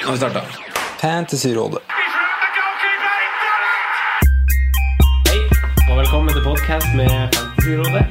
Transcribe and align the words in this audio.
Nå 0.00 0.06
har 0.06 0.12
vi 0.12 0.18
starta. 0.18 0.40
Fantasyrådet. 1.00 1.82
Hei, 5.28 5.38
og 5.90 5.98
velkommen 5.98 6.34
til 6.34 6.42
podcast 6.44 6.86
med 6.96 7.10
Fantasyrådet. 7.34 8.04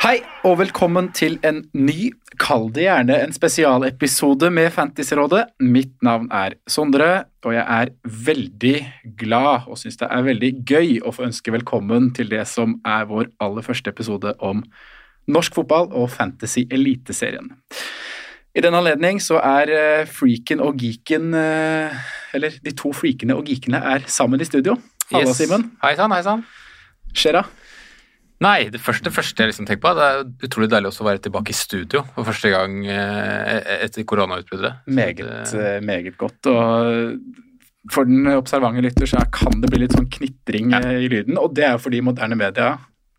Hei, 0.00 0.22
og 0.48 0.54
velkommen 0.62 1.10
til 1.12 1.34
en 1.44 1.58
ny, 1.76 2.08
kall 2.40 2.70
det 2.72 2.86
gjerne 2.86 3.18
en 3.20 3.34
spesialepisode 3.36 4.48
med 4.56 4.70
Fantasyrådet. 4.72 5.42
Mitt 5.60 5.92
navn 6.06 6.30
er 6.32 6.56
Sondre, 6.72 7.26
og 7.44 7.52
jeg 7.52 7.66
er 7.68 7.92
veldig 8.28 8.72
glad 9.20 9.68
og 9.68 9.76
syns 9.76 10.00
det 10.00 10.08
er 10.08 10.24
veldig 10.24 10.50
gøy 10.70 10.94
å 11.04 11.12
få 11.12 11.26
ønske 11.28 11.52
velkommen 11.52 12.08
til 12.16 12.32
det 12.32 12.46
som 12.48 12.78
er 12.88 13.04
vår 13.12 13.28
aller 13.44 13.66
første 13.66 13.92
episode 13.92 14.32
om 14.40 14.64
norsk 15.28 15.60
fotball 15.60 15.90
og 15.92 16.08
Fantasy 16.16 16.64
Eliteserien. 16.72 17.52
I 18.56 18.64
den 18.64 18.74
anledning 18.80 19.20
så 19.20 19.36
er 19.44 19.74
eh, 19.76 20.08
freaken 20.10 20.64
og 20.64 20.80
geeken 20.80 21.36
eh, 21.38 22.00
Eller 22.34 22.56
de 22.64 22.72
to 22.74 22.90
freakene 22.96 23.36
og 23.38 23.44
geekene 23.46 23.78
er 23.92 24.08
sammen 24.10 24.40
i 24.40 24.48
studio. 24.48 24.80
Halla, 25.12 25.28
Yes. 25.28 25.38
Simen. 25.38 25.68
Hei 25.84 25.92
sann, 26.00 26.16
hei 26.16 26.24
sann. 26.24 26.42
Skjer'a? 27.12 27.44
Nei, 28.40 28.70
det 28.72 28.80
første, 28.80 29.10
første 29.12 29.42
jeg 29.44 29.50
liksom 29.50 29.66
tenker 29.68 29.82
på, 29.84 29.90
det 29.98 30.04
er 30.06 30.22
utrolig 30.48 30.70
deilig 30.72 30.88
også 30.88 31.02
å 31.04 31.08
være 31.10 31.20
tilbake 31.26 31.52
i 31.52 31.56
studio 31.58 32.00
for 32.14 32.24
første 32.24 32.48
gang 32.54 32.78
eh, 32.88 33.74
etter 33.84 34.06
koronautbruddet. 34.08 34.78
Meget, 34.96 35.20
eh, 35.52 35.76
meget 35.84 36.16
godt. 36.20 36.48
Og 36.48 37.90
for 37.92 38.08
den 38.08 38.30
observante 38.32 38.80
lytter 38.84 39.08
så 39.12 39.20
kan 39.32 39.60
det 39.60 39.68
bli 39.72 39.82
litt 39.84 39.92
sånn 39.96 40.08
knitring 40.08 40.72
Ja. 40.72 40.80
eh, 40.80 41.04
i 41.04 41.10
lyden, 41.12 41.36
og 41.36 41.52
det 41.54 41.64
er 41.68 41.76
jo 41.76 41.82
fordi 41.84 42.00
moderne 42.00 42.38
media 42.40 42.78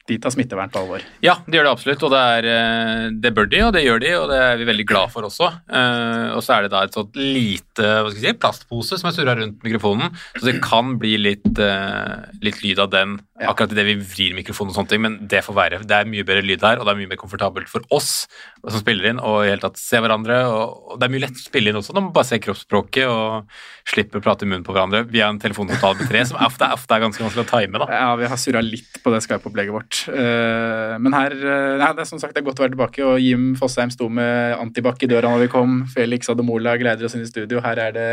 de 0.10 0.18
tar 0.20 0.34
smittevern 0.34 0.72
på 0.74 0.82
alvor. 0.82 1.04
Ja, 1.24 1.36
de 1.46 1.58
gjør 1.58 1.68
det 1.68 1.72
absolutt, 1.76 2.04
og 2.08 2.12
det, 2.14 2.22
er, 2.38 2.48
eh, 2.52 3.04
det 3.22 3.32
bør 3.38 3.50
de, 3.52 3.60
og 3.68 3.74
det 3.76 3.84
gjør 3.86 4.02
de, 4.02 4.12
og 4.18 4.26
det 4.32 4.40
er 4.42 4.58
vi 4.58 4.66
veldig 4.72 4.86
glad 4.90 5.12
for 5.14 5.28
også. 5.28 5.50
Eh, 5.70 6.32
og 6.36 6.42
så 6.44 6.56
er 6.58 6.66
det 6.66 6.72
da 6.74 6.82
et 6.88 6.98
sånt 6.98 7.16
lite 7.20 7.86
hva 7.86 8.10
skal 8.10 8.22
jeg 8.26 8.34
si, 8.36 8.40
plastpose 8.42 8.98
som 9.00 9.10
er 9.12 9.16
surra 9.16 9.36
rundt 9.38 9.62
mikrofonen, 9.66 10.10
så 10.40 10.48
det 10.50 10.58
kan 10.66 10.96
bli 11.02 11.14
litt, 11.22 11.48
eh, 11.62 12.16
litt 12.42 12.64
lyd 12.66 12.80
av 12.82 12.90
den 12.96 13.20
Ja. 13.42 13.50
akkurat 13.50 13.72
idet 13.74 13.86
vi 13.88 13.96
vrir 13.98 14.36
mikrofonen 14.38 14.70
og 14.70 14.76
sånne 14.78 14.90
ting, 14.90 15.02
men 15.02 15.16
det 15.28 15.44
får 15.46 15.56
være. 15.58 15.78
Det 15.88 15.96
er 15.98 16.06
mye 16.06 16.26
bedre 16.28 16.44
lyd 16.46 16.62
her, 16.62 16.78
og 16.78 16.86
det 16.86 16.92
er 16.94 17.00
mye 17.00 17.10
mer 17.10 17.18
komfortabelt 17.18 17.68
for 17.72 17.82
oss 17.90 18.28
som 18.68 18.80
spiller 18.80 19.10
inn, 19.10 19.20
og 19.20 19.46
i 19.46 19.50
hele 19.50 19.62
tatt 19.64 19.78
se 19.82 19.98
hverandre, 19.98 20.46
og, 20.46 20.92
og 20.92 21.00
det 21.00 21.08
er 21.08 21.14
mye 21.16 21.24
lett 21.26 21.40
å 21.40 21.46
spille 21.48 21.70
inn 21.72 21.80
også 21.80 21.94
når 21.96 22.04
man 22.06 22.14
bare 22.14 22.30
ser 22.30 22.38
kroppsspråket 22.44 23.08
og 23.10 23.48
slipper 23.92 24.22
å 24.22 24.24
prate 24.24 24.46
i 24.46 24.50
munnen 24.50 24.64
på 24.66 24.72
hverandre 24.76 25.04
via 25.12 25.28
en 25.32 25.40
telefonsamtale 25.42 26.00
med 26.00 26.10
tre, 26.10 26.22
som 26.30 26.40
ofte 26.42 26.64
er, 26.68 26.76
ofte 26.78 26.96
er 26.96 27.04
ganske 27.04 27.24
vanskelig 27.26 27.44
å 27.44 27.50
time, 27.52 27.82
da. 27.82 27.88
Ja, 27.92 28.10
vi 28.20 28.30
har 28.32 28.40
surra 28.40 28.62
litt 28.64 29.00
på 29.04 29.12
det 29.14 29.20
Skype-opplegget 29.26 29.76
vårt. 29.76 30.00
Eh, 30.12 30.96
Men 31.04 31.18
her 31.18 31.36
eh, 31.36 31.76
nei, 31.82 31.90
det 31.98 32.06
er 32.06 32.10
som 32.10 32.22
sagt 32.22 32.34
det 32.38 32.42
er 32.44 32.48
godt 32.48 32.62
å 32.62 32.66
være 32.66 32.74
tilbake, 32.78 33.04
og 33.06 33.20
Jim 33.24 33.52
Fosheim 33.60 33.92
sto 33.94 34.08
med 34.10 34.56
antibac 34.58 35.04
i 35.04 35.10
døra 35.12 35.34
når 35.34 35.46
vi 35.46 35.52
kom. 35.54 35.78
Felix 35.92 36.32
Ademola 36.32 36.78
gleder 36.80 37.06
oss 37.10 37.16
inn 37.20 37.26
i 37.26 37.30
studio. 37.30 37.60
Her 37.66 37.84
er 37.90 37.96
det 38.00 38.10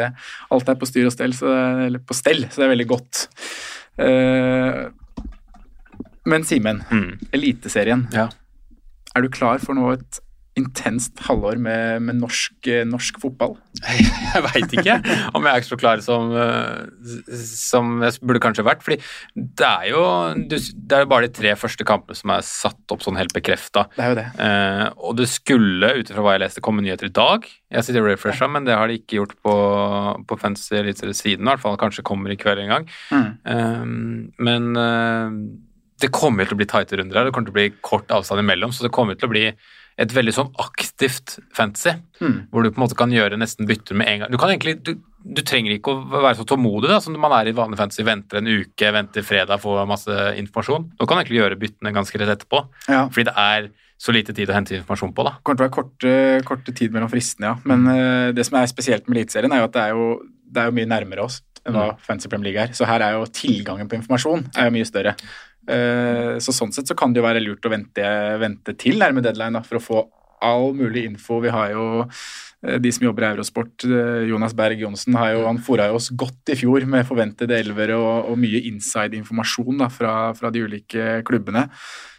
alt 0.55 0.69
er 0.69 0.79
på 0.81 0.89
styr 0.91 1.07
og 1.09 1.15
stell, 1.15 1.33
så 1.37 1.55
det 1.95 2.03
på 2.09 2.17
stell, 2.19 2.45
så 2.51 2.61
det 2.63 2.69
er 2.69 2.75
veldig 2.75 2.89
godt. 2.97 3.27
Eh, 3.99 4.89
Men 6.29 6.45
Simen, 6.45 6.83
Mm. 6.91 7.19
Eliteserien. 7.33 8.07
Ja. 8.13 8.29
Er 9.17 9.23
du 9.25 9.29
klar 9.33 9.59
for 9.63 9.75
nå 9.75 9.93
et 9.95 10.19
intenst 10.59 11.23
halvår 11.27 11.61
med, 11.63 12.05
med 12.05 12.19
norsk, 12.21 12.57
eh, 12.69 12.85
norsk 12.89 13.21
fotball? 13.23 13.57
Jeg 14.29 14.45
veit 14.45 14.73
ikke 14.75 14.97
om 15.39 15.47
jeg 15.47 15.61
er 15.61 15.65
så 15.65 15.77
klar 15.79 16.01
som, 16.05 16.33
eh, 16.37 17.37
som 17.39 18.03
jeg 18.03 18.19
burde 18.27 18.43
kanskje 18.43 18.65
vært. 18.67 18.83
fordi 18.85 18.99
det 19.35 19.69
er 19.69 19.87
jo 19.93 20.03
det 20.37 20.97
er 20.97 21.05
jo 21.05 21.11
bare 21.11 21.29
de 21.29 21.37
tre 21.39 21.55
første 21.59 21.87
kampene 21.87 22.19
som 22.19 22.33
er 22.35 22.45
satt 22.47 22.95
opp 22.95 23.05
sånn 23.05 23.19
helt 23.19 23.33
bekrefta. 23.37 23.87
Det 23.97 24.11
det. 24.19 24.27
Eh, 24.45 24.85
og 24.99 25.17
det 25.19 25.29
skulle, 25.31 25.95
ut 26.01 26.11
ifra 26.11 26.25
hva 26.25 26.37
jeg 26.37 26.45
leste, 26.45 26.65
komme 26.65 26.85
nyheter 26.85 27.09
i 27.09 27.15
dag. 27.15 27.47
Jeg 27.73 27.87
sitter 27.87 28.05
og 28.05 28.11
refresha, 28.13 28.51
men 28.51 28.67
det 28.69 28.77
har 28.77 28.91
de 28.91 28.99
ikke 29.01 29.21
gjort 29.21 29.35
på, 29.45 29.55
på 30.29 30.41
Fantasy 30.41 30.77
Eliteserie-siden. 30.81 31.47
I 31.47 31.53
hvert 31.53 31.65
fall 31.65 31.81
kanskje 31.81 32.07
kommer 32.07 32.35
i 32.35 32.39
kveld 32.41 32.65
en 32.65 32.75
gang. 32.75 32.93
Mm. 33.13 33.31
Eh, 33.55 33.89
men 34.49 34.71
eh, 34.85 35.41
det 36.03 36.13
kommer 36.15 36.47
til 36.47 36.57
å 36.57 36.61
bli 36.61 36.69
tighte 36.71 37.01
runder 37.01 37.21
her. 37.21 37.29
Det 37.29 37.35
kommer 37.35 37.51
til 37.51 37.57
å 37.57 37.61
bli 37.61 37.69
kort 37.85 38.15
avstand 38.15 38.45
imellom, 38.45 38.75
så 38.75 38.87
det 38.87 38.95
kommer 38.95 39.19
til 39.19 39.29
å 39.29 39.35
bli 39.35 39.45
et 39.99 40.13
veldig 40.15 40.33
sånn 40.37 40.53
aktivt 40.63 41.39
fantasy, 41.55 41.97
Mm. 42.21 42.49
hvor 42.51 42.63
du 42.63 42.71
på 42.71 42.79
en 42.81 42.85
måte 42.87 42.97
kan 42.99 43.11
gjøre 43.11 43.39
nesten 43.39 43.67
bytter 43.67 43.95
med 43.99 44.09
en 44.09 44.19
gang. 44.21 44.31
Du 44.31 44.39
kan 44.39 44.51
egentlig, 44.51 44.77
du, 44.83 44.95
du 45.25 45.43
trenger 45.43 45.75
ikke 45.75 45.91
å 45.95 46.23
være 46.23 46.37
så 46.39 46.47
tålmodig 46.47 46.89
da, 46.91 47.01
som 47.03 47.15
man 47.19 47.33
er 47.35 47.51
i 47.51 47.55
vanlig 47.55 47.79
fantasy. 47.79 48.03
Venter 48.07 48.39
en 48.41 48.47
uke, 48.47 48.93
venter 48.95 49.23
fredag, 49.27 49.59
får 49.63 49.85
masse 49.91 50.17
informasjon. 50.39 50.89
Nå 50.99 51.07
kan 51.07 51.19
du 51.19 51.23
egentlig 51.25 51.41
gjøre 51.43 51.59
byttene 51.59 51.93
ganske 51.95 52.19
rett 52.23 52.33
etterpå, 52.37 52.65
Ja. 52.89 53.09
fordi 53.09 53.25
det 53.31 53.35
er 53.37 53.69
så 53.99 54.13
lite 54.15 54.33
tid 54.35 54.49
å 54.49 54.55
hente 54.55 54.77
informasjon 54.79 55.13
på. 55.15 55.25
da. 55.27 55.31
Det 55.39 55.43
kommer 55.45 55.59
til 55.59 55.65
å 55.65 55.69
være 55.69 55.77
korte, 55.79 56.45
korte 56.47 56.75
tid 56.75 56.93
mellom 56.95 57.11
fristene, 57.11 57.51
ja. 57.51 57.57
Men 57.67 57.87
uh, 57.91 58.31
det 58.33 58.47
som 58.47 58.59
er 58.61 58.67
spesielt 58.71 59.09
med 59.09 59.19
Eliteserien, 59.19 59.51
er 59.53 59.59
jo 59.65 59.65
at 59.65 59.73
det 59.75 59.83
er 59.83 59.91
jo, 59.99 60.07
det 60.47 60.63
er 60.63 60.71
jo 60.71 60.77
mye 60.79 60.87
nærmere 60.95 61.25
oss 61.27 61.41
enn 61.67 61.75
hva 61.75 61.99
Fantasy 62.01 62.29
Premier 62.31 62.53
League 62.53 62.63
er. 62.69 62.73
Så 62.73 62.87
her 62.87 63.03
er 63.03 63.19
jo 63.19 63.27
tilgangen 63.27 63.89
på 63.91 63.99
informasjon 63.99 64.47
er 64.57 64.71
jo 64.71 64.77
mye 64.79 64.87
større. 64.87 65.17
Eh, 65.69 66.37
så 66.41 66.55
sånn 66.55 66.73
sett 66.73 66.89
så 66.89 66.97
kan 66.97 67.13
det 67.13 67.21
jo 67.21 67.27
være 67.27 67.43
lurt 67.45 67.67
å 67.69 67.73
vente, 67.73 68.13
vente 68.41 68.75
til 68.81 69.01
nærme 69.01 69.25
deadline 69.25 69.59
da, 69.59 69.65
for 69.67 69.79
å 69.79 69.85
få 69.85 70.05
all 70.45 70.73
mulig 70.77 71.05
info. 71.11 71.41
Vi 71.45 71.53
har 71.53 71.73
jo 71.75 71.87
eh, 72.05 72.79
de 72.81 72.93
som 72.95 73.09
jobber 73.09 73.27
i 73.27 73.31
Eurosport, 73.35 73.87
eh, 73.87 74.29
Jonas 74.31 74.57
Berg 74.57 74.81
Johnsen, 74.85 75.17
har 75.19 75.35
jo, 75.35 75.47
han 75.49 75.61
fora 75.65 75.91
jo 75.91 75.99
oss 76.01 76.11
godt 76.17 76.55
i 76.55 76.59
fjor 76.59 76.87
med 76.89 77.07
forventede 77.09 77.59
elvere 77.59 77.99
og, 78.01 78.31
og 78.33 78.39
mye 78.41 78.63
inside-informasjon 78.71 79.89
fra, 79.95 80.15
fra 80.39 80.53
de 80.55 80.65
ulike 80.65 81.19
klubbene. 81.29 81.69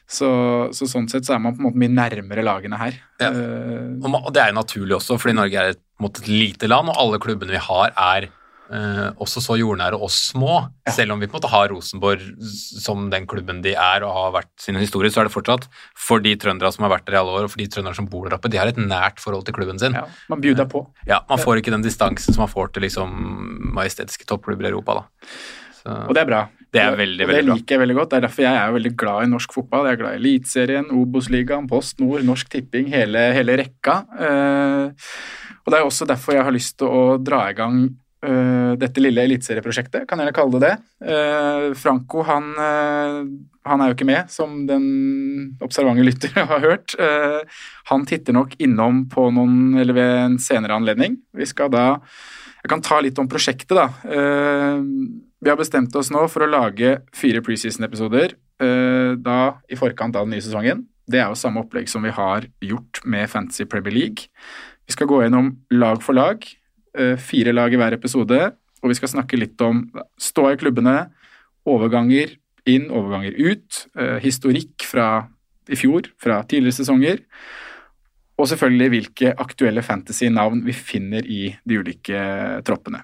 Så, 0.10 0.28
så 0.74 0.88
sånn 0.90 1.06
sett 1.10 1.28
så 1.28 1.36
er 1.36 1.42
man 1.44 1.54
på 1.54 1.62
en 1.62 1.68
måte 1.68 1.78
mye 1.78 1.94
nærmere 1.94 2.42
lagene 2.42 2.80
her. 2.82 2.96
Ja. 3.22 3.30
Og 3.30 4.32
det 4.34 4.42
er 4.42 4.50
jo 4.50 4.58
naturlig 4.58 4.96
også, 4.98 5.20
fordi 5.22 5.36
Norge 5.38 5.62
er 5.62 5.76
et, 5.76 5.82
et 6.02 6.30
lite 6.32 6.70
land, 6.70 6.90
og 6.90 6.98
alle 6.98 7.20
klubbene 7.22 7.54
vi 7.54 7.62
har 7.62 7.94
er 7.94 8.26
eh, 8.72 9.10
også 9.22 9.42
så 9.44 9.58
jordnære 9.60 9.98
og 9.98 10.12
små. 10.14 10.60
Selv 10.96 11.14
om 11.14 11.20
vi 11.22 11.28
på 11.28 11.36
en 11.36 11.40
måte 11.42 11.52
har 11.52 11.70
Rosenborg 11.74 12.22
som 12.84 13.10
den 13.12 13.26
klubben 13.30 13.62
de 13.66 13.74
er 13.76 14.06
og 14.08 14.14
har 14.16 14.36
vært 14.40 14.52
sin 14.62 14.78
historie, 14.80 15.12
så 15.14 15.22
er 15.24 15.30
det 15.30 15.34
fortsatt 15.36 15.68
for 15.98 16.24
de 16.24 16.36
trøndere 16.40 16.72
som 16.76 16.86
har 16.88 16.94
vært 16.98 17.08
der 17.10 17.18
i 17.18 17.22
alle 17.22 17.36
år, 17.40 17.48
og 17.48 17.54
for 17.54 17.62
de 17.62 17.68
trøndere 17.72 17.98
som 17.98 18.10
bor 18.10 18.28
der 18.30 18.38
oppe, 18.38 18.52
de 18.52 18.62
har 18.62 18.70
et 18.72 18.78
nært 18.82 19.20
forhold 19.24 19.46
til 19.48 19.58
klubben 19.58 19.80
sin. 19.82 19.94
ja, 19.98 20.06
man 20.30 20.42
bjuder 20.42 20.70
på. 20.70 20.86
Ja, 21.10 21.22
Man 21.30 21.40
får 21.42 21.62
ikke 21.64 21.72
den 21.76 21.84
distansen 21.86 22.34
som 22.34 22.46
man 22.46 22.54
får 22.54 22.74
til 22.74 22.84
liksom 22.88 23.14
majestetiske 23.76 24.26
toppklubber 24.30 24.66
i 24.66 24.72
Europa. 24.74 24.94
da. 25.02 25.28
Så, 25.80 25.90
Og 26.08 26.14
det 26.16 26.22
er 26.22 26.26
bra. 26.30 26.48
Det 26.70 26.82
er 26.84 26.92
veldig, 26.94 27.26
veldig, 27.26 27.26
bra. 27.26 27.36
det 27.36 27.46
liker 27.50 27.74
jeg 27.76 27.80
veldig 27.82 27.96
godt. 27.98 28.10
Det 28.12 28.18
er 28.18 28.24
derfor 28.28 28.44
jeg 28.46 28.58
er 28.62 28.74
veldig 28.76 28.92
glad 29.02 29.24
i 29.24 29.30
norsk 29.32 29.54
fotball. 29.56 29.88
Jeg 29.90 29.96
er 29.96 30.02
glad 30.04 30.12
i 30.14 30.20
Eliteserien, 30.20 30.92
Obos-ligaen, 30.94 31.66
Post 31.72 32.00
Nord, 32.04 32.22
Norsk 32.28 32.50
Tipping, 32.54 32.92
hele, 32.94 33.24
hele 33.34 33.56
rekka. 33.58 33.96
Eh, 34.14 35.08
og 35.66 35.74
det 35.74 35.80
er 35.80 35.88
også 35.88 36.06
derfor 36.10 36.38
jeg 36.38 36.46
har 36.46 36.54
lyst 36.54 36.78
til 36.78 36.88
å 36.94 37.18
dra 37.18 37.40
i 37.50 37.56
gang 37.58 37.80
eh, 37.88 37.96
dette 38.20 39.00
lille 39.00 39.24
eliteserieprosjektet, 39.24 40.04
kan 40.08 40.20
jeg 40.20 40.28
gjerne 40.28 40.36
kalle 40.36 40.60
det 40.60 40.70
det. 40.70 40.74
Eh, 41.08 41.70
Franco, 41.80 42.24
han, 42.28 42.50
eh, 42.60 43.20
han 43.70 43.82
er 43.82 43.92
jo 43.92 43.96
ikke 43.96 44.10
med, 44.10 44.32
som 44.34 44.66
den 44.68 44.90
observante 45.64 46.04
lytter 46.06 46.36
har 46.52 46.64
hørt. 46.64 46.96
Eh, 47.00 47.42
han 47.92 48.06
titter 48.10 48.36
nok 48.36 48.58
innom 48.60 49.06
på 49.12 49.30
noen, 49.36 49.78
eller 49.80 49.98
ved 49.98 50.14
en 50.26 50.38
senere 50.44 50.76
anledning. 50.76 51.20
Vi 51.36 51.48
skal 51.50 51.72
da 51.74 51.88
Jeg 52.60 52.74
kan 52.74 52.82
ta 52.84 52.98
litt 53.00 53.16
om 53.22 53.28
prosjektet, 53.32 53.72
da. 53.72 53.86
Eh, 54.04 54.82
vi 55.40 55.48
har 55.48 55.56
bestemt 55.56 55.96
oss 55.96 56.10
nå 56.12 56.26
for 56.28 56.44
å 56.44 56.50
lage 56.52 56.98
fire 57.16 57.40
preseason-episoder 57.40 58.34
eh, 58.36 59.14
da 59.16 59.38
i 59.72 59.78
forkant 59.80 60.18
av 60.20 60.28
den 60.28 60.36
nye 60.36 60.44
sesongen. 60.44 60.84
det 61.10 61.22
er 61.24 61.32
jo 61.32 61.40
samme 61.40 61.64
opplegg 61.64 61.88
som 61.90 62.04
vi 62.04 62.12
har 62.12 62.50
gjort 62.62 63.00
med 63.06 63.30
Fantasy 63.32 63.64
Premier 63.66 63.96
League. 63.96 64.28
Vi 64.86 64.94
skal 64.94 65.08
gå 65.08 65.22
gjennom 65.24 65.54
lag 65.72 66.04
for 66.04 66.14
lag, 66.18 66.44
eh, 66.44 66.59
fire 67.22 67.54
lag 67.54 67.74
i 67.74 67.78
hver 67.80 67.94
episode, 67.96 68.38
og 68.82 68.92
vi 68.92 68.98
skal 68.98 69.12
snakke 69.12 69.38
litt 69.40 69.62
om 69.62 69.84
ståa 70.20 70.56
i 70.56 70.60
klubbene, 70.60 70.96
overganger 71.70 72.34
inn, 72.70 72.90
overganger 72.92 73.36
ut, 73.38 73.86
eh, 73.98 74.18
historikk 74.24 74.86
fra 74.86 75.28
i 75.70 75.78
fjor, 75.78 76.10
fra 76.22 76.42
tidligere 76.44 76.80
sesonger, 76.80 77.24
og 78.40 78.48
selvfølgelig 78.48 78.90
hvilke 78.94 79.34
aktuelle 79.38 79.84
fantasy-navn 79.84 80.64
vi 80.66 80.74
finner 80.74 81.26
i 81.26 81.56
de 81.68 81.80
ulike 81.82 82.20
troppene. 82.66 83.04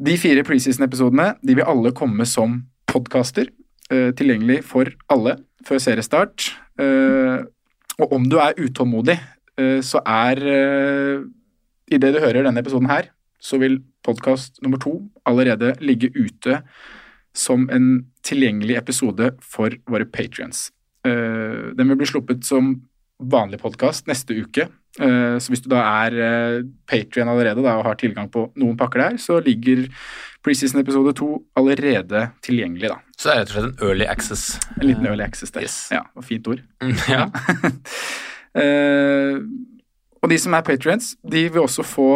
De 0.00 0.16
fire 0.16 0.44
preseason-episodene 0.46 1.34
de 1.44 1.56
vil 1.58 1.68
alle 1.68 1.92
komme 1.92 2.24
som 2.26 2.62
podkaster, 2.88 3.50
eh, 3.90 4.12
tilgjengelig 4.12 4.62
for 4.64 4.86
alle 5.10 5.36
før 5.66 5.78
seriestart. 5.82 6.54
Eh, 6.78 7.44
og 8.00 8.12
om 8.12 8.24
du 8.24 8.38
er 8.38 8.56
utålmodig, 8.56 9.18
eh, 9.58 9.80
så 9.82 10.00
er 10.06 10.38
eh, 10.38 11.20
Idet 11.90 12.14
du 12.14 12.20
hører 12.22 12.46
denne 12.46 12.62
episoden 12.62 12.90
her, 12.90 13.10
så 13.42 13.58
vil 13.58 13.80
podkast 14.06 14.60
nummer 14.62 14.78
to 14.80 14.94
allerede 15.26 15.74
ligge 15.82 16.12
ute 16.14 16.60
som 17.36 17.66
en 17.72 18.04
tilgjengelig 18.26 18.76
episode 18.78 19.32
for 19.42 19.74
våre 19.90 20.06
patrions. 20.06 20.68
Eh, 21.06 21.72
den 21.74 21.90
vil 21.90 21.98
bli 21.98 22.08
sluppet 22.10 22.44
som 22.46 22.76
vanlig 23.20 23.58
podkast 23.62 24.06
neste 24.10 24.36
uke. 24.38 24.68
Eh, 25.00 25.36
så 25.42 25.52
hvis 25.52 25.64
du 25.64 25.68
da 25.72 25.82
er 26.04 26.16
uh, 26.18 26.68
Patrion 26.86 27.30
allerede 27.30 27.62
da, 27.62 27.76
og 27.78 27.86
har 27.86 27.98
tilgang 27.98 28.30
på 28.30 28.48
noen 28.58 28.78
pakker 28.78 29.04
der, 29.04 29.18
så 29.22 29.38
ligger 29.42 29.86
preseason 30.44 30.82
episode 30.82 31.14
to 31.18 31.32
allerede 31.58 32.28
tilgjengelig, 32.46 32.90
da. 32.92 33.00
Så 33.16 33.28
det 33.28 33.34
er 33.34 33.42
rett 33.42 33.50
og 33.50 33.56
slett 33.56 33.70
en 33.70 33.88
early 33.88 34.08
access? 34.10 34.46
En 34.78 34.88
liten 34.88 35.10
early 35.10 35.26
access 35.26 35.54
der. 35.54 35.66
Yes. 35.66 35.80
Ja, 35.94 36.04
og 36.14 36.26
fint 36.26 36.46
ord. 36.50 36.62
ja. 37.10 37.26
Og 40.20 40.32
de 40.32 40.38
som 40.40 40.54
er 40.56 40.66
patrients, 40.66 41.14
de 41.24 41.46
vil 41.48 41.64
også 41.64 41.84
få 41.86 42.10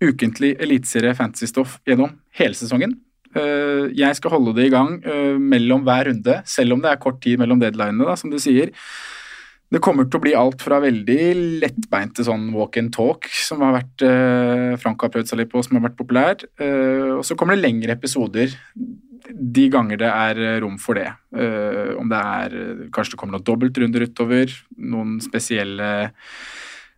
ukentlig 0.00 0.54
eliteserie 0.62 1.14
fantasy-stoff 1.14 1.78
gjennom 1.86 2.14
hele 2.38 2.56
sesongen. 2.56 2.96
Eh, 3.36 3.90
jeg 3.94 4.16
skal 4.18 4.32
holde 4.34 4.56
det 4.56 4.66
i 4.66 4.72
gang 4.72 4.96
eh, 5.04 5.36
mellom 5.38 5.84
hver 5.86 6.08
runde, 6.10 6.40
selv 6.48 6.74
om 6.74 6.82
det 6.82 6.90
er 6.90 7.02
kort 7.02 7.20
tid 7.22 7.38
mellom 7.38 7.60
deadlinene, 7.62 8.08
da, 8.08 8.16
som 8.18 8.32
du 8.32 8.38
sier. 8.42 8.72
Det 9.70 9.78
kommer 9.84 10.08
til 10.08 10.18
å 10.18 10.24
bli 10.24 10.32
alt 10.34 10.64
fra 10.64 10.80
veldig 10.82 11.60
lettbeinte 11.62 12.24
sånn 12.26 12.48
walk 12.56 12.80
and 12.80 12.90
talk, 12.96 13.28
som 13.30 13.62
har 13.62 13.76
vært 13.76 14.06
eh, 14.08 14.72
Frank 14.82 15.04
har 15.06 15.12
prøvd 15.14 15.30
seg 15.30 15.42
litt 15.44 15.52
på, 15.52 15.62
som 15.62 15.78
har 15.78 15.86
vært 15.86 16.00
populært. 16.00 16.48
eh, 16.58 17.20
og 17.20 17.22
så 17.28 17.38
kommer 17.38 17.54
det 17.54 17.68
lengre 17.68 17.94
episoder 17.94 18.56
de 19.30 19.66
ganger 19.70 20.00
det 20.00 20.08
er 20.10 20.40
eh, 20.42 20.56
rom 20.64 20.78
for 20.80 20.98
det. 20.98 21.10
Eh, 21.36 21.92
om 21.98 22.10
det 22.10 22.18
er 22.18 22.56
Kanskje 22.94 23.14
det 23.14 23.20
kommer 23.20 23.36
noen 23.36 23.46
dobbeltrunder 23.46 24.06
utover, 24.08 24.52
noen 24.80 25.18
spesielle 25.22 25.90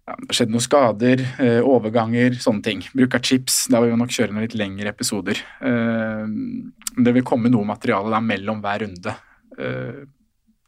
ja, 0.03 0.17
det 0.19 0.33
har 0.33 0.35
skjedd 0.35 0.51
noen 0.51 0.65
skader, 0.65 1.21
eh, 1.45 1.61
overganger, 1.63 2.35
sånne 2.43 2.65
ting. 2.67 2.81
Bruk 2.91 3.15
av 3.15 3.23
chips. 3.23 3.69
Da 3.71 3.81
vil 3.81 3.93
vi 3.93 4.01
nok 4.01 4.11
kjøre 4.11 4.35
noen 4.35 4.47
litt 4.49 4.57
lengre 4.59 4.91
episoder. 4.91 5.39
Eh, 5.63 6.25
det 6.99 7.15
vil 7.15 7.27
komme 7.27 7.53
noe 7.53 7.69
materiale 7.69 8.11
da 8.11 8.21
mellom 8.21 8.63
hver 8.65 8.83
runde. 8.83 9.15
Eh, 9.59 10.03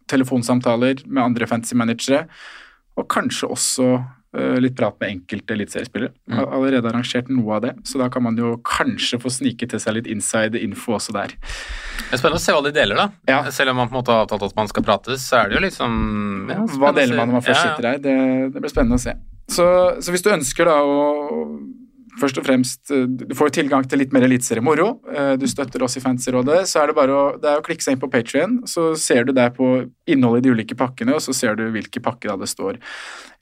telefonsamtaler 0.06 1.02
med 1.06 1.24
andre 1.24 1.48
fantasy 1.50 1.74
managere, 1.74 2.28
og 2.96 3.08
kanskje 3.08 3.50
også 3.50 3.88
litt 4.62 4.76
prat 4.78 4.96
med 5.00 5.12
enkelte 5.12 5.54
eliteseriespillere. 5.54 6.12
Mm. 6.26 6.36
Har 6.38 6.54
allerede 6.56 6.90
arrangert 6.90 7.28
noe 7.30 7.58
av 7.58 7.64
det, 7.66 7.74
så 7.86 8.00
da 8.00 8.08
kan 8.12 8.24
man 8.26 8.38
jo 8.40 8.56
kanskje 8.66 9.20
få 9.22 9.32
snike 9.32 9.68
til 9.70 9.82
seg 9.82 9.98
litt 9.98 10.10
inside 10.10 10.58
info 10.60 10.96
også 10.98 11.14
der. 11.14 11.34
Det 11.34 12.16
er 12.16 12.22
spennende 12.22 12.40
å 12.40 12.44
se 12.44 12.56
hva 12.56 12.64
de 12.66 12.74
deler, 12.74 12.98
da. 12.98 13.06
Ja. 13.30 13.38
Selv 13.54 13.74
om 13.74 13.80
man 13.82 13.90
på 13.90 13.96
en 13.96 14.00
måte 14.00 14.14
har 14.14 14.26
avtalt 14.26 14.48
at 14.48 14.58
man 14.58 14.70
skal 14.70 14.86
prates, 14.86 15.28
så 15.28 15.42
er 15.42 15.52
det 15.52 15.58
jo 15.58 15.64
liksom 15.66 15.94
ja, 16.50 16.58
Hva 16.80 16.92
deler 16.96 17.20
man 17.20 17.30
når 17.30 17.38
man 17.38 17.46
først 17.46 17.62
sitter 17.62 17.88
der? 17.88 18.02
Det, 18.02 18.18
det 18.54 18.64
blir 18.64 18.74
spennende 18.74 18.98
å 18.98 19.04
se. 19.04 19.16
Så, 19.54 19.66
så 20.00 20.14
hvis 20.14 20.24
du 20.24 20.32
ønsker 20.32 20.70
da 20.70 20.80
å 20.82 21.00
Først 22.20 22.38
og 22.38 22.46
fremst, 22.46 22.90
eh, 22.94 23.06
Du 23.06 23.34
får 23.34 23.50
tilgang 23.56 23.88
til 23.88 23.98
litt 23.98 24.12
mer 24.12 24.22
eliteseriemoro. 24.22 25.00
moro, 25.00 25.36
Du 25.36 25.46
støtter 25.46 25.82
oss 25.82 25.96
i 25.96 26.00
Fantasyrådet. 26.00 26.66
Så 26.66 26.82
er 26.82 26.86
det 26.88 26.94
bare 26.94 27.10
å, 27.10 27.40
det 27.40 27.58
å 27.58 27.62
klikke 27.62 27.82
seg 27.82 27.94
inn 27.94 28.00
på 28.00 28.10
Patrion, 28.10 28.62
så 28.66 28.96
ser 28.96 29.24
du 29.24 29.32
der 29.32 29.50
på 29.50 29.90
innholdet 30.06 30.44
i 30.44 30.48
de 30.48 30.54
ulike 30.54 30.76
pakkene, 30.76 31.14
og 31.14 31.20
så 31.20 31.34
ser 31.34 31.56
du 31.56 31.70
hvilke 31.70 32.02
pakker 32.02 32.30
da 32.30 32.36
det 32.36 32.48
står 32.48 32.78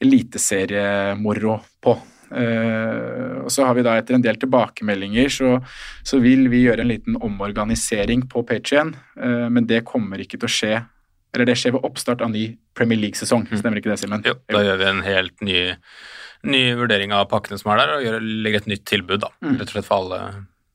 eliteseriemoro 0.01 1.61
på. 1.83 1.99
Uh, 2.33 3.45
og 3.45 3.51
så 3.53 3.67
har 3.67 3.75
vi 3.77 3.83
da 3.85 3.99
etter 4.01 4.17
en 4.17 4.25
del 4.25 4.39
tilbakemeldinger, 4.41 5.29
så, 5.29 5.61
så 6.03 6.17
vil 6.23 6.49
vi 6.49 6.65
gjøre 6.65 6.81
en 6.81 6.89
liten 6.89 7.19
omorganisering 7.21 8.25
på 8.33 8.41
Patrion, 8.49 8.95
uh, 9.21 9.51
men 9.53 9.67
det 9.69 9.85
kommer 9.85 10.23
ikke 10.23 10.41
til 10.41 10.49
å 10.49 10.57
skje 10.57 10.75
eller 11.33 11.49
det 11.49 11.57
skjer 11.57 11.73
ved 11.77 11.87
oppstart 11.89 12.23
av 12.25 12.29
ny 12.33 12.43
Premier 12.77 13.01
League-sesong. 13.01 13.47
Stemmer 13.49 13.81
ikke 13.81 13.93
det, 13.93 14.03
Simen? 14.03 14.25
Jo, 14.27 14.35
da 14.53 14.61
gjør 14.67 14.81
vi 14.83 14.89
en 14.91 15.01
helt 15.07 15.45
ny, 15.45 15.61
ny 16.45 16.75
vurdering 16.75 17.13
av 17.15 17.29
pakkene 17.31 17.59
som 17.61 17.71
er 17.73 17.83
der, 17.83 17.93
og 17.97 18.03
gjør, 18.07 18.21
legger 18.47 18.63
et 18.65 18.67
nytt 18.73 18.85
tilbud, 18.89 19.21
da. 19.23 19.29
Rett 19.45 19.69
og 19.69 19.75
slett 19.77 19.87
for 19.89 19.97
alle. 20.03 20.19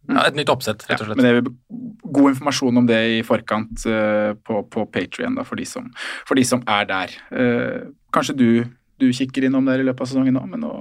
Ja, 0.08 0.22
et 0.30 0.38
nytt 0.40 0.48
oppsett, 0.54 0.86
rett 0.88 1.02
og 1.02 1.08
Ja, 1.10 1.14
slett. 1.14 1.18
men 1.20 1.26
det 1.26 1.32
er 1.36 2.12
god 2.16 2.30
informasjon 2.32 2.78
om 2.80 2.86
det 2.88 3.00
i 3.18 3.22
forkant 3.28 3.84
uh, 3.92 4.32
på, 4.48 4.62
på 4.72 4.86
Patrion 4.92 5.36
for, 5.44 5.56
de 5.60 5.66
som- 5.68 5.92
for 6.26 6.36
de 6.40 6.46
som 6.48 6.64
er 6.68 6.86
der. 6.88 7.12
Uh, 7.32 7.92
kanskje 8.16 8.38
du, 8.38 8.48
du 9.00 9.10
kikker 9.12 9.44
innom 9.50 9.66
der 9.68 9.80
i 9.84 9.84
løpet 9.84 10.02
av 10.02 10.08
sesongen 10.08 10.34
nå, 10.40 10.46
men 10.48 10.64
å 10.64 10.74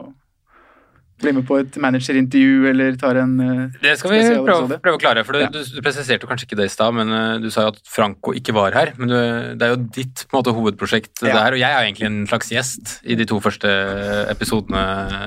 bli 1.23 1.33
med 1.33 1.47
på 1.49 1.57
et 1.63 1.77
managerintervju 1.81 2.67
eller 2.71 2.97
tar 3.01 3.17
en 3.23 3.31
uh, 3.41 3.77
Det 3.81 3.95
skal 3.97 4.13
vi 4.13 4.19
prøve, 4.45 4.77
prøve 4.85 4.99
å 4.99 5.01
klare, 5.01 5.23
for 5.25 5.33
du, 5.39 5.41
Ja. 5.45 5.49
du, 5.55 5.59
du 5.65 5.79
presiserte 5.85 6.27
jo 6.27 6.29
kanskje 6.29 6.45
ikke 6.49 6.59
det 6.61 6.67
i 6.69 6.73
stad, 6.75 6.93
men 6.99 7.09
uh, 7.09 7.39
du 7.41 7.49
sa 7.55 7.65
jo 7.65 7.73
at 7.73 7.81
Franco 7.89 8.35
ikke 8.37 8.53
var 8.57 8.77
her. 8.77 8.93
Men 9.01 9.09
du, 9.13 9.17
det 9.57 9.65
er 9.69 9.73
jo 9.73 9.79
ditt 9.97 10.27
på 10.27 10.37
en 10.37 10.41
måte, 10.43 10.55
hovedprosjekt, 10.57 11.15
det 11.23 11.33
Ja. 11.33 11.41
her, 11.47 11.57
og 11.57 11.63
jeg 11.63 11.71
er 11.73 11.87
egentlig 11.89 12.09
en 12.11 12.19
slags 12.29 12.53
gjest 12.53 12.97
i 13.09 13.17
de 13.17 13.25
to 13.29 13.41
første 13.41 13.73
episodene 14.35 14.83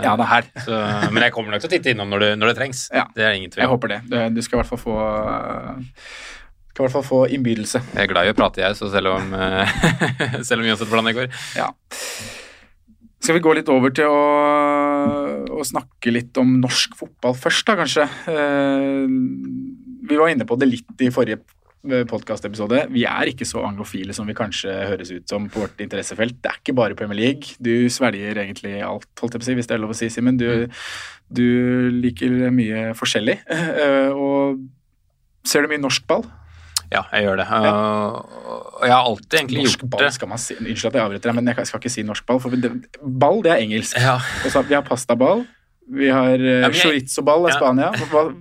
Ja 0.06 0.14
da. 0.20 0.28
her. 0.30 0.50
Så, 0.66 0.78
men 1.10 1.26
jeg 1.26 1.34
kommer 1.34 1.56
nok 1.56 1.64
til 1.66 1.72
å 1.72 1.76
titte 1.78 1.94
innom 1.96 2.10
når 2.14 2.26
det, 2.28 2.32
når 2.42 2.52
det 2.54 2.58
trengs. 2.62 2.86
Ja. 2.94 3.08
Det 3.16 3.26
er 3.26 3.38
ingen 3.40 3.50
tvil. 3.54 3.66
Jeg 3.66 3.72
håper 3.74 3.96
det. 3.96 4.02
Du, 4.12 4.18
du 4.38 4.42
skal 4.46 4.60
i 4.60 4.62
hvert 4.62 4.70
fall 4.76 4.84
få 4.84 4.98
uh, 5.00 5.80
skal 6.70 6.86
i 6.86 6.88
hvert 6.88 6.96
fall 6.96 7.08
få 7.10 7.18
innbydelse. 7.36 7.82
Jeg 7.98 8.06
er 8.06 8.12
glad 8.14 8.30
i 8.30 8.32
å 8.32 8.36
prate, 8.38 8.62
jeg, 8.64 8.78
så 8.80 8.88
selv 8.94 9.18
om, 9.18 9.34
selv 10.48 10.62
om 10.62 10.70
uansett 10.70 10.88
hvordan 10.88 11.10
det 11.10 11.16
går. 11.18 11.34
Ja. 11.58 11.74
Skal 13.20 13.36
vi 13.36 13.42
gå 13.44 13.52
litt 13.58 13.68
over 13.68 13.92
til 13.92 14.08
å, 14.08 14.20
å 15.62 15.68
snakke 15.68 16.14
litt 16.14 16.38
om 16.42 16.58
norsk 16.62 16.98
fotball 17.00 17.38
først, 17.38 17.66
da, 17.68 17.78
kanskje? 17.80 18.06
Eh, 18.32 19.06
vi 20.10 20.20
var 20.20 20.34
inne 20.34 20.48
på 20.50 20.58
det 20.60 20.70
litt 20.70 21.06
i 21.06 21.12
forrige 21.14 21.42
podkastepisode. 21.80 22.82
Vi 22.92 23.06
er 23.08 23.30
ikke 23.32 23.48
så 23.48 23.62
anglofile 23.64 24.14
som 24.16 24.28
vi 24.28 24.36
kanskje 24.36 24.74
høres 24.90 25.14
ut 25.16 25.32
som 25.32 25.46
på 25.52 25.62
vårt 25.64 25.80
interessefelt. 25.84 26.42
Det 26.44 26.52
er 26.52 26.60
ikke 26.60 26.76
bare 26.76 26.98
Premier 27.00 27.20
League. 27.20 27.56
Du 27.64 27.88
svelger 27.92 28.42
egentlig 28.44 28.82
alt, 28.84 29.08
holdt 29.22 29.38
jeg 29.38 29.40
på 29.40 29.46
å 29.46 29.48
si, 29.48 29.56
hvis 29.60 29.70
det 29.70 29.78
er 29.78 29.84
lov 29.86 29.94
å 29.96 29.98
si, 29.98 30.10
Simen. 30.12 30.40
Du, 30.40 30.68
du 31.32 31.48
liker 32.02 32.50
mye 32.52 32.90
forskjellig. 33.00 33.40
Eh, 33.48 34.12
og 34.12 34.60
ser 35.48 35.64
du 35.64 35.72
mye 35.72 35.82
norsk 35.82 36.04
ball? 36.10 36.26
Ja, 36.90 37.04
jeg 37.14 37.28
gjør 37.28 37.36
det. 37.38 37.46
Og, 37.54 38.32
og 38.80 38.86
jeg 38.88 38.94
har 38.96 39.06
alltid 39.06 39.36
egentlig 39.40 39.64
Norsk 39.64 39.84
gjort 39.84 39.92
ball 39.94 40.04
det. 40.04 40.14
skal 40.16 40.32
man 40.32 40.42
si. 40.42 40.56
Unnskyld 40.58 40.90
at 40.90 40.96
jeg 40.98 41.04
avbryter 41.06 41.30
deg, 41.30 41.36
men 41.38 41.52
jeg 41.54 41.70
skal 41.70 41.82
ikke 41.84 41.92
si 41.94 42.04
norsk 42.08 42.26
ball. 42.26 42.40
For 42.42 42.56
det, 42.66 42.72
ball, 43.22 43.44
det 43.46 43.52
er 43.54 43.64
engelsk. 43.68 44.00
Ja, 44.02 44.16
Og 44.46 44.54
så, 44.54 44.64
vi 44.66 44.74
har 44.78 44.86
pastaball. 44.88 45.46
Vi 45.90 46.10
har 46.14 46.38
uh, 46.38 46.70
chorizo-ball 46.70 47.48
i 47.48 47.50
Ja. 47.50 47.56
Spania. 47.58 47.88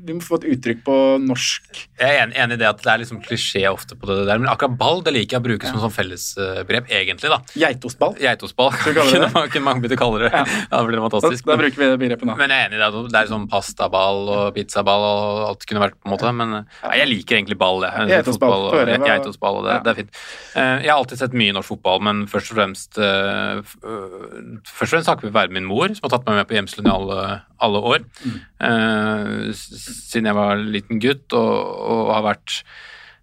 Vi 0.05 0.13
må 0.13 0.21
få 0.21 0.37
et 0.37 0.45
uttrykk 0.53 0.83
på 0.85 0.95
norsk. 1.25 1.65
Jeg 1.99 2.09
er 2.19 2.27
enig, 2.27 2.37
enig 2.37 2.57
i 2.59 2.61
det 2.61 2.67
at 2.69 2.83
det 2.85 2.91
er 2.93 2.99
liksom 3.03 3.23
klisjé 3.25 3.63
ofte 3.71 3.97
på 3.97 4.05
det 4.11 4.27
der, 4.29 4.39
men 4.43 4.51
akkurat 4.53 4.77
ball 4.79 5.01
det 5.07 5.15
liker 5.17 5.39
jeg 5.39 5.41
å 5.41 5.47
bruke 5.47 5.67
som 5.71 5.81
sånn 5.81 5.95
fellesbegrep, 5.95 6.91
egentlig, 6.93 7.31
da. 7.33 7.39
Geitostball. 7.57 8.13
Geitostball 8.21 8.71
vi 8.85 8.93
kunne, 8.99 9.31
man- 9.33 9.49
kunne 9.49 9.65
mange 9.65 9.81
begynt 9.85 9.97
å 9.97 10.01
kalle 10.03 10.21
det. 10.27 10.31
Ja. 10.35 10.45
Ja. 10.45 10.83
det 10.83 10.87
blir 10.91 10.99
Da, 11.01 11.09
fantastisk. 11.09 11.45
da 11.49 11.57
bruker 11.57 11.77
vi 11.81 11.89
det 11.89 11.99
begrepet 12.05 12.29
nå. 12.29 12.37
Men 12.37 12.51
jeg 12.53 12.59
er 12.61 12.69
enig 12.69 12.79
i 12.79 12.83
det. 12.85 13.03
Det 13.15 13.23
er 13.23 13.33
sånn 13.33 13.49
pastaball 13.49 14.29
og 14.29 14.55
pizzaball 14.55 15.07
og 15.09 15.49
alt 15.49 15.67
kunne 15.67 15.85
vært, 15.87 15.97
på 15.99 16.11
en 16.11 16.15
måte. 16.19 16.35
Men 16.43 16.51
nei, 16.59 16.95
jeg 17.01 17.09
liker 17.15 17.37
egentlig 17.41 17.59
ball, 17.59 17.81
jeg. 17.89 18.09
Geitostball, 18.13 18.69
og- 18.75 19.07
Geitostball, 19.09 19.57
og 19.63 19.65
det, 19.65 19.73
Ja. 19.73 19.81
det 19.81 19.91
er 19.91 19.99
fint. 20.03 20.11
Eh, 20.55 20.83
Jeg 20.85 20.91
har 20.91 20.99
alltid 21.01 21.19
sett 21.19 21.33
mye 21.33 21.53
norsk 21.57 21.69
fotball, 21.73 22.01
men 22.03 22.27
først 22.27 22.53
og 22.53 22.57
fremst 22.61 22.99
eh, 22.99 23.63
Først 24.69 24.93
og 24.93 24.95
fremst 24.99 25.09
takket 25.09 25.33
være 25.33 25.51
min 25.51 25.65
mor, 25.65 25.89
som 25.89 26.05
har 26.05 26.19
tatt 26.19 26.27
meg 26.27 26.37
med 26.37 26.49
på 26.49 26.55
hjemselen 26.59 26.87
i 26.87 27.38
alle, 27.61 27.79
år. 27.95 28.05
Eh, 28.61 29.51
s- 29.55 30.05
Siden 30.11 30.27
jeg 30.31 30.35
var 30.39 30.57
liten 30.57 31.01
gutt, 31.03 31.33
og, 31.33 31.59
og 31.93 32.15
har 32.17 32.23
vært 32.35 32.63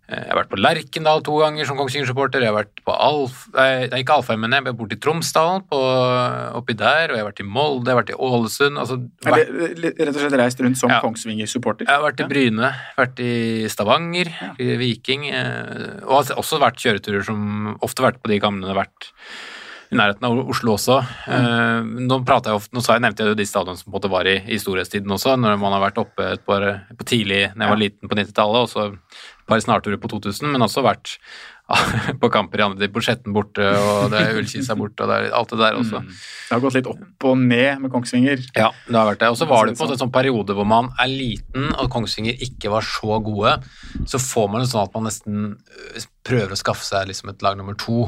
eh, 0.07 0.19
jeg 0.21 0.29
har 0.29 0.37
vært 0.37 0.51
på 0.51 0.59
Lerkendal 0.61 1.23
to 1.25 1.39
ganger 1.41 1.65
som 1.65 1.77
Kongsvinger-supporter. 1.79 2.43
Jeg 2.45 2.51
har 2.53 2.59
vært 2.59 2.83
på 2.85 2.93
Alf... 2.93 3.47
Nei, 3.55 3.87
ikke 4.03 4.13
Alfheim, 4.19 4.43
men 4.45 4.53
jeg 4.53 4.61
har 4.67 4.75
borte 4.77 4.93
i 4.93 5.01
Tromsdalen, 5.01 5.63
på, 5.65 5.79
oppi 6.59 6.75
der. 6.77 7.09
Og 7.09 7.17
jeg 7.17 7.23
har 7.23 7.29
vært 7.31 7.41
i 7.41 7.47
Molde, 7.55 7.89
jeg 7.89 7.95
har 7.95 8.01
vært 8.03 8.13
i 8.13 8.19
Ålesund. 8.27 8.77
Altså, 8.83 8.99
vært, 9.25 9.49
rett 9.81 10.11
og 10.13 10.19
slett 10.21 10.37
reist 10.43 10.61
rundt 10.61 10.77
som 10.77 10.93
Ja. 10.93 10.99
Kongsvinger-supporter. 11.01 11.89
jeg 11.89 11.95
har 11.97 12.05
vært 12.05 12.21
i 12.21 12.29
Bryne, 12.29 12.69
vært 13.01 13.19
i 13.25 13.33
Stavanger, 13.73 14.29
i 14.61 14.69
Viking. 14.83 15.25
eh, 15.33 16.05
Og 16.05 16.19
har 16.21 16.35
også 16.37 16.61
vært 16.61 16.77
kjøreturer 16.85 17.25
som 17.25 17.73
ofte 17.81 18.05
vært 18.05 18.21
på 18.21 18.29
de 18.29 18.37
gamle 18.45 18.77
vært 18.77 19.09
i 19.91 19.97
nærheten 19.99 20.27
av 20.27 20.39
Oslo 20.53 20.75
også. 20.75 20.99
Eh, 21.31 21.89
nå, 22.07 22.19
prater 22.27 22.51
jeg 22.51 22.61
ofte, 22.61 22.75
nå 22.75 22.83
jeg, 22.85 23.03
nevnte 23.05 23.23
jeg 23.23 23.33
jo 23.33 23.39
de 23.39 23.47
stadionene 23.49 23.81
som 23.81 23.89
på 23.89 23.93
en 23.93 23.97
måte 23.99 24.13
var 24.13 24.29
i, 24.29 24.37
i 24.51 24.59
storhetstiden 24.61 25.15
også, 25.17 25.35
når 25.41 25.59
man 25.61 25.75
har 25.75 25.83
vært 25.87 26.01
oppe 26.01 26.29
et 26.33 26.45
par, 26.47 26.67
på 26.97 27.07
tidlig, 27.07 27.41
når 27.53 27.65
jeg 27.65 27.75
var 27.75 27.83
liten 27.83 28.11
på 28.11 28.19
90-tallet, 28.21 28.65
og 28.65 28.71
så 28.71 28.87
et 28.89 29.51
par 29.51 29.61
snarturer 29.61 30.01
på 30.01 30.09
2000, 30.09 30.49
men 30.49 30.65
også 30.65 30.85
vært 30.85 31.17
på 32.21 32.29
kamper 32.33 32.61
i 32.61 32.65
andre 32.65 32.89
på 32.93 33.01
Skjetten 33.01 33.33
borte, 33.33 33.63
og 33.65 34.11
det 34.13 34.21
er 34.21 34.39
Ullkisa 34.39 34.75
borte, 34.77 35.05
og 35.05 35.09
det 35.09 35.17
er 35.17 35.37
alt 35.37 35.53
det 35.53 35.61
der 35.61 35.79
også. 35.79 36.01
Mm. 36.01 36.11
Det 36.11 36.53
har 36.53 36.63
gått 36.65 36.77
litt 36.77 36.89
opp 36.91 37.27
og 37.29 37.39
ned 37.41 37.81
med 37.81 37.93
Kongsvinger. 37.93 38.43
Ja, 38.57 38.69
det 38.87 38.97
har 38.99 39.09
vært 39.09 39.23
det. 39.23 39.31
Og 39.33 39.39
så 39.39 39.47
var 39.49 39.65
det 39.65 39.77
på 39.79 39.87
en 39.87 40.01
sånn 40.01 40.13
periode 40.13 40.57
hvor 40.57 40.67
man 40.69 40.91
er 41.01 41.09
liten, 41.09 41.71
og 41.73 41.89
Kongsvinger 41.93 42.37
ikke 42.45 42.73
var 42.73 42.85
så 42.85 43.17
gode, 43.25 43.55
så 44.05 44.21
får 44.21 44.51
man 44.53 44.61
det 44.61 44.69
sånn 44.73 44.85
at 44.85 44.93
man 44.97 45.09
nesten 45.09 45.41
øh, 45.55 46.05
prøver 46.25 46.53
å 46.53 46.61
skaffe 46.61 46.85
seg 46.85 47.09
liksom 47.09 47.33
et 47.33 47.45
lag 47.45 47.57
nummer 47.57 47.77
to. 47.81 48.05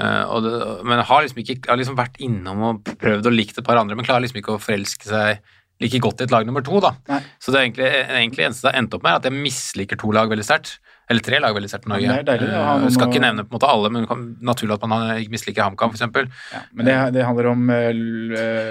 Uh, 0.00 0.36
det, 0.44 0.52
men 0.88 1.02
har 1.04 1.24
liksom 1.24 1.40
ikke 1.42 1.58
har 1.68 1.80
liksom 1.80 1.98
vært 1.98 2.20
innom 2.24 2.62
og 2.64 2.92
prøvd 3.00 3.28
å 3.28 3.32
like 3.34 3.56
et 3.58 3.66
par 3.66 3.80
andre, 3.80 3.98
men 3.98 4.06
klarer 4.06 4.24
liksom 4.24 4.40
ikke 4.40 4.54
å 4.56 4.62
forelske 4.62 5.10
seg 5.10 5.42
like 5.80 6.00
godt 6.04 6.20
i 6.20 6.26
et 6.26 6.32
lag 6.34 6.46
nummer 6.48 6.64
to. 6.64 6.80
da. 6.82 6.94
Nei. 7.08 7.20
Så 7.40 7.52
det 7.52 7.60
er 7.60 7.66
egentlig, 7.68 7.90
egentlig 8.04 8.46
eneste 8.46 8.66
det 8.66 8.72
har 8.72 8.82
endt 8.82 8.96
opp 8.96 9.04
med, 9.04 9.12
er 9.12 9.22
at 9.22 9.28
jeg 9.28 9.44
misliker 9.48 10.00
to 10.00 10.12
lag 10.16 10.32
veldig 10.32 10.46
sterkt. 10.46 10.78
Eller 11.10 11.24
tre 11.26 11.40
lag 11.42 11.54
veldig 11.56 11.68
sterkt 11.70 11.88
på 11.88 11.90
Norge. 11.90 12.06
Ja, 12.06 12.16
det 12.20 12.22
er 12.22 12.28
deilig, 12.28 12.48
Uh, 12.60 12.84
skal 12.94 13.10
ikke 13.10 13.22
nevne 13.22 13.42
på 13.42 13.50
en 13.50 13.56
måte 13.56 13.68
alle, 13.70 13.88
men 13.90 14.04
naturlig 14.46 14.76
at 14.76 14.84
man 14.86 15.08
ikke 15.18 15.32
misliker 15.34 15.64
HamKam, 15.66 15.90
f.eks. 15.90 16.36
Ja, 16.52 16.60
men 16.76 16.86
det, 16.86 16.94
det 17.16 17.24
handler 17.26 17.48
om 17.50 17.64
uh, 17.66 17.88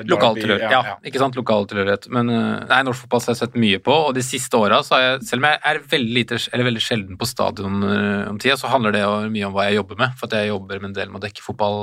Lokal 0.07 0.39
tilhørighet. 0.39 0.71
Ja, 0.71 0.95
ikke 1.03 1.19
sant. 1.19 1.35
Lokal 1.35 1.67
tilhørighet. 1.67 2.07
Men 2.15 2.31
uh, 2.31 2.61
nei, 2.69 2.79
norsk 2.87 3.03
fotball 3.03 3.25
har 3.25 3.35
jeg 3.35 3.41
sett 3.41 3.59
mye 3.59 3.81
på, 3.83 3.97
og 4.07 4.15
de 4.15 4.23
siste 4.23 4.55
åra, 4.55 4.79
så 4.87 4.95
har 4.95 5.03
jeg, 5.03 5.19
selv 5.31 5.43
om 5.43 5.49
jeg 5.49 5.59
er 5.73 5.81
veldig, 5.95 6.15
lite, 6.15 6.39
eller 6.53 6.69
veldig 6.69 6.85
sjelden 6.85 7.19
på 7.19 7.27
stadion 7.27 7.83
om 7.83 8.39
tida, 8.39 8.55
så 8.59 8.71
handler 8.71 8.95
det 8.95 9.03
mye 9.35 9.49
om 9.49 9.57
hva 9.57 9.67
jeg 9.67 9.81
jobber 9.81 9.99
med. 9.99 10.15
For 10.19 10.29
at 10.29 10.39
jeg 10.39 10.53
jobber 10.53 10.79
med 10.79 10.91
en 10.93 10.97
del 11.01 11.11
med 11.11 11.19
å 11.19 11.25
dekke 11.27 11.43
fotball 11.43 11.81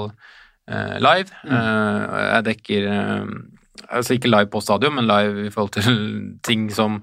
live. 1.05 1.43
Uh, 1.45 2.01
jeg 2.33 2.49
dekker 2.53 2.89
Altså 3.87 4.17
ikke 4.17 4.31
live 4.33 4.49
på 4.51 4.59
stadion, 4.65 4.97
men 4.97 5.07
live 5.07 5.45
i 5.47 5.51
forhold 5.53 5.77
til 5.77 5.99
ting 6.49 6.71
som 6.75 7.03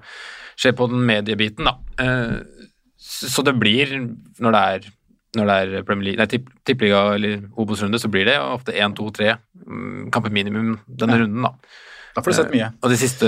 skjer 0.60 0.74
på 0.78 0.90
den 0.90 1.06
mediebiten, 1.06 1.70
da. 1.70 1.78
Så 3.14 3.46
det 3.46 3.56
blir, 3.62 3.94
når 4.42 4.56
det 4.56 4.66
er 4.74 4.92
når 5.34 5.50
det 5.50 5.56
er 5.58 5.86
Premier 5.88 6.12
League, 6.12 6.22
nei, 6.22 6.30
tipp, 6.30 6.52
tippeliga 6.68 7.16
eller 7.16 7.48
Obos-runde, 7.58 7.98
så 7.98 8.10
blir 8.12 8.28
det 8.30 8.36
ofte 8.38 8.76
én, 8.78 8.94
to, 8.94 9.08
tre 9.16 9.32
mm, 9.34 10.12
kamper 10.14 10.34
minimum 10.34 10.76
denne 10.86 11.18
runden, 11.24 11.48
da. 11.48 11.56
Da 12.14 12.22
får 12.22 12.30
du 12.30 12.38
sett 12.38 12.52
mye. 12.54 12.68
Og 12.86 12.92
de 12.92 12.98
siste, 13.02 13.28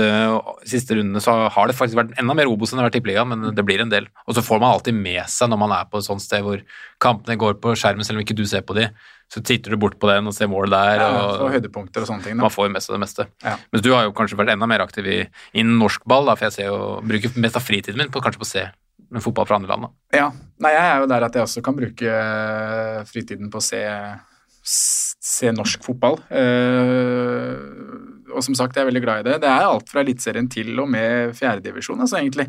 siste 0.70 0.94
rundene 0.94 1.18
så 1.22 1.32
har 1.50 1.66
det 1.66 1.74
faktisk 1.74 1.98
vært 1.98 2.12
enda 2.22 2.36
mer 2.38 2.46
Obos 2.46 2.70
enn 2.70 2.78
det 2.78 2.84
har 2.84 2.86
vært 2.92 3.00
Tippeliga, 3.00 3.24
men 3.26 3.48
det 3.56 3.64
blir 3.66 3.82
en 3.82 3.90
del. 3.90 4.06
Og 4.30 4.36
så 4.38 4.44
får 4.46 4.60
man 4.62 4.76
alltid 4.76 4.94
med 4.94 5.24
seg 5.32 5.50
når 5.50 5.58
man 5.64 5.74
er 5.74 5.88
på 5.90 5.98
et 5.98 6.06
sånt 6.06 6.22
sted 6.22 6.44
hvor 6.46 6.62
kampene 7.02 7.34
går 7.40 7.58
på 7.58 7.74
skjermen, 7.74 8.06
selv 8.06 8.20
om 8.20 8.22
ikke 8.22 8.38
du 8.38 8.44
ser 8.46 8.62
på 8.62 8.78
de, 8.78 8.86
så 9.32 9.42
titter 9.42 9.74
du 9.74 9.80
bort 9.82 9.98
på 9.98 10.06
den 10.12 10.30
og 10.30 10.36
ser 10.36 10.46
mål 10.52 10.70
der. 10.70 11.02
Ja, 11.02 11.10
og 11.18 11.48
og 11.48 11.56
høydepunkter 11.56 12.06
og 12.06 12.12
sånne 12.12 12.28
ting. 12.28 12.38
Da. 12.38 12.46
man 12.46 12.54
får 12.54 12.70
jo 12.70 12.76
med 12.76 12.86
seg 12.86 12.94
det 12.94 13.02
meste. 13.02 13.26
Ja. 13.42 13.58
Mens 13.74 13.82
du 13.82 13.90
har 13.90 14.06
jo 14.06 14.14
kanskje 14.14 14.38
vært 14.38 14.54
enda 14.54 14.70
mer 14.70 14.86
aktiv 14.86 15.10
i, 15.10 15.20
innen 15.58 15.82
norsk 15.82 16.06
ball, 16.06 16.30
da, 16.30 16.38
for 16.38 16.46
jeg 16.46 16.60
ser 16.60 16.70
jo, 16.70 17.00
bruker 17.02 17.34
mest 17.42 17.58
av 17.58 17.66
fritiden 17.66 17.98
min 17.98 18.14
på 18.14 18.22
kanskje 18.22 18.44
på 18.44 18.46
å 18.46 18.54
se 18.54 18.68
med 19.12 19.22
fotball 19.22 19.46
fra 19.48 19.60
andre 19.60 19.74
land. 19.74 19.92
Ja. 20.14 20.30
Nei, 20.62 20.72
jeg 20.72 20.88
er 20.88 21.02
jo 21.02 21.10
der 21.10 21.26
at 21.26 21.36
jeg 21.36 21.44
også 21.44 21.62
kan 21.64 21.76
bruke 21.76 22.08
eh, 22.08 23.02
fritiden 23.08 23.50
på 23.52 23.60
å 23.60 23.64
se, 23.64 23.82
se 24.64 25.52
norsk 25.52 25.84
fotball. 25.84 26.18
Eh, 26.32 28.32
og 28.32 28.44
som 28.44 28.56
sagt, 28.56 28.76
jeg 28.76 28.86
er 28.86 28.90
veldig 28.90 29.04
glad 29.04 29.22
i 29.22 29.30
det. 29.30 29.38
Det 29.44 29.52
er 29.52 29.68
alt 29.68 29.92
fra 29.92 30.02
Eliteserien 30.04 30.48
til 30.52 30.72
og 30.80 30.88
med 30.92 31.36
fjerdedivisjon, 31.36 32.00
altså 32.02 32.22
egentlig. 32.22 32.48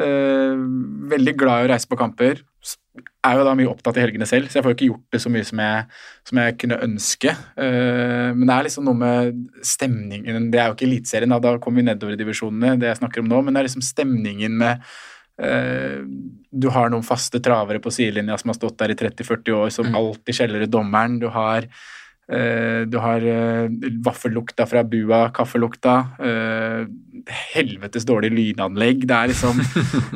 Eh, 0.00 0.64
veldig 1.12 1.36
glad 1.38 1.62
i 1.62 1.68
å 1.68 1.72
reise 1.74 1.90
på 1.90 2.00
kamper. 2.00 2.40
Jeg 2.64 3.10
Er 3.24 3.40
jo 3.40 3.44
da 3.46 3.54
mye 3.56 3.70
opptatt 3.70 3.96
i 3.98 4.04
helgene 4.04 4.26
selv, 4.28 4.48
så 4.48 4.58
jeg 4.58 4.64
får 4.64 4.72
jo 4.72 4.76
ikke 4.78 4.90
gjort 4.90 5.14
det 5.14 5.20
så 5.20 5.30
mye 5.32 5.46
som 5.48 5.60
jeg, 5.60 5.86
som 6.28 6.40
jeg 6.40 6.56
kunne 6.60 6.80
ønske. 6.84 7.32
Men 7.56 8.44
det 8.44 8.54
er 8.54 8.66
liksom 8.66 8.86
noe 8.86 9.00
med 9.00 9.40
stemningen 9.64 10.50
Det 10.52 10.60
er 10.60 10.68
jo 10.68 10.76
ikke 10.76 10.86
Eliteserien, 10.86 11.32
da, 11.32 11.40
da 11.42 11.56
kommer 11.58 11.82
vi 11.82 11.88
nedover 11.88 12.14
i 12.14 12.20
divisjonene, 12.20 12.76
det 12.80 12.92
jeg 12.92 13.00
snakker 13.00 13.24
om 13.24 13.32
nå, 13.32 13.40
men 13.42 13.56
det 13.56 13.62
er 13.62 13.68
liksom 13.68 13.84
stemningen 13.84 14.56
med 14.60 14.84
du 15.36 16.68
har 16.70 16.90
noen 16.92 17.02
faste 17.02 17.40
travere 17.42 17.80
på 17.82 17.90
sidelinja 17.90 18.36
som 18.38 18.52
har 18.52 18.58
stått 18.58 18.78
der 18.78 18.92
i 18.94 18.98
30-40 18.98 19.56
år, 19.58 19.72
som 19.74 19.96
alltid 19.98 20.36
skjeller 20.36 20.62
ut 20.62 20.70
dommeren. 20.70 21.18
Du 21.18 21.26
har, 21.34 21.66
eh, 21.66 21.70
du 22.88 22.96
har 23.02 23.20
eh, 23.28 23.68
vaffellukta 24.04 24.64
fra 24.70 24.80
bua, 24.88 25.26
kaffelukta. 25.36 25.96
eh, 26.24 26.86
helvetes 27.54 28.04
dårlig 28.04 28.30
lydanlegg. 28.34 29.04
Det 29.08 29.14
er 29.16 29.30
liksom 29.30 29.60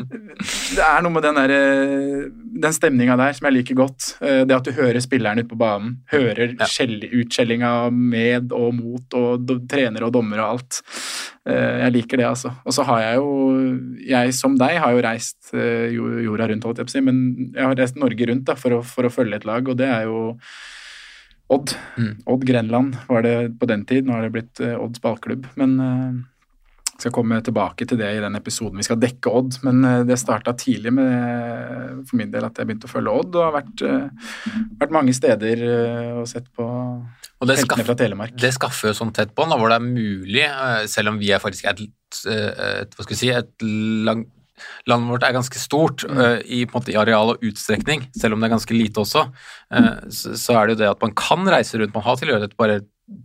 Det 0.77 0.83
er 0.85 1.03
noe 1.05 1.13
med 1.15 1.25
den, 1.25 1.39
der, 1.39 1.53
eh, 1.53 2.25
den 2.65 2.75
stemninga 2.77 3.17
der 3.21 3.33
som 3.37 3.49
jeg 3.49 3.57
liker 3.59 3.79
godt. 3.81 4.09
Eh, 4.21 4.43
det 4.49 4.57
at 4.57 4.67
du 4.69 4.73
hører 4.77 5.01
spilleren 5.05 5.41
ute 5.43 5.51
på 5.53 5.59
banen. 5.61 5.99
Hører 6.13 6.55
Ja. 6.59 6.69
utskjellinga 6.69 7.73
med 7.93 8.53
og 8.53 8.75
mot 8.77 9.15
og 9.19 9.45
do, 9.49 9.59
trener 9.69 10.05
og 10.09 10.13
dommer 10.17 10.41
og 10.43 10.49
alt. 10.59 10.81
Eh, 11.49 11.79
Jeg 11.85 11.93
liker 11.93 12.17
det, 12.21 12.27
altså. 12.29 12.53
Og 12.65 12.73
så 12.77 12.85
har 12.85 13.01
jeg 13.01 13.17
jo 13.17 13.29
Jeg 14.09 14.33
som 14.35 14.57
deg 14.59 14.79
har 14.81 14.93
jo 14.93 15.03
reist 15.05 15.53
eh, 15.55 15.93
jorda 15.93 16.49
rundt, 16.49 16.65
holdt 16.65 16.79
jeg 16.83 16.87
på 16.89 16.93
å 16.93 16.97
si, 16.97 17.01
men 17.05 17.53
jeg 17.55 17.65
har 17.65 17.75
reist 17.79 17.97
Norge 18.01 18.27
rundt 18.29 18.45
da, 18.49 18.55
for 18.55 18.71
å, 18.79 18.83
for 18.85 19.05
å 19.09 19.13
følge 19.13 19.37
et 19.37 19.45
lag, 19.49 19.69
og 19.69 19.77
det 19.77 19.89
er 19.89 20.05
jo 20.09 20.39
Odd. 21.49 21.73
Mm. 21.97 22.17
Odd 22.29 22.45
Grenland 22.45 22.97
var 23.09 23.23
det 23.25 23.37
på 23.61 23.69
den 23.71 23.87
tid. 23.89 24.07
Nå 24.07 24.17
har 24.17 24.27
det 24.27 24.35
blitt 24.35 24.61
eh, 24.61 24.77
Odds 24.77 25.01
ballklubb. 25.01 25.47
Men 25.57 25.79
uh, 25.81 26.19
skal 26.99 27.13
komme 27.15 27.39
tilbake 27.47 27.87
til 27.87 27.99
det 28.01 28.09
i 28.11 28.23
den 28.23 28.35
episoden 28.35 28.81
vi 28.81 28.87
skal 28.87 28.99
dekke 29.01 29.31
Odd. 29.31 29.61
Men 29.67 29.81
uh, 29.87 30.01
det 30.07 30.19
starta 30.21 30.55
tidlig 30.59 30.93
med, 30.97 32.03
for 32.09 32.21
min 32.21 32.33
del 32.33 32.47
at 32.49 32.59
jeg 32.59 32.69
begynte 32.69 32.91
å 32.91 32.93
følge 32.93 33.15
Odd, 33.23 33.39
og 33.39 33.47
har 33.47 33.55
vært, 33.61 33.85
uh, 33.87 34.57
vært 34.81 34.95
mange 34.99 35.15
steder 35.17 35.63
uh, 35.65 36.21
og 36.23 36.29
sett 36.31 36.51
på 36.53 36.67
Og 36.67 37.49
det, 37.49 37.61
heltene 37.61 37.69
skaff, 37.69 37.87
fra 37.87 37.99
Telemark. 38.03 38.35
det 38.45 38.53
skaffer 38.57 38.91
jo 38.91 38.99
sånn 38.99 39.15
tett 39.17 39.33
bånd, 39.39 39.55
hvor 39.55 39.71
det 39.71 39.79
er 39.79 39.87
mulig, 39.87 40.49
selv 40.91 41.15
om 41.15 41.23
vi 41.23 41.31
er 41.33 41.43
faktisk 41.43 41.71
et, 41.71 41.87
et, 42.27 42.93
hva 42.93 43.07
skal 43.07 43.15
vi 43.15 43.21
si, 43.21 43.31
et 43.31 43.69
lang, 44.09 44.27
Landet 44.91 45.11
vårt 45.13 45.25
er 45.29 45.33
ganske 45.37 45.59
stort 45.63 46.05
uh, 46.09 46.39
i, 46.45 46.65
måte, 46.73 46.93
i 46.93 46.99
areal 47.01 47.35
og 47.35 47.43
utstrekning, 47.49 48.07
selv 48.17 48.35
om 48.37 48.41
det 48.41 48.49
er 48.51 48.55
ganske 48.57 48.77
lite 48.77 49.03
også. 49.05 49.27
uh, 49.75 49.91
så, 50.11 50.35
så 50.39 50.57
er 50.59 50.67
det 50.67 50.77
jo 50.77 50.83
det 50.85 50.91
at 50.93 51.03
man 51.05 51.15
kan 51.19 51.45
reise 51.49 51.79
rundt, 51.81 51.95
man 51.95 52.07
har 52.07 52.17
tilhørighet, 52.21 52.57
bare 52.61 52.81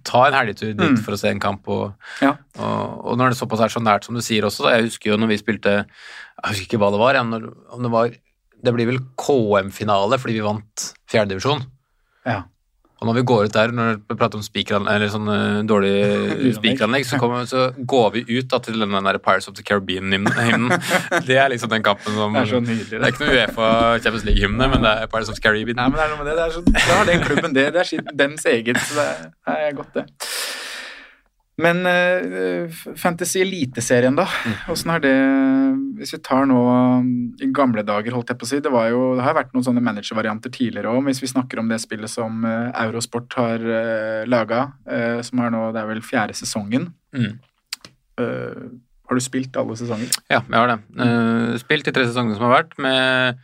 ta 0.08 0.26
en 0.30 0.34
helgetur 0.38 0.70
dit 0.72 0.80
Mm. 0.80 0.98
for 1.04 1.12
å 1.12 1.20
se 1.20 1.28
en 1.30 1.42
kamp. 1.44 1.68
Og, 1.68 1.94
Ja. 2.24 2.38
og, 2.58 3.02
og 3.04 3.18
når 3.20 3.34
det 3.34 3.38
såpass 3.42 3.60
er 3.66 3.74
så 3.74 3.82
nært 3.84 4.06
som 4.08 4.16
du 4.16 4.22
sier 4.24 4.46
også, 4.48 4.64
da, 4.64 4.78
jeg 4.78 4.86
husker 4.88 5.12
jo 5.12 5.18
når 5.20 5.28
vi 5.34 5.38
spilte 5.42 5.74
Jeg 5.84 6.46
husker 6.48 6.66
ikke 6.70 6.80
hva 6.80 6.92
det 6.94 7.02
var, 7.02 7.20
når, 7.28 7.50
om 7.76 7.84
det 7.84 7.92
var 7.92 8.14
Det 8.64 8.74
blir 8.74 8.88
vel 8.88 9.00
KM-finale 9.20 10.16
fordi 10.24 10.38
vi 10.40 10.46
vant 10.46 10.86
fjerdedivisjon. 11.12 11.66
Ja. 12.26 12.44
Og 13.04 13.10
når 13.10 13.18
vi 13.18 13.22
går 13.28 13.50
ut 13.50 13.52
der, 13.54 13.72
når 13.76 13.98
vi 14.00 14.16
prater 14.16 14.40
om 14.40 14.44
spikeranlegg, 14.46 14.96
eller 14.96 15.10
sånn 15.12 15.28
eh, 15.28 15.58
dårlig 15.68 15.92
Lydanlegg. 15.92 16.54
spikeranlegg, 16.56 17.08
så, 17.10 17.20
så 17.52 17.64
går 17.92 18.06
vi 18.14 18.22
ut 18.30 18.48
da, 18.54 18.62
til 18.64 18.80
den 18.80 18.96
der 18.96 19.20
Pirates 19.20 19.50
of 19.52 19.58
the 19.58 19.66
Caribbean-hymnen. 19.68 20.72
Det 21.28 21.36
er 21.36 21.52
liksom 21.52 21.74
den 21.74 21.84
kampen 21.84 22.16
som 22.16 22.32
Det 22.32 22.46
er 22.46 22.52
så 22.54 22.62
nydelig, 22.64 22.88
Det 22.96 23.02
er 23.02 23.12
ikke 23.12 23.26
noe 23.26 23.36
Uefa 23.36 23.68
Champions 24.06 24.24
League-hymne, 24.30 24.72
men 24.72 24.88
det 24.88 24.96
er 25.04 25.12
Pirates 25.12 25.34
of 25.34 25.36
the 25.36 25.44
Caribbean. 25.44 25.82
Nei, 25.82 25.90
men 25.92 26.00
det 26.00 26.06
er 26.08 26.14
noe 26.16 26.24
med 26.24 26.32
det. 26.32 26.38
det 26.40 26.48
er 26.48 26.56
så, 26.56 26.64
da 26.80 27.00
har 27.02 27.12
den 27.12 27.28
klubben 27.28 27.60
det. 27.60 27.68
Det 27.76 27.84
er 27.84 28.12
dens 28.24 28.48
eget. 28.48 28.80
Så 28.88 29.02
det 29.02 29.10
er, 29.12 29.32
det 29.52 29.60
er 29.68 29.82
godt, 29.82 30.00
det. 30.00 30.08
Men 31.62 31.84
uh, 31.86 32.72
Fantasy 32.98 33.44
Eliteserien, 33.44 34.16
da. 34.18 34.26
Åssen 34.74 34.90
har 34.90 35.04
det 35.04 35.14
Hvis 36.00 36.16
vi 36.16 36.20
tar 36.26 36.48
nå 36.50 36.62
i 37.46 37.50
gamle 37.54 37.84
dager, 37.86 38.16
holdt 38.16 38.32
jeg 38.32 38.40
på 38.42 38.48
å 38.48 38.50
si 38.50 38.62
Det, 38.64 38.72
var 38.74 38.88
jo, 38.90 39.04
det 39.20 39.26
har 39.28 39.36
vært 39.38 39.52
noen 39.54 39.66
sånne 39.68 39.84
managervarianter 39.86 40.50
tidligere 40.54 40.90
òg. 40.90 41.04
Hvis 41.06 41.22
vi 41.22 41.30
snakker 41.30 41.62
om 41.62 41.70
det 41.70 41.78
spillet 41.84 42.10
som 42.10 42.42
eh, 42.50 42.72
Eurosport 42.88 43.38
har 43.38 43.62
uh, 43.62 44.24
laga, 44.30 44.64
som 45.26 45.44
er 45.44 45.54
nå 45.54 45.68
Det 45.76 45.84
er 45.84 45.92
vel 45.92 46.02
fjerde 46.06 46.38
sesongen. 46.38 46.90
Mm. 47.14 47.36
Uh, 48.18 48.66
har 49.10 49.20
du 49.20 49.24
spilt 49.24 49.58
alle 49.60 49.76
sesonger? 49.78 50.10
Ja, 50.32 50.40
jeg 50.42 50.58
har 50.58 50.72
det. 50.74 50.80
Uh, 50.98 51.54
spilt 51.62 51.86
de 51.86 51.94
tre 51.94 52.08
sesongene 52.08 52.38
som 52.40 52.48
har 52.48 52.64
vært, 52.64 52.74
med 52.82 53.44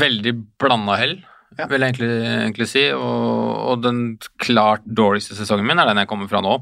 veldig 0.00 0.32
blanda 0.62 0.96
hell, 1.00 1.18
Ja. 1.58 1.66
vil 1.66 1.82
jeg 1.82 1.92
egentlig, 1.92 2.10
egentlig 2.30 2.68
si. 2.70 2.86
Og, 2.94 3.52
og 3.72 3.84
den 3.84 4.00
klart 4.40 4.84
dårligste 4.86 5.36
sesongen 5.36 5.66
min 5.68 5.82
er 5.82 5.90
den 5.90 6.00
jeg 6.00 6.08
kommer 6.08 6.30
fra 6.30 6.40
nå. 6.44 6.56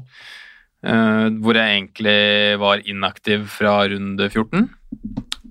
Eh, 0.85 1.25
hvor 1.43 1.59
jeg 1.59 1.77
egentlig 1.77 2.59
var 2.61 2.83
inaktiv 2.85 3.47
fra 3.53 3.79
runde 3.91 4.29
14. 4.29 4.69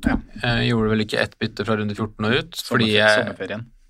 Ja. 0.06 0.18
Jeg 0.44 0.70
gjorde 0.70 0.92
vel 0.92 1.04
ikke 1.04 1.20
ett 1.22 1.34
bytte 1.40 1.66
fra 1.66 1.78
runde 1.80 1.96
14 1.96 2.28
og 2.28 2.36
ut, 2.38 2.60
fordi 2.68 2.92
jeg, 2.94 3.26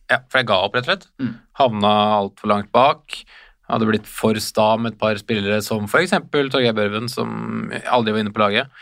ja, 0.08 0.20
for 0.24 0.40
jeg 0.40 0.48
ga 0.48 0.60
opp, 0.64 0.78
rett 0.78 0.88
og 0.88 0.92
slett. 0.92 1.08
Mm. 1.20 1.34
Havna 1.60 1.94
altfor 2.22 2.52
langt 2.52 2.72
bak. 2.74 3.20
Hadde 3.68 3.88
blitt 3.90 4.08
for 4.08 4.38
sta 4.40 4.70
med 4.80 4.94
et 4.94 5.00
par 5.00 5.18
spillere 5.20 5.60
som 5.64 5.84
f.eks. 5.84 6.16
Torgeir 6.32 6.76
Børven, 6.76 7.10
som 7.12 7.68
aldri 7.84 8.14
var 8.14 8.24
inne 8.24 8.32
på 8.32 8.44
laget. 8.44 8.72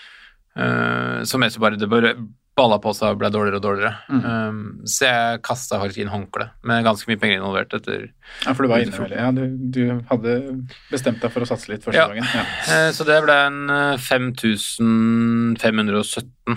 Uh, 0.56 1.20
som 1.28 1.42
jeg 1.44 1.52
så 1.52 1.60
bare 1.60 1.76
det 1.76 1.88
bare 1.90 2.14
balla 2.56 2.78
på 2.80 2.88
seg 2.96 3.12
og 3.12 3.18
ble 3.20 3.28
dårligere 3.32 3.58
og 3.60 3.64
dårligere. 3.66 3.94
Mm. 4.08 4.22
Um, 4.24 4.60
så 4.88 5.00
jeg 5.10 5.42
kasta 5.44 5.76
faktisk 5.82 6.00
inn 6.02 6.08
håndkle 6.12 6.46
med 6.66 6.84
ganske 6.86 7.06
mye 7.10 7.20
penger 7.20 7.36
involvert 7.42 7.70
etter 7.76 8.00
Ja, 8.46 8.50
for 8.54 8.60
du 8.64 8.68
var 8.72 8.80
inne. 8.80 9.08
Ja, 9.12 9.28
du, 9.36 9.42
du 9.74 9.82
hadde 10.08 10.30
bestemt 10.88 11.20
deg 11.20 11.30
for 11.34 11.40
å 11.44 11.48
satse 11.50 11.68
litt 11.72 11.84
første 11.84 12.00
Ja. 12.00 12.06
gangen. 12.08 12.24
Ja. 12.24 12.44
Uh, 12.64 12.90
Så 12.96 13.02
det 13.08 13.18
ble 13.26 13.36
en 13.50 13.60
eh, 13.72 14.00
5517 14.00 16.56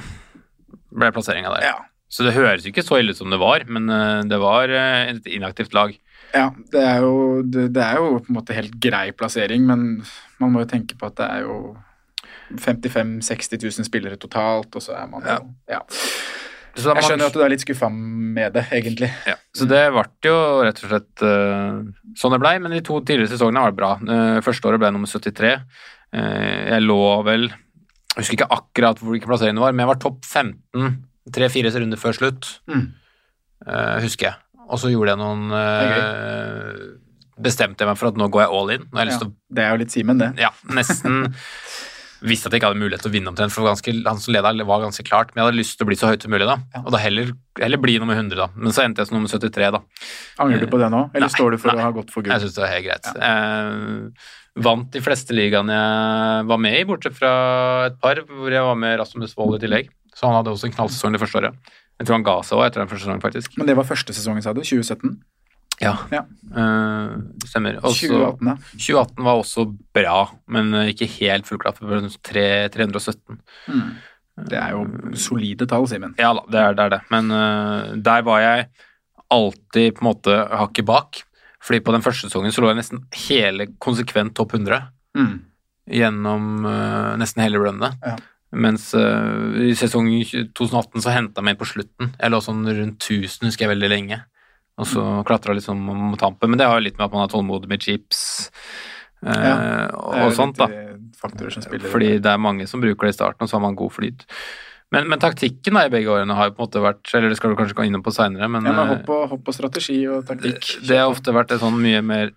ble 0.99 1.07
plasseringa 1.13 1.49
der. 1.57 1.63
Ja. 1.67 1.77
Så 2.09 2.23
det 2.25 2.33
høres 2.33 2.65
ikke 2.65 2.81
så 2.81 2.97
ille 2.97 3.13
ut 3.13 3.19
som 3.19 3.29
det 3.29 3.37
var, 3.41 3.61
men 3.69 3.85
uh, 3.91 4.23
det 4.25 4.39
var 4.41 4.65
uh, 4.71 5.09
et 5.11 5.27
inaktivt 5.29 5.73
lag. 5.77 5.91
Ja, 6.33 6.47
det 6.71 6.81
er, 6.81 6.99
jo, 7.03 7.41
det, 7.43 7.67
det 7.75 7.83
er 7.83 7.95
jo 7.99 8.17
på 8.21 8.25
en 8.31 8.37
måte 8.39 8.53
helt 8.57 8.73
grei 8.81 9.11
plassering, 9.17 9.61
men 9.67 9.79
man 10.41 10.51
må 10.53 10.59
jo 10.63 10.69
tenke 10.71 10.95
på 10.97 11.05
at 11.09 11.15
det 11.19 11.27
er 11.27 11.41
jo 11.45 11.55
55 12.57 13.19
000-60 13.21 13.61
000 13.79 13.85
spillere 13.87 14.17
totalt, 14.17 14.73
og 14.75 14.81
så 14.81 14.95
er 14.97 15.07
man 15.11 15.21
jo 15.27 15.35
ja. 15.69 15.81
Jeg 16.79 17.03
skjønner 17.03 17.27
at 17.27 17.33
du 17.35 17.41
er 17.43 17.49
litt 17.51 17.63
skuffa 17.65 17.89
med 17.91 18.53
det, 18.55 18.61
egentlig. 18.71 19.09
Ja, 19.27 19.33
så 19.57 19.65
det 19.67 19.81
ble 19.91 20.03
jo 20.23 20.35
rett 20.63 20.77
og 20.85 20.91
slett 20.93 21.23
uh, 21.25 21.81
sånn 22.15 22.31
det 22.35 22.39
blei, 22.39 22.53
men 22.63 22.71
de 22.71 22.79
to 22.85 23.01
tidligere 23.01 23.33
sesongene 23.33 23.65
var 23.65 23.73
det 23.73 23.79
bra. 23.81 23.89
Uh, 23.99 24.37
første 24.45 24.69
året 24.69 24.79
ble 24.79 24.91
nummer 24.95 25.09
73. 25.11 25.51
Uh, 26.15 26.69
jeg 26.69 26.85
lå 26.85 26.99
vel 27.27 27.49
Jeg 27.49 28.21
husker 28.21 28.37
ikke 28.37 28.49
akkurat 28.55 29.01
hvor 29.01 29.11
hvilken 29.13 29.29
plassering 29.33 29.57
det 29.59 29.65
var, 29.65 29.75
men 29.75 29.83
jeg 29.83 29.91
var 29.91 29.99
topp 30.05 30.23
15 30.25 30.95
tre-fire 31.35 31.73
runder 31.75 31.99
før 32.01 32.15
slutt, 32.17 32.47
Mm. 32.69 32.87
husker 34.05 34.29
jeg. 34.31 34.35
Og 34.69 34.79
så 34.79 34.89
gjorde 34.93 35.11
jeg 35.13 35.19
noen 35.19 35.51
Bestemte 37.39 37.85
jeg 37.85 37.87
meg 37.87 37.99
for 37.99 38.09
at 38.11 38.17
nå 38.19 38.25
går 38.33 38.41
jeg 38.43 38.51
all 38.51 38.71
in. 38.73 38.81
Nå 38.89 38.97
har 38.99 39.05
jeg 39.05 39.11
lyst 39.13 39.21
Ja, 39.21 39.27
til 39.27 39.29
å 39.31 39.55
det 39.55 39.63
er 39.63 39.69
jo 39.71 39.79
litt 39.79 39.93
Simen, 39.93 40.17
det. 40.19 40.27
ja, 40.41 40.49
nesten 40.75 41.21
Visste 42.21 42.49
at 42.49 42.53
jeg 42.55 42.59
ikke 42.59 42.69
hadde 42.73 42.81
mulighet 42.81 43.03
til 43.05 43.11
å 43.11 43.13
vinne 43.13 43.31
omtrent, 43.31 43.53
for 43.55 43.63
ganske, 43.63 43.93
han 44.03 44.17
som 44.19 44.33
leda 44.35 44.51
var 44.67 44.81
ganske 44.83 45.03
klart. 45.07 45.29
Men 45.31 45.41
jeg 45.43 45.47
hadde 45.47 45.59
lyst 45.61 45.77
til 45.79 45.85
å 45.85 45.89
bli 45.89 45.95
så 45.99 46.09
høyt 46.11 46.25
som 46.25 46.33
mulig, 46.33 46.47
da. 46.49 46.57
Og 46.83 46.89
da 46.91 46.99
heller, 46.99 47.31
heller 47.61 47.79
bli 47.79 47.95
nummer 48.01 48.17
100, 48.19 48.35
da. 48.35 48.49
Men 48.59 48.75
så 48.75 48.83
endte 48.83 48.99
jeg 49.05 49.07
som 49.11 49.15
nummer 49.19 49.31
73, 49.31 49.69
da. 49.77 49.79
Angrer 50.43 50.59
du 50.65 50.67
på 50.67 50.81
det 50.81 50.89
nå, 50.91 51.05
eller 51.13 51.27
Nei, 51.29 51.31
står 51.37 51.55
du 51.55 51.57
for 51.63 51.71
nei. 51.71 51.79
å 51.79 51.85
ha 51.87 51.93
gått 51.95 52.11
for 52.11 52.27
Jeg 52.27 52.33
gull? 52.33 52.43
syns 52.43 52.57
det 52.57 52.63
var 52.65 52.73
helt 52.75 52.85
greit. 52.89 53.09
Eh, 53.29 54.61
vant 54.67 54.91
de 54.91 55.01
fleste 55.05 55.35
ligaene 55.37 55.71
jeg 55.79 56.45
var 56.51 56.59
med 56.67 56.75
i, 56.81 56.83
bortsett 56.89 57.15
fra 57.15 57.31
et 57.87 57.99
par 58.03 58.19
hvor 58.27 58.51
jeg 58.51 58.67
var 58.67 58.75
med 58.75 58.99
Rasmus 58.99 59.37
Wold 59.39 59.59
i 59.59 59.63
tillegg. 59.67 59.89
Så 60.15 60.27
han 60.27 60.35
hadde 60.35 60.51
også 60.51 60.67
en 60.67 60.75
knallsesong 60.75 61.15
det 61.15 61.21
første 61.23 61.39
året. 61.39 61.55
Jeg 61.99 62.07
tror 62.07 62.17
han 62.19 62.23
ga 62.27 62.37
seg 62.43 62.59
òg 62.59 62.65
etter 62.67 62.81
den 62.83 62.89
første 62.91 63.05
sesongen, 63.05 63.23
faktisk. 63.23 63.55
Men 63.59 63.67
det 63.69 63.75
var 63.79 63.87
første 63.87 64.15
sesongen, 64.15 64.43
sa 64.43 64.51
du? 64.55 64.59
2017? 64.63 65.15
Ja, 65.81 65.93
Ja. 66.11 66.25
Uh, 66.49 67.21
stemmer. 67.45 67.77
Også- 67.85 68.07
2018, 68.09 68.47
ja. 68.47 68.55
2018 68.75 69.23
var 69.23 69.39
også 69.39 69.65
bra, 69.93 70.17
men 70.47 70.73
ikke 70.89 71.07
helt 71.19 71.45
var 71.51 72.09
3, 72.23 72.69
317. 72.73 73.39
Det 74.49 74.55
er 74.57 74.71
jo 74.71 74.85
solide 75.19 75.67
tall, 75.67 75.85
Simen. 75.87 76.15
Ja 76.17 76.33
da, 76.33 76.41
det 76.49 76.59
er 76.59 76.73
det. 76.73 76.85
Er 76.85 76.89
det. 76.89 77.01
Men 77.11 77.31
uh, 77.31 77.95
der 78.01 78.21
var 78.23 78.39
jeg 78.39 78.67
alltid 79.29 79.95
på 79.95 80.01
en 80.03 80.09
måte 80.13 80.37
hakket 80.49 80.85
bak. 80.87 81.21
Fordi 81.61 81.81
på 81.83 81.91
den 81.91 82.01
første 82.01 82.29
sesongen 82.29 82.51
så 82.55 82.61
lå 82.63 82.69
jeg 82.71 82.79
nesten 82.79 83.01
hele 83.27 83.67
konsekvent 83.83 84.33
topp 84.35 84.53
100 84.55 84.87
Mm. 85.17 85.39
gjennom 85.89 86.65
uh, 86.65 87.15
nesten 87.19 87.41
hele 87.43 87.57
runnet. 87.59 87.95
Ja. 88.05 88.15
Mens 88.53 88.93
i 88.95 89.73
sesongen 89.77 90.23
2018 90.55 91.01
så 91.03 91.11
henta 91.13 91.37
jeg 91.41 91.45
meg 91.45 91.53
inn 91.55 91.59
på 91.59 91.67
slutten. 91.69 92.13
Jeg 92.17 92.31
lå 92.31 92.39
sånn 92.41 92.63
rundt 92.65 92.97
1000, 93.05 93.45
husker 93.45 93.67
jeg 93.67 93.73
veldig 93.75 93.89
lenge. 93.91 94.23
Og 94.79 94.87
så 94.87 95.01
Mm. 95.03 95.25
klatra 95.27 95.53
liksom 95.57 95.81
om 95.91 96.15
tampen. 96.17 96.49
Men 96.49 96.57
det 96.61 96.67
har 96.67 96.79
jo 96.79 96.85
litt 96.87 96.97
med 96.97 97.05
at 97.09 97.13
man 97.13 97.25
er 97.27 97.31
tålmodig 97.33 97.67
med 97.67 97.83
chips 97.83 98.49
eh, 99.25 99.33
Ja, 99.33 99.89
og, 99.91 100.29
Det 100.29 100.35
sånt, 100.37 100.57
da. 100.57 100.69
eh, 100.71 100.95
spiller 101.59 101.91
Fordi 101.91 102.13
det 102.23 102.31
er 102.31 102.37
mange 102.39 102.67
som 102.67 102.79
bruker 102.81 103.07
det 103.09 103.13
i 103.15 103.17
starten, 103.19 103.43
og 103.43 103.49
så 103.49 103.57
har 103.59 103.65
man 103.67 103.75
god 103.75 103.91
flyt. 103.91 104.25
Men, 104.91 105.07
men 105.09 105.19
taktikken 105.19 105.75
da 105.77 105.83
i 105.85 105.91
begge 105.93 106.09
årene 106.09 106.33
har 106.33 106.49
jo 106.49 106.55
på 106.55 106.63
en 106.63 106.67
måte 106.69 106.81
vært 106.81 107.11
Eller 107.13 107.29
det 107.29 107.37
skal 107.37 107.51
du 107.51 107.57
kanskje 107.59 107.75
gå 107.77 107.85
innom 107.85 108.01
på 108.05 108.13
seinere, 108.15 108.47
men, 108.49 108.63
ja, 108.65 108.71
men 108.73 108.87
eh, 108.87 108.95
hopp, 108.95 109.09
og, 109.09 109.27
hopp 109.35 109.51
og 109.51 109.53
strategi 109.53 109.99
og 110.09 110.25
taktikk. 110.25 110.79
det 110.87 110.97
har 110.97 111.11
ofte 111.11 111.35
vært 111.35 111.51
et 111.51 111.61
sånn 111.61 111.77
mye 111.77 112.01
mer 112.01 112.31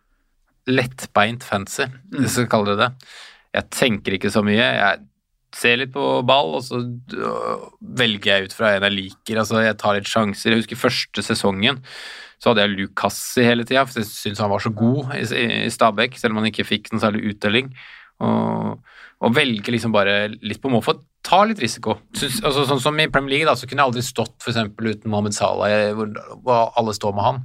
lettbeint 0.69 1.43
fancy, 1.43 1.87
hvis 2.13 2.23
vi 2.23 2.29
skal 2.45 2.51
kalle 2.53 2.77
det 2.77 2.85
det. 2.85 3.09
Jeg 3.57 3.71
tenker 3.75 4.15
ikke 4.17 4.31
så 4.31 4.45
mye. 4.47 4.63
Jeg 4.63 5.01
ser 5.59 5.81
litt 5.81 5.93
på 5.93 6.05
ball, 6.25 6.55
og 6.57 6.63
så 6.65 6.79
øh, 6.79 7.65
velger 7.99 8.31
jeg 8.31 8.45
ut 8.49 8.55
fra 8.57 8.71
en 8.77 8.87
jeg 8.87 8.95
liker. 8.95 9.41
Altså, 9.43 9.59
jeg 9.65 9.77
tar 9.81 9.99
litt 9.99 10.09
sjanser. 10.09 10.53
Jeg 10.55 10.63
husker 10.63 10.81
første 10.81 11.25
sesongen 11.27 11.83
så 12.43 12.51
hadde 12.51 12.65
jeg 12.65 12.75
Lukassi 12.75 13.45
hele 13.47 13.63
tida, 13.69 13.85
for 13.87 14.01
jeg 14.03 14.09
syntes 14.11 14.41
han 14.43 14.51
var 14.51 14.63
så 14.65 14.73
god 14.75 15.13
i, 15.15 15.23
i, 15.23 15.71
Stabæk, 15.71 16.17
selv 16.19 16.35
om 16.35 16.41
han 16.43 16.49
ikke 16.51 16.67
fikk 16.67 16.91
noen 16.91 17.03
særlig 17.05 17.23
utdeling. 17.31 17.69
Og, 18.23 18.81
velge 19.35 19.71
liksom 19.75 19.95
bare 19.95 20.17
litt 20.35 20.59
på 20.63 20.71
måfå. 20.73 20.97
Ta 21.23 21.45
litt 21.47 21.61
risiko. 21.63 22.01
Synes, 22.19 22.41
altså, 22.43 22.65
sånn 22.67 22.83
som 22.83 22.99
i 22.99 23.07
Premier 23.15 23.37
League, 23.37 23.47
da, 23.47 23.55
så 23.59 23.69
kunne 23.71 23.85
jeg 23.85 23.93
aldri 23.93 24.03
stått 24.03 24.49
eksempel 24.51 24.91
uten 24.91 25.11
Mohammed 25.13 25.37
Salah, 25.37 25.71
jeg- 25.71 25.95
hvor, 25.95 26.11
hvor 26.43 26.73
alle 26.83 26.95
står 26.99 27.15
med 27.15 27.27
han. 27.29 27.39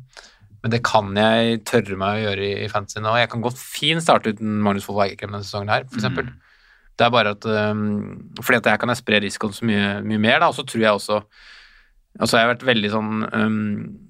Men 0.63 0.73
det 0.73 0.81
kan 0.83 1.13
jeg 1.13 1.59
tørre 1.69 1.95
meg 2.01 2.17
å 2.17 2.23
gjøre 2.25 2.47
i, 2.47 2.51
i 2.65 2.71
fantasy 2.73 2.99
nå. 3.05 3.13
Jeg 3.21 3.29
kan 3.29 3.43
godt 3.45 3.61
fint 3.61 4.01
starte 4.01 4.33
uten 4.33 4.57
Magnus 4.65 4.87
Fold 4.89 5.03
Eikrem 5.05 5.29
denne 5.29 5.45
sesongen 5.45 5.69
her, 5.69 5.85
for 5.85 6.01
eksempel. 6.01 6.31
Det 6.97 7.05
er 7.05 7.13
bare 7.13 7.35
at 7.35 7.45
um, 7.45 8.31
Fordi 8.41 8.57
at 8.57 8.65
her 8.71 8.79
kan 8.81 8.89
jeg 8.89 8.97
spre 9.03 9.19
risikoen 9.21 9.53
så 9.53 9.67
mye, 9.69 10.01
mye 10.01 10.17
mer, 10.17 10.39
da, 10.41 10.47
og 10.49 10.55
så 10.57 10.65
tror 10.65 10.81
jeg 10.81 10.97
også 10.97 11.19
Og 11.21 12.25
så 12.25 12.33
har 12.33 12.41
jeg 12.47 12.49
vært 12.55 12.65
veldig 12.65 12.89
sånn 12.89 13.11
um, 13.29 14.06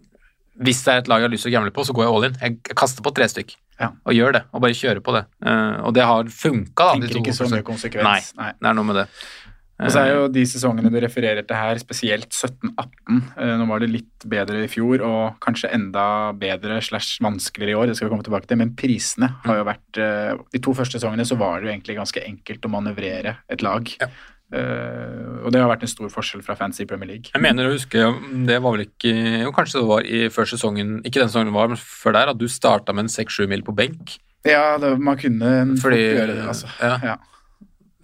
Hvis 0.64 0.84
det 0.86 0.94
er 0.94 1.04
et 1.04 1.10
lag 1.12 1.22
jeg 1.22 1.30
har 1.30 1.34
lyst 1.34 1.46
til 1.46 1.54
å 1.54 1.58
gamble 1.58 1.74
på, 1.76 1.86
så 1.86 1.94
går 1.96 2.08
jeg 2.08 2.14
all 2.14 2.28
in. 2.30 2.38
Jeg, 2.42 2.78
kaster 2.78 3.06
på 3.06 3.14
tre 3.16 3.28
stykk. 3.30 3.58
Ja. 3.78 3.92
Og 4.10 4.16
gjør 4.18 4.38
det. 4.40 4.46
Og 4.52 4.64
bare 4.64 4.78
kjører 4.78 5.04
på 5.06 5.14
det. 5.14 5.26
Uh, 5.46 5.84
og 5.86 5.94
det 5.94 6.06
har 6.10 6.32
funka, 6.34 6.88
da. 6.88 6.96
Tenker 6.98 7.22
ikke 7.22 7.36
så 7.38 7.50
mye 7.52 7.66
konsekvens. 7.68 8.08
Nei, 8.08 8.42
Nei. 8.42 8.56
det 8.58 8.72
er 8.72 8.80
noe 8.80 8.90
med 8.90 9.04
det. 9.04 9.06
Og 9.78 9.92
så 9.94 10.02
er 10.02 10.16
jo 10.16 10.22
de 10.34 10.42
sesongene 10.50 10.90
du 10.90 10.96
refererer 11.04 11.46
til 11.46 11.54
her, 11.58 11.78
spesielt 11.78 12.32
17-18. 12.34 13.20
eh, 13.38 13.52
Nå 13.60 13.68
var 13.70 13.84
det 13.84 13.92
litt 13.92 14.26
bedre 14.26 14.64
i 14.66 14.70
fjor, 14.72 15.04
og 15.06 15.36
kanskje 15.44 15.70
enda 15.76 16.06
bedre 16.38 16.80
slash 16.82 17.22
vanskeligere 17.22 17.76
i 17.76 17.78
år. 17.78 17.92
Det 17.92 18.00
skal 18.00 18.10
vi 18.10 18.16
komme 18.16 18.26
tilbake 18.26 18.50
til. 18.50 18.58
Men 18.64 18.74
prisene 18.80 19.30
har 19.44 19.60
jo 19.60 19.68
vært 19.68 20.02
eh, 20.02 20.34
De 20.56 20.64
to 20.66 20.74
første 20.78 20.98
sesongene 20.98 21.28
så 21.30 21.38
var 21.38 21.62
det 21.62 21.70
jo 21.70 21.76
egentlig 21.76 22.00
ganske 22.00 22.26
enkelt 22.26 22.66
å 22.66 22.74
manøvrere 22.74 23.36
et 23.54 23.66
lag. 23.66 23.94
Ja. 24.02 24.10
Eh, 24.48 25.44
og 25.44 25.52
det 25.52 25.60
har 25.60 25.68
vært 25.68 25.84
en 25.84 25.92
stor 25.92 26.12
forskjell 26.12 26.44
fra 26.46 26.56
fans 26.56 26.80
i 26.80 26.86
Premier 26.88 27.10
League. 27.10 27.32
Jeg 27.34 27.44
mener 27.44 27.68
å 27.68 27.74
huske, 27.74 28.04
det 28.48 28.60
var 28.64 28.78
vel 28.78 28.86
ikke 28.86 29.12
Jo, 29.44 29.52
kanskje 29.56 29.82
det 29.82 29.88
var 29.90 30.08
i 30.08 30.22
før 30.32 30.48
sesongen, 30.54 30.98
ikke 31.04 31.20
den 31.20 31.32
sesongen 31.32 31.52
det 31.52 31.58
var, 31.58 31.72
men 31.74 31.82
før 31.82 32.16
der, 32.16 32.32
at 32.32 32.40
du 32.40 32.48
starta 32.52 32.96
med 32.96 33.08
en 33.08 33.12
seks-sju 33.12 33.48
mil 33.52 33.66
på 33.68 33.76
benk. 33.76 34.18
Ja, 34.48 34.78
det, 34.80 34.94
man 35.04 35.20
kunne 35.20 35.76
Fordi, 35.82 36.00
gjøre 36.16 36.38
det, 36.38 36.46
altså. 36.48 36.72
ja. 36.80 36.96
Ja. 37.04 37.18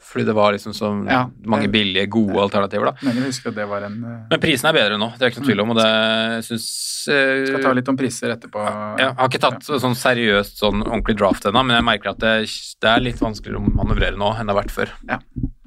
Fordi 0.03 0.25
det 0.27 0.33
var 0.35 0.51
liksom 0.53 0.73
så 0.75 0.89
Ja. 1.09 1.23
mange 1.47 1.69
billige, 1.71 2.05
gode 2.11 2.37
alternativer, 2.43 2.91
da. 2.91 2.93
Men 3.01 3.15
jeg 3.17 3.31
husker 3.31 3.49
at 3.49 3.55
det 3.55 3.65
var 3.71 3.87
en 3.87 3.95
uh, 4.03 4.27
Men 4.29 4.39
prisen 4.43 4.67
er 4.69 4.75
bedre 4.75 4.99
nå, 4.99 5.07
det 5.17 5.25
er 5.25 5.31
ikke 5.31 5.41
noe 5.41 5.47
tvil 5.47 5.63
om, 5.63 5.71
og 5.73 5.79
det 5.79 6.43
syns 6.45 6.67
uh, 7.07 7.45
Skal 7.47 7.63
ta 7.63 7.73
litt 7.73 7.89
om 7.89 7.97
priser 7.97 8.35
etterpå. 8.35 8.67
Jeg 8.99 9.15
har 9.15 9.31
ikke 9.31 9.41
tatt 9.41 9.63
sånn 9.63 9.95
seriøst 9.97 10.59
sånn 10.61 10.83
ordentlig 10.83 11.17
draft 11.17 11.47
ennå, 11.49 11.63
men 11.65 11.79
jeg 11.79 11.87
merker 11.87 12.11
at 12.13 12.19
det, 12.21 12.35
det 12.83 12.91
er 12.91 12.99
litt 13.07 13.23
vanskeligere 13.23 13.63
å 13.63 13.73
manøvrere 13.79 14.19
nå 14.19 14.35
enn 14.35 14.45
det 14.45 14.53
har 14.53 14.61
vært 14.61 14.75
før. 14.75 14.93
Ja, 15.07 15.21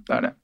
det 0.07 0.19
er 0.21 0.29
det. 0.29 0.37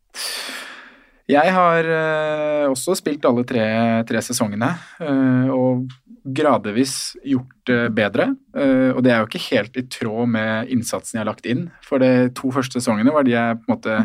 Jeg 1.31 1.53
har 1.55 1.87
uh, 1.87 2.70
også 2.72 2.96
spilt 2.98 3.25
alle 3.29 3.44
tre, 3.48 3.64
tre 4.09 4.22
sesongene, 4.25 4.72
uh, 5.01 5.48
og 5.55 5.92
gradvis 6.22 7.14
gjort 7.25 7.70
det 7.70 7.83
bedre. 7.96 8.33
Uh, 8.57 8.90
og 8.92 9.03
det 9.07 9.14
er 9.14 9.22
jo 9.22 9.31
ikke 9.31 9.46
helt 9.46 9.79
i 9.79 9.87
tråd 9.87 10.33
med 10.35 10.72
innsatsen 10.75 11.18
jeg 11.18 11.25
har 11.25 11.31
lagt 11.31 11.48
inn, 11.48 11.68
for 11.87 12.03
de 12.03 12.29
to 12.37 12.53
første 12.55 12.81
sesongene 12.81 13.14
var 13.14 13.27
de 13.27 13.37
jeg 13.37 13.61
på 13.61 13.68
en 13.68 13.77
måte 13.77 14.01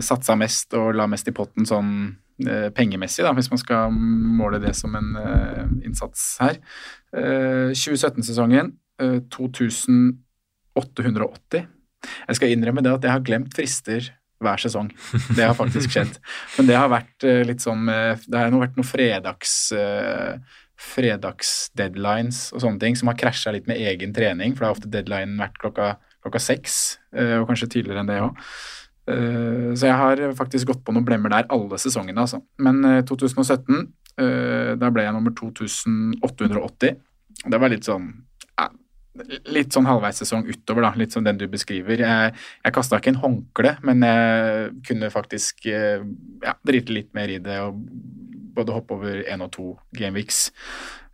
satsa 0.00 0.32
mest 0.40 0.72
og 0.78 0.94
la 0.96 1.04
mest 1.10 1.26
i 1.28 1.32
potten 1.36 1.66
sånn 1.68 1.88
pengemessig, 2.72 3.20
da, 3.20 3.34
hvis 3.36 3.50
man 3.52 3.60
skal 3.60 3.90
måle 3.92 4.56
det 4.62 4.72
som 4.78 4.94
en 4.96 5.10
innsats 5.84 6.22
her. 6.40 6.56
Eh, 7.12 7.76
2017-sesongen 7.76 8.72
eh, 9.02 9.18
2880. 9.28 11.66
Jeg 12.28 12.38
skal 12.38 12.54
innrømme 12.54 12.84
det 12.84 12.94
at 12.94 13.04
jeg 13.04 13.12
har 13.12 13.26
glemt 13.26 13.56
frister 13.56 14.08
hver 14.44 14.62
sesong. 14.62 14.90
Det 15.36 15.44
har 15.44 15.54
faktisk 15.58 15.92
skjedd. 15.94 16.18
Men 16.58 16.68
det 16.70 16.76
har 16.78 16.90
vært 16.92 17.26
eh, 17.28 17.42
litt 17.48 17.64
sånn 17.64 17.86
Det 17.86 18.38
har 18.38 18.52
vært 18.52 18.76
noen 18.78 18.88
fredags 18.88 19.56
eh, 19.76 20.36
fredagsdeadlines 20.82 22.48
og 22.56 22.64
sånne 22.64 22.82
ting 22.82 22.96
som 22.98 23.06
har 23.06 23.18
krasja 23.20 23.52
litt 23.54 23.68
med 23.70 23.78
egen 23.78 24.10
trening, 24.16 24.56
for 24.56 24.64
det 24.64 24.68
har 24.68 24.74
ofte 24.74 24.90
deadline 24.90 25.36
vært 25.38 25.60
klokka, 25.62 25.92
klokka 26.24 26.40
seks, 26.42 26.78
og 27.14 27.44
kanskje 27.46 27.68
tidligere 27.76 28.02
enn 28.02 28.10
det 28.10 28.16
òg. 28.24 28.40
Så 29.78 29.86
jeg 29.88 29.94
har 29.98 30.20
faktisk 30.38 30.72
gått 30.72 30.82
på 30.86 30.94
noen 30.94 31.06
blemmer 31.06 31.32
der 31.32 31.48
alle 31.54 31.78
sesongene, 31.78 32.22
altså. 32.24 32.42
Men 32.62 32.82
eh, 32.86 33.00
2017, 33.06 33.80
eh, 34.22 34.74
da 34.78 34.90
ble 34.94 35.06
jeg 35.06 35.16
nummer 35.16 35.34
2880. 35.38 37.00
Det 37.42 37.58
var 37.58 37.72
litt 37.72 37.88
sånn 37.88 38.10
Litt 39.52 39.74
sånn 39.74 39.88
halvveissesong 39.88 40.46
utover, 40.48 40.86
da. 40.86 40.92
Litt 40.96 41.12
som 41.12 41.24
den 41.26 41.40
du 41.40 41.44
beskriver. 41.52 42.00
Jeg, 42.00 42.32
jeg 42.64 42.74
kasta 42.74 43.00
ikke 43.00 43.12
en 43.12 43.22
håndkle, 43.24 43.76
men 43.84 44.06
jeg 44.06 44.72
kunne 44.88 45.12
faktisk 45.12 45.66
eh, 45.68 46.04
ja, 46.44 46.56
drite 46.64 46.96
litt 46.96 47.12
mer 47.16 47.32
i 47.32 47.40
det 47.42 47.58
og 47.60 47.82
både 48.56 48.74
hoppe 48.76 48.96
over 48.96 49.22
én 49.22 49.44
og 49.44 49.52
to 49.52 49.68
gameweeks. 49.96 50.46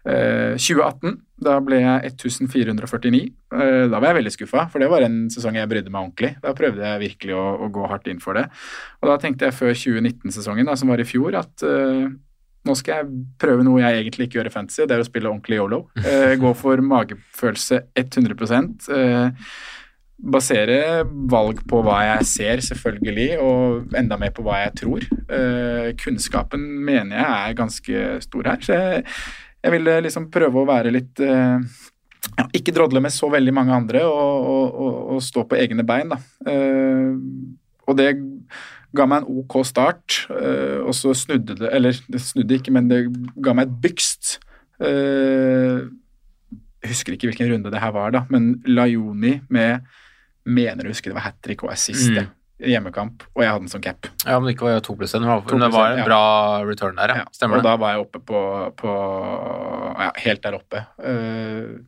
Eh, 0.09 0.55
2018, 0.57 1.19
da 1.45 1.57
ble 1.65 1.81
jeg 1.83 2.13
1449. 2.15 3.21
Eh, 3.53 3.85
da 3.91 3.99
var 3.99 4.13
jeg 4.13 4.19
veldig 4.21 4.33
skuffa, 4.35 4.65
for 4.73 4.83
det 4.83 4.89
var 4.93 5.05
en 5.05 5.19
sesong 5.33 5.59
jeg 5.59 5.71
brydde 5.71 5.93
meg 5.93 6.07
ordentlig. 6.07 6.33
Da 6.45 6.55
prøvde 6.57 6.87
jeg 6.87 7.03
virkelig 7.03 7.37
å, 7.37 7.45
å 7.67 7.69
gå 7.75 7.91
hardt 7.91 8.09
inn 8.11 8.23
for 8.23 8.39
det. 8.39 8.47
Og 9.03 9.11
da 9.11 9.19
tenkte 9.21 9.49
jeg 9.49 9.59
før 9.59 9.75
2019-sesongen, 9.75 10.71
som 10.79 10.95
var 10.95 11.03
i 11.03 11.09
fjor, 11.09 11.37
at 11.43 11.67
eh, 11.67 12.09
nå 12.69 12.77
skal 12.79 13.01
jeg 13.01 13.25
prøve 13.41 13.65
noe 13.67 13.81
jeg 13.83 14.03
egentlig 14.03 14.29
ikke 14.29 14.41
gjør 14.41 14.51
i 14.51 14.55
fantasy, 14.55 14.85
det 14.85 14.97
er 14.97 15.03
å 15.03 15.09
spille 15.09 15.33
ordentlig 15.33 15.59
yolo. 15.59 15.83
Eh, 16.05 16.37
gå 16.41 16.53
for 16.59 16.85
magefølelse 16.85 17.83
100 17.97 18.95
eh, 18.95 19.51
Basere 20.19 20.79
valg 21.31 21.61
på 21.71 21.81
hva 21.87 21.99
jeg 22.03 22.29
ser, 22.29 22.63
selvfølgelig, 22.67 23.29
og 23.39 23.99
enda 23.99 24.19
mer 24.19 24.33
på 24.35 24.43
hva 24.47 24.65
jeg 24.65 24.73
tror. 24.81 25.05
Eh, 25.31 25.93
kunnskapen 26.01 26.65
mener 26.87 27.21
jeg 27.21 27.29
er 27.37 27.61
ganske 27.61 28.09
stor 28.27 28.51
her. 28.51 28.65
så 28.67 28.79
jeg 28.79 29.05
jeg 29.65 29.75
ville 29.75 30.01
liksom 30.07 30.29
prøve 30.33 30.61
å 30.61 30.69
være 30.69 30.93
litt 30.95 31.23
eh, 31.25 31.59
ja, 32.39 32.47
Ikke 32.57 32.75
drodle 32.75 33.03
med 33.03 33.15
så 33.15 33.31
veldig 33.33 33.55
mange 33.55 33.75
andre, 33.75 34.05
og, 34.07 34.51
og, 34.53 34.67
og, 34.75 34.99
og 35.17 35.25
stå 35.25 35.45
på 35.49 35.59
egne 35.59 35.87
bein, 35.87 36.15
da. 36.15 36.21
Eh, 36.47 37.17
og 37.89 37.97
det 37.99 38.11
ga 38.97 39.05
meg 39.11 39.23
en 39.25 39.43
ok 39.43 39.59
start, 39.69 40.23
eh, 40.33 40.79
og 40.81 40.95
så 40.97 41.13
snudde 41.17 41.59
det 41.59 41.69
Eller 41.77 41.97
det 42.09 42.21
snudde 42.25 42.57
ikke, 42.57 42.73
men 42.73 42.89
det 42.89 43.03
ga 43.45 43.53
meg 43.57 43.69
et 43.69 43.77
bygst. 43.85 44.39
Eh, 44.81 45.85
jeg 46.79 46.93
husker 46.95 47.13
ikke 47.13 47.29
hvilken 47.33 47.51
runde 47.53 47.73
det 47.75 47.83
her 47.83 47.93
var, 47.93 48.13
da, 48.15 48.25
men 48.31 48.63
Lajoni 48.67 49.41
med 49.51 49.87
Mener 50.49 50.87
du 50.87 50.89
husker 50.89 51.11
det 51.11 51.19
var 51.19 51.27
hat 51.27 51.41
trick 51.45 51.61
og 51.67 51.75
assist 51.75 52.09
Mm. 52.09 52.71
hjemmekamp, 52.73 53.23
og 53.37 53.43
jeg 53.43 53.51
hadde 53.53 53.61
den 53.67 53.69
som 53.71 53.83
cap. 53.85 54.07
Ja, 54.25 54.39
men 54.39 54.49
det 54.49 54.55
ikke 54.57 54.67
var 54.67 54.81
to 54.81 54.95
pluss 54.97 55.13
en. 55.15 55.23
men 55.23 55.61
det 55.61 55.69
var 55.71 55.93
en, 55.93 55.99
ja. 56.01 56.05
bra 56.09 56.65
return 56.65 56.97
der, 56.97 57.13
ja. 57.21 57.25
Stemmer 57.31 57.59
og 57.59 57.63
det. 57.63 57.69
da 57.69 57.77
var 57.77 57.93
jeg 57.93 58.01
oppe 58.01 58.19
på, 58.19 58.41
på 58.81 58.95
ja, 60.01 60.09
helt 60.25 60.43
der 60.43 60.57
oppe. 60.57 60.83
Uh, 60.99 61.85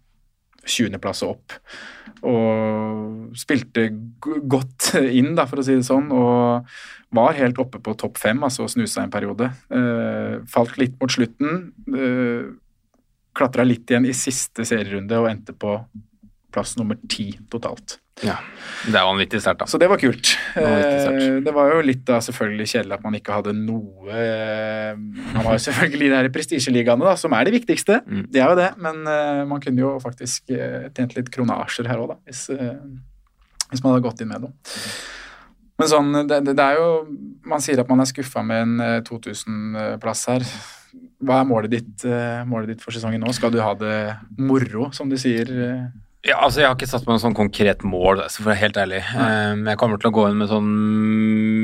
20.-plass 0.67 1.25
og 1.27 1.37
opp. 1.37 1.57
Og 2.27 3.37
spilte 3.39 3.87
godt 4.21 4.91
inn, 5.01 5.33
da, 5.39 5.47
for 5.49 5.63
å 5.63 5.67
si 5.67 5.79
det 5.79 5.87
sånn. 5.89 6.11
Og 6.13 6.67
var 7.17 7.39
helt 7.39 7.59
oppe 7.63 7.81
på 7.83 7.97
topp 7.99 8.21
fem, 8.23 8.43
altså 8.47 8.69
snusa 8.71 9.05
en 9.05 9.13
periode. 9.13 9.51
Uh, 9.73 10.43
falt 10.51 10.77
litt 10.81 10.99
mot 11.01 11.13
slutten. 11.13 11.71
Uh, 11.91 12.53
Klatra 13.37 13.65
litt 13.65 13.91
igjen 13.91 14.09
i 14.11 14.15
siste 14.17 14.67
serierunde 14.67 15.19
og 15.21 15.29
endte 15.31 15.55
på 15.55 15.77
plass 16.53 16.77
nummer 16.79 16.99
ti 17.11 17.33
totalt. 17.53 17.99
Ja. 18.25 18.35
Det 18.85 18.97
er 18.99 19.07
vanvittig 19.09 19.39
sterkt, 19.41 19.63
da. 19.63 19.67
Så 19.71 19.79
det 19.81 19.89
var 19.89 20.01
kult. 20.01 20.33
Det. 20.55 20.65
Eh, 20.65 21.39
Det 21.45 21.53
var 21.57 21.71
jo 21.73 21.81
litt 21.85 22.03
da 22.09 22.19
selvfølgelig 22.21 22.67
kjedelig 22.73 22.97
at 22.99 23.05
man 23.07 23.17
ikke 23.17 23.33
hadde 23.33 23.55
noe 23.57 24.11
eh, 24.13 24.93
Man 24.99 25.47
har 25.47 25.55
jo 25.57 25.63
selvfølgelig 25.65 26.11
de 26.27 26.33
prestisjeligaene, 26.35 27.07
da, 27.07 27.15
som 27.17 27.33
er 27.37 27.49
det 27.49 27.55
viktigste. 27.57 28.01
Mm. 28.05 28.27
Det 28.29 28.43
er 28.43 28.51
jo 28.53 28.59
det, 28.61 28.69
men 28.83 29.01
eh, 29.09 29.45
man 29.49 29.63
kunne 29.65 29.81
jo 29.81 29.95
faktisk 30.03 30.53
tjent 30.53 31.17
litt 31.17 31.31
kronasjer 31.33 31.89
her 31.89 32.03
òg, 32.03 32.13
da, 32.13 32.19
hvis, 32.29 32.43
hvis 33.71 33.81
man 33.85 33.95
hadde 33.95 34.05
gått 34.05 34.21
inn 34.21 34.31
med 34.35 34.45
noe. 34.45 34.53
Men 35.81 35.89
sånn, 35.89 36.13
det, 36.29 36.43
det 36.51 36.61
er 36.61 36.77
jo 36.77 36.89
Man 37.49 37.63
sier 37.65 37.81
at 37.81 37.89
man 37.89 38.03
er 38.05 38.09
skuffa 38.11 38.43
med 38.45 38.67
en 38.67 38.85
eh, 38.85 38.99
2000-plass 39.07 40.27
her. 40.29 40.45
Hva 41.25 41.41
er 41.41 41.49
målet 41.49 41.73
ditt, 41.73 42.05
målet 42.49 42.75
ditt 42.75 42.85
for 42.85 42.93
sesongen 42.93 43.21
nå? 43.23 43.33
Skal 43.37 43.53
du 43.55 43.61
ha 43.63 43.73
det 43.79 43.97
moro, 44.37 44.91
som 44.97 45.09
du 45.09 45.17
sier? 45.21 45.49
Eh? 46.23 46.31
Ja, 46.31 46.37
altså 46.45 46.61
Jeg 46.61 46.69
har 46.69 46.77
ikke 46.77 46.89
satt 46.91 47.07
meg 47.07 47.15
noe 47.15 47.23
sånn 47.23 47.37
konkret 47.37 47.85
mål, 47.87 48.21
altså, 48.27 48.43
for 48.43 48.51
å 48.51 48.53
være 48.53 48.63
helt 48.65 48.79
ærlig. 48.83 49.01
Um, 49.17 49.65
jeg 49.71 49.81
kommer 49.81 50.01
til 50.01 50.11
å 50.11 50.17
gå 50.19 50.27
inn 50.29 50.41
med 50.41 50.51
sånn 50.51 50.69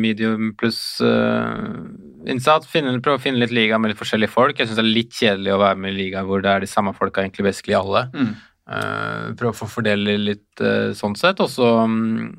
medium 0.01 0.55
pluss 0.57 0.81
uh, 1.05 1.85
innsats. 2.25 2.69
Finne, 2.71 2.95
prøve 3.05 3.21
å 3.21 3.23
finne 3.23 3.43
litt 3.43 3.53
liga 3.55 3.79
med 3.79 3.93
litt 3.93 4.01
forskjellige 4.01 4.33
folk. 4.33 4.57
Jeg 4.57 4.71
syns 4.71 4.81
det 4.81 4.87
er 4.87 4.97
litt 4.97 5.13
kjedelig 5.13 5.53
å 5.55 5.61
være 5.61 5.81
med 5.83 5.93
i 5.93 5.99
liga 5.99 6.25
hvor 6.25 6.45
det 6.45 6.53
er 6.53 6.65
de 6.65 6.71
samme 6.71 6.97
folka 6.97 7.25
egentlig 7.25 7.51
basically 7.51 7.77
alle. 7.77 8.07
Mm. 8.17 8.33
Uh, 8.67 9.37
prøve 9.39 9.53
å 9.53 9.61
få 9.61 9.69
fordele 9.71 10.17
litt 10.19 10.65
uh, 10.65 10.91
sånn 10.97 11.15
sett. 11.21 11.43
Og 11.45 11.53
så 11.53 11.71
um, 11.85 12.33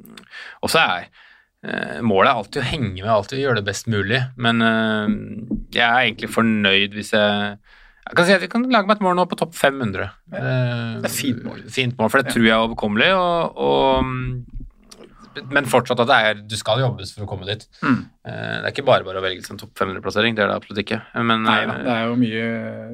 er 0.66 1.08
uh, 1.08 2.00
målet 2.02 2.32
er 2.32 2.34
alltid 2.34 2.64
å 2.64 2.70
henge 2.74 2.94
med, 2.98 3.12
alltid 3.14 3.40
å 3.40 3.44
gjøre 3.46 3.62
det 3.62 3.70
best 3.70 3.94
mulig. 3.94 4.26
Men 4.42 4.66
uh, 4.66 5.06
jeg 5.70 5.86
er 5.86 6.08
egentlig 6.10 6.34
fornøyd 6.34 6.98
hvis 6.98 7.14
jeg 7.16 7.60
jeg 8.08 8.16
kan 8.18 8.26
si 8.28 8.34
at 8.36 8.42
Vi 8.44 8.48
kan 8.52 8.64
lage 8.72 8.88
meg 8.90 8.98
et 8.98 9.04
mål 9.06 9.16
nå 9.20 9.26
på 9.30 9.38
topp 9.40 9.54
500. 9.58 10.10
Det 10.32 11.10
er 11.10 11.14
fint 11.14 11.44
mål. 11.46 11.64
Fint 11.74 11.98
mål, 12.00 12.10
for 12.14 12.22
det 12.24 12.34
tror 12.34 12.46
jeg 12.48 12.54
er 12.56 12.64
overkommelig. 12.68 13.10
Og, 13.18 13.58
og, 13.68 15.44
men 15.54 15.68
fortsatt 15.70 16.00
at 16.02 16.10
det 16.10 16.18
er, 16.28 16.40
du 16.50 16.56
skal 16.58 16.80
jobbes 16.82 17.12
for 17.14 17.26
å 17.26 17.30
komme 17.30 17.46
dit. 17.50 17.66
Mm. 17.84 18.00
Eh, 18.26 18.56
Det 18.58 18.64
er 18.66 18.72
ikke 18.74 18.86
bare 18.88 19.06
bare 19.06 19.20
å 19.22 19.26
velge 19.26 19.44
en 19.54 19.60
topp 19.62 19.74
500-plassering, 19.78 20.36
det 20.38 20.46
er 20.46 20.50
det 20.52 20.56
absolutt 20.58 20.82
ikke. 20.86 21.02
Men 21.22 21.44
Nei 21.46 21.60
da, 21.70 21.76
eh, 21.76 21.84
det 21.86 21.94
er 21.98 22.08
jo 22.10 22.16
mye 22.24 22.48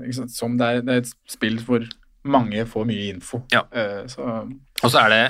ikke 0.04 0.18
sant, 0.22 0.36
som 0.36 0.58
det 0.60 0.68
er, 0.74 0.82
det 0.84 0.98
er 0.98 1.04
et 1.06 1.14
spill 1.32 1.60
hvor 1.64 1.88
mange 2.24 2.66
får 2.68 2.86
mye 2.90 3.08
info. 3.14 3.42
Ja. 3.54 3.64
Eh, 3.72 4.04
så 4.12 4.28
Og 4.84 4.92
så 4.92 5.06
er 5.06 5.10
det 5.14 5.22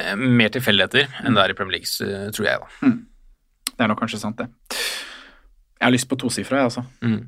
eh, 0.00 0.14
mer 0.16 0.52
tilfeldigheter 0.54 1.12
enn 1.26 1.36
det 1.36 1.44
er 1.44 1.52
i 1.52 1.58
Premier 1.58 1.78
League, 1.80 2.32
tror 2.32 2.48
jeg. 2.48 2.64
da. 2.64 2.90
det 3.72 3.84
er 3.84 3.92
nok 3.92 4.00
kanskje 4.04 4.20
sant, 4.24 4.40
det. 4.40 4.48
Jeg 5.82 5.88
har 5.88 5.92
lyst 5.96 6.08
på 6.08 6.16
tosifra, 6.20 6.62
jeg, 6.62 6.70
altså. 6.70 6.84
Mm. 7.02 7.22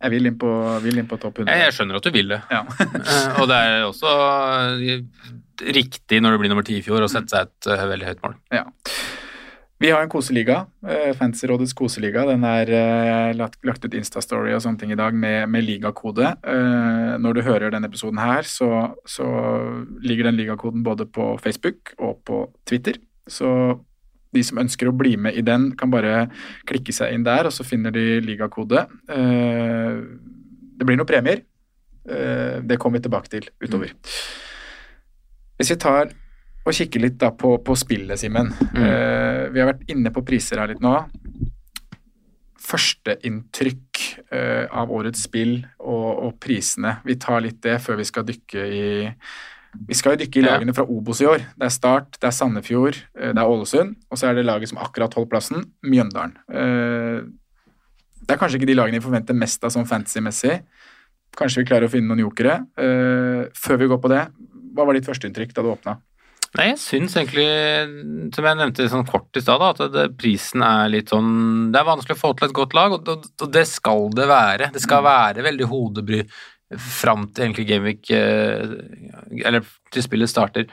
Jeg 0.00 0.14
vil 0.14 0.30
inn 0.30 0.36
på, 0.40 0.50
vil 0.80 1.00
inn 1.02 1.08
på 1.08 1.18
topp 1.20 1.42
100. 1.42 1.52
Jeg, 1.60 1.76
skjønner 1.76 1.98
at 1.98 2.06
du 2.06 2.14
vil 2.14 2.34
det. 2.34 2.42
Ja. 2.52 2.64
Eh, 3.10 3.40
og 3.40 3.48
det 3.50 3.56
er 3.56 3.82
også 3.86 4.10
eh, 4.84 5.00
riktig 5.74 6.20
når 6.22 6.34
du 6.34 6.42
blir 6.42 6.52
nummer 6.52 6.66
ti 6.66 6.76
i 6.78 6.84
fjor, 6.84 7.02
å 7.02 7.10
sette 7.10 7.32
seg 7.32 7.48
et 7.48 7.68
eh, 7.72 7.88
veldig 7.94 8.08
høyt 8.10 8.22
mål. 8.26 8.36
ja. 8.60 8.66
Vi 9.80 9.88
har 9.88 10.02
en 10.04 10.10
koseliga, 10.12 10.58
Fancyrådets 11.16 11.72
koseliga. 11.72 12.26
Den 12.28 12.42
er 12.44 13.32
lagt, 13.32 13.62
ut 13.64 13.94
Instastory 13.96 14.52
og 14.52 14.60
sånne 14.60 14.76
ting 14.76 14.90
i 14.92 14.98
dag 15.00 15.16
med, 15.16 15.46
med 15.48 15.64
ligakode. 15.64 16.34
Når 17.24 17.38
du 17.38 17.40
hører 17.46 17.72
denne 17.72 17.88
episoden 17.88 18.20
her, 18.20 18.44
så, 18.44 18.68
så 19.08 19.24
ligger 20.04 20.28
den 20.28 20.36
ligakoden 20.36 20.84
både 20.84 21.08
på 21.08 21.30
Facebook 21.40 21.94
og 21.96 22.20
på 22.28 22.42
Twitter. 22.68 23.00
Så 23.24 23.48
de 24.34 24.42
som 24.46 24.60
ønsker 24.62 24.90
å 24.90 24.96
bli 24.96 25.16
med 25.20 25.36
i 25.38 25.44
den, 25.46 25.70
kan 25.78 25.90
bare 25.92 26.28
klikke 26.68 26.94
seg 26.94 27.14
inn 27.14 27.26
der, 27.26 27.48
og 27.48 27.54
så 27.54 27.66
finner 27.66 27.94
de 27.94 28.20
ligakode. 28.24 28.86
Eh, 29.10 30.00
det 30.78 30.86
blir 30.86 30.98
noen 31.00 31.08
premier. 31.08 31.42
Eh, 32.06 32.60
det 32.62 32.78
kommer 32.80 33.00
vi 33.00 33.06
tilbake 33.08 33.32
til 33.32 33.50
utover. 33.62 33.94
Hvis 35.58 35.74
vi 35.74 35.80
tar 35.82 36.14
og 36.60 36.76
kikker 36.76 37.02
litt 37.02 37.16
da 37.20 37.32
på, 37.34 37.54
på 37.64 37.74
spillet, 37.78 38.20
Simen. 38.20 38.52
Eh, 38.70 39.48
vi 39.50 39.62
har 39.62 39.72
vært 39.72 39.88
inne 39.90 40.12
på 40.14 40.22
priser 40.26 40.60
her 40.60 40.70
litt 40.70 40.82
nå. 40.84 40.94
Førsteinntrykk 42.70 43.86
av 44.30 44.90
årets 44.94 45.24
spill 45.26 45.56
og, 45.80 46.10
og 46.26 46.34
prisene. 46.42 47.00
Vi 47.02 47.16
tar 47.18 47.40
litt 47.42 47.58
det 47.64 47.80
før 47.82 47.98
vi 47.98 48.06
skal 48.06 48.26
dykke 48.28 48.66
i 48.76 48.84
Vi 49.74 49.94
skal 49.94 50.16
jo 50.16 50.24
dykke 50.24 50.40
i 50.40 50.44
lagene 50.44 50.74
fra 50.74 50.84
Obos 50.90 51.20
i 51.22 51.28
år. 51.30 51.44
Det 51.54 51.66
er 51.68 51.74
Start, 51.74 52.18
det 52.18 52.26
er 52.26 52.34
Sandefjord, 52.34 52.98
eh, 53.18 53.30
det 53.30 53.38
er 53.38 53.46
Ålesund, 53.46 53.94
og 54.10 54.18
så 54.18 54.30
er 54.30 54.38
det 54.38 54.46
laget 54.48 54.72
som 54.72 54.80
akkurat 54.82 55.14
holdt 55.14 55.30
plassen, 55.30 55.64
Mjøndalen. 55.86 56.34
Eh, 56.50 57.22
det 58.20 58.34
er 58.34 58.40
kanskje 58.40 58.60
ikke 58.60 58.70
de 58.70 58.78
lagene 58.78 58.98
vi 58.98 59.06
forventer 59.06 59.36
mest 59.38 59.64
av 59.64 59.72
sånn 59.74 59.88
fantasy-messig. 59.88 60.60
Kanskje 61.38 61.62
vi 61.62 61.70
klarer 61.70 61.86
å 61.86 61.92
finne 61.92 62.10
noen 62.10 62.24
jokere. 62.26 62.60
Eh, 62.78 63.46
før 63.54 63.80
vi 63.80 63.90
går 63.90 64.02
på 64.02 64.10
det, 64.12 64.24
hva 64.74 64.86
var 64.86 64.98
ditt 64.98 65.06
førsteinntrykk 65.06 65.54
da 65.54 65.64
du 65.64 65.72
åpna? 65.72 65.96
Nei, 66.58 66.72
jeg 66.72 66.80
syns 66.82 67.12
egentlig, 67.14 67.46
som 68.34 68.46
jeg 68.48 68.58
nevnte 68.58 68.88
sånn 68.90 69.06
kort 69.06 69.38
i 69.38 69.42
stad, 69.42 69.62
at 69.62 69.92
det, 69.94 70.08
prisen 70.18 70.64
er 70.66 70.88
litt 70.90 71.12
sånn 71.12 71.70
Det 71.70 71.78
er 71.78 71.86
vanskelig 71.86 72.16
å 72.16 72.22
få 72.24 72.32
til 72.34 72.48
et 72.48 72.56
godt 72.56 72.74
lag, 72.74 72.96
og, 72.96 73.06
og, 73.06 73.28
og 73.46 73.52
det 73.54 73.62
skal 73.70 74.08
det 74.18 74.26
være. 74.26 74.72
Det 74.74 74.82
skal 74.82 75.04
være 75.06 75.46
veldig 75.46 75.68
hodebry 75.70 76.24
fram 76.78 77.24
til 77.34 77.44
egentlig 77.48 77.66
Gameweek 77.68 78.10
eh, 78.14 78.74
Eller 79.44 79.64
til 79.90 80.02
spillet 80.06 80.30
starter. 80.30 80.66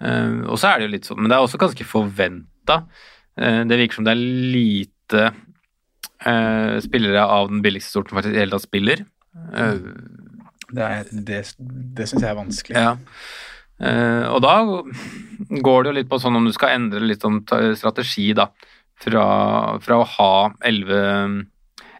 Eh, 0.00 0.40
og 0.48 0.56
så 0.58 0.70
er 0.70 0.78
det 0.80 0.86
jo 0.88 0.92
litt 0.94 1.04
sånn 1.10 1.20
Men 1.20 1.28
det 1.30 1.36
er 1.36 1.44
også 1.44 1.60
ganske 1.60 1.84
forventa. 1.84 2.84
det 3.36 3.76
virker 3.80 3.94
som 3.98 4.04
det 4.06 4.12
er 4.14 4.22
lite 4.54 5.22
eh, 6.24 6.76
spillere 6.84 7.24
av 7.26 7.48
den 7.50 7.62
billigste 7.64 7.90
sorten 7.96 8.14
faktisk 8.16 8.32
i 8.32 8.36
det 8.38 8.44
hele 8.44 8.56
tatt 8.56 8.68
spiller. 8.68 9.04
Eh, 9.52 9.80
Det, 10.74 10.82
er- 10.82 11.10
det, 11.12 11.40
det 11.98 12.06
syns 12.08 12.22
jeg 12.22 12.30
er 12.30 12.38
vanskelig. 12.40 12.76
ja. 12.78 12.94
Eh, 13.84 14.24
og 14.30 14.38
da 14.44 14.52
går 15.50 15.82
det 15.82 15.90
jo 15.90 15.96
litt 15.98 16.08
på 16.08 16.18
sånn 16.22 16.36
om 16.38 16.44
du 16.46 16.52
skal 16.54 16.76
endre 16.76 17.00
litt 17.02 17.24
om 17.26 17.40
strategi, 17.76 18.32
da. 18.32 18.48
Fra, 19.02 19.24
fra 19.82 19.96
å 19.98 20.06
ha 20.06 20.28
elleve 20.62 21.00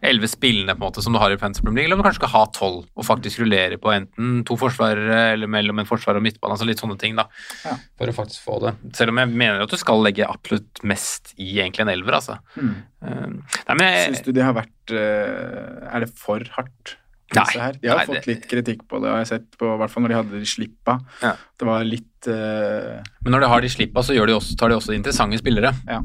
elleve 0.01 0.29
spillene 0.31 0.75
på 0.75 0.81
en 0.81 0.87
måte 0.87 1.03
som 1.03 1.15
du 1.15 1.19
har 1.21 1.33
i 1.33 1.37
Fantasy 1.39 1.63
Premier 1.63 1.83
League, 1.83 1.89
eller 1.89 1.99
om 1.99 2.03
du 2.03 2.07
kanskje 2.07 2.21
skal 2.23 2.33
ha 2.33 2.43
tolv 2.55 2.81
og 2.87 3.07
faktisk 3.07 3.41
rullere 3.43 3.79
på 3.81 3.93
enten 3.93 4.41
to 4.47 4.57
forsvarere 4.59 5.21
eller 5.35 5.51
mellom 5.51 5.79
en 5.81 5.89
forsvarer 5.89 6.19
og 6.21 6.25
midtbane, 6.25 6.55
altså 6.57 6.67
litt 6.67 6.83
sånne 6.83 6.97
ting, 7.01 7.15
da. 7.19 7.27
Ja. 7.63 7.77
For 7.99 8.11
å 8.11 8.17
faktisk 8.17 8.45
få 8.45 8.59
det. 8.65 8.75
Selv 8.97 9.13
om 9.13 9.21
jeg 9.21 9.31
mener 9.33 9.63
at 9.63 9.71
du 9.71 9.79
skal 9.79 10.03
legge 10.05 10.27
absolutt 10.27 10.83
mest 10.87 11.33
i 11.37 11.55
egentlig 11.59 11.85
en 11.85 11.93
elver, 11.95 12.19
altså. 12.19 12.39
Mm. 12.59 12.75
Eh, 13.05 13.25
nei, 13.69 13.77
men 13.77 13.87
jeg, 13.87 14.05
Syns 14.11 14.27
du 14.27 14.31
det 14.35 14.45
har 14.45 14.55
vært 14.57 14.93
eh, 14.95 15.89
Er 15.91 16.05
det 16.05 16.13
for 16.17 16.45
hardt? 16.55 16.95
Disse 17.43 17.61
her? 17.61 17.73
De 17.81 17.87
har 17.91 17.97
nei, 17.99 18.05
fått 18.07 18.21
det- 18.23 18.27
litt 18.31 18.45
kritikk 18.51 18.83
på 18.87 18.99
det, 19.03 19.09
har 19.11 19.17
jeg 19.23 19.27
sett 19.27 19.47
på, 19.59 19.73
i 19.75 19.77
hvert 19.81 19.91
fall 19.91 20.03
når 20.05 20.13
de 20.13 20.17
hadde 20.21 20.39
de 20.39 20.49
slippa. 20.49 20.95
Ja. 21.21 21.33
Det 21.59 21.67
var 21.67 21.83
litt 21.87 22.29
uh... 22.31 23.01
Men 23.25 23.35
når 23.35 23.45
de 23.45 23.49
har 23.53 23.61
de 23.65 23.69
slippa, 23.69 24.03
så 24.03 24.13
de 24.15 24.33
også, 24.35 24.55
tar 24.59 24.69
de 24.69 24.75
også 24.79 24.95
interessante 24.95 25.37
spillere. 25.41 25.73
Ja, 25.87 25.99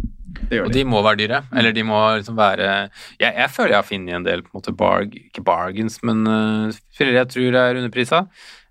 det 0.50 0.58
gjør 0.60 0.66
Og 0.68 0.72
de. 0.72 0.78
de 0.80 0.84
må 0.90 1.02
være 1.06 1.20
dyre. 1.22 1.42
Eller 1.56 1.72
de 1.76 1.82
må 1.86 1.98
liksom 2.20 2.36
være 2.38 2.68
Jeg, 3.20 3.34
jeg 3.34 3.50
føler 3.50 3.74
jeg 3.74 3.80
har 3.82 3.88
funnet 3.90 4.14
en 4.20 4.24
del 4.26 4.42
på 4.42 4.50
en 4.52 4.58
måte 4.60 4.76
barg, 4.76 5.14
ikke 5.30 5.44
bargains, 5.46 6.00
men 6.06 6.24
uh, 6.26 6.70
spillere 6.94 7.22
jeg 7.24 7.32
tror 7.36 7.60
er 7.64 7.80
underprisa. 7.82 8.24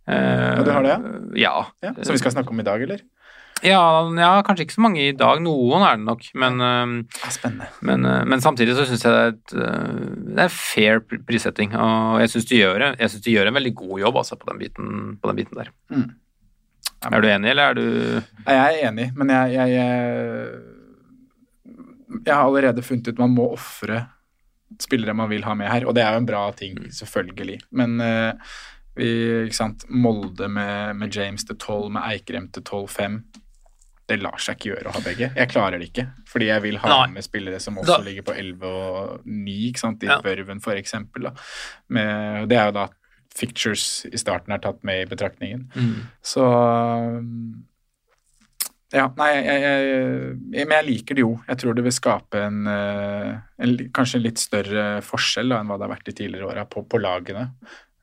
Uh, 0.10 0.14
Ja, 0.16 0.64
du 0.66 0.72
har 0.74 0.84
det, 0.84 0.96
ja? 1.38 1.56
Ja, 1.84 1.94
som 2.02 2.16
vi 2.16 2.22
skal 2.22 2.32
snakke 2.34 2.50
om 2.56 2.60
i 2.60 2.66
dag, 2.66 2.82
eller? 2.82 3.02
Ja, 3.66 3.82
ja, 4.16 4.32
kanskje 4.46 4.66
ikke 4.66 4.78
så 4.78 4.84
mange 4.86 5.02
i 5.04 5.16
dag. 5.18 5.42
Noen 5.44 5.84
er 5.84 5.98
det 5.98 6.06
nok, 6.06 6.24
men, 6.40 6.62
spennende. 7.28 7.68
men, 7.86 8.06
uh, 8.08 8.22
men 8.30 8.44
samtidig 8.44 8.78
så 8.78 8.86
syns 8.88 9.04
jeg 9.04 9.14
det 9.16 9.22
er, 9.26 9.34
et, 9.36 9.54
uh, 9.58 10.34
det 10.38 10.46
er 10.46 10.54
fair 10.54 11.04
prissetting. 11.28 11.76
Og 11.76 12.22
jeg 12.24 12.34
syns 12.36 12.48
de, 12.50 12.64
de 13.26 13.36
gjør 13.36 13.52
en 13.52 13.60
veldig 13.60 13.76
god 13.84 13.96
jobb 14.06 14.22
altså, 14.24 14.40
på, 14.40 14.50
den 14.52 14.62
biten, 14.62 14.94
på 15.20 15.32
den 15.32 15.42
biten 15.42 15.60
der. 15.60 15.74
Mm. 15.92 16.10
Ja, 17.00 17.10
Er 17.16 17.22
du 17.24 17.28
enig, 17.32 17.50
eller 17.54 17.64
er 17.64 17.74
du 17.78 17.86
Jeg 17.88 18.56
er 18.60 18.80
enig, 18.90 19.12
men 19.16 19.30
jeg, 19.32 19.54
jeg, 19.56 19.68
jeg, 19.76 19.88
jeg 22.26 22.34
har 22.34 22.44
allerede 22.44 22.84
funnet 22.84 23.08
ut 23.08 23.22
man 23.22 23.36
må 23.36 23.46
ofre 23.56 24.02
spillere 24.80 25.16
man 25.18 25.30
vil 25.32 25.46
ha 25.48 25.56
med 25.58 25.70
her, 25.72 25.86
og 25.88 25.96
det 25.96 26.04
er 26.04 26.14
jo 26.14 26.24
en 26.24 26.30
bra 26.30 26.44
ting, 26.58 26.78
selvfølgelig. 26.94 27.60
Men 27.72 28.00
eh, 28.04 28.58
Vi, 29.00 29.10
ikke 29.46 29.56
sant? 29.56 29.86
Molde 29.90 30.50
med, 30.52 30.98
med 31.00 31.16
James 31.16 31.46
til 31.48 31.56
12, 31.56 31.92
med 31.96 32.04
Eikrem 32.10 32.50
til 32.52 32.66
12-5. 32.68 33.20
Det 34.10 34.18
lar 34.22 34.42
seg 34.42 34.58
ikke 34.58 34.72
gjøre 34.74 34.90
å 34.90 34.96
ha 34.96 35.02
begge. 35.06 35.32
Jeg 35.38 35.52
klarer 35.52 35.78
det 35.82 35.92
ikke. 35.92 36.08
Fordi 36.30 36.50
jeg 36.50 36.64
vil 36.66 36.80
ha 36.82 36.90
Nei. 36.96 37.14
med 37.14 37.26
spillere 37.26 37.60
som 37.62 37.78
også 37.78 37.98
Da- 38.00 38.04
ligger 38.06 38.26
på 38.26 38.36
11 38.36 38.64
og 38.66 39.26
9, 39.26 39.58
ikke 39.70 39.84
sant? 39.84 40.04
i 40.04 40.10
Ja. 40.10 40.20
Børven 40.26 40.62
eksempel. 40.80 41.30
Det 42.50 42.58
er 42.58 42.66
jo 42.72 42.72
da 42.80 42.88
fictures 43.36 44.06
i 44.10 44.18
starten 44.18 44.52
er 44.52 44.60
tatt 44.64 44.84
med 44.84 45.04
i 45.04 45.10
betraktningen. 45.10 45.68
Så 46.26 46.42
um, 46.44 47.64
ja, 48.90 49.06
nei, 49.20 49.28
jeg, 49.36 49.46
jeg, 49.62 49.90
jeg, 50.50 50.66
men 50.66 50.74
jeg 50.80 50.86
liker 50.88 51.16
det 51.20 51.22
jo. 51.22 51.34
Jeg 51.48 51.60
tror 51.62 51.76
det 51.78 51.84
vil 51.86 51.94
skape 51.94 52.40
en, 52.42 52.64
eh, 52.66 53.36
en 53.62 53.76
kanskje 53.94 54.18
en 54.18 54.24
litt 54.26 54.42
større 54.42 54.86
forskjell 55.06 55.54
da, 55.54 55.60
enn 55.62 55.70
hva 55.70 55.78
det 55.78 55.86
har 55.86 55.94
vært 55.94 56.10
de 56.10 56.16
tidligere 56.18 56.50
åra 56.50 56.64
på, 56.66 56.82
på 56.90 57.02
lagene. 57.02 57.52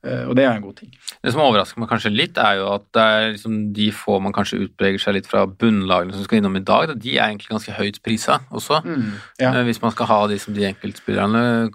Eh, 0.05 0.25
Og 0.29 0.35
det 0.37 0.45
er 0.45 0.53
en 0.55 0.61
god 0.61 0.75
ting. 0.77 0.91
Det 1.23 1.31
som 1.33 1.41
overrasker 1.41 1.79
meg 1.81 1.89
kanskje 1.89 2.11
litt, 2.13 2.37
er 2.37 2.59
jo 2.59 2.67
at 2.75 2.83
det 2.93 3.01
er 3.01 3.31
liksom 3.33 3.73
de 3.73 3.87
få 3.91 4.19
man 4.21 4.31
kanskje 4.35 4.59
utpreger 4.67 5.01
seg 5.01 5.15
litt 5.17 5.27
fra 5.27 5.45
bunnlagene 5.49 6.13
som 6.13 6.23
skal 6.23 6.37
innom 6.39 6.55
i 6.55 6.63
dag, 6.63 6.93
de 6.99 7.15
er 7.17 7.27
egentlig 7.31 7.49
ganske 7.49 7.73
høyt 7.73 7.97
prisa 8.05 8.39
også. 8.53 8.81
Ja. 9.41 9.51
Eh, 9.53 9.63
Hvis 9.67 9.81
man 9.81 9.91
skal 9.91 10.05
ha 10.11 10.19
de 10.27 10.37
som 10.39 10.53
de 10.53 10.67
enkeltspillerne, 10.69 11.71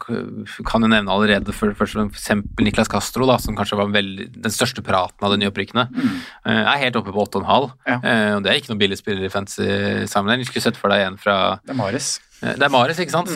kan 0.66 0.82
jo 0.87 0.88
nevne 0.88 1.11
allerede 1.12 1.52
for, 1.52 1.74
for 1.74 1.85
eksempel 1.87 2.64
Niklas 2.64 2.88
Castro, 2.88 3.26
da, 3.26 3.37
som 3.42 3.56
kanskje 3.58 3.76
var 3.76 3.90
veldig, 3.92 4.30
den 4.40 4.54
største 4.54 4.82
praten 4.87 5.22
av 5.26 5.35
de 5.35 5.42
nyopprykkene, 5.42 5.88
mm. 5.92 6.18
er 6.46 6.82
helt 6.87 6.96
oppe 6.96 7.12
på 7.12 7.26
8,5. 7.26 7.70
Ja. 7.87 7.98
Eh, 8.02 8.35
Og 8.37 8.42
det 8.44 8.50
er 8.52 8.61
ikke 8.62 8.72
noen 8.72 8.82
billig 8.87 8.98
spiller 9.02 9.24
i 9.26 9.32
fancy 9.32 9.66
sammenheng. 10.06 10.40
Du 10.42 10.48
skulle 10.48 10.62
sett 10.70 10.78
for 10.80 10.88
deg 10.94 11.06
en 11.06 11.18
fra 11.20 11.58
Det 11.66 11.74
er 11.74 11.78
Mares. 11.78 12.14
Eh, 12.18 12.28
Det 12.42 12.66
er 12.66 12.72
Mares, 12.74 12.98
ikke 13.02 13.14
sant? 13.14 13.31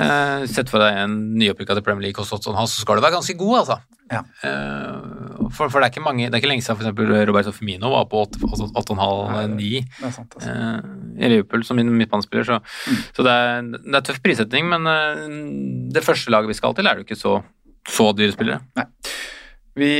Eh, 0.00 0.42
Sett 0.50 0.68
for 0.72 0.82
deg 0.82 0.98
en 1.00 1.14
nyopprykka 1.40 1.78
til 1.78 1.84
Premier 1.86 2.08
League 2.08 2.20
hos 2.20 2.32
8,5, 2.36 2.66
så 2.68 2.82
skal 2.84 2.98
du 3.00 3.04
være 3.06 3.16
ganske 3.16 3.36
god, 3.40 3.54
altså. 3.62 3.78
Ja. 4.10 4.20
Uh, 4.42 5.48
For, 5.54 5.70
for 5.70 5.78
det 5.78 5.86
er 5.86 5.92
ikke 5.92 6.02
mange 6.02 6.24
Det 6.26 6.34
er 6.34 6.40
ikke 6.40 6.48
lenge 6.50 6.64
siden 6.66 6.78
for 6.80 6.82
eksempel 6.82 7.12
Roberto 7.28 7.52
Firmino 7.54 7.92
var 7.92 8.08
på 8.10 8.24
8,5-9 8.26 9.54
Det 9.54 9.84
er 10.08 10.10
sant, 10.16 10.34
altså. 10.34 10.54
i 11.14 11.30
Liverpool 11.30 11.62
som 11.66 11.78
midtbanespiller, 11.78 12.42
så, 12.48 12.58
så 13.14 13.22
det, 13.26 13.30
er, 13.30 13.68
det 13.76 14.00
er 14.00 14.04
tøff 14.08 14.18
prissetning, 14.24 14.66
men 14.72 14.86
eh, 14.90 15.24
det 15.94 16.02
første 16.06 16.32
laget 16.34 16.50
vi 16.50 16.58
skal 16.58 16.74
til, 16.74 16.90
er 16.90 16.98
jo 16.98 17.06
ikke 17.06 17.18
så, 17.18 17.36
så 17.86 18.10
dyre 18.18 18.34
spillere. 18.34 18.60
Vi, 19.80 19.90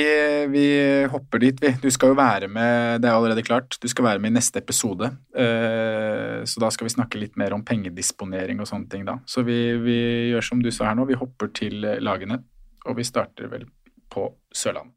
vi 0.53 0.65
hopper 1.09 1.41
dit, 1.41 1.57
vi. 1.63 1.71
Du 1.81 1.89
skal 1.95 2.13
jo 2.13 2.17
være 2.19 2.49
med, 2.53 3.01
det 3.01 3.09
er 3.09 3.15
allerede 3.17 3.45
klart, 3.47 3.79
du 3.81 3.87
skal 3.89 4.05
være 4.05 4.21
med 4.21 4.35
i 4.35 4.37
neste 4.37 4.61
episode. 4.61 5.09
Eh, 5.33 6.43
Så 6.45 6.61
da 6.61 6.69
skal 6.75 6.89
vi 6.89 6.93
snakke 6.93 7.21
litt 7.21 7.37
mer 7.41 7.55
om 7.57 7.65
pengedisponering 7.65 8.61
og 8.61 8.69
sånne 8.69 8.91
ting 8.93 9.07
da. 9.09 9.19
Så 9.29 9.45
vi, 9.47 9.57
vi 9.81 9.97
gjør 10.35 10.45
som 10.51 10.61
du 10.65 10.71
sa 10.75 10.91
her 10.91 10.99
nå, 11.01 11.09
vi 11.09 11.17
hopper 11.21 11.53
til 11.57 11.81
lagene, 12.05 12.43
og 12.85 12.97
vi 13.01 13.09
starter 13.09 13.49
vel 13.53 13.65
på 14.13 14.29
Sørlandet. 14.53 14.97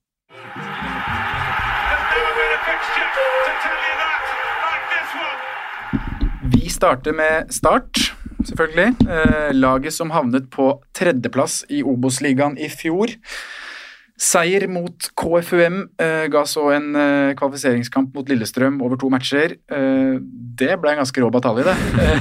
Vi 6.53 6.69
starter 6.69 7.15
med 7.15 7.51
Start, 7.53 7.99
selvfølgelig. 8.45 8.95
Eh, 9.09 9.51
laget 9.55 9.93
som 9.95 10.11
havnet 10.11 10.49
på 10.51 10.67
tredjeplass 10.95 11.63
i 11.71 11.83
Obos-ligaen 11.83 12.57
i 12.59 12.67
fjor. 12.69 13.13
Seier 14.19 14.67
mot 14.69 15.07
KFUM 15.17 15.77
eh, 16.01 16.25
ga 16.31 16.43
så 16.45 16.67
en 16.75 16.91
eh, 16.95 17.31
kvalifiseringskamp 17.39 18.13
mot 18.13 18.27
Lillestrøm 18.29 18.77
over 18.85 18.99
to 19.01 19.09
matcher. 19.09 19.55
Eh, 19.73 20.19
det 20.59 20.75
ble 20.81 20.93
en 20.93 21.01
ganske 21.01 21.23
rå 21.23 21.31
batalje, 21.33 21.65
det. 21.97 22.11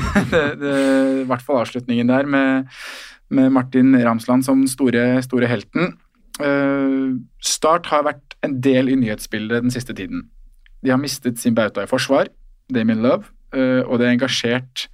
det, 0.63 0.77
I 1.23 1.27
hvert 1.29 1.45
fall 1.45 1.61
avslutningen 1.61 2.09
der 2.09 2.31
med, 2.33 2.73
med 3.29 3.53
Martin 3.53 3.93
Ramsland 4.01 4.47
som 4.49 4.65
store, 4.71 5.21
store 5.27 5.51
helten. 5.53 5.93
Eh, 6.41 7.13
Start 7.45 7.91
har 7.93 8.09
vært 8.09 8.39
en 8.43 8.57
del 8.65 8.89
i 8.89 8.97
nyhetsbildet 8.99 9.67
den 9.67 9.75
siste 9.75 9.95
tiden. 9.99 10.31
De 10.83 10.91
har 10.95 11.01
mistet 11.01 11.39
sin 11.39 11.55
bauta 11.55 11.85
i 11.85 11.91
forsvar, 11.91 12.33
Damien 12.73 13.05
Love, 13.05 13.29
eh, 13.53 13.85
og 13.85 14.01
det 14.01 14.09
er 14.09 14.17
engasjert 14.17 14.89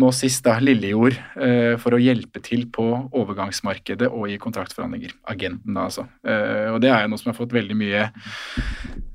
nå 0.00 0.08
sist 0.14 0.42
da 0.42 0.56
Lillejord 0.58 1.14
eh, 1.38 1.74
for 1.78 1.94
å 1.94 2.00
hjelpe 2.02 2.40
til 2.42 2.64
på 2.74 2.84
overgangsmarkedet 3.14 4.08
og 4.10 4.26
i 4.32 4.38
kontraktforhandlinger. 4.42 5.14
Agenten, 5.30 5.76
da, 5.76 5.86
altså. 5.86 6.06
Eh, 6.26 6.72
og 6.72 6.80
det 6.82 6.90
er 6.90 7.04
jo 7.04 7.12
noe 7.12 7.22
som 7.22 7.30
har 7.30 7.38
fått 7.38 7.54
veldig 7.54 7.76
mye 7.78 8.08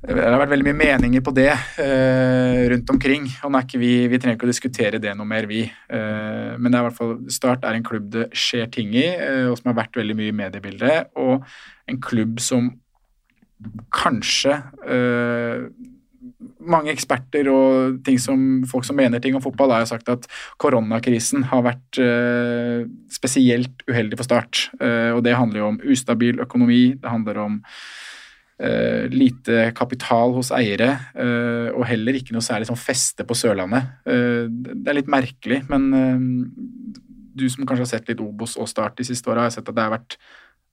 Det 0.00 0.16
har 0.16 0.38
vært 0.40 0.54
veldig 0.54 0.66
mye 0.70 0.78
meninger 0.78 1.24
på 1.24 1.34
det 1.36 1.50
eh, 1.52 2.62
rundt 2.72 2.94
omkring. 2.94 3.28
og 3.44 3.76
vi, 3.76 3.92
vi 4.08 4.18
trenger 4.18 4.38
ikke 4.38 4.48
å 4.48 4.54
diskutere 4.54 5.02
det 5.02 5.12
noe 5.18 5.28
mer, 5.28 5.48
vi. 5.50 5.66
Eh, 5.68 6.56
men 6.56 6.70
det 6.70 6.78
er 6.78 6.86
i 6.86 6.88
hvert 6.88 7.00
fall, 7.00 7.16
Start 7.28 7.68
er 7.68 7.76
en 7.76 7.84
klubb 7.84 8.08
det 8.14 8.30
skjer 8.32 8.72
ting 8.72 8.96
i, 8.96 9.04
eh, 9.12 9.50
og 9.50 9.58
som 9.60 9.74
har 9.74 9.82
vært 9.82 10.00
veldig 10.00 10.16
mye 10.16 10.32
i 10.32 10.38
mediebildet. 10.40 11.12
Og 11.20 11.44
en 11.90 12.00
klubb 12.00 12.40
som 12.40 12.72
kanskje 13.92 14.56
eh, 14.88 15.68
mange 16.60 16.92
eksperter 16.92 17.48
og 17.52 18.00
ting 18.06 18.18
som, 18.20 18.62
folk 18.68 18.86
som 18.86 18.98
mener 18.98 19.22
ting 19.22 19.36
om 19.36 19.44
fotball, 19.44 19.72
har 19.74 19.84
jo 19.84 19.90
sagt 19.92 20.10
at 20.12 20.26
koronakrisen 20.60 21.46
har 21.50 21.64
vært 21.66 22.00
eh, 22.02 22.84
spesielt 23.12 23.84
uheldig 23.88 24.20
for 24.20 24.28
Start. 24.28 24.68
Eh, 24.80 25.10
og 25.14 25.24
det 25.26 25.36
handler 25.38 25.62
jo 25.62 25.70
om 25.72 25.80
ustabil 25.94 26.42
økonomi, 26.44 26.82
det 27.00 27.12
handler 27.12 27.40
om 27.46 27.60
eh, 28.60 29.06
lite 29.12 29.70
kapital 29.76 30.36
hos 30.36 30.52
eiere, 30.56 30.92
eh, 31.14 31.70
og 31.72 31.86
heller 31.88 32.18
ikke 32.18 32.36
noe 32.36 32.44
særlig 32.44 32.70
sånn 32.70 32.80
feste 32.80 33.26
på 33.26 33.38
Sørlandet. 33.38 33.96
Eh, 34.04 34.44
det 34.50 34.92
er 34.92 35.00
litt 35.00 35.10
merkelig, 35.12 35.62
men 35.72 35.88
eh, 35.96 36.28
du 37.40 37.48
som 37.48 37.64
kanskje 37.64 37.86
har 37.86 37.92
sett 37.94 38.12
litt 38.12 38.22
Obos 38.24 38.58
og 38.60 38.68
Start 38.70 39.00
de 39.00 39.08
siste 39.08 39.32
åra, 39.32 39.48
har 39.48 39.54
sett 39.54 39.68
at 39.68 39.76
det 39.76 39.88
har 39.88 39.96
vært 39.96 40.20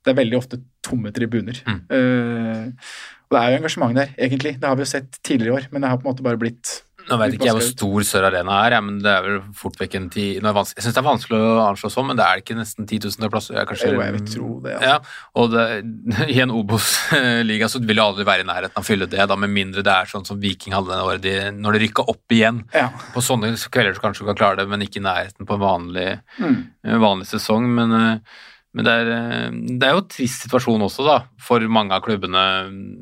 det 0.07 0.13
er 0.13 0.21
veldig 0.21 0.37
ofte 0.37 0.59
tomme 0.85 1.11
tribuner. 1.11 1.57
Eh, 1.67 2.67
og 3.27 3.35
det 3.37 3.43
er 3.43 3.51
jo 3.51 3.61
engasjement 3.61 3.95
der, 3.95 4.11
egentlig. 4.17 4.57
Det 4.59 4.67
har 4.69 4.75
vi 4.79 4.85
jo 4.85 4.91
sett 4.95 5.17
tidligere 5.23 5.51
i 5.53 5.57
år, 5.61 5.65
men 5.71 5.81
det 5.83 5.89
har 5.91 5.97
på 5.99 6.07
en 6.07 6.13
måte 6.15 6.23
bare 6.23 6.39
blitt 6.39 6.81
Nå 7.07 7.15
vet 7.21 7.37
ikke 7.37 7.45
jeg 7.47 7.55
hvor 7.55 7.63
stor 7.63 8.03
Sør 8.03 8.25
Arena 8.27 8.55
er, 8.65 8.73
ja, 8.75 8.79
men 8.83 8.97
det 8.99 9.07
er 9.07 9.21
vel 9.23 9.37
fort 9.55 9.77
vekk 9.79 9.93
en 9.95 10.09
ti 10.11 10.25
det 10.43 10.51
Jeg 10.51 10.83
syns 10.83 10.91
det 10.91 10.99
er 10.99 11.05
vanskelig 11.05 11.37
å 11.39 11.61
anslå 11.63 11.87
sånn, 11.93 12.07
men 12.09 12.17
det 12.19 12.25
er 12.25 12.41
ikke 12.41 12.57
nesten 12.57 12.83
10 12.83 12.99
000 13.21 13.31
plasser? 13.31 13.55
det 13.55 13.61
er 13.61 13.69
Kanskje, 13.69 13.91
Jo, 13.93 14.01
jeg 14.03 14.15
vil 14.17 14.25
tro 14.27 14.49
det, 14.65 14.73
altså. 14.75 14.89
Ja, 14.89 14.97
og 15.39 15.53
det, 15.53 15.63
i 16.35 16.41
en 16.43 16.51
Obos-liga 16.51 17.69
så 17.71 17.79
vil 17.79 17.95
det 17.95 18.03
aldri 18.03 18.25
være 18.27 18.43
i 18.43 18.49
nærheten 18.49 18.75
av 18.75 18.83
å 18.83 18.87
fylle 18.89 19.07
det, 19.07 19.23
da, 19.31 19.37
med 19.39 19.53
mindre 19.55 19.85
det 19.87 19.93
er 19.93 20.11
sånn 20.11 20.27
som 20.27 20.39
Viking 20.43 20.75
hadde 20.75 20.91
det 20.91 20.99
året 21.07 21.23
de, 21.23 21.35
når 21.55 21.77
de 21.77 21.83
rykka 21.85 22.07
opp 22.11 22.35
igjen. 22.35 22.59
Ja. 22.75 22.89
På 23.15 23.23
sånne 23.23 23.53
kvelder 23.55 23.95
så 23.95 24.03
kanskje 24.03 24.25
du 24.25 24.31
kan 24.33 24.41
klare 24.43 24.59
det, 24.59 24.67
men 24.75 24.83
ikke 24.83 24.99
i 24.99 25.05
nærheten 25.07 25.47
på 25.47 25.55
en 25.55 25.63
vanlig, 25.63 26.09
Mm. 26.43 26.59
vanlig 27.07 27.27
sesong. 27.31 27.71
Men, 27.79 27.95
eh, 28.01 28.19
men 28.77 28.85
det, 28.85 28.93
er, 28.93 29.07
eh, 29.09 29.55
det 29.81 29.87
er 29.87 29.95
jo 29.95 30.03
en 30.03 30.11
trist 30.13 30.43
situasjon 30.45 30.83
også, 30.85 31.05
da, 31.07 31.17
for 31.41 31.63
mange 31.73 31.97
av 31.97 32.03
klubbene 32.05 32.43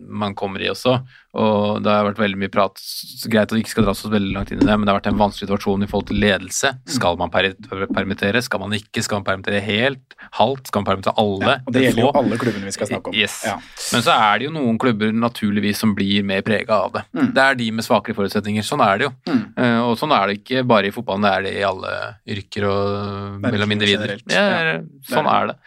man 0.08 0.36
kommer 0.40 0.64
i 0.64 0.72
også. 0.72 1.02
Og 1.36 1.82
det 1.84 1.92
har 1.92 2.06
vært 2.08 2.20
veldig 2.22 2.40
mye 2.40 2.52
prat. 2.54 2.80
Greit 3.28 3.50
at 3.50 3.56
vi 3.56 3.62
ikke 3.64 3.74
skal 3.74 3.86
dra 3.88 3.92
oss 3.96 4.06
veldig 4.08 4.32
langt 4.36 4.52
inn 4.54 4.62
i 4.62 4.66
det, 4.66 4.72
men 4.78 4.86
det 4.88 4.94
har 4.94 5.00
vært 5.02 5.10
en 5.12 5.20
vanskelig 5.20 5.50
situasjon 5.50 5.84
i 5.84 5.90
forhold 5.92 6.08
til 6.12 6.20
ledelse. 6.24 6.72
Skal 6.96 7.18
man 7.20 7.32
per 7.34 7.50
permittere? 7.92 8.42
Skal 8.46 8.62
man 8.64 8.76
ikke? 8.78 9.04
Skal 9.04 9.20
man 9.20 9.28
permittere 9.28 9.60
helt? 9.66 10.16
Halvt? 10.40 10.72
Skal 10.72 10.84
man 10.84 10.90
permittere 10.94 11.16
alle? 11.22 11.58
Og 11.68 11.76
det 11.76 11.84
gjelder 11.86 12.06
jo 12.06 12.14
alle 12.22 12.40
klubbene 12.40 12.70
vi 12.70 12.76
skal 12.78 12.90
snakke 12.92 13.12
om. 13.12 13.18
Yes. 13.20 13.36
Ja. 13.48 13.58
Men 13.92 14.06
så 14.08 14.16
er 14.16 14.40
det 14.40 14.48
jo 14.50 14.56
noen 14.56 14.80
klubber 14.82 15.12
naturligvis 15.16 15.84
som 15.84 15.94
blir 15.98 16.24
mer 16.28 16.42
prega 16.48 16.80
av 16.88 16.96
det. 16.96 17.06
Mm. 17.18 17.30
Det 17.36 17.46
er 17.46 17.60
de 17.60 17.70
med 17.82 17.88
svakere 17.88 18.16
forutsetninger. 18.18 18.64
Sånn 18.66 18.84
er 18.88 18.98
det 19.04 19.10
jo. 19.10 19.14
Eh, 19.36 19.80
og 19.84 19.96
sånn 20.00 20.16
er 20.16 20.32
det 20.32 20.40
ikke 20.42 20.64
bare 20.68 20.88
i 20.90 20.96
fotballen, 20.96 21.28
det 21.28 21.34
er 21.36 21.46
det 21.50 21.56
i 21.60 21.68
alle 21.68 21.94
yrker 22.38 22.70
og 22.72 23.40
mellom 23.44 23.76
individer. 23.76 24.16
Ja, 24.32 24.44
Ja. 24.56 24.80
sånn 25.10 25.28
er 25.28 25.52
det. 25.52 25.58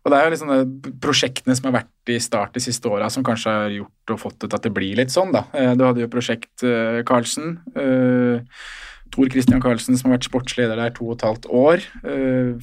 Og 0.00 0.12
det 0.12 0.16
er 0.16 0.26
jo 0.26 0.32
liksom 0.32 0.76
prosjektene 1.04 1.54
som 1.56 1.68
har 1.68 1.82
vært 1.82 2.12
i 2.14 2.20
start 2.24 2.54
de 2.56 2.62
siste 2.64 2.88
åra, 2.88 3.10
som 3.12 3.24
kanskje 3.26 3.52
har 3.52 3.74
gjort 3.74 4.14
og 4.14 4.20
fått 4.22 4.38
til 4.40 4.54
at 4.56 4.64
det 4.64 4.72
blir 4.72 4.96
litt 4.96 5.12
sånn, 5.12 5.32
da. 5.34 5.44
Eh, 5.52 5.74
Du 5.76 5.84
hadde 5.84 6.00
jo 6.00 6.08
prosjekt 6.12 6.64
eh, 6.64 7.02
Karlsen. 7.04 7.58
eh, 7.76 8.40
Tor 9.10 9.26
Christian 9.26 9.58
Karlsen, 9.60 9.96
som 9.98 10.08
har 10.08 10.16
vært 10.20 10.28
sportsleder 10.28 10.78
der 10.78 10.92
to 10.94 11.08
og 11.08 11.16
et 11.16 11.24
halvt 11.26 11.48
år, 11.50 11.80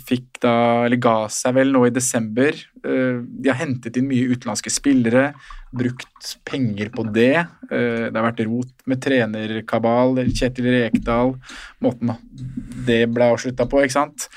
fikk 0.07 0.37
da, 0.39 0.85
eller 0.85 0.95
ga 1.03 1.27
seg 1.27 1.57
vel 1.57 1.73
nå 1.75 1.81
i 1.83 1.91
desember. 1.91 2.55
De 2.79 3.49
har 3.51 3.57
hentet 3.59 3.99
inn 3.99 4.07
mye 4.07 4.29
utenlandske 4.31 4.71
spillere, 4.71 5.33
brukt 5.75 6.37
penger 6.47 6.87
på 6.95 7.03
det. 7.11 7.43
Det 7.67 8.15
har 8.15 8.27
vært 8.29 8.39
rot 8.47 8.71
med 8.87 9.03
trenerkabal, 9.03 10.23
Kjetil 10.31 10.71
Rekdal, 10.71 11.35
måten 11.83 12.15
det 12.87 13.01
ble 13.11 13.27
avslutta 13.27 13.67
på, 13.67 13.83
ikke 13.83 13.97
sant. 13.99 14.29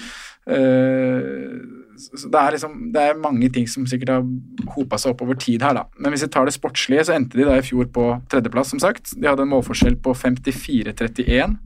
Så 2.01 2.31
det 2.33 2.41
er 2.41 2.57
liksom, 2.57 2.77
det 2.95 3.03
er 3.03 3.21
mange 3.21 3.51
ting 3.53 3.69
som 3.71 3.87
sikkert 3.89 4.15
har 4.15 4.29
hopa 4.75 4.99
seg 5.01 5.15
opp 5.15 5.25
over 5.27 5.39
tid 5.41 5.65
her, 5.65 5.77
da. 5.77 5.87
Men 6.01 6.15
hvis 6.15 6.25
vi 6.27 6.31
tar 6.33 6.49
det 6.49 6.57
sportslige, 6.57 7.05
så 7.07 7.17
endte 7.17 7.39
de 7.39 7.49
da 7.49 7.59
i 7.61 7.67
fjor 7.67 7.91
på 7.93 8.07
tredjeplass, 8.33 8.73
som 8.73 8.83
sagt. 8.83 9.13
De 9.17 9.29
hadde 9.29 9.45
en 9.45 9.53
målforskjell 9.53 9.99
på 10.03 10.15
54-31. 10.17 11.59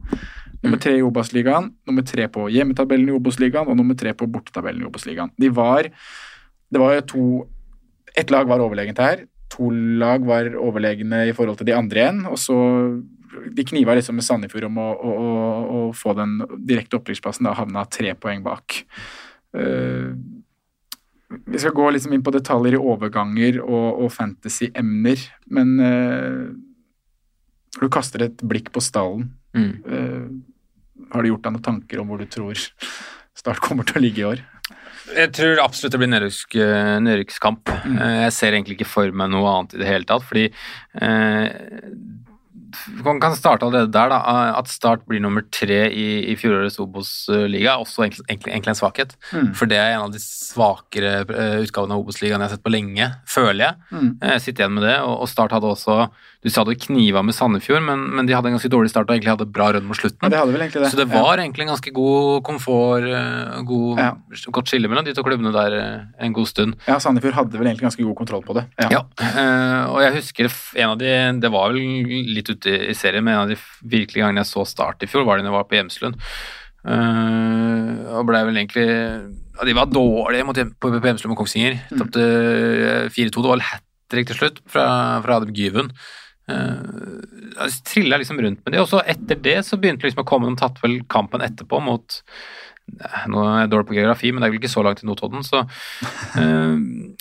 Nummer 0.65 0.81
tre 0.81 0.95
i 0.97 1.03
Obos-ligaen, 1.05 1.69
nummer 1.85 2.05
tre 2.07 2.25
på 2.31 2.47
hjemmetabellen 2.49 3.11
i 3.11 3.15
Obos-ligaen 3.15 3.69
og 3.69 3.77
nummer 3.77 3.97
tre 3.97 4.15
på 4.17 4.27
bortetabellen 4.31 4.81
i 4.81 4.87
Obos-ligaen. 4.89 5.33
De 5.37 5.51
var 5.53 5.91
Det 6.71 6.81
var 6.81 6.95
jo 6.95 7.01
to 7.01 7.25
Ett 8.15 8.31
lag 8.31 8.47
var 8.47 8.63
overlegent 8.63 8.97
her. 8.97 9.25
To 9.51 9.69
lag 9.69 10.23
var 10.25 10.47
overlegne 10.55 11.27
i 11.27 11.33
forhold 11.35 11.57
til 11.59 11.67
de 11.67 11.75
andre 11.75 11.99
igjen. 11.99 12.25
Og 12.25 12.39
så 12.39 12.57
De 13.55 13.65
kniva 13.67 13.93
liksom 13.93 14.15
med 14.15 14.23
Sandefjord 14.23 14.69
om 14.69 14.77
å, 14.79 14.89
å, 14.95 15.11
å, 15.11 15.31
å 15.89 15.93
få 15.93 16.13
den 16.15 16.39
direkte 16.65 16.97
opprykksplassen. 16.97 17.45
Da 17.45 17.53
havna 17.53 17.83
tre 17.85 18.15
poeng 18.15 18.41
bak. 18.41 18.85
Eh, 19.55 20.11
Vi 21.49 21.59
skal 21.59 21.73
gå 21.75 21.87
liksom 21.91 22.13
inn 22.13 22.23
på 22.23 22.31
detaljer 22.35 22.75
i 22.77 22.81
overganger 22.81 23.57
og, 23.63 24.03
og 24.05 24.11
fantasy-emner, 24.13 25.19
men 25.51 25.71
når 27.75 27.81
du 27.81 27.89
kaster 27.91 28.23
et 28.27 28.37
blikk 28.45 28.71
på 28.75 28.83
stallen, 28.83 29.31
Mm. 29.55 29.71
uh, 29.87 30.27
har 31.13 31.23
du 31.23 31.29
gjort 31.29 31.45
deg 31.45 31.53
noen 31.55 31.63
tanker 31.63 32.01
om 32.01 32.09
hvor 32.11 32.19
du 32.19 32.25
tror 32.27 32.59
Start 33.35 33.61
kommer 33.63 33.85
til 33.87 33.95
å 33.99 34.03
ligge 34.03 34.19
i 34.19 34.25
år? 34.27 34.41
Jeg 35.15 35.31
tror 35.37 35.61
absolutt 35.63 35.93
det 35.95 35.99
blir 36.01 36.09
nedrykk, 36.11 36.55
eh, 36.59 36.99
nedrykkskamp. 37.03 37.71
Mm. 37.85 37.95
Eh, 38.01 38.19
Jeg 38.25 38.33
ser 38.35 38.51
egentlig 38.51 38.75
ikke 38.79 38.87
for 38.89 39.11
meg 39.11 39.29
noe 39.31 39.47
annet 39.51 39.75
i 39.75 39.77
det 39.79 39.87
hele 39.87 40.07
tatt, 40.09 40.23
fordi 40.27 40.45
eh, 40.99 41.47
Man 43.05 43.19
kan 43.23 43.35
starte 43.37 43.65
allerede 43.65 43.91
der, 43.93 44.09
da. 44.13 44.19
eh, 44.19 44.57
At 44.59 44.67
Start 44.71 45.05
blir 45.07 45.21
nummer 45.23 45.43
tre 45.51 45.85
i, 45.91 46.05
i 46.31 46.35
fjorårets 46.39 46.79
Obos-liga, 46.83 47.77
også 47.81 48.05
egentlig, 48.05 48.25
egentlig, 48.29 48.73
en 48.73 48.79
svakhet. 48.81 49.15
Mm. 49.31 49.53
For 49.55 49.65
det 49.71 49.77
er 49.81 49.95
en 49.95 50.05
av 50.07 50.13
de 50.13 50.21
svakere 50.23 51.13
eh, 51.25 51.57
utgavene 51.65 51.95
av 51.97 52.03
Obos-ligaen 52.05 52.39
jeg 52.41 52.49
har 52.49 52.55
sett 52.57 52.65
på 52.65 52.73
lenge, 52.73 53.09
føler 53.27 53.65
jeg. 53.65 53.75
Mm. 53.91 54.09
Jeg 54.21 54.45
sitter 54.45 54.65
igjen 54.65 54.77
med 54.79 54.87
det, 54.89 54.97
og, 55.05 55.15
og 55.25 55.29
Start 55.31 55.55
hadde 55.55 55.71
også 55.71 55.99
Du 56.45 56.51
sa 56.53 56.61
det 56.67 56.75
kniva 56.83 57.23
med 57.25 57.33
Sandefjord, 57.33 57.81
men, 57.81 58.03
men 58.13 58.27
de 58.27 58.35
hadde 58.37 58.51
en 58.51 58.53
ganske 58.53 58.69
dårlig 58.69 58.91
start 58.91 59.09
og 59.09 59.15
egentlig 59.15 59.31
hadde 59.31 59.47
bra 59.49 59.71
rønn 59.73 59.87
mot 59.89 59.97
slutten. 59.97 60.21
Ja, 60.27 60.29
det 60.29 60.41
hadde 60.43 60.53
vel 60.53 60.63
egentlig 60.67 60.83
det. 60.83 60.91
Så 60.93 60.99
det 60.99 61.07
var 61.09 61.41
egentlig 61.41 61.65
en 61.65 61.71
ganske 61.71 61.93
god 61.95 62.43
komfort, 62.45 63.07
eh, 63.09 63.55
god, 63.65 64.01
Ja. 64.03 64.11
godt 64.53 64.69
skille 64.69 64.91
mellom 64.91 65.07
de 65.07 65.15
to 65.17 65.23
klubbene 65.25 65.53
der 65.55 65.77
eh, 65.79 66.03
en 66.21 66.35
god 66.37 66.51
stund. 66.51 66.75
Ja, 66.85 66.99
Sandefjord 67.01 67.33
hadde 67.39 67.57
vel 67.57 67.71
egentlig 67.71 67.87
ganske 67.87 68.05
god 68.05 68.17
kontroll 68.19 68.43
på 68.45 68.57
det. 68.59 68.67
Ja. 68.77 68.91
Ja, 68.93 69.01
eh, 69.25 69.89
og 69.89 70.03
jeg 70.05 70.19
husker 70.19 70.51
en 70.83 70.91
av 70.91 70.99
de, 71.01 71.15
det 71.41 71.51
var 71.55 71.73
vel 71.73 71.81
litt 72.37 72.51
ute 72.53 72.75
i 72.91 72.93
serien, 72.93 73.25
men 73.25 73.33
en 73.33 73.43
av 73.47 73.55
de 73.55 73.57
virkelige 73.81 74.21
gangene 74.21 74.45
jeg 74.45 74.51
så 74.53 74.67
Start 74.69 75.01
i 75.01 75.09
fjor, 75.09 75.25
var 75.25 75.41
når 75.41 75.49
jeg 75.49 75.55
var 75.55 75.65
på 75.69 75.77
Hjemslund. 75.79 76.21
Uh, 76.85 78.13
og 78.13 78.27
ble 78.29 78.43
vel 78.45 78.59
egentlig 78.59 78.83
ja, 78.85 79.65
De 79.65 79.73
var 79.73 79.89
dårlige 79.89 80.45
mot, 80.45 80.53
på, 80.53 80.91
på 80.93 81.09
Hjemslund 81.09 81.33
og 81.33 81.39
Kongsvinger. 81.39 81.79
Tapte 81.89 82.21
eh, 82.21 83.07
4-2. 83.09 83.31
Det 83.33 83.49
var 83.49 83.63
hat 83.71 83.85
trick 84.13 84.29
til 84.29 84.37
slutt 84.37 84.61
fra, 84.69 84.85
fra 85.25 85.39
Adam 85.39 85.53
Gyven. 85.55 85.89
Uh, 86.45 87.23
jeg 87.55 87.79
trilla 87.87 88.19
liksom 88.21 88.37
rundt 88.41 88.61
med 88.65 88.75
det, 88.75 88.83
og 88.83 88.89
så 88.91 89.01
etter 89.01 89.39
det 89.41 89.57
så 89.65 89.79
begynte 89.81 90.05
liksom 90.05 90.21
å 90.21 90.27
komme 90.29 90.51
De 90.51 90.59
tatt 90.59 90.77
vel 90.83 90.99
kampen 91.09 91.41
etterpå 91.41 91.79
mot 91.81 92.19
Nå 92.85 93.41
er 93.41 93.63
jeg 93.63 93.69
dårlig 93.71 93.87
på 93.89 93.95
geografi, 93.97 94.29
men 94.29 94.43
det 94.43 94.47
er 94.47 94.51
vel 94.53 94.59
ikke 94.59 94.69
så 94.69 94.83
langt 94.85 94.99
til 95.01 95.09
Notodden. 95.09 95.41
Så, 95.43 95.63
eh, 96.37 96.75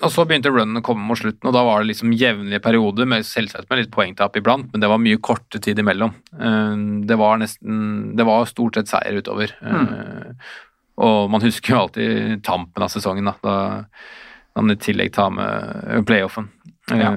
og 0.04 0.10
så 0.12 0.26
begynte 0.28 0.52
runnen 0.52 0.76
å 0.76 0.84
komme 0.84 1.06
mot 1.08 1.18
slutten, 1.18 1.48
og 1.48 1.54
da 1.56 1.62
var 1.64 1.80
det 1.80 1.88
liksom 1.88 2.12
jevnlige 2.20 2.60
perioder, 2.62 3.08
med 3.08 3.24
selvsagt 3.24 3.70
med 3.70 3.80
litt 3.80 3.94
poengtap 3.94 4.36
iblant, 4.36 4.68
men 4.70 4.84
det 4.84 4.90
var 4.92 5.00
mye 5.00 5.22
korte 5.24 5.62
tid 5.64 5.80
imellom. 5.80 6.12
Uh, 6.36 6.76
det 7.08 7.16
var 7.16 7.40
nesten 7.40 8.12
Det 8.14 8.28
var 8.28 8.44
stort 8.50 8.76
sett 8.76 8.92
seier 8.92 9.22
utover. 9.24 9.56
Eh, 9.64 10.52
og 11.04 11.32
man 11.32 11.42
husker 11.42 11.72
jo 11.72 11.80
alltid 11.80 12.44
tampen 12.46 12.84
av 12.84 12.92
sesongen, 12.92 13.32
da, 13.32 13.34
da 13.42 14.60
man 14.60 14.76
i 14.76 14.78
tillegg 14.78 15.14
tar 15.16 15.32
med 15.34 16.04
playoffen 16.06 16.50
eh, 16.52 16.73
Ja. 16.92 17.10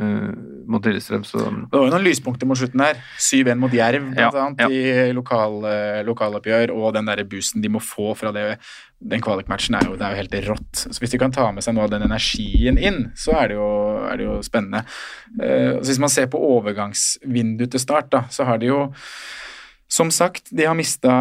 mot 0.67 0.83
Lillestrøm, 0.83 1.23
så 1.27 1.39
Det 1.43 1.75
var 1.75 1.85
jo 1.87 1.91
noen 1.91 2.03
lyspunkter 2.05 2.47
mot 2.47 2.57
slutten 2.59 2.79
her. 2.83 2.99
7-1 3.19 3.59
mot 3.59 3.71
Jerv, 3.71 4.03
blant 4.13 4.35
Ja, 4.35 4.45
annet, 4.45 4.59
ja. 4.63 4.67
i 4.67 5.13
lokal, 5.15 5.57
eh, 5.67 6.03
lokaloppgjør, 6.07 6.71
og 6.75 6.93
den 6.95 7.05
der 7.07 7.23
boosten 7.27 7.61
de 7.63 7.71
må 7.71 7.79
få 7.83 8.13
fra 8.15 8.31
det, 8.35 8.57
den 9.03 9.23
kvalikmatchen, 9.23 9.75
er 9.75 9.89
jo, 9.89 9.95
det 9.99 10.07
er 10.07 10.15
jo 10.15 10.21
helt 10.21 10.37
rått. 10.47 10.85
Så 10.87 10.99
hvis 10.99 11.11
de 11.11 11.19
kan 11.19 11.31
ta 11.35 11.49
med 11.51 11.63
seg 11.63 11.75
noe 11.75 11.83
av 11.83 11.91
den 11.91 12.03
energien 12.07 12.79
inn, 12.79 13.11
så 13.15 13.35
er 13.41 13.47
det 13.51 13.55
jo, 13.59 13.69
er 14.07 14.17
det 14.17 14.25
jo 14.27 14.37
spennende. 14.43 14.83
Uh, 15.35 15.79
så 15.83 15.87
hvis 15.91 15.99
man 16.03 16.09
ser 16.15 16.27
på 16.31 16.39
overgangsvinduet 16.39 17.71
til 17.71 17.79
start, 17.83 18.09
da, 18.11 18.23
så 18.31 18.47
har 18.47 18.57
de 18.59 18.71
jo 18.71 18.81
som 19.87 20.11
sagt, 20.11 20.49
de 20.51 20.65
har 20.67 20.75
mista 20.75 21.13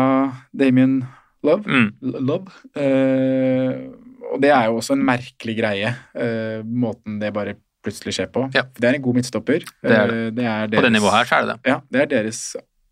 Damien 0.52 1.04
Love. 1.46 1.62
mm. 1.66 1.88
Love. 2.26 2.50
Eh, 2.74 3.86
og 4.32 4.40
det 4.42 4.50
er 4.50 4.66
jo 4.66 4.80
også 4.80 4.96
en 4.96 5.04
merkelig 5.06 5.54
greie, 5.60 5.92
eh, 6.18 6.64
måten 6.66 7.20
det 7.20 7.32
bare 7.32 7.54
plutselig 7.86 8.18
skjer 8.18 8.30
på. 8.34 8.48
Ja. 8.56 8.66
Det 8.74 8.90
er 8.90 8.98
en 8.98 9.04
god 9.06 9.20
midtstopper. 9.20 9.66
Det 9.82 9.98
er 9.98 10.12
det. 10.12 10.22
det 10.40 10.48
er 10.50 10.74
På 10.74 10.84
det 10.84 10.92
nivået 10.94 11.20
her 11.20 11.30
så 11.30 11.38
er 11.38 11.46
det 11.46 11.54
det. 11.54 11.72
Ja, 11.72 11.78
det 11.94 12.02
er 12.02 12.12
deres 12.18 12.42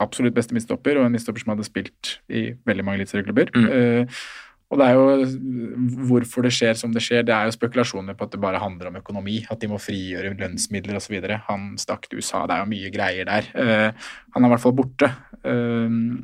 absolutt 0.02 0.34
beste 0.36 0.56
midtstopper, 0.56 0.98
og 0.98 1.06
en 1.06 1.14
midtstopper 1.14 1.44
som 1.44 1.54
hadde 1.54 1.66
spilt 1.66 2.16
i 2.32 2.48
veldig 2.66 2.86
mange 2.86 3.02
eliteserieklubber. 3.02 3.52
Mm. 3.54 3.68
Uh, 3.70 4.24
og 4.72 4.80
det 4.80 4.86
er 4.88 4.96
jo 4.96 6.08
hvorfor 6.08 6.46
det 6.46 6.50
skjer 6.56 6.74
som 6.78 6.94
det 6.94 7.04
skjer, 7.04 7.22
det 7.26 7.34
er 7.36 7.46
jo 7.46 7.54
spekulasjoner 7.54 8.16
på 8.18 8.26
at 8.26 8.32
det 8.34 8.40
bare 8.42 8.62
handler 8.62 8.88
om 8.90 8.98
økonomi, 8.98 9.36
at 9.52 9.60
de 9.62 9.68
må 9.70 9.78
frigjøre 9.78 10.32
lønnsmidler 10.40 10.98
osv. 10.98 11.14
Han 11.46 11.74
stakk 11.78 12.08
til 12.08 12.22
USA, 12.22 12.42
det 12.48 12.56
er 12.56 12.64
jo 12.64 12.72
mye 12.72 12.92
greier 12.94 13.28
der. 13.28 13.50
Uh, 13.54 14.12
han 14.34 14.42
er 14.42 14.50
i 14.50 14.54
hvert 14.54 14.64
fall 14.64 14.76
borte. 14.76 15.10
Uh, 15.44 16.16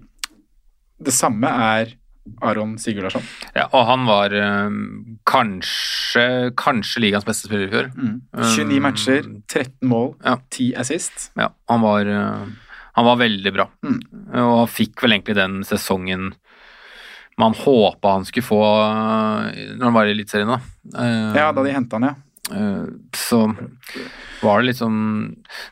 det 1.00 1.16
samme 1.16 1.52
er 1.76 1.94
Aron 2.42 2.76
Sigurdarsson. 2.78 3.22
Ja, 3.54 3.66
og 3.72 3.86
han 3.88 4.06
var 4.08 4.32
eh, 4.36 4.70
kanskje, 5.28 6.24
kanskje 6.58 7.02
ligaens 7.04 7.26
beste 7.28 7.48
spiller 7.48 7.66
i 7.68 7.72
fjor. 7.72 7.90
29 8.36 8.76
Um, 8.76 8.82
matcher, 8.82 9.28
13 9.50 9.88
mål, 9.90 10.14
Ja. 10.24 10.36
10 10.50 10.74
assist. 10.80 11.30
Ja, 11.36 11.50
han 11.68 11.80
var, 11.84 12.06
eh, 12.06 12.46
han 12.94 13.04
var 13.04 13.16
veldig 13.20 13.52
bra. 13.54 13.68
Mm. 13.84 14.00
Og 14.44 14.68
fikk 14.70 15.02
vel 15.02 15.12
egentlig 15.18 15.36
den 15.38 15.60
sesongen 15.64 16.32
man 17.40 17.54
håpa 17.56 18.16
han 18.18 18.24
skulle 18.28 18.44
få 18.44 18.60
eh, 18.60 19.76
når 19.78 19.84
han 19.86 19.94
var 19.96 20.06
i 20.10 20.12
Eliteserien. 20.16 20.50
Eh, 20.94 21.36
Ja, 21.38 21.52
da 21.52 21.62
de 21.64 21.72
henta 21.72 21.96
han, 21.96 22.10
ja. 22.10 22.14
Eh, 22.48 22.86
så 23.16 23.40
var 24.40 24.60
det 24.60 24.70
liksom 24.70 24.94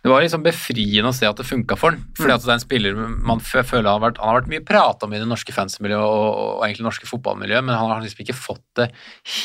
Det 0.03 0.11
var 0.11 0.23
liksom 0.23 0.45
befriende 0.45 1.09
å 1.09 1.17
se 1.17 1.27
at 1.29 1.39
det 1.41 1.47
funka 1.49 1.79
for 1.79 1.95
han. 1.95 2.05
Fordi 2.19 2.35
at 2.35 2.45
det 2.45 2.53
er 2.53 2.59
en 2.59 2.65
spiller 2.65 3.01
man 3.31 3.41
føler 3.41 3.89
har 3.89 4.03
vært, 4.03 4.21
han 4.21 4.33
har 4.33 4.41
vært 4.41 4.53
mye 4.53 4.67
prata 4.69 5.09
om 5.09 5.17
i 5.17 5.23
det 5.23 5.29
norske 5.31 5.55
fansmiljøet 5.57 6.05
og, 6.05 6.29
og 6.59 6.67
egentlig 6.67 6.89
norske 6.89 7.09
fotballmiljøet, 7.09 7.65
men 7.65 7.79
han 7.79 7.93
har 7.93 8.05
liksom 8.05 8.25
ikke 8.27 8.37
fått 8.37 8.65
det 8.79 8.91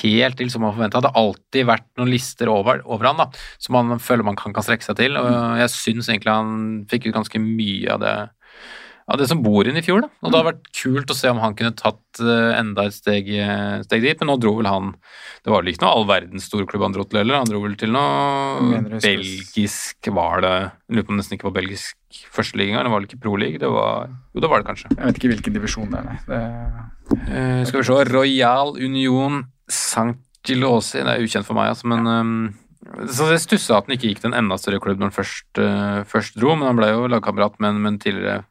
helt 0.02 0.40
til 0.40 0.52
som 0.52 0.66
man 0.66 0.76
forventa. 0.76 1.02
Det 1.04 1.14
har 1.14 1.24
alltid 1.24 1.70
vært 1.72 1.90
noen 2.00 2.14
lister 2.14 2.52
over, 2.52 2.84
over 2.86 3.12
han 3.12 3.24
da, 3.24 3.30
som 3.64 3.80
man 3.80 4.04
føler 4.04 4.28
man 4.28 4.40
kan, 4.40 4.56
kan 4.56 4.66
strekke 4.66 4.86
seg 4.86 5.00
til. 5.00 5.20
Og 5.20 5.60
jeg 5.62 5.74
syns 5.74 6.12
egentlig 6.12 6.34
han 6.36 6.56
fikk 6.92 7.10
ut 7.10 7.18
ganske 7.22 7.44
mye 7.44 7.96
av 7.96 8.04
det 8.04 8.16
av 9.08 9.20
det 9.20 9.28
som 9.30 9.42
bor 9.44 9.68
inn 9.68 9.80
i 9.80 9.84
fjor. 9.86 10.06
da. 10.06 10.10
Og 10.24 10.32
det 10.32 10.40
har 10.40 10.48
vært 10.48 10.70
kult 10.80 11.12
å 11.12 11.18
se 11.18 11.32
om 11.32 11.42
han 11.44 11.56
kunne 11.60 11.76
tatt 11.76 12.22
eh, 12.24 12.54
enda 12.60 12.88
et 12.88 12.96
steg, 12.96 13.30
eh, 13.36 13.82
steg 13.88 14.06
dit, 14.06 14.20
men 14.22 14.32
nå 14.32 14.38
dro 14.42 14.56
vel 14.60 14.70
han 14.70 14.94
Det 15.44 15.52
var 15.52 15.64
vel 15.64 15.74
ikke 15.74 15.84
noe 15.84 15.98
all 15.98 16.08
verdens 16.08 16.48
storklubb 16.48 16.86
han 16.86 16.96
dro 16.96 17.04
til 17.08 17.20
heller, 17.20 17.42
han 17.42 17.50
dro 17.50 17.60
vel 17.64 17.76
til 17.80 17.92
noe 17.92 18.80
belgisk 19.04 20.12
Var 20.14 20.46
det 20.46 20.56
Jeg 20.56 20.96
lurer 20.96 21.08
på 21.08 21.14
om 21.14 21.18
det 21.18 21.24
nesten 21.24 21.38
ikke 21.40 21.50
var 21.50 21.58
belgisk 21.60 22.24
førsteliga, 22.34 22.84
det 22.86 22.94
var 22.94 23.02
vel 23.02 23.10
ikke 23.10 23.24
prolig? 23.24 23.54
Det 23.60 23.70
var 23.74 24.08
Jo, 24.08 24.44
det 24.44 24.50
var 24.52 24.62
det 24.62 24.70
kanskje. 24.70 24.92
Jeg 24.94 25.06
vet 25.08 25.20
ikke 25.20 25.32
hvilken 25.34 25.56
divisjon 25.58 25.94
det 25.94 26.02
er, 26.04 26.12
nei. 26.12 26.20
Det, 26.30 26.42
Eh, 27.28 27.64
skal 27.68 27.82
vi 27.82 27.88
se 27.88 28.04
Royal 28.10 28.76
Union 28.80 29.44
Sankt-Gilosi, 29.70 31.04
det 31.04 31.16
er 31.16 31.24
ukjent 31.24 31.48
for 31.48 31.58
meg, 31.58 31.74
altså, 31.74 31.90
men 31.92 32.08
um 32.08 32.36
så 33.08 33.30
det 33.30 33.40
stussa 33.40 33.78
at 33.78 33.88
han 33.88 33.96
ikke 33.96 34.10
gikk 34.10 34.20
til 34.20 34.34
en 34.34 34.42
enda 34.42 34.58
større 34.60 34.82
klubb 34.84 35.00
når 35.00 35.08
han 35.08 35.16
først, 35.16 35.48
uh, 35.56 36.02
først 36.04 36.36
dro, 36.36 36.52
men 36.52 36.68
han 36.68 36.76
ble 36.76 36.90
jo 36.92 37.06
lagkamerat 37.08 37.56
med, 37.64 37.78
med 37.80 37.94
en 37.94 38.00
tidligere 38.04 38.44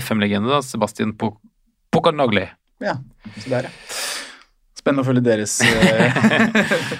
FM-legende, 0.00 0.50
da, 0.52 0.60
Sebastian 0.64 1.12
Poc- 1.18 1.38
Pocanagli. 1.94 2.46
ja, 2.84 2.96
så 3.42 3.50
der, 3.50 3.68
ja. 3.68 3.94
Spennende 4.78 5.02
å 5.02 5.06
følge 5.08 5.24
deres 5.26 5.56
eh, 5.66 6.20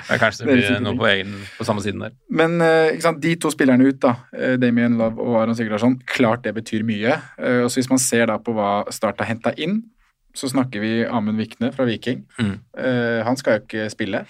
Ja, 0.08 0.16
kanskje 0.18 0.44
det 0.48 0.56
blir 0.58 0.80
noe 0.82 0.96
på, 0.98 1.06
egen, 1.08 1.36
på 1.56 1.64
samme 1.68 1.80
siden 1.84 2.02
der. 2.02 2.16
Men 2.28 2.56
eh, 2.64 2.88
ikke 2.96 3.04
sant, 3.06 3.20
de 3.22 3.36
to 3.40 3.52
spillerne 3.54 3.86
ut, 3.86 4.00
da, 4.02 4.16
eh, 4.34 4.56
Damien 4.60 4.96
Love 4.98 5.22
og 5.22 5.36
Aron 5.44 5.56
Sigurdarsson, 5.56 5.94
klart 6.10 6.42
det 6.44 6.56
betyr 6.58 6.82
mye. 6.88 7.14
Eh, 7.38 7.60
og 7.62 7.70
så 7.70 7.78
Hvis 7.80 7.88
man 7.92 8.02
ser 8.02 8.26
da 8.32 8.36
på 8.42 8.52
hva 8.56 8.82
Start 8.92 9.22
har 9.22 9.30
henta 9.30 9.54
inn, 9.56 9.78
så 10.36 10.50
snakker 10.50 10.82
vi 10.82 10.90
Amund 11.06 11.38
Vikne 11.40 11.70
fra 11.74 11.86
Viking. 11.88 12.24
Mm. 12.38 12.52
Eh, 12.82 13.20
han 13.26 13.38
skal 13.40 13.56
jo 13.60 13.64
ikke 13.64 13.86
spille. 13.94 14.24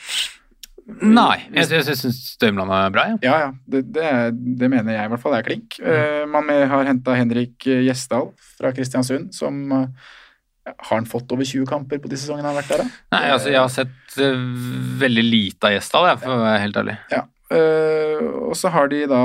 Nei, 0.88 1.42
jeg, 1.53 1.66
jeg, 1.68 1.83
jeg 1.85 1.98
syns 2.01 2.18
Stømland 2.33 2.72
er 2.72 2.92
bra, 2.94 3.05
jeg. 3.11 3.18
Ja, 3.27 3.35
ja, 3.42 3.48
det, 3.68 3.83
det, 3.92 4.05
er, 4.09 4.31
det 4.33 4.70
mener 4.72 4.96
jeg 4.96 5.11
i 5.11 5.12
hvert 5.12 5.20
fall 5.20 5.37
er 5.37 5.44
klink. 5.44 5.77
Eh, 5.85 6.22
man 6.31 6.48
har 6.48 6.88
henta 6.88 7.16
Henrik 7.18 7.66
Gjesdal 7.68 8.31
fra 8.57 8.72
Kristiansund, 8.72 9.29
som 9.37 9.61
eh, 9.77 10.14
Har 10.72 10.94
han 10.94 11.09
fått 11.09 11.33
over 11.37 11.44
20 11.44 11.68
kamper 11.68 12.01
på 12.01 12.09
de 12.09 12.16
sesongene 12.16 12.48
han 12.48 12.57
har 12.57 12.62
vært 12.62 12.72
der, 12.72 12.87
da? 12.87 13.03
Nei, 13.18 13.22
altså, 13.35 13.53
jeg 13.53 13.61
har 13.61 13.72
sett 13.72 14.16
uh, 14.20 14.48
veldig 15.05 15.27
lite 15.29 15.68
av 15.68 15.77
Gjesdal, 15.77 16.09
jeg, 16.09 16.22
for 16.24 16.35
å 16.35 16.40
være 16.46 16.64
helt 16.64 16.81
ærlig. 16.83 16.96
Ja. 17.12 17.22
Uh, 17.53 18.24
og 18.48 18.57
så 18.61 18.72
har 18.72 18.90
de 18.92 19.05
da 19.09 19.22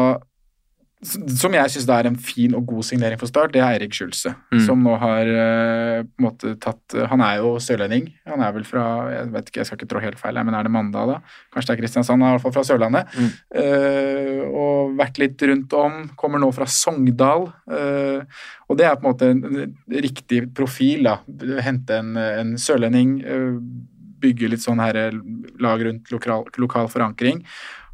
Som 1.03 1.55
jeg 1.55 1.71
syns 1.73 1.87
er 1.91 2.07
en 2.09 2.17
fin 2.19 2.53
og 2.57 2.65
god 2.69 2.85
signering 2.87 3.19
for 3.19 3.29
Start, 3.29 3.53
det 3.53 3.61
er 3.61 3.75
Eirik 3.75 3.95
Skjulse. 3.95 4.33
Mm. 4.53 4.61
Som 4.65 4.83
nå 4.85 4.95
har 5.01 5.29
eh, 5.29 5.99
på 6.07 6.21
en 6.21 6.27
måte 6.27 6.53
tatt 6.63 6.95
Han 7.11 7.23
er 7.25 7.41
jo 7.41 7.53
sørlending. 7.63 8.09
Han 8.29 8.43
er 8.45 8.55
vel 8.55 8.65
fra 8.67 8.85
Jeg 9.11 9.31
vet 9.35 9.51
ikke, 9.51 9.61
jeg 9.61 9.69
skal 9.69 9.79
ikke 9.79 9.89
trå 9.93 10.03
helt 10.03 10.19
feil, 10.21 10.39
men 10.41 10.57
er 10.57 10.67
det 10.67 10.73
Mandal, 10.73 11.15
da? 11.15 11.37
Kanskje 11.53 11.71
det 11.71 11.77
er 11.77 11.81
Kristiansand? 11.83 12.23
Han 12.23 12.29
er 12.29 12.33
i 12.33 12.37
hvert 12.37 12.47
fall 12.47 12.55
fra 12.57 12.65
Sørlandet. 12.67 13.15
Mm. 13.17 13.31
Uh, 13.53 14.43
og 14.63 14.97
vært 14.99 15.21
litt 15.21 15.47
rundt 15.49 15.77
om. 15.77 15.97
Kommer 16.19 16.41
nå 16.41 16.51
fra 16.55 16.67
Sogndal. 16.69 17.49
Uh, 17.69 18.23
og 18.69 18.79
det 18.79 18.87
er 18.87 18.99
på 18.99 19.05
en 19.05 19.11
måte 19.11 19.31
en 19.33 19.73
riktig 20.03 20.45
profil, 20.55 21.09
da. 21.09 21.19
Hente 21.65 21.99
en, 21.99 22.15
en 22.17 22.55
sørlending. 22.61 23.17
Uh, 23.27 23.89
bygge 24.23 24.51
litt 24.53 24.63
sånn 24.63 24.81
her 24.83 24.99
eh, 24.99 25.21
lag 25.63 25.83
rundt 25.87 26.11
lokal, 26.13 26.47
lokal 26.61 26.89
forankring. 26.91 27.43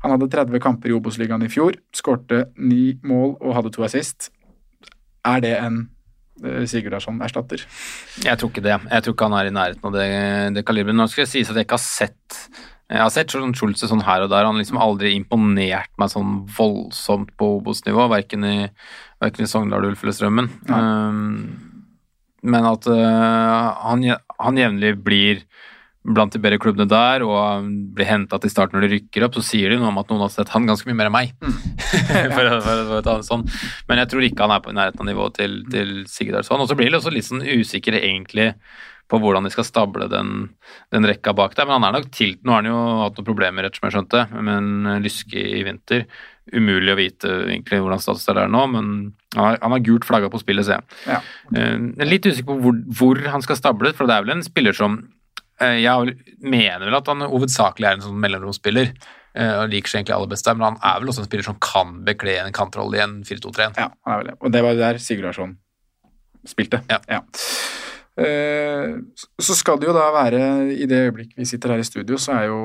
Han 0.03 0.15
hadde 0.15 0.29
30 0.31 0.63
kamper 0.63 0.91
i 0.91 0.95
Obos-ligaen 0.95 1.43
i 1.43 1.51
fjor, 1.51 1.75
skårte 1.95 2.45
ni 2.55 2.93
mål 3.03 3.35
og 3.37 3.55
hadde 3.57 3.73
to 3.75 3.83
assist. 3.87 4.29
Er 5.27 5.43
det 5.43 5.55
en 5.59 5.87
Sigurd 6.39 6.69
Sigurdarsson 6.71 7.17
erstatter. 7.19 7.65
Jeg 8.23 8.39
tror 8.39 8.47
ikke 8.47 8.63
det. 8.63 8.77
Jeg 8.79 9.03
tror 9.03 9.15
ikke 9.15 9.27
han 9.27 9.33
er 9.35 9.49
i 9.49 9.55
nærheten 9.55 9.87
av 9.89 9.95
det, 9.97 10.05
det 10.55 10.63
kaliberet. 10.63 10.95
Nå 10.95 11.07
skal 11.11 11.25
jeg 11.25 11.31
sies 11.33 11.49
at 11.51 11.57
jeg 11.59 11.67
ikke 11.67 11.75
har 11.75 11.83
sett 11.83 12.37
jeg 12.89 13.03
har 13.03 13.11
sett 13.13 13.29
sånn 13.29 13.53
Schulze 13.53 13.85
sånn 13.85 14.01
her 14.01 14.23
og 14.25 14.31
der. 14.31 14.47
Han 14.47 14.55
har 14.55 14.63
liksom 14.63 14.79
aldri 14.81 15.11
imponert 15.13 15.91
meg 16.01 16.09
sånn 16.09 16.39
voldsomt 16.57 17.35
på 17.37 17.51
Obos-nivå, 17.59 18.07
verken 18.09 18.47
i, 18.47 18.55
verken 19.21 19.45
i 19.45 19.49
Sogndal, 19.51 19.85
Ulf 19.91 20.01
eller 20.01 20.15
Strømmen. 20.17 20.47
Um, 20.73 21.27
men 22.41 22.65
at 22.65 22.87
uh, 22.89 23.67
han, 23.83 24.07
han 24.41 24.57
jevnlig 24.57 24.95
blir 25.05 25.43
blant 26.09 26.33
de 26.33 26.41
bedre 26.41 26.59
klubbene 26.61 26.87
der, 26.89 27.23
og 27.25 27.69
blir 27.95 28.09
henta 28.09 28.39
til 28.41 28.51
start 28.51 28.73
når 28.73 28.85
de 28.85 28.91
rykker 28.95 29.25
opp, 29.27 29.37
så 29.37 29.45
sier 29.45 29.73
de 29.73 29.79
noe 29.79 29.91
om 29.91 30.01
at 30.01 30.11
noen 30.11 30.23
har 30.25 30.33
sett 30.33 30.51
han 30.53 30.67
ganske 30.69 30.89
mye 30.89 30.97
mer 30.97 31.09
enn 31.09 31.15
meg. 31.15 31.33
Mm. 31.41 31.57
for, 32.35 32.51
for, 32.51 32.61
for, 32.65 33.01
for 33.07 33.25
sånn. 33.27 33.47
Men 33.89 34.03
jeg 34.03 34.13
tror 34.13 34.27
ikke 34.27 34.45
han 34.45 34.55
er 34.55 34.63
på 34.65 34.75
nærheten 34.75 35.03
av 35.03 35.09
nivået 35.09 35.39
til, 35.39 35.59
til 35.73 35.97
Sigurdarsson. 36.09 36.63
Og 36.63 36.71
så 36.71 36.77
blir 36.79 36.91
de 36.91 36.99
også 36.99 37.13
litt 37.13 37.29
sånn 37.29 37.45
usikre 37.45 38.01
egentlig 38.01 38.53
på 39.09 39.17
hvordan 39.17 39.47
de 39.47 39.51
skal 39.53 39.65
stable 39.65 40.07
den, 40.11 40.49
den, 40.93 41.07
rekka 41.09 41.33
bak 41.37 41.55
der. 41.57 41.67
Men 41.67 41.79
han 41.79 41.87
er 41.89 41.97
nok 41.97 42.11
til 42.13 42.35
Nå 42.43 42.53
har 42.53 42.61
han 42.61 42.69
jo 42.69 42.81
hatt 43.03 43.17
noen 43.17 43.27
problemer, 43.27 43.65
rett 43.65 43.79
som 43.79 43.87
jeg 43.87 43.97
skjønte, 43.97 44.25
med 44.37 44.51
en 44.53 45.05
lyske 45.05 45.45
i 45.57 45.63
vinter. 45.65 46.05
Umulig 46.53 46.93
å 46.93 46.97
vite 46.97 47.31
egentlig 47.47 47.81
hvordan 47.81 48.01
status 48.01 48.29
er 48.29 48.39
der 48.41 48.51
nå, 48.53 48.65
men 48.73 48.91
han 49.35 49.45
har, 49.45 49.57
han 49.61 49.75
har 49.75 49.85
gult 49.85 50.05
flagga 50.07 50.29
på 50.33 50.41
spillet, 50.41 50.65
ser 50.65 50.79
jeg. 50.79 50.99
Ja. 51.09 51.19
Uh, 51.53 52.05
litt 52.05 52.25
usikker 52.25 52.49
på 52.49 52.59
hvor, 52.63 52.77
hvor, 53.01 53.21
han 53.33 53.45
skal 53.45 53.59
stable, 53.59 53.93
for 53.97 54.09
det 54.09 54.17
er 54.17 54.25
vel 54.25 54.37
en 54.37 54.45
spiller 54.45 54.77
som 54.77 55.01
Jeg 55.59 56.13
mener 56.39 56.85
vel 56.85 56.97
at 56.99 57.09
han 57.11 57.25
hovedsakelig 57.27 57.87
er 57.87 57.97
en 57.97 58.05
sånn 58.05 58.21
mellomromsspiller. 58.23 58.93
Uh, 59.37 59.61
og 59.61 59.71
liker 59.71 59.91
seg 59.91 59.99
egentlig 59.99 60.15
aller 60.15 60.29
best 60.31 60.47
der, 60.47 60.55
men 60.57 60.65
han 60.71 60.77
er 60.81 61.01
vel 61.01 61.11
også 61.11 61.21
en 61.21 61.27
spiller 61.27 61.45
som 61.45 61.57
kan 61.61 61.99
bekle 62.07 62.33
en 62.41 62.55
kantrolle 62.55 62.97
i 62.97 63.03
en 63.03 63.19
4-2-3-1. 63.27 63.77
Ja, 63.77 63.91
han 64.07 64.13
er 64.15 64.21
vel 64.21 64.31
det. 64.31 64.37
Og 64.41 64.53
det 64.55 64.63
var 64.65 64.79
der 64.79 65.01
Sigurdarsson 65.03 65.53
spilte. 66.49 66.81
Ja. 66.89 66.97
ja. 67.07 67.21
Eh, 68.19 68.97
så 69.39 69.55
skal 69.55 69.79
det 69.79 69.89
jo 69.89 69.95
da 69.95 70.09
være, 70.15 70.41
i 70.75 70.87
det 70.89 71.05
øyeblikk 71.07 71.37
vi 71.37 71.47
sitter 71.47 71.75
her 71.75 71.83
i 71.83 71.87
studio, 71.87 72.17
så 72.19 72.35
er 72.39 72.49
jo 72.49 72.59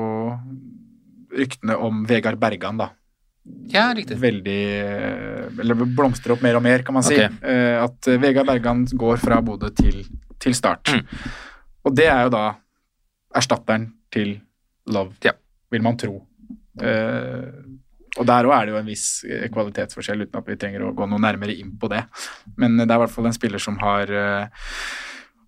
ryktene 1.35 1.77
om 1.79 2.03
Vegard 2.09 2.39
Bergan, 2.41 2.81
da. 2.81 2.89
Ja, 3.69 3.91
riktig. 3.93 4.17
Veldig 4.17 4.61
Eller 5.61 5.77
blomstrer 5.77 6.33
opp 6.33 6.41
mer 6.41 6.57
og 6.57 6.63
mer, 6.65 6.81
kan 6.81 6.95
man 6.97 7.05
si. 7.05 7.13
Okay. 7.13 7.29
Eh, 7.45 7.77
at 7.77 8.09
Vegard 8.23 8.49
Bergan 8.49 8.87
går 8.89 9.21
fra 9.21 9.37
Bodø 9.45 9.69
til, 9.69 10.01
til 10.41 10.55
Start. 10.57 10.89
Mm. 10.89 11.03
Og 11.85 11.93
det 11.93 12.07
er 12.09 12.25
jo 12.25 12.31
da 12.33 12.45
erstatteren 13.35 13.89
til 14.13 14.37
Love, 14.93 15.17
ja. 15.25 15.33
vil 15.73 15.83
man 15.85 15.97
tro. 15.99 16.19
Uh, 16.81 17.49
og 18.15 18.27
der 18.29 18.47
òg 18.47 18.53
er 18.55 18.67
det 18.67 18.71
jo 18.71 18.79
en 18.79 18.87
viss 18.87 19.07
kvalitetsforskjell, 19.51 20.23
uten 20.23 20.39
at 20.39 20.47
vi 20.47 20.55
trenger 20.59 20.85
å 20.85 20.93
gå 20.95 21.07
noe 21.09 21.19
nærmere 21.19 21.55
inn 21.57 21.73
på 21.79 21.89
det. 21.91 22.05
Men 22.61 22.77
det 22.79 22.87
er 22.87 22.95
i 22.95 23.03
hvert 23.03 23.11
fall 23.11 23.27
en 23.27 23.35
spiller 23.35 23.59
som 23.59 23.79
har 23.81 24.13
uh, 24.13 24.69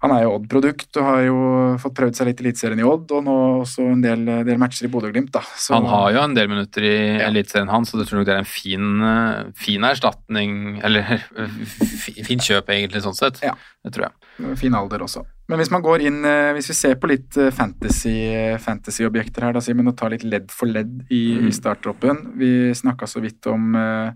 han 0.04 0.14
er 0.14 0.24
jo 0.26 0.34
Odd-produkt 0.36 1.00
og 1.00 1.08
har 1.08 1.22
jo 1.26 1.38
fått 1.82 1.96
prøvd 1.98 2.20
seg 2.20 2.30
litt 2.30 2.42
i 2.42 2.46
Eliteserien 2.46 2.82
i 2.82 2.86
Odd, 2.86 3.14
og 3.18 3.24
nå 3.26 3.38
også 3.64 3.86
en 3.96 4.04
del, 4.04 4.26
del 4.46 4.60
matcher 4.62 4.86
i 4.86 4.92
Bodø-Glimt. 4.94 5.32
da. 5.34 5.42
Så, 5.58 5.74
han 5.74 5.88
har 5.90 6.12
jo 6.14 6.22
en 6.22 6.36
del 6.38 6.52
minutter 6.52 6.86
i 6.86 6.98
ja. 6.98 7.30
Eliteserien, 7.32 7.72
han, 7.74 7.88
så 7.88 7.98
du 7.98 8.06
tror 8.06 8.22
nok 8.22 8.28
det 8.30 8.36
er 8.36 8.44
en 8.44 8.50
fin, 8.50 8.92
eh, 9.08 9.50
fin 9.58 9.88
erstatning 9.88 10.78
Eller 10.86 11.24
fin 12.28 12.44
kjøp, 12.44 12.70
egentlig, 12.76 13.02
sånn 13.08 13.18
sett. 13.18 13.42
Ja. 13.46 13.56
Det 13.88 13.96
tror 13.96 14.10
jeg. 14.10 14.54
Fin 14.60 14.76
alder 14.78 15.06
også. 15.06 15.24
Men 15.48 15.62
hvis 15.62 15.72
man 15.72 15.84
går 15.86 16.04
inn, 16.10 16.20
eh, 16.28 16.52
hvis 16.58 16.70
vi 16.74 16.76
ser 16.78 16.98
på 17.00 17.10
litt 17.10 17.38
eh, 17.40 17.54
fantasy-objekter 17.56 18.62
fantasy 18.64 19.06
her, 19.08 19.56
da, 19.56 19.64
Simen, 19.64 19.90
og 19.90 19.96
tar 19.98 20.14
litt 20.14 20.26
ledd 20.28 20.52
for 20.54 20.70
ledd 20.70 21.08
i, 21.08 21.24
mm. 21.40 21.48
i 21.48 21.54
starttroppen 21.56 22.20
Vi 22.38 22.52
snakka 22.76 23.08
så 23.10 23.24
vidt 23.24 23.48
om 23.50 23.72
uh, 23.78 24.12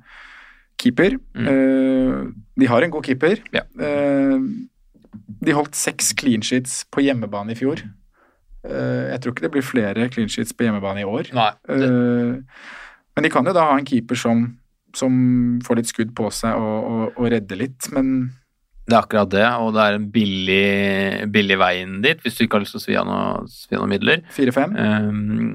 keeper. 0.81 1.15
Mm. 1.33 1.47
Uh, 1.47 2.19
de 2.59 2.69
har 2.69 2.83
en 2.83 2.93
god 2.93 3.07
keeper. 3.07 3.41
Ja. 3.55 3.63
Uh, 3.79 4.43
de 5.41 5.55
holdt 5.57 5.77
seks 5.77 6.13
clean 6.17 6.43
sheets 6.45 6.81
på 6.93 7.03
hjemmebane 7.05 7.53
i 7.53 7.59
fjor. 7.59 7.83
Uh, 8.61 9.09
jeg 9.09 9.21
tror 9.21 9.33
ikke 9.33 9.45
det 9.47 9.53
blir 9.55 9.65
flere 9.65 10.09
clean 10.13 10.29
sheets 10.31 10.53
på 10.53 10.67
hjemmebane 10.67 11.03
i 11.03 11.07
år. 11.07 11.31
Nei, 11.35 11.51
det... 11.67 11.91
men 13.15 13.25
de 13.25 13.31
kan 13.33 13.47
jo 13.47 13.55
da 13.57 13.65
ha 13.71 13.79
en 13.79 13.87
keeper 13.87 14.19
som, 14.19 14.45
som 14.97 15.17
får 15.65 15.81
litt 15.81 15.91
skudd 15.91 16.13
på 16.17 16.29
seg 16.35 16.59
og, 16.59 16.77
og, 16.91 17.03
og 17.17 17.33
redder 17.33 17.63
litt, 17.63 17.89
men 17.95 18.29
det 18.91 18.97
er 18.97 19.05
akkurat 19.05 19.31
det, 19.31 19.45
og 19.61 19.75
det 19.75 19.83
er 19.83 19.97
en 19.97 20.07
billig, 20.11 21.27
billig 21.31 21.57
vei 21.61 21.73
inn 21.83 21.99
dit, 22.03 22.19
hvis 22.21 22.37
du 22.37 22.43
ikke 22.45 22.57
har 22.57 22.65
lyst 22.65 22.75
til 22.75 22.81
å 22.81 22.83
svi 22.83 22.97
av 22.99 23.07
noen 23.07 23.47
noe, 23.77 23.89
midler. 23.91 24.23
4-5. 24.35 24.73
Um, 24.75 25.53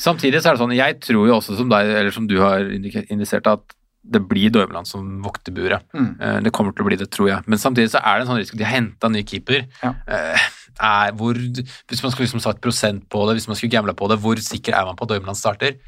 samtidig 0.00 0.40
så 0.40 0.50
er 0.50 0.56
det 0.56 0.62
sånn, 0.64 0.74
jeg 0.74 0.98
tror 1.04 1.28
jo 1.28 1.36
også 1.36 1.58
som 1.60 1.70
deg, 1.70 1.92
eller 2.00 2.14
som 2.14 2.26
du 2.30 2.38
har 2.40 2.64
indisert, 2.74 3.46
at 3.52 3.76
det 4.04 4.20
blir 4.28 4.52
Dormeland 4.52 4.88
som 4.88 5.22
vokter 5.24 5.54
buret. 5.56 5.86
Mm. 5.96 6.10
Uh, 6.20 6.38
det 6.44 6.52
kommer 6.54 6.74
til 6.74 6.84
å 6.84 6.88
bli 6.90 6.98
det, 7.00 7.08
tror 7.14 7.30
jeg. 7.30 7.46
Men 7.50 7.60
samtidig 7.60 7.92
så 7.94 8.02
er 8.02 8.18
det 8.18 8.26
en 8.26 8.32
sånn 8.32 8.42
risiko. 8.42 8.60
de 8.60 8.66
har 8.66 8.76
henta 8.76 9.10
ny 9.12 9.24
keeper. 9.26 9.64
Ja. 9.80 9.94
Uh, 10.08 10.50
er, 10.74 11.14
hvor, 11.18 11.38
hvis 11.38 12.02
man 12.02 12.12
skulle 12.12 12.26
liksom 12.26 12.42
satt 12.42 12.60
prosent 12.64 13.06
på 13.12 13.24
det, 13.28 13.38
hvis 13.38 13.48
man 13.48 13.58
skulle 13.58 13.72
gambla 13.72 13.94
på 13.96 14.10
det, 14.10 14.18
hvor 14.22 14.40
sikker 14.42 14.76
er 14.76 14.88
man 14.88 14.98
på 14.98 15.06
at 15.06 15.14
Dormeland 15.14 15.38
starter? 15.38 15.78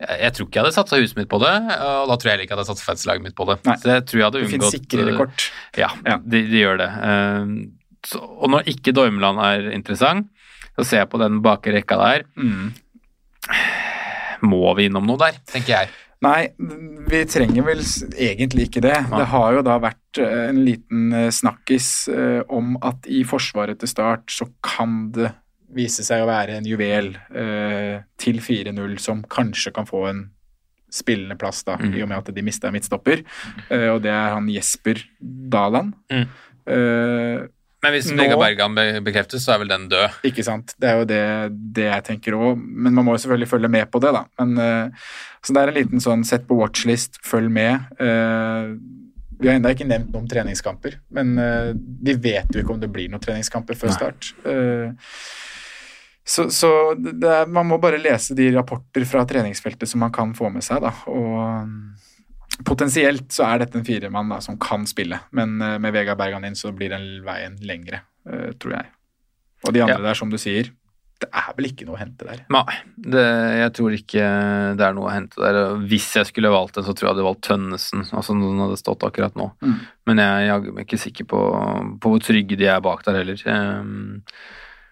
Jeg, 0.00 0.16
jeg 0.24 0.34
tror 0.36 0.48
ikke 0.48 0.58
jeg 0.58 0.66
hadde 0.66 0.76
satsa 0.76 1.00
huset 1.00 1.20
mitt 1.20 1.30
på 1.30 1.40
det, 1.42 1.52
og 1.54 2.10
da 2.10 2.16
tror 2.16 2.30
jeg 2.30 2.34
heller 2.34 2.46
ikke 2.48 2.56
jeg 2.56 2.60
hadde 2.60 2.72
satt 2.72 2.84
fanslaget 2.84 3.24
mitt 3.28 3.36
på 3.38 3.46
det. 3.48 3.60
Nei. 3.68 3.76
Så 3.80 3.92
jeg 3.92 4.06
tror 4.10 4.20
jeg 4.20 4.26
hadde 4.28 4.42
unngått 4.42 4.52
Det 4.52 4.58
finnes 4.58 4.76
sikrere 4.76 5.14
eh, 5.14 5.20
kort. 5.20 5.46
Ja, 5.78 5.92
ja. 6.08 6.18
De, 6.24 6.42
de, 6.50 6.60
gjør 6.64 6.82
det. 6.82 6.90
Så, 8.10 8.20
og 8.20 8.52
når 8.52 8.68
ikke 8.74 8.96
Dormeland 8.96 9.42
er 9.44 9.70
interessant, 9.76 10.28
så 10.74 10.86
ser 10.86 11.04
jeg 11.04 11.12
på 11.12 11.20
den 11.20 11.40
bakre 11.44 11.76
rekka 11.76 11.98
der. 12.00 12.26
Mm. 12.40 12.70
Må 14.50 14.74
vi 14.78 14.88
innom 14.88 15.06
noe 15.08 15.20
der, 15.20 15.40
tenker 15.52 15.76
jeg. 15.76 15.92
Nei, 16.20 16.50
vi 17.08 17.22
trenger 17.24 17.64
vel 17.64 17.80
egentlig 18.12 18.66
ikke 18.68 18.82
det. 18.84 18.96
Det 19.08 19.26
har 19.32 19.54
jo 19.56 19.62
da 19.64 19.78
vært 19.80 20.20
eh, 20.20 20.48
en 20.50 20.58
liten 20.66 21.14
eh, 21.16 21.30
snakkis 21.32 21.86
eh, 22.12 22.42
om 22.52 22.74
at 22.84 23.08
i 23.08 23.22
forsvaret 23.24 23.80
til 23.80 23.88
start 23.88 24.28
så 24.34 24.50
kan 24.64 25.06
det 25.16 25.32
vise 25.70 26.04
seg 26.04 26.20
å 26.20 26.28
være 26.28 26.58
en 26.58 26.66
juvel 26.66 27.12
til 28.18 28.40
4-0 28.42 28.96
som 28.98 29.20
kanskje 29.30 29.70
kan 29.70 29.86
få 29.86 30.00
en 30.08 30.24
spillende 30.90 31.36
plass, 31.38 31.60
da, 31.62 31.76
mm. 31.78 31.92
i 31.94 32.02
og 32.02 32.08
med 32.10 32.18
at 32.18 32.32
de 32.34 32.42
mista 32.42 32.72
midtstopper. 32.74 33.22
og 33.70 34.00
det 34.02 34.10
er 34.10 34.34
han 34.34 34.48
Jesper 34.50 34.98
Daland. 35.22 35.92
Mm. 36.10 36.24
Men 37.80 37.94
hvis 37.94 38.10
Vega 38.12 38.36
Bergan 38.36 38.76
bekreftes, 39.04 39.46
så 39.46 39.54
er 39.54 39.62
vel 39.62 39.70
den 39.72 39.86
død? 39.88 40.20
Ikke 40.28 40.44
sant. 40.44 40.74
Det 40.80 40.88
er 40.90 41.00
jo 41.00 41.08
det, 41.08 41.24
det 41.76 41.86
jeg 41.86 42.06
tenker 42.10 42.36
òg. 42.36 42.60
Men 42.60 42.96
man 42.96 43.06
må 43.06 43.16
jo 43.16 43.22
selvfølgelig 43.24 43.50
følge 43.54 43.70
med 43.72 43.88
på 43.92 44.02
det, 44.04 44.12
da. 44.16 44.24
Men, 44.42 44.56
uh, 44.60 45.12
så 45.40 45.56
det 45.56 45.62
er 45.62 45.72
en 45.72 45.78
liten 45.78 46.04
sånn 46.04 46.24
sett 46.28 46.44
på 46.48 46.58
watchlist, 46.60 47.16
følg 47.24 47.48
med. 47.52 47.88
Uh, 47.96 48.76
vi 49.40 49.48
har 49.48 49.56
ennå 49.56 49.72
ikke 49.72 49.88
nevnt 49.88 50.12
noen 50.12 50.28
treningskamper, 50.28 50.98
men 51.16 51.32
uh, 51.40 51.70
vi 51.72 52.18
vet 52.20 52.52
jo 52.52 52.60
ikke 52.60 52.74
om 52.74 52.82
det 52.82 52.90
blir 52.92 53.08
noen 53.08 53.24
treningskamper 53.24 53.78
før 53.80 53.94
start. 53.96 54.34
så, 56.20 56.44
så 56.52 56.70
er, 56.92 57.48
man 57.48 57.70
må 57.70 57.80
bare 57.80 58.02
lese 58.02 58.36
de 58.36 58.50
rapporter 58.52 59.08
fra 59.08 59.24
treningsfeltet 59.28 59.88
som 59.88 60.04
man 60.04 60.12
kan 60.12 60.36
få 60.36 60.52
med 60.52 60.66
seg, 60.66 60.84
da. 60.84 60.92
Og 61.08 61.89
Potensielt 62.66 63.30
så 63.32 63.46
er 63.48 63.62
dette 63.64 63.78
en 63.80 63.86
firemann 63.86 64.32
som 64.44 64.58
kan 64.60 64.86
spille, 64.88 65.20
men 65.36 65.56
uh, 65.62 65.76
med 65.82 65.94
Vegard 65.96 66.20
Bergan 66.20 66.46
inn 66.48 66.58
så 66.58 66.74
blir 66.76 66.92
den 66.92 67.22
veien 67.26 67.56
lengre, 67.64 68.04
uh, 68.28 68.50
tror 68.60 68.78
jeg. 68.78 68.92
Og 69.66 69.74
de 69.76 69.82
andre 69.84 69.98
ja. 69.98 70.06
der, 70.10 70.18
som 70.18 70.32
du 70.32 70.38
sier, 70.40 70.70
det 71.20 71.28
er 71.36 71.50
vel 71.56 71.68
ikke 71.68 71.84
noe 71.84 71.98
å 71.98 72.00
hente 72.00 72.24
der? 72.24 72.40
Nei, 72.52 72.76
det, 73.12 73.24
jeg 73.60 73.72
tror 73.76 73.96
ikke 73.96 74.28
det 74.78 74.86
er 74.86 74.94
noe 74.96 75.10
å 75.10 75.12
hente 75.12 75.42
der. 75.42 75.58
Hvis 75.90 76.08
jeg 76.16 76.30
skulle 76.30 76.52
valgt 76.52 76.80
en, 76.80 76.86
så 76.86 76.94
tror 76.94 77.06
jeg 77.06 77.10
jeg 77.10 77.16
hadde 77.18 77.26
valgt 77.26 77.42
Tønnesen, 77.44 78.06
altså 78.08 78.36
når 78.36 78.54
den 78.54 78.62
hadde 78.64 78.78
stått 78.80 79.04
akkurat 79.04 79.36
nå. 79.36 79.50
Mm. 79.60 79.76
Men 80.08 80.22
jeg, 80.24 80.46
jeg 80.48 80.72
er 80.72 80.86
ikke 80.86 81.02
sikker 81.02 81.28
på, 81.34 81.42
på, 82.00 82.14
hvor 82.14 82.24
trygge 82.24 82.56
de 82.60 82.70
er 82.72 82.80
bak 82.84 83.04
der 83.04 83.20
heller. 83.20 83.44
Um, 83.52 84.22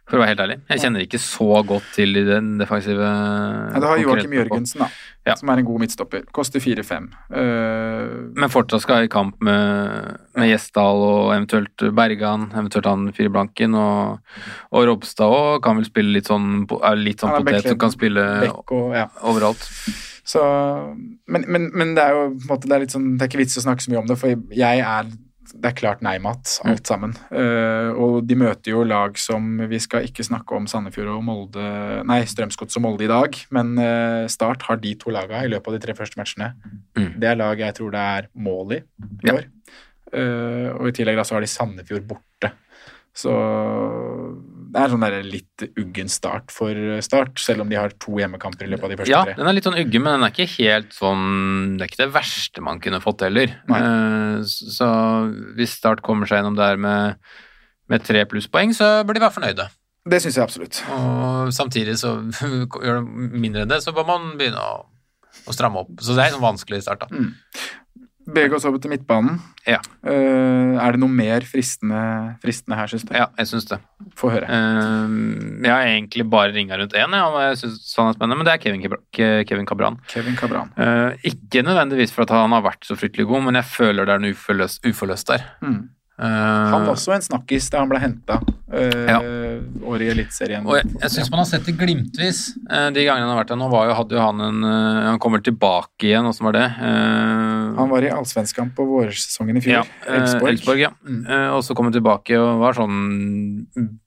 for 0.08 0.16
å 0.16 0.22
være 0.22 0.32
helt 0.32 0.44
ærlig. 0.44 0.58
Jeg 0.72 0.84
kjenner 0.84 1.04
ikke 1.04 1.20
så 1.20 1.62
godt 1.68 1.88
til 1.96 2.20
den 2.28 2.54
defensive 2.60 3.08
Nei, 3.08 3.80
Du 3.80 3.88
har 3.88 4.00
Joakim 4.00 4.36
Jørgensen, 4.38 4.84
da, 4.84 4.88
ja. 5.28 5.36
som 5.38 5.52
er 5.52 5.60
en 5.60 5.68
god 5.68 5.82
midtstopper. 5.84 6.24
Koster 6.34 6.62
4-5. 6.62 7.08
Uh, 7.30 7.38
eh, 7.40 8.16
Men 8.38 8.52
fortsatt 8.52 8.84
skal 8.84 9.06
i 9.06 9.12
kamp 9.12 9.38
med, 9.44 10.18
med 10.38 10.50
Gjesdal 10.50 11.04
og 11.04 11.32
eventuelt 11.36 11.86
Bergan, 11.96 12.48
eventuelt 12.54 12.88
han 12.90 13.08
Fireblanken 13.16 13.76
og, 13.78 14.18
og 14.72 14.90
Robstad 14.90 15.38
òg. 15.38 15.62
Kan 15.64 15.80
vel 15.80 15.88
spille 15.88 16.16
litt 16.16 16.30
sånn, 16.30 16.66
litt 16.98 17.24
sånn 17.24 17.38
potet 17.38 17.70
som 17.70 17.80
kan 17.80 17.94
spille 17.94 18.26
og, 18.50 18.92
ja. 18.96 19.08
overalt. 19.28 19.64
Så, 20.28 20.42
men, 21.24 21.46
men, 21.48 21.70
men, 21.72 21.94
det 21.96 22.04
er 22.04 22.12
jo 22.12 22.26
på 22.34 22.42
en 22.42 22.50
måte, 22.50 22.68
det 22.68 22.76
er 22.76 22.82
litt 22.84 22.92
sånn, 22.92 23.14
det 23.16 23.24
er 23.24 23.30
ikke 23.30 23.40
vits 23.40 23.56
å 23.56 23.64
snakke 23.64 23.84
så 23.84 23.92
mye 23.92 24.02
om 24.02 24.10
det, 24.10 24.18
for 24.20 24.52
jeg 24.52 24.82
er 24.84 25.08
det 25.54 25.70
er 25.70 25.76
klart 25.78 26.02
nei-mat, 26.04 26.50
mm. 26.60 26.68
alt 26.72 26.90
sammen. 26.90 27.14
Uh, 27.32 27.90
og 27.96 28.16
de 28.28 28.36
møter 28.38 28.74
jo 28.74 28.84
lag 28.86 29.16
som 29.20 29.60
Vi 29.70 29.80
skal 29.82 30.06
ikke 30.08 30.26
snakke 30.26 30.56
om 30.56 30.68
Sandefjord 30.70 31.10
og 31.14 31.24
Molde 31.24 31.66
Nei, 32.08 32.20
Strømsgodset 32.28 32.80
og 32.80 32.84
Molde 32.84 33.06
i 33.06 33.10
dag, 33.10 33.38
men 33.54 33.74
uh, 33.80 34.28
Start 34.30 34.66
har 34.68 34.80
de 34.82 34.94
to 35.00 35.14
lagene 35.14 35.46
i 35.46 35.52
løpet 35.52 35.72
av 35.72 35.78
de 35.78 35.82
tre 35.86 35.96
første 35.98 36.20
matchene. 36.20 36.52
Mm. 36.98 37.12
Det 37.20 37.30
er 37.30 37.40
lag 37.40 37.64
jeg 37.64 37.78
tror 37.78 37.94
det 37.94 38.06
er 38.18 38.32
mål 38.48 38.78
i 38.78 38.82
i 39.24 39.34
år. 39.34 39.48
Uh, 40.08 40.68
og 40.78 40.88
i 40.88 40.96
tillegg 40.96 41.18
da 41.20 41.26
så 41.28 41.36
har 41.36 41.44
de 41.44 41.50
Sandefjord 41.52 42.06
borte. 42.08 42.52
Så 43.18 43.32
det 44.68 44.80
er 44.82 44.90
sånn 44.92 45.00
der 45.04 45.14
litt 45.24 45.64
uggen 45.80 46.10
start 46.12 46.52
for 46.52 46.76
Start, 47.04 47.38
selv 47.40 47.62
om 47.64 47.70
de 47.72 47.78
har 47.80 47.92
to 48.00 48.18
hjemmekamper 48.20 48.66
i 48.66 48.70
løpet 48.72 48.84
av 48.84 48.90
de 48.92 48.98
første 49.00 49.12
Ja, 49.14 49.22
tre. 49.24 49.34
den 49.38 49.48
er 49.48 49.56
litt 49.56 49.64
sånn 49.68 49.78
uggen, 49.80 50.02
men 50.04 50.18
den 50.18 50.26
er 50.26 50.34
ikke 50.34 50.48
helt 50.58 50.92
sånn 50.96 51.76
Det 51.78 51.86
er 51.86 51.90
ikke 51.92 52.02
det 52.04 52.12
verste 52.18 52.64
man 52.66 52.80
kunne 52.84 53.00
fått 53.04 53.24
heller. 53.24 53.54
Eh, 53.72 54.42
Så 54.44 54.88
hvis 55.56 55.76
Start 55.78 56.02
kommer 56.04 56.28
seg 56.28 56.42
gjennom 56.42 56.56
der 56.58 56.76
med, 56.76 57.16
med 57.88 58.04
tre 58.04 58.24
plusspoeng, 58.28 58.74
så 58.76 59.02
bør 59.08 59.14
de 59.18 59.24
være 59.24 59.36
fornøyde. 59.38 59.68
Det 60.08 60.20
syns 60.22 60.36
jeg 60.38 60.44
absolutt. 60.44 60.82
Og 60.94 61.50
samtidig 61.52 61.98
så 62.00 62.14
gjør 62.84 63.00
det 63.02 63.32
mindre 63.40 63.64
enn 63.66 63.72
det, 63.72 63.82
så 63.84 63.92
bør 63.96 64.06
man 64.08 64.30
begynne 64.38 64.60
å, 64.60 64.86
å 65.48 65.52
stramme 65.56 65.82
opp. 65.82 65.90
Så 66.00 66.14
det 66.16 66.22
er 66.24 66.30
en 66.32 66.38
sånn 66.38 66.46
vanskelig 66.48 66.82
start, 66.86 67.04
da. 67.04 67.08
Mm. 67.12 67.34
Bevege 68.28 68.58
oss 68.58 68.66
over 68.68 68.80
til 68.82 68.92
midtbanen. 68.92 69.38
Ja. 69.64 69.78
Uh, 70.04 70.76
er 70.76 70.92
det 70.94 71.00
noe 71.00 71.08
mer 71.12 71.46
fristende, 71.48 72.00
fristende 72.42 72.76
her, 72.76 72.90
syns 72.92 73.06
du? 73.08 73.14
Ja, 73.16 73.30
jeg 73.40 73.48
syns 73.48 73.68
det. 73.70 73.78
Få 74.20 74.28
høre. 74.34 74.44
Uh, 74.44 75.64
jeg 75.64 75.72
har 75.72 75.88
egentlig 75.88 76.26
bare 76.28 76.52
ringa 76.52 76.76
rundt 76.76 76.92
én, 76.92 77.16
ja, 77.16 77.24
og 77.32 77.40
jeg 77.46 77.60
synes 77.62 77.90
han 77.96 78.10
er 78.12 78.18
spennende, 78.18 78.36
men 78.40 78.48
det 78.48 78.54
er 78.54 78.62
Kevin, 78.64 78.84
Kevin 79.48 79.68
Cabran. 79.68 79.96
Kevin 80.12 80.36
Cabran. 80.36 80.74
Uh, 80.76 81.16
ikke 81.24 81.64
nødvendigvis 81.64 82.12
for 82.12 82.28
at 82.28 82.34
han 82.36 82.52
har 82.52 82.66
vært 82.68 82.84
så 82.84 82.98
fryktelig 83.00 83.28
god, 83.32 83.48
men 83.48 83.62
jeg 83.62 83.70
føler 83.72 84.04
det 84.08 84.18
er 84.18 84.26
noe 84.26 84.36
uforløst, 84.36 84.84
uforløst 84.84 85.32
der. 85.32 85.48
Mm. 85.64 85.86
Han 86.18 86.82
var 86.82 86.96
også 86.96 87.12
en 87.14 87.22
snakkis 87.22 87.68
da 87.70 87.78
han 87.78 87.90
ble 87.92 88.00
henta 88.02 88.40
Ja. 88.74 89.20
året 89.86 90.02
i 90.02 90.08
Eliteserien. 90.10 90.64
Og 90.66 90.74
jeg, 90.74 90.88
jeg 90.98 91.12
syns 91.14 91.30
man 91.30 91.38
har 91.44 91.46
sett 91.46 91.68
det 91.68 91.76
glimtvis 91.78 92.40
de 92.66 93.04
gangene 93.06 93.22
han 93.22 93.30
har 93.30 93.38
vært 93.38 93.52
der. 93.52 93.60
Nå 93.60 93.68
var 93.70 93.86
jo, 93.86 93.94
hadde 94.00 94.16
jo 94.18 94.24
han 94.24 94.42
en 94.42 94.66
Han 94.66 95.20
kommer 95.22 95.44
tilbake 95.46 96.08
igjen, 96.10 96.26
åssen 96.26 96.48
var 96.48 96.56
det? 96.58 96.66
Han 97.78 97.90
var 97.92 98.04
i 98.06 98.10
Allsvenskan 98.12 98.70
på 98.76 98.84
vårsesongen 98.88 99.56
i 99.58 99.62
fjor. 99.64 99.78
ja, 99.80 99.84
eh, 100.06 100.16
Elfsborg. 100.20 100.50
Elfsborg, 100.52 100.80
ja. 100.82 100.90
Mm. 101.06 101.20
Eh, 101.26 101.48
og 101.56 101.62
så 101.66 101.74
kom 101.78 101.88
han 101.88 101.96
tilbake 101.96 102.38
og 102.38 102.60
var 102.62 102.76
sånn 102.78 103.66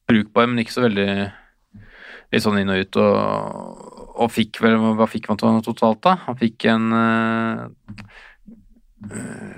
brukbar, 0.10 0.48
men 0.52 0.64
ikke 0.64 0.78
så 0.78 0.88
veldig 0.88 1.12
Litt 2.32 2.46
sånn 2.46 2.62
inn 2.62 2.70
og 2.72 2.80
ut, 2.80 2.96
og, 2.96 4.14
og 4.24 4.30
fikk 4.32 4.62
vel 4.64 4.78
Hva 4.96 5.04
fikk 5.12 5.26
man 5.28 5.40
to- 5.42 5.50
totalt, 5.66 6.00
da? 6.06 6.14
Han 6.30 6.38
fikk 6.40 6.64
en 6.72 6.86
eh, 6.96 7.66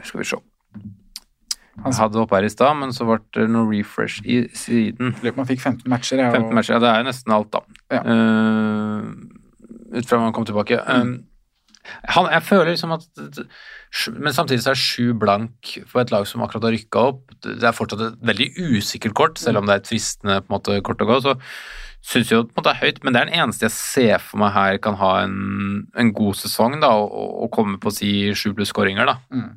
Skal 0.07 0.23
vi 0.23 0.25
se 0.25 0.39
Han 1.83 1.93
hadde 1.97 2.21
oppe 2.21 2.37
her 2.39 2.47
i 2.47 2.49
stad, 2.53 2.73
men 2.79 2.93
så 2.93 3.05
ble 3.05 3.19
det 3.33 3.45
noe 3.49 3.65
refresh 3.69 4.21
i 4.29 4.43
siden. 4.57 5.15
Lurer 5.21 5.33
på 5.33 5.39
om 5.39 5.43
han 5.43 5.49
fikk 5.49 5.63
15 5.63 5.89
matcher. 5.89 6.19
Ja, 6.21 6.27
15 6.31 6.53
matcher, 6.53 6.75
ja, 6.75 6.81
det 6.83 6.89
er 6.91 6.99
jo 7.01 7.07
nesten 7.07 7.33
alt, 7.33 7.49
da. 7.55 7.61
Ja. 7.89 8.01
Uh, 8.05 9.01
ut 9.97 10.05
fra 10.05 10.19
når 10.19 10.27
han 10.27 10.35
kom 10.37 10.45
tilbake. 10.45 10.77
Mm. 10.85 11.01
Um, 11.01 11.15
han, 12.13 12.29
jeg 12.29 12.45
føler 12.45 12.69
liksom 12.75 12.93
at 12.93 13.07
Men 14.17 14.33
samtidig 14.33 14.63
så 14.65 14.73
er 14.73 14.79
sju 14.79 15.13
blank 15.19 15.75
for 15.89 16.01
et 16.01 16.11
lag 16.13 16.25
som 16.29 16.41
akkurat 16.41 16.65
har 16.67 16.73
rykka 16.73 17.05
opp. 17.11 17.23
Det 17.45 17.61
er 17.61 17.75
fortsatt 17.77 18.01
et 18.07 18.19
veldig 18.25 18.49
usikkert 18.57 19.15
kort, 19.17 19.41
selv 19.41 19.61
om 19.61 19.69
det 19.69 19.75
er 19.75 19.83
et 19.83 19.89
fristende 19.91 20.39
på 20.41 20.49
en 20.49 20.55
måte, 20.57 20.81
kort 20.85 21.03
å 21.03 21.09
gå. 21.09 21.19
så 21.23 21.37
syns 22.03 22.31
jo 22.33 22.41
på 22.43 22.51
en 22.51 22.57
måte 22.57 22.67
det 22.67 22.73
er 22.73 22.81
høyt, 22.81 22.99
men 23.03 23.15
det 23.15 23.21
er 23.21 23.29
den 23.29 23.41
eneste 23.45 23.67
jeg 23.67 23.75
ser 23.77 24.23
for 24.23 24.41
meg 24.41 24.51
her 24.57 24.79
kan 24.83 24.97
ha 24.99 25.11
en, 25.23 25.37
en 25.95 26.11
god 26.15 26.35
sesong 26.35 26.75
da, 26.83 26.91
og, 26.99 27.13
og 27.45 27.51
komme 27.55 27.79
på 27.79 27.91
å 27.91 27.95
si 27.95 28.11
sju 28.35 28.51
pluss 28.57 28.73
skåringer. 28.73 29.13
Mm. 29.31 29.49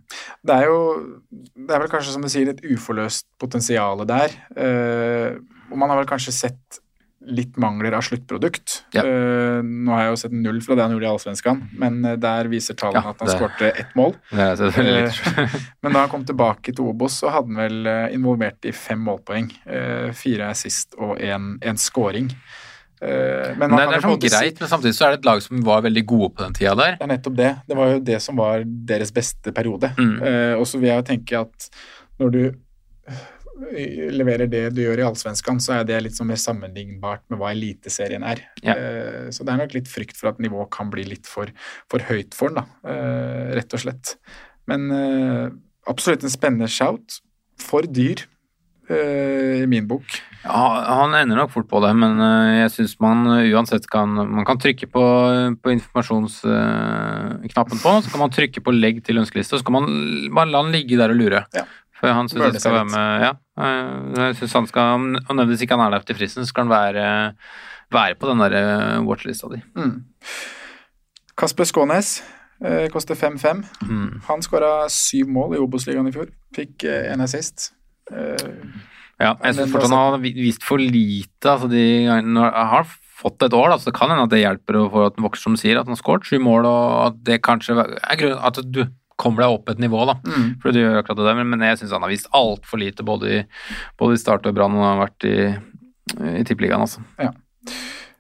Det 0.47 0.55
er 0.55 0.71
jo 0.71 0.79
Det 1.27 1.75
er 1.75 1.83
vel 1.83 1.91
kanskje, 1.91 2.15
som 2.15 2.23
du 2.23 2.31
sier, 2.31 2.53
et 2.53 2.63
uforløst 2.63 3.27
potensial 3.43 4.05
der. 4.07 4.37
Eh, 4.55 5.41
og 5.73 5.81
man 5.81 5.91
har 5.91 5.99
vel 5.99 6.09
kanskje 6.09 6.35
sett 6.37 6.79
litt 7.27 7.57
mangler 7.61 7.97
av 7.97 8.05
sluttprodukt. 8.07 8.85
Ja. 8.95 9.03
Uh, 9.05 9.61
nå 9.65 9.95
har 9.95 10.05
jeg 10.05 10.13
jo 10.13 10.19
sett 10.23 10.37
null 10.37 10.61
fra 10.65 10.77
det 10.77 10.87
han 10.87 10.95
gjorde 10.95 11.07
i 11.07 11.11
Allsvenskan, 11.11 11.63
men 11.81 11.99
eh, 12.05 12.19
der 12.21 12.51
viser 12.53 12.77
tallene 12.79 13.03
Ja, 13.03 13.15
at 13.15 13.25
han 13.25 13.33
skårte 13.33 13.71
ett 13.73 13.97
mål. 13.99 14.15
Ja, 14.33 14.53
Eh, 14.57 15.13
Men 15.83 15.93
da 15.95 16.03
han 16.05 16.11
kom 16.11 16.25
tilbake 16.27 16.73
til 16.75 16.87
Obos, 16.89 17.19
så 17.21 17.31
hadde 17.33 17.53
han 17.53 17.59
vel 17.59 17.89
involvert 18.15 18.67
i 18.67 18.73
fem 18.75 19.01
målpoeng. 19.05 19.49
Uh, 19.69 20.13
Fire 20.17 20.51
assist 20.53 20.97
og 20.99 21.21
én 21.21 21.81
scoring. 21.81 22.31
Men 23.01 23.59
Men 23.61 23.75
det, 23.75 23.83
det 23.91 23.97
er 23.99 24.05
sånn 24.05 24.21
greit, 24.23 24.61
men 24.63 24.71
samtidig 24.71 24.97
så 24.97 25.07
er 25.07 25.15
det 25.15 25.19
et 25.21 25.27
lag 25.29 25.43
som 25.45 25.61
var 25.67 25.83
veldig 25.85 26.03
gode 26.09 26.31
på 26.33 26.43
den 26.47 26.55
tida 26.57 26.73
der. 26.79 26.95
Det 26.97 27.05
er 27.05 27.11
nettopp 27.13 27.37
det. 27.37 27.51
Det 27.69 27.77
var 27.77 27.91
jo 27.93 27.99
det 28.09 28.21
som 28.25 28.41
var 28.41 28.65
deres 28.65 29.13
beste 29.15 29.53
periode. 29.57 29.91
Mm. 29.99 30.15
Og 30.57 30.65
så 30.69 30.81
vil 30.81 30.89
jeg 30.91 31.03
jo 31.03 31.07
tenke 31.11 31.43
at 31.45 31.69
når 32.23 32.33
du 32.33 32.41
leverer 33.57 34.45
det 34.51 34.75
du 34.77 34.83
gjør 34.83 34.99
i 35.01 35.05
Allsvenskan, 35.07 35.61
så 35.63 35.71
er 35.79 35.85
det 35.89 36.03
litt 36.05 36.17
sånn 36.19 36.29
mer 36.31 36.41
sammenlignbart 36.41 37.25
med 37.33 37.39
hva 37.41 37.49
Eliteserien 37.55 38.25
er. 38.27 38.39
Ja. 38.63 38.75
Eh, 38.77 39.27
så 39.35 39.41
det 39.47 39.53
er 39.53 39.61
nok 39.63 39.75
litt 39.77 39.91
frykt 39.91 40.17
for 40.21 40.27
at 40.33 40.41
nivået 40.43 40.71
kan 40.75 40.89
bli 40.93 41.05
litt 41.09 41.27
for, 41.31 41.47
for 41.91 41.99
høyt 42.11 42.33
for 42.37 42.47
den, 42.53 42.59
da. 42.61 42.65
Eh, 42.93 43.47
rett 43.61 43.77
og 43.77 43.81
slett. 43.87 44.07
Men 44.71 44.81
eh, 44.93 45.47
absolutt 45.91 46.25
en 46.27 46.35
spennende 46.35 46.69
shout. 46.71 47.09
For 47.57 47.83
dyr, 47.89 48.19
i 48.87 49.67
min 49.67 49.89
bok. 49.91 50.07
Ja, 50.45 50.61
han 51.01 51.11
ender 51.19 51.37
nok 51.41 51.51
fort 51.51 51.67
på 51.67 51.81
det, 51.83 51.91
men 51.99 52.21
jeg 52.55 52.71
syns 52.71 52.95
man 53.03 53.27
uansett 53.27 53.83
kan 53.91 54.15
Man 54.15 54.47
kan 54.47 54.63
trykke 54.63 54.87
på, 54.93 55.03
på 55.59 55.73
informasjonsknappen 55.75 57.83
på, 57.83 57.95
så 58.05 58.13
kan 58.13 58.23
man 58.23 58.35
trykke 58.37 58.61
på 58.63 58.71
'legg 58.77 59.03
til 59.03 59.19
ønskeliste', 59.19 59.55
og 59.57 59.61
så 59.65 59.67
kan 59.67 59.77
man 59.81 59.91
bare 60.37 60.53
la 60.53 60.63
han 60.63 60.71
ligge 60.71 61.01
der 61.01 61.11
og 61.11 61.19
lure. 61.19 61.43
Ja. 61.57 61.65
For 61.99 62.15
han 62.15 62.31
syns 62.31 62.45
jeg 62.45 62.55
det 62.55 62.63
skal 62.63 62.79
være 62.79 62.93
med 62.93 63.07
Ja. 63.25 63.33
Øh, 63.59 64.17
Jeg 64.17 64.37
synes 64.37 64.53
han 64.53 64.67
skal 64.67 64.83
Og 64.83 65.01
nødvendigvis 65.01 65.63
ikke 65.63 65.77
han 65.77 65.87
er 65.87 65.91
der 65.97 66.07
til 66.07 66.17
fristen, 66.17 66.45
så 66.45 66.49
skal 66.49 66.67
han 66.67 66.71
være, 66.71 67.35
være 67.93 68.15
på 68.21 68.31
den 68.31 68.41
der 68.41 68.57
øh, 68.63 69.07
watchlista 69.07 69.47
di. 69.55 69.63
Mm. 69.77 70.05
Kasper 71.39 71.65
Skånes 71.65 72.25
eh, 72.65 72.89
koster 72.91 73.15
5-5. 73.15 73.65
Mm. 73.89 74.21
Han 74.29 74.43
skåra 74.43 74.89
syv 74.89 75.29
mål 75.29 75.57
i 75.57 75.59
Obos-ligaen 75.61 76.09
i 76.09 76.13
fjor. 76.13 76.31
Fikk 76.57 76.85
eh, 76.85 77.13
en 77.13 77.21
assist. 77.21 77.73
Eh, 78.13 78.53
Ja, 79.17 79.33
jeg 79.41 79.57
syns 79.57 79.73
fortsatt 79.73 79.95
han 79.95 80.13
har 80.13 80.21
vist 80.21 80.65
for 80.67 80.77
lite. 80.77 81.49
Altså 81.49 81.71
de, 81.73 81.83
han 82.05 82.37
har 82.37 82.85
fått 83.17 83.47
et 83.47 83.55
år, 83.57 83.71
da, 83.73 83.79
så 83.81 83.89
det 83.89 83.97
kan 83.97 84.13
hende 84.13 84.27
at 84.27 84.33
det 84.35 84.43
hjelper 84.43 84.77
få 84.93 85.07
at 85.07 85.17
han 85.17 85.25
vokser, 85.25 85.43
som 85.47 85.57
sier, 85.57 85.79
at 85.81 85.89
han 85.89 85.97
har 85.97 86.03
skåret 86.03 86.29
sju 86.29 86.37
mål, 86.43 86.69
og 86.69 86.89
at 87.07 87.23
det 87.25 87.39
kanskje 87.47 87.79
er 87.81 88.21
grunnen 88.21 88.43
at 88.45 88.61
du 88.61 88.83
kommer 89.21 89.45
deg 89.45 89.57
opp 89.57 89.71
et 89.73 89.81
nivå, 89.83 90.03
da. 90.09 90.19
mm. 90.23 90.49
For 90.63 90.75
du 90.75 90.83
gjør 90.83 91.01
akkurat 91.01 91.21
det 91.21 91.29
der, 91.31 91.41
men, 91.41 91.65
jeg 91.65 91.81
syns 91.81 91.95
han 91.97 92.05
har 92.05 92.13
vist 92.13 92.29
altfor 92.37 92.81
lite, 92.83 93.07
både 93.07 93.33
i, 93.33 93.41
både 94.01 94.17
i 94.17 94.21
Start 94.21 94.49
og 94.49 94.57
Brann, 94.57 94.77
og 94.77 94.87
har 94.87 95.03
vært 95.07 95.29
i, 95.29 95.37
i 96.37 96.45
Tippeligaen, 96.47 96.85
altså. 96.85 97.05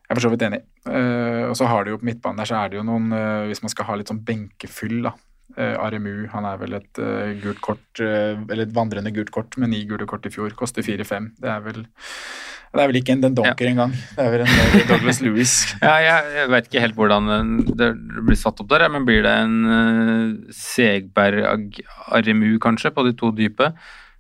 Jeg 0.07 0.15
er 0.15 0.19
for 0.19 0.23
så 0.23 0.31
vidt 0.33 0.47
enig. 0.47 0.63
Uh, 0.87 1.51
og 1.51 1.57
så 1.59 1.67
har 1.67 1.83
du 1.83 1.93
jo 1.93 2.01
på 2.01 2.07
midtbanen 2.07 2.39
der, 2.39 2.49
så 2.49 2.61
er 2.61 2.71
det 2.71 2.79
jo 2.79 2.85
noen 2.87 3.09
uh, 3.11 3.47
Hvis 3.49 3.59
man 3.65 3.73
skal 3.73 3.89
ha 3.89 3.97
litt 3.99 4.13
sånn 4.13 4.23
benkefyll, 4.27 5.01
da. 5.09 5.17
Eh, 5.57 5.77
Aremu, 5.81 6.27
han 6.33 6.45
er 6.45 6.59
vel 6.61 6.77
et 6.77 7.01
eh, 7.01 7.33
gult 7.41 7.63
kort, 7.65 7.85
eh, 8.05 8.37
eller 8.37 8.67
et 8.67 8.75
vandrende 8.77 9.13
gult 9.17 9.33
kort 9.33 9.57
med 9.57 9.73
ni 9.73 9.87
gule 9.89 10.05
kort 10.09 10.27
i 10.29 10.33
fjor. 10.33 10.53
Koster 10.59 10.85
4-5. 10.85 11.33
Det 11.41 11.51
er 11.53 11.65
vel 11.65 11.87
det 12.77 12.83
er 12.83 12.91
vel 12.91 12.99
ikke 12.99 13.15
en 13.15 13.23
Den 13.23 13.37
Donker 13.39 13.71
engang. 13.71 13.93
Det 13.95 14.21
er 14.21 14.33
vel 14.35 14.43
en 14.45 14.89
Douglas 14.91 15.23
Lewis. 15.25 15.53
Ja, 15.81 15.95
jeg, 16.03 16.33
jeg 16.37 16.51
veit 16.53 16.67
ikke 16.69 16.83
helt 16.83 16.99
hvordan 16.99 17.31
det 17.79 17.89
blir 18.27 18.37
satt 18.37 18.61
opp 18.61 18.69
der, 18.69 18.85
men 18.93 19.07
blir 19.09 19.23
det 19.25 19.33
en 19.33 19.55
uh, 19.65 20.51
segberg 20.53 21.79
RMU 22.13 22.59
kanskje, 22.61 22.93
på 22.93 23.07
de 23.07 23.15
to 23.17 23.31
dype? 23.33 23.71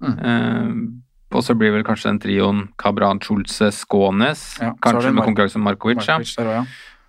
Mm. 0.00 0.16
Uh, 0.22 1.36
og 1.36 1.44
så 1.44 1.56
blir 1.58 1.74
vel 1.74 1.84
kanskje 1.84 2.08
den 2.14 2.22
trioen 2.22 2.64
Kabran, 2.80 3.20
Schulze, 3.20 3.68
Skånes, 3.74 4.54
Ja, 4.62 4.72
kanskje 4.80 5.12
med 5.12 5.26
konkurranse 5.26 5.60
om 5.60 5.66
Markovic. 5.66 6.00
Markovic 6.00 6.32
ja. 6.38 6.38
også, 6.38 6.48
ja. 6.62 6.64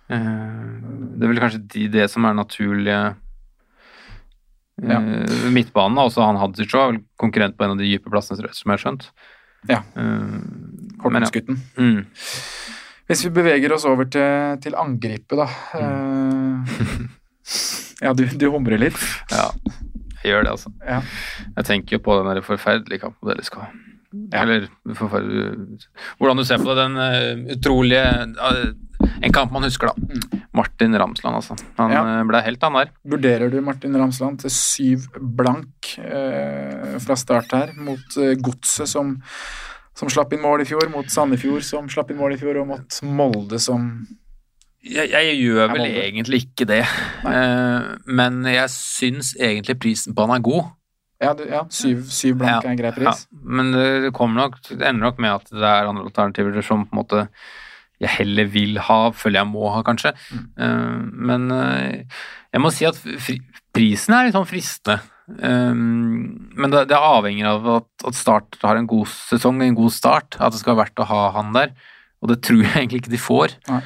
Eh, 0.08 0.76
det 1.16 1.26
er 1.26 1.32
vel 1.32 1.40
kanskje 1.42 1.64
de, 1.74 1.86
det 1.92 2.06
som 2.08 2.24
er 2.24 2.36
naturlige 2.36 3.00
Ja. 4.78 5.00
Uh, 5.02 5.48
Midtbanen, 5.54 5.98
også 6.04 6.22
han 6.22 6.38
Hadzic 6.38 6.68
sitt 6.70 6.78
er 6.78 7.00
konkurrent 7.18 7.56
på 7.58 7.66
en 7.66 7.74
av 7.74 7.80
de 7.80 7.88
dype 7.88 8.12
plassene, 8.12 8.38
som 8.54 8.70
jeg 8.70 8.76
har 8.76 8.84
skjønt. 8.84 9.08
Ja. 9.68 9.82
Uh, 9.98 10.38
Hortensgutten. 11.02 11.58
ja. 11.76 11.82
Mm. 11.82 12.02
Hvis 13.08 13.24
vi 13.24 13.30
beveger 13.38 13.72
oss 13.72 13.86
over 13.88 14.04
til, 14.12 14.58
til 14.60 14.74
angripet, 14.76 15.38
da. 15.40 15.46
Eh, 15.78 16.74
ja, 18.04 18.12
du, 18.12 18.26
du 18.36 18.50
humrer 18.52 18.80
litt. 18.82 18.98
ja. 19.32 19.48
Jeg 20.18 20.32
gjør 20.34 20.44
det, 20.44 20.52
altså. 20.56 20.72
Ja. 20.82 20.98
Jeg 21.54 21.66
tenker 21.68 21.96
jo 21.96 22.02
på 22.02 22.16
den 22.18 22.28
der 22.28 22.42
forferdelige 22.44 23.04
kampen 23.04 23.30
dere 23.30 23.44
skal 23.46 23.64
ha. 23.64 23.68
Ja. 24.32 24.42
Eller 24.42 24.64
forferdelig 24.96 25.86
Hvordan 26.18 26.40
du 26.40 26.44
ser 26.48 26.62
på 26.62 26.72
det, 26.72 26.80
den 26.80 26.96
eh, 27.04 27.54
utrolige 27.54 28.04
eh, 28.26 28.62
En 29.22 29.32
kamp 29.34 29.52
man 29.52 29.64
husker, 29.66 29.90
da. 29.90 30.18
Martin 30.54 30.94
Ramsland, 30.98 31.36
altså. 31.36 31.56
Han 31.78 31.90
Ja. 31.92 32.02
eh, 32.20 32.24
ble 32.28 32.42
helt, 32.42 32.62
han 32.62 32.72
der. 32.78 32.90
Vurderer 33.04 33.50
du 33.50 33.60
Martin 33.60 33.96
Ramsland 33.96 34.40
til 34.40 34.50
syv 34.50 35.08
blank 35.18 35.98
eh, 35.98 36.98
fra 37.02 37.16
start 37.16 37.52
her, 37.52 37.72
mot 37.76 38.16
eh, 38.18 38.34
Godset 38.36 38.88
som, 38.88 39.16
som 39.94 40.08
slapp 40.08 40.32
inn 40.32 40.42
mål 40.42 40.62
i 40.62 40.68
fjor, 40.68 40.88
mot 40.92 41.06
Sandefjord 41.10 41.62
som 41.66 41.88
slapp 41.88 42.10
inn 42.10 42.20
mål 42.20 42.34
i 42.36 42.40
fjor, 42.40 42.62
og 42.62 42.66
mot 42.70 43.00
Molde 43.02 43.58
som 43.58 44.06
Jeg, 44.84 45.10
jeg 45.10 45.38
gjør 45.42 45.72
vel 45.74 45.86
egentlig 45.90 46.44
ikke 46.46 46.66
det, 46.70 46.84
Eh, 47.28 47.94
men 48.06 48.44
jeg 48.46 48.70
syns 48.70 49.34
egentlig 49.36 49.78
prisen 49.80 50.14
på 50.14 50.26
han 50.26 50.36
er 50.38 50.44
god. 50.44 50.68
Ja, 51.20 51.32
du, 51.34 51.42
ja 51.50 51.64
syv, 51.68 52.04
syv 52.14 52.36
blank 52.38 52.62
Ja, 52.62 52.68
er 52.68 52.74
en 52.76 52.78
grei 52.78 52.92
pris. 52.94 53.24
Ja, 53.26 53.38
men 53.42 53.72
det 53.74 53.86
det 54.06 54.12
nok, 54.14 54.60
det 54.68 54.86
ender 54.86 55.02
nok 55.10 55.18
med 55.18 55.34
at 55.34 55.50
det 55.50 55.66
er 55.66 55.88
andre 55.90 56.04
alternativer 56.06 56.62
som 56.62 56.86
på 56.86 56.94
en 56.94 57.00
måte 57.02 57.24
jeg 58.02 58.14
heller 58.20 58.48
vil 58.50 58.78
ha, 58.86 58.98
føler 59.14 59.42
jeg 59.42 59.50
må 59.50 59.68
ha, 59.74 59.82
kanskje. 59.86 60.14
Mm. 60.30 60.48
Eh, 60.64 60.96
men 61.30 61.46
eh, 61.54 62.18
jeg 62.54 62.62
må 62.62 62.72
si 62.74 62.86
at 62.88 62.98
prisen 63.74 64.14
er 64.14 64.28
litt 64.28 64.36
sånn 64.38 64.48
fristende. 64.48 65.00
Um, 65.28 66.48
men 66.56 66.72
det, 66.72 66.86
det 66.88 66.96
avhenger 66.96 67.50
av 67.50 67.66
at, 67.74 67.88
at 68.08 68.16
Start 68.16 68.56
har 68.62 68.78
en 68.78 68.86
god 68.88 69.10
sesong, 69.12 69.60
en 69.60 69.76
god 69.76 69.92
start. 69.92 70.38
At 70.38 70.54
det 70.54 70.62
skal 70.62 70.76
være 70.76 70.86
verdt 70.86 71.02
å 71.04 71.08
ha 71.10 71.22
han 71.34 71.52
der. 71.56 71.74
Og 72.22 72.32
det 72.32 72.40
tror 72.46 72.64
jeg 72.64 72.74
egentlig 72.74 73.02
ikke 73.02 73.14
de 73.14 73.20
får. 73.22 73.58
Nei. 73.68 73.82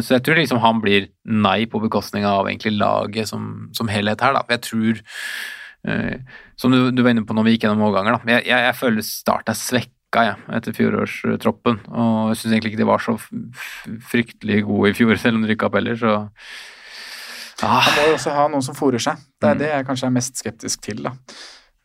så 0.00 0.14
jeg 0.14 0.22
tror 0.24 0.38
liksom 0.38 0.62
han 0.62 0.78
blir 0.80 1.10
nei 1.28 1.66
på 1.68 1.80
bekostning 1.82 2.24
av 2.24 2.46
egentlig 2.46 2.76
laget 2.78 3.28
som, 3.28 3.66
som 3.76 3.90
helhet 3.92 4.22
her, 4.24 4.36
da. 4.36 4.46
Jeg 4.54 4.62
tror 4.64 5.02
Som 6.56 6.72
du, 6.72 6.88
du, 6.90 7.02
var 7.04 7.12
inne 7.12 7.26
på 7.26 7.34
når 7.36 7.44
vi 7.46 7.52
gikk 7.54 7.66
gjennom 7.66 7.84
overganger, 7.88 8.16
da. 8.16 8.36
Jeg, 8.36 8.46
jeg, 8.48 8.64
jeg 8.70 8.78
føler 8.78 9.04
Start 9.10 9.52
er 9.52 9.58
svekka 9.58 9.95
ja, 10.14 10.36
etter 10.56 10.74
fjorårstroppen. 10.76 11.80
Og 11.90 12.30
jeg 12.30 12.38
syns 12.40 12.52
egentlig 12.52 12.72
ikke 12.72 12.82
de 12.82 12.88
var 12.88 13.02
så 13.02 13.16
fryktelig 14.10 14.62
gode 14.68 14.92
i 14.92 14.96
fjor, 14.96 15.16
selv 15.22 15.38
om 15.38 15.44
de 15.44 15.52
rykka 15.52 15.68
opp 15.68 15.78
heller, 15.80 15.98
så 16.00 16.14
ah. 17.64 17.82
Han 17.88 17.98
må 17.98 18.08
jo 18.10 18.16
også 18.18 18.36
ha 18.36 18.48
noen 18.52 18.64
som 18.64 18.78
fòrer 18.78 19.02
seg. 19.02 19.20
Det 19.40 19.50
er 19.50 19.58
mm. 19.58 19.62
det 19.64 19.70
jeg 19.72 19.88
kanskje 19.90 20.08
er 20.08 20.16
mest 20.16 20.42
skeptisk 20.42 20.82
til, 20.86 21.04
da. 21.08 21.14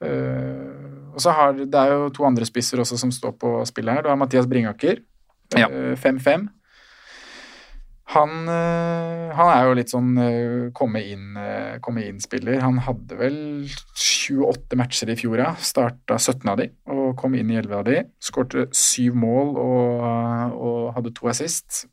Uh, 0.01 1.13
og 1.13 1.21
så 1.21 1.29
har 1.37 1.51
Det 1.53 1.77
er 1.77 1.91
jo 1.91 2.07
to 2.09 2.23
andre 2.25 2.45
spisser 2.47 2.79
også 2.81 2.97
som 2.97 3.11
står 3.13 3.35
på 3.37 3.51
spillet 3.69 3.93
her. 3.93 4.05
Du 4.05 4.09
har 4.09 4.17
Mathias 4.17 4.47
Bringaker 4.49 5.03
5-5. 5.53 5.59
Ja. 5.59 6.39
Han, 8.11 8.49
eh, 8.51 9.31
han, 9.37 9.49
er 9.53 9.67
jo 9.67 9.75
litt 9.77 9.91
sånn 9.93 10.11
eh, 10.19 10.71
komme 10.75 11.03
inn-spiller. 11.03 12.57
Inn 12.57 12.65
han 12.65 12.81
hadde 12.83 13.17
vel 13.19 13.37
28 13.69 14.79
matcher 14.79 15.13
i 15.13 15.15
fjor, 15.19 15.39
ja. 15.39 15.53
Starta 15.63 16.19
17 16.19 16.51
av 16.51 16.59
de 16.59 16.67
og 16.91 17.15
kom 17.19 17.37
inn 17.39 17.53
i 17.53 17.57
11 17.61 17.77
av 17.77 17.87
de. 17.87 18.03
Skårte 18.23 18.67
syv 18.75 19.15
mål 19.21 19.55
og, 19.55 20.05
og, 20.51 20.83
hadde 20.97 21.15
to 21.15 21.31
assist. 21.31 21.85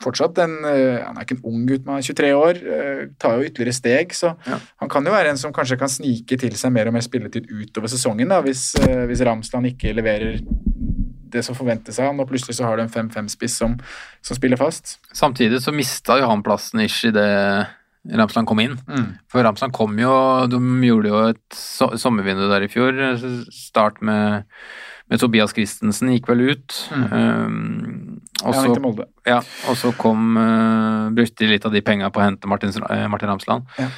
Fortsatt 0.00 0.38
en 0.40 0.54
eh, 0.64 1.02
Han 1.02 1.18
er 1.18 1.26
ikke 1.26 1.40
en 1.40 1.50
ung 1.50 1.66
gutt, 1.68 1.82
men 1.88 2.06
23 2.06 2.30
år. 2.36 2.62
Tar 3.20 3.40
jo 3.40 3.50
ytterligere 3.50 3.76
steg, 3.80 4.14
så 4.16 4.36
ja. 4.46 4.60
han 4.84 4.92
kan 4.92 5.06
jo 5.06 5.16
være 5.16 5.34
en 5.34 5.40
som 5.40 5.54
kanskje 5.56 5.80
kan 5.82 5.90
snike 5.90 6.38
til 6.40 6.54
seg 6.56 6.72
mer 6.76 6.92
og 6.92 6.94
mer 6.94 7.04
spilletid 7.04 7.50
utover 7.50 7.90
sesongen, 7.90 8.30
da, 8.30 8.38
hvis, 8.46 8.70
hvis 9.10 9.26
Ramsland 9.26 9.74
ikke 9.74 9.98
leverer 9.98 10.38
det 11.32 11.42
som 11.46 11.56
forventes 11.58 11.98
av 12.00 12.10
han, 12.10 12.22
og 12.22 12.30
plutselig 12.30 12.58
så 12.58 12.68
har 12.68 12.78
du 12.78 12.84
en 12.84 12.92
5-5-spiss 12.92 13.58
som, 13.62 13.76
som, 14.20 14.38
spiller 14.38 14.60
fast. 14.60 14.98
Samtidig 15.16 15.62
så 15.64 15.74
mista 15.74 16.18
jo 16.20 16.30
han 16.30 16.44
plassen 16.46 16.82
ish 16.84 17.10
det 17.14 17.30
Ramsland 18.08 18.48
kom 18.48 18.60
inn. 18.62 18.78
Mm. 18.88 19.08
For 19.28 19.44
Ramsland 19.44 19.74
kom 19.76 19.98
jo 20.00 20.12
De 20.48 20.60
gjorde 20.86 21.10
jo 21.10 21.18
et 21.34 21.56
so 21.56 21.90
sommervindu 22.00 22.46
der 22.48 22.64
i 22.64 22.70
fjor. 22.72 22.96
Start 23.52 24.00
med, 24.00 24.46
med 25.12 25.20
Tobias 25.20 25.52
Christensen 25.52 26.14
gikk 26.14 26.30
vel 26.30 26.46
ut. 26.48 26.78
Mm. 26.94 27.04
Um, 27.12 28.22
og, 28.40 28.56
så, 28.56 28.94
ja, 29.28 29.42
og 29.68 29.76
så 29.76 29.92
kom 30.00 30.32
uh, 30.40 31.12
Brukte 31.12 31.44
de 31.44 31.52
litt 31.52 31.68
av 31.68 31.76
de 31.76 31.84
penga 31.84 32.08
på 32.08 32.22
å 32.22 32.24
hente 32.24 32.48
Martin, 32.48 32.72
uh, 32.80 33.04
Martin 33.12 33.32
Ramsland. 33.34 33.68
Ja. 33.76 33.90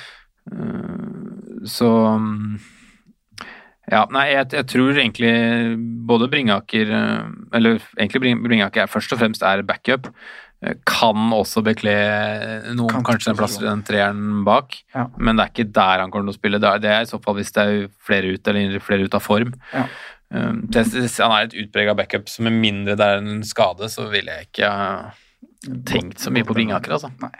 Uh, 0.51 1.63
så 1.71 1.93
um, 2.19 2.59
ja, 3.93 4.07
nei, 4.13 4.29
jeg, 4.33 4.49
jeg, 4.57 4.69
tror 4.73 4.97
egentlig 4.97 5.33
både 6.09 6.31
Bringaker 6.33 6.93
eh, 6.97 7.27
Eller 7.59 7.83
egentlig 7.99 8.39
Bringaker 8.41 8.89
først 8.91 9.13
og 9.13 9.21
fremst 9.21 9.45
er 9.45 9.65
backup. 9.69 10.09
Eh, 10.63 10.79
kan 10.89 11.35
også 11.35 11.65
bekle 11.67 11.93
noen, 12.73 12.89
kan 12.93 13.05
kanskje 13.07 13.35
en 13.35 13.41
plass 13.41 13.59
i 13.61 13.67
den 13.67 13.85
treeren 13.87 14.43
bak, 14.47 14.79
ja. 14.95 15.09
men 15.19 15.37
det 15.37 15.45
er 15.45 15.53
ikke 15.53 15.75
der 15.77 16.05
han 16.05 16.15
kommer 16.15 16.31
til 16.31 16.37
å 16.37 16.41
spille. 16.41 16.63
Det 16.63 16.71
er, 16.71 16.83
det 16.83 16.93
er 16.95 17.05
i 17.05 17.11
så 17.11 17.21
fall 17.23 17.37
hvis 17.41 17.53
det 17.57 17.67
er 17.69 17.87
flere 18.07 18.33
ut, 18.33 18.53
eller 18.53 18.85
flere 18.85 19.09
ut 19.09 19.19
av 19.19 19.25
form. 19.27 19.55
Ja. 19.75 19.87
Um, 20.33 20.63
det, 20.73 20.87
han 21.19 21.35
er 21.35 21.51
et 21.51 21.59
utprega 21.61 21.93
backup, 21.99 22.31
så 22.33 22.47
med 22.47 22.57
mindre 22.57 22.97
det 22.97 23.05
er 23.05 23.21
en 23.21 23.43
skade, 23.45 23.91
så 23.93 24.07
ville 24.09 24.39
jeg 24.39 24.49
ikke 24.49 24.71
tenkt 25.85 26.23
så 26.23 26.33
mye 26.33 26.47
på 26.49 26.57
Bringaker, 26.57 26.97
altså. 26.97 27.13
Nei. 27.21 27.35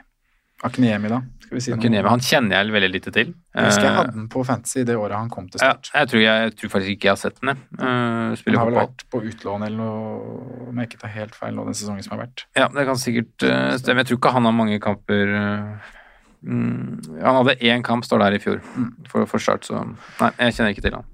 Akniemi, 0.63 1.09
da? 1.11 1.19
Skal 1.43 1.57
vi 1.57 1.61
si 1.61 1.73
Akiniemi, 1.75 2.07
Han 2.07 2.21
kjenner 2.23 2.61
jeg 2.61 2.73
veldig 2.73 2.89
lite 2.93 3.11
til. 3.13 3.33
Jeg 3.53 3.67
husker 3.67 3.83
jeg 3.83 3.91
eh, 3.91 3.97
hadde 3.99 4.15
den 4.15 4.27
på 4.31 4.43
Fantasy 4.47 4.85
det 4.87 4.95
året 4.97 5.17
han 5.17 5.31
kom 5.33 5.49
til 5.51 5.59
start. 5.59 5.89
Ja, 5.91 6.03
jeg, 6.03 6.11
tror 6.11 6.23
jeg, 6.23 6.45
jeg, 6.45 6.53
tror 6.59 6.71
faktisk 6.75 6.93
ikke 6.95 7.09
jeg 7.09 7.11
har 7.11 7.19
sett 7.19 7.41
den. 7.41 7.51
Uh, 7.77 7.83
han 8.45 8.57
har 8.59 8.69
vel 8.69 8.77
vært 8.79 9.03
på 9.11 9.21
utlån 9.27 9.67
eller 9.67 9.81
noe, 9.81 10.37
om 10.69 10.79
jeg 10.79 10.89
ikke 10.89 11.01
tar 11.03 11.13
helt 11.17 11.35
feil 11.37 11.57
nå 11.57 11.67
den 11.67 11.77
sesongen 11.77 12.05
som 12.05 12.15
har 12.15 12.23
vært. 12.23 12.45
Ja, 12.55 12.69
det 12.71 12.87
kan 12.87 13.01
sikkert 13.01 13.45
uh, 13.45 13.75
stemme. 13.81 14.05
Jeg 14.05 14.11
tror 14.13 14.21
ikke 14.21 14.33
han 14.37 14.47
har 14.47 14.55
mange 14.55 14.79
kamper 14.83 15.35
uh, 15.35 15.91
mm, 16.47 17.19
Han 17.19 17.41
hadde 17.41 17.59
én 17.59 17.83
kamp, 17.85 18.07
står 18.07 18.23
der 18.23 18.39
i 18.39 18.41
fjor, 18.43 18.63
mm. 18.63 18.89
for, 19.11 19.27
for, 19.29 19.43
start, 19.43 19.67
så 19.67 19.83
nei, 19.83 20.31
jeg 20.39 20.57
kjenner 20.57 20.77
ikke 20.77 20.87
til 20.87 20.97
han. 21.01 21.11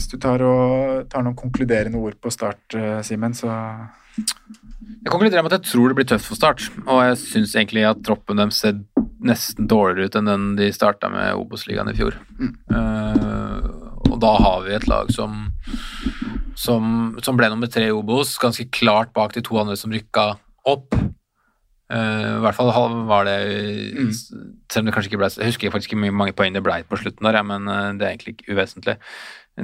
Hvis 0.00 0.08
du 0.08 0.16
tar, 0.16 0.40
og, 0.40 1.04
tar 1.12 1.26
noen 1.26 1.36
konkluderende 1.36 2.00
ord 2.00 2.16
på 2.24 2.32
start, 2.32 2.72
Simen, 3.04 3.36
så 3.36 3.52
jeg 5.00 5.12
konkluderer 5.12 5.44
med 5.44 5.52
at 5.52 5.60
jeg 5.60 5.72
tror 5.72 5.90
det 5.90 5.96
blir 6.00 6.08
tøft 6.08 6.28
for 6.28 6.38
Start, 6.38 6.64
og 6.84 7.02
jeg 7.06 7.18
syns 7.22 7.54
egentlig 7.56 7.86
at 7.88 8.02
troppen 8.04 8.40
deres 8.40 8.58
ser 8.60 8.80
nesten 9.24 9.68
dårligere 9.68 10.08
ut 10.08 10.18
enn 10.18 10.28
den 10.28 10.48
de 10.58 10.68
starta 10.74 11.08
med 11.12 11.38
Obos-ligaen 11.38 11.92
i 11.92 11.96
fjor. 11.96 12.16
Mm. 12.40 12.52
Uh, 12.72 14.10
og 14.10 14.18
da 14.20 14.34
har 14.44 14.66
vi 14.66 14.74
et 14.76 14.88
lag 14.90 15.12
som, 15.14 15.46
som, 16.58 17.14
som 17.24 17.38
ble 17.38 17.48
nummer 17.52 17.70
tre 17.72 17.88
i 17.88 17.94
Obos, 17.94 18.34
ganske 18.40 18.68
klart 18.76 19.14
bak 19.16 19.36
de 19.36 19.44
to 19.44 19.56
andre 19.60 19.78
som 19.80 19.92
rykka 19.92 20.34
opp. 20.68 20.96
Uh, 21.90 22.36
I 22.38 22.42
hvert 22.44 22.56
fall 22.58 22.72
var 23.08 23.24
det 23.26 23.38
mm. 23.96 24.10
Selv 24.70 24.84
om 24.84 24.86
det 24.86 24.92
kanskje 24.94 25.08
ikke 25.10 25.18
ble 25.18 25.26
Jeg 25.40 25.48
husker 25.48 25.72
faktisk 25.74 25.90
ikke 25.90 26.04
hvor 26.04 26.12
mange 26.20 26.34
poeng 26.38 26.54
det 26.54 26.62
ble 26.62 26.76
på 26.86 27.00
slutten 27.00 27.26
der, 27.26 27.40
ja, 27.40 27.42
men 27.42 27.66
det 27.66 28.06
er 28.06 28.12
egentlig 28.12 28.36
ikke 28.36 28.54
uvesentlig. 28.54 29.00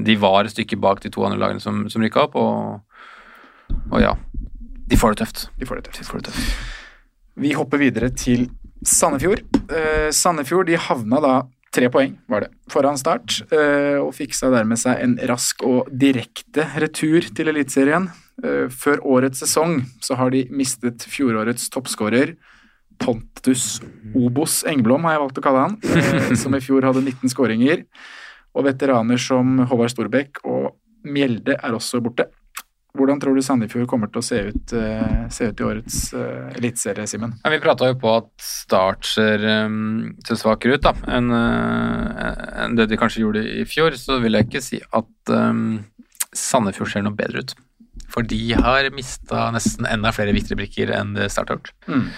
De 0.05 0.17
var 0.21 0.45
et 0.45 0.55
stykke 0.55 0.79
bak 0.83 1.03
de 1.05 1.13
to 1.13 1.25
andre 1.27 1.41
lagene 1.41 1.63
som, 1.63 1.85
som 1.93 2.03
rykka 2.05 2.27
opp, 2.27 2.37
og, 2.37 3.77
og 3.91 3.99
ja. 4.03 4.15
De 4.87 4.99
får 4.99 5.15
det 5.15 5.25
tøft. 5.25 5.49
De 5.59 5.67
får 5.67 5.81
det 5.81 5.89
tøft. 5.89 6.01
De 6.03 6.07
får 6.07 6.21
det 6.23 6.31
tøft. 6.31 6.57
Vi 7.37 7.53
hopper 7.57 7.81
videre 7.83 8.09
til 8.15 8.47
Sandefjord. 8.87 9.43
Eh, 9.73 10.09
Sandefjord 10.15 10.69
de 10.71 10.79
havna 10.81 11.21
da 11.25 11.35
tre 11.77 11.91
poeng 11.93 12.15
var 12.31 12.47
det, 12.47 12.51
foran 12.73 12.97
start, 12.97 13.43
eh, 13.53 13.99
og 14.01 14.15
fiksa 14.17 14.49
dermed 14.53 14.81
seg 14.81 15.03
en 15.03 15.17
rask 15.29 15.61
og 15.67 15.91
direkte 15.93 16.65
retur 16.81 17.27
til 17.37 17.53
Eliteserien. 17.53 18.09
Eh, 18.45 18.67
før 18.73 19.03
årets 19.05 19.43
sesong 19.45 19.83
så 20.05 20.17
har 20.17 20.33
de 20.33 20.47
mistet 20.53 21.05
fjorårets 21.09 21.69
toppskårer 21.73 22.37
Pontus 23.01 23.83
Obos 24.17 24.63
Engblom, 24.69 25.05
har 25.05 25.17
jeg 25.17 25.25
valgt 25.27 25.41
å 25.41 25.45
kalle 25.45 25.65
han, 25.67 25.77
som 26.41 26.57
i 26.57 26.63
fjor 26.65 26.87
hadde 26.89 27.05
19 27.05 27.33
skåringer. 27.33 27.85
Og 28.57 28.65
veteraner 28.65 29.21
som 29.21 29.59
Håvard 29.69 29.93
Storbekk 29.93 30.43
og 30.49 30.73
Mjelde 31.07 31.55
er 31.61 31.77
også 31.77 32.01
borte. 32.03 32.31
Hvordan 32.97 33.21
tror 33.21 33.37
du 33.37 33.43
Sandefjord 33.45 33.89
kommer 33.91 34.09
til 34.09 34.23
å 34.23 34.25
se 34.25 34.39
ut, 34.49 34.73
uh, 34.73 35.27
se 35.33 35.51
ut 35.51 35.61
i 35.61 35.67
årets 35.67 35.99
uh, 36.17 36.49
eliteserie, 36.57 37.05
Simen? 37.11 37.35
Ja, 37.43 37.53
vi 37.53 37.61
prata 37.61 37.91
jo 37.91 37.99
på 38.01 38.15
at 38.23 38.31
Start 38.41 39.05
ser, 39.09 39.45
um, 39.67 40.15
ser 40.25 40.41
svakere 40.41 40.79
ut 40.79 40.87
da, 40.87 40.95
enn 41.19 41.29
uh, 41.29 42.33
en 42.65 42.79
det 42.79 42.89
de 42.91 42.99
kanskje 43.01 43.23
gjorde 43.27 43.45
i 43.61 43.67
fjor. 43.69 43.97
Så 44.01 44.17
vil 44.25 44.39
jeg 44.39 44.49
ikke 44.49 44.65
si 44.65 44.81
at 44.81 45.35
um, 45.37 45.85
Sandefjord 46.33 46.95
ser 46.95 47.05
noe 47.05 47.17
bedre 47.17 47.45
ut. 47.45 47.57
For 48.13 48.25
de 48.25 48.41
har 48.57 48.89
mista 48.95 49.51
nesten 49.53 49.89
enda 49.91 50.13
flere 50.17 50.35
viktige 50.37 50.59
brikker 50.63 50.95
enn 50.97 51.13
det 51.19 51.29
Start 51.35 51.53
har 51.53 51.61
gjort. 51.61 51.73
Mm. 51.91 52.09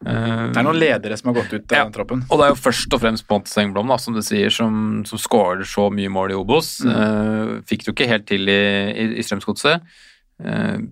Det 0.00 0.56
er 0.56 0.64
noen 0.64 0.78
ledere 0.80 1.16
som 1.20 1.28
har 1.28 1.42
gått 1.42 1.50
ut 1.52 1.72
av 1.72 1.76
ja, 1.76 1.82
den 1.84 1.92
troppen. 1.92 2.22
Og 2.30 2.40
det 2.40 2.46
er 2.46 2.54
jo 2.54 2.60
først 2.62 2.94
og 2.96 3.02
fremst 3.02 3.26
Pontus 3.28 3.58
Engblom, 3.60 3.90
da, 3.92 3.98
som 4.00 4.16
du 4.16 4.22
sier, 4.24 4.52
som, 4.54 5.02
som 5.08 5.20
skårer 5.20 5.66
så 5.68 5.90
mye 5.92 6.12
mål 6.12 6.32
i 6.32 6.38
Obos. 6.38 6.78
Mm. 6.86 7.60
fikk 7.68 7.84
det 7.84 7.90
jo 7.90 7.96
ikke 7.98 8.08
helt 8.08 8.26
til 8.30 8.48
i, 8.48 8.62
i, 8.94 9.06
i 9.20 9.26
Strømsgodset. 9.26 9.84
Uh, 10.40 10.88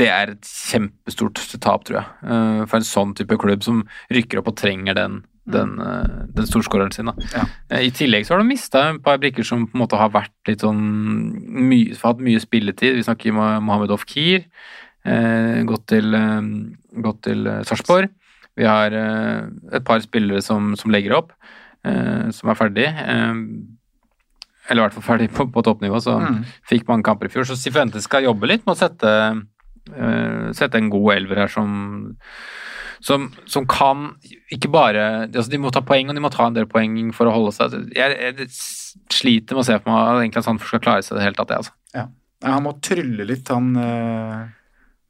det 0.00 0.08
er 0.08 0.32
et 0.32 0.48
kjempestort 0.48 1.40
tap, 1.60 1.84
tror 1.86 2.00
jeg, 2.00 2.08
uh, 2.24 2.62
for 2.64 2.80
en 2.80 2.88
sånn 2.88 3.14
type 3.18 3.36
klubb 3.40 3.62
som 3.66 3.84
rykker 4.14 4.40
opp 4.40 4.50
og 4.52 4.58
trenger 4.58 4.96
den, 4.96 5.20
den, 5.50 5.76
eh, 5.82 6.26
den 6.36 6.48
storskåreren 6.48 6.92
sin. 6.94 7.10
Ja. 7.34 7.44
I 7.80 7.90
tillegg 7.94 8.26
så 8.26 8.34
har 8.34 8.42
de 8.42 8.50
mista 8.50 8.84
et 8.90 9.02
par 9.04 9.18
brikker 9.22 9.46
som 9.46 9.66
på 9.66 9.76
en 9.76 9.84
måte 9.84 9.98
har 9.98 10.12
vært 10.14 10.34
litt 10.48 10.64
sånn 10.64 10.82
har 11.90 12.04
hatt 12.04 12.22
mye 12.22 12.42
spilletid. 12.42 12.98
Vi 12.98 13.06
snakker 13.06 13.32
om 13.34 13.64
Mohammed 13.66 13.92
Ofkir, 13.94 14.44
eh, 14.44 14.89
gått 15.66 15.86
til, 15.90 16.14
eh, 16.14 16.40
gått 17.02 17.22
til 17.26 17.50
Sarpsborg. 17.66 18.10
Vi 18.58 18.66
har 18.66 18.94
eh, 18.96 19.48
et 19.76 19.84
par 19.86 20.00
spillere 20.04 20.42
som, 20.44 20.74
som 20.78 20.92
legger 20.92 21.16
opp, 21.16 21.34
eh, 21.86 22.30
som 22.34 22.50
er 22.50 22.58
ferdig 22.58 22.88
eller 24.70 24.84
i 24.84 24.84
hvert 24.84 24.94
fall 24.94 25.06
ferdig 25.16 25.30
på, 25.34 25.48
på 25.50 25.62
toppnivå, 25.66 25.98
så 25.98 26.12
mm. 26.20 26.42
fikk 26.68 26.84
mange 26.86 27.02
kamper 27.02 27.26
i 27.26 27.32
fjor. 27.32 27.42
Så 27.48 27.56
Sifuentes 27.58 28.04
skal 28.06 28.22
jobbe 28.22 28.46
litt 28.46 28.62
med 28.68 28.76
å 28.76 28.78
sette, 28.78 29.14
sette 30.54 30.78
en 30.78 30.90
god 30.92 31.16
elver 31.16 31.40
her 31.42 31.50
som, 31.50 31.72
som, 33.02 33.24
som, 33.50 33.66
kan 33.66 34.12
ikke 34.54 34.70
bare 34.70 35.08
altså 35.24 35.48
De 35.50 35.58
må 35.58 35.72
ta 35.74 35.82
poeng, 35.82 36.12
og 36.12 36.14
de 36.14 36.22
må 36.22 36.30
ta 36.30 36.46
en 36.46 36.54
del 36.54 36.68
poeng 36.70 37.00
for 37.16 37.26
å 37.26 37.34
holde 37.34 37.56
seg 37.56 37.74
Jeg, 37.96 38.14
jeg 38.14 38.46
sliter 39.10 39.58
med 39.58 39.64
å 39.64 39.66
se 39.72 39.80
for 39.80 39.90
meg 39.90 40.38
at 40.38 40.46
Sandefjord 40.46 40.76
skal 40.76 40.84
klare 40.84 41.02
seg 41.08 41.16
i 41.16 41.18
det 41.18 41.26
hele 41.26 41.40
tatt, 41.40 41.50
jeg, 41.50 41.64
altså. 41.64 41.74
Ja. 41.96 42.06
Han 42.46 42.68
må 42.68 42.76
trylle 42.84 43.26
litt, 43.26 43.50
han 43.50 43.74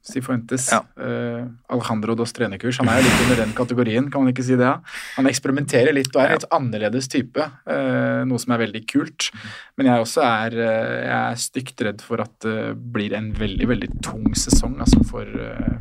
Sifuentes. 0.01 0.65
Ja. 0.71 0.79
Uh, 0.97 1.45
Alejandro 1.69 2.15
Dos 2.17 2.33
Trenekurs. 2.33 2.79
Han 2.81 2.89
er 2.89 2.99
jo 2.99 3.05
litt 3.05 3.19
under 3.21 3.39
den 3.43 3.51
kategorien, 3.53 4.07
kan 4.09 4.23
man 4.23 4.31
ikke 4.31 4.45
si 4.45 4.55
det? 4.57 4.65
Ja? 4.65 4.79
Han 5.19 5.29
eksperimenterer 5.29 5.93
litt 5.93 6.09
og 6.15 6.23
er 6.23 6.31
en 6.31 6.39
litt 6.39 6.47
annerledes 6.57 7.09
type, 7.11 7.45
uh, 7.69 8.21
noe 8.25 8.41
som 8.41 8.55
er 8.55 8.63
veldig 8.63 8.81
kult. 8.89 9.29
Men 9.77 9.91
jeg 9.91 10.05
også 10.05 10.23
er, 10.25 10.55
uh, 10.57 10.95
jeg 11.03 11.17
er 11.19 11.43
stygt 11.43 11.83
redd 11.85 12.01
for 12.05 12.23
at 12.23 12.33
det 12.41 12.55
blir 12.95 13.13
en 13.17 13.29
veldig, 13.37 13.67
veldig 13.69 13.91
tung 14.01 14.31
sesong 14.37 14.79
altså, 14.81 15.03
for, 15.05 15.29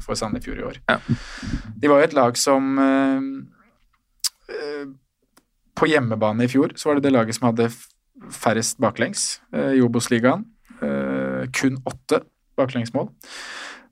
for 0.05 0.19
Sandefjord 0.21 0.61
i 0.61 0.67
år. 0.69 0.83
Ja. 0.93 0.99
De 1.81 1.89
var 1.89 2.03
jo 2.03 2.11
et 2.11 2.17
lag 2.19 2.37
som 2.41 2.77
på 5.79 5.87
hjemmebane 5.89 6.45
i 6.45 6.51
fjor 6.51 6.75
så 6.77 6.91
var 6.91 6.99
det 6.99 7.07
det 7.07 7.13
laget 7.15 7.39
som 7.39 7.47
hadde 7.49 7.71
færrest 8.35 8.77
baklengs 8.83 9.39
i 9.55 9.81
Obos-ligaen. 9.81 10.43
Kun 11.57 11.79
åtte 11.89 12.21
baklengsmål. 12.59 13.09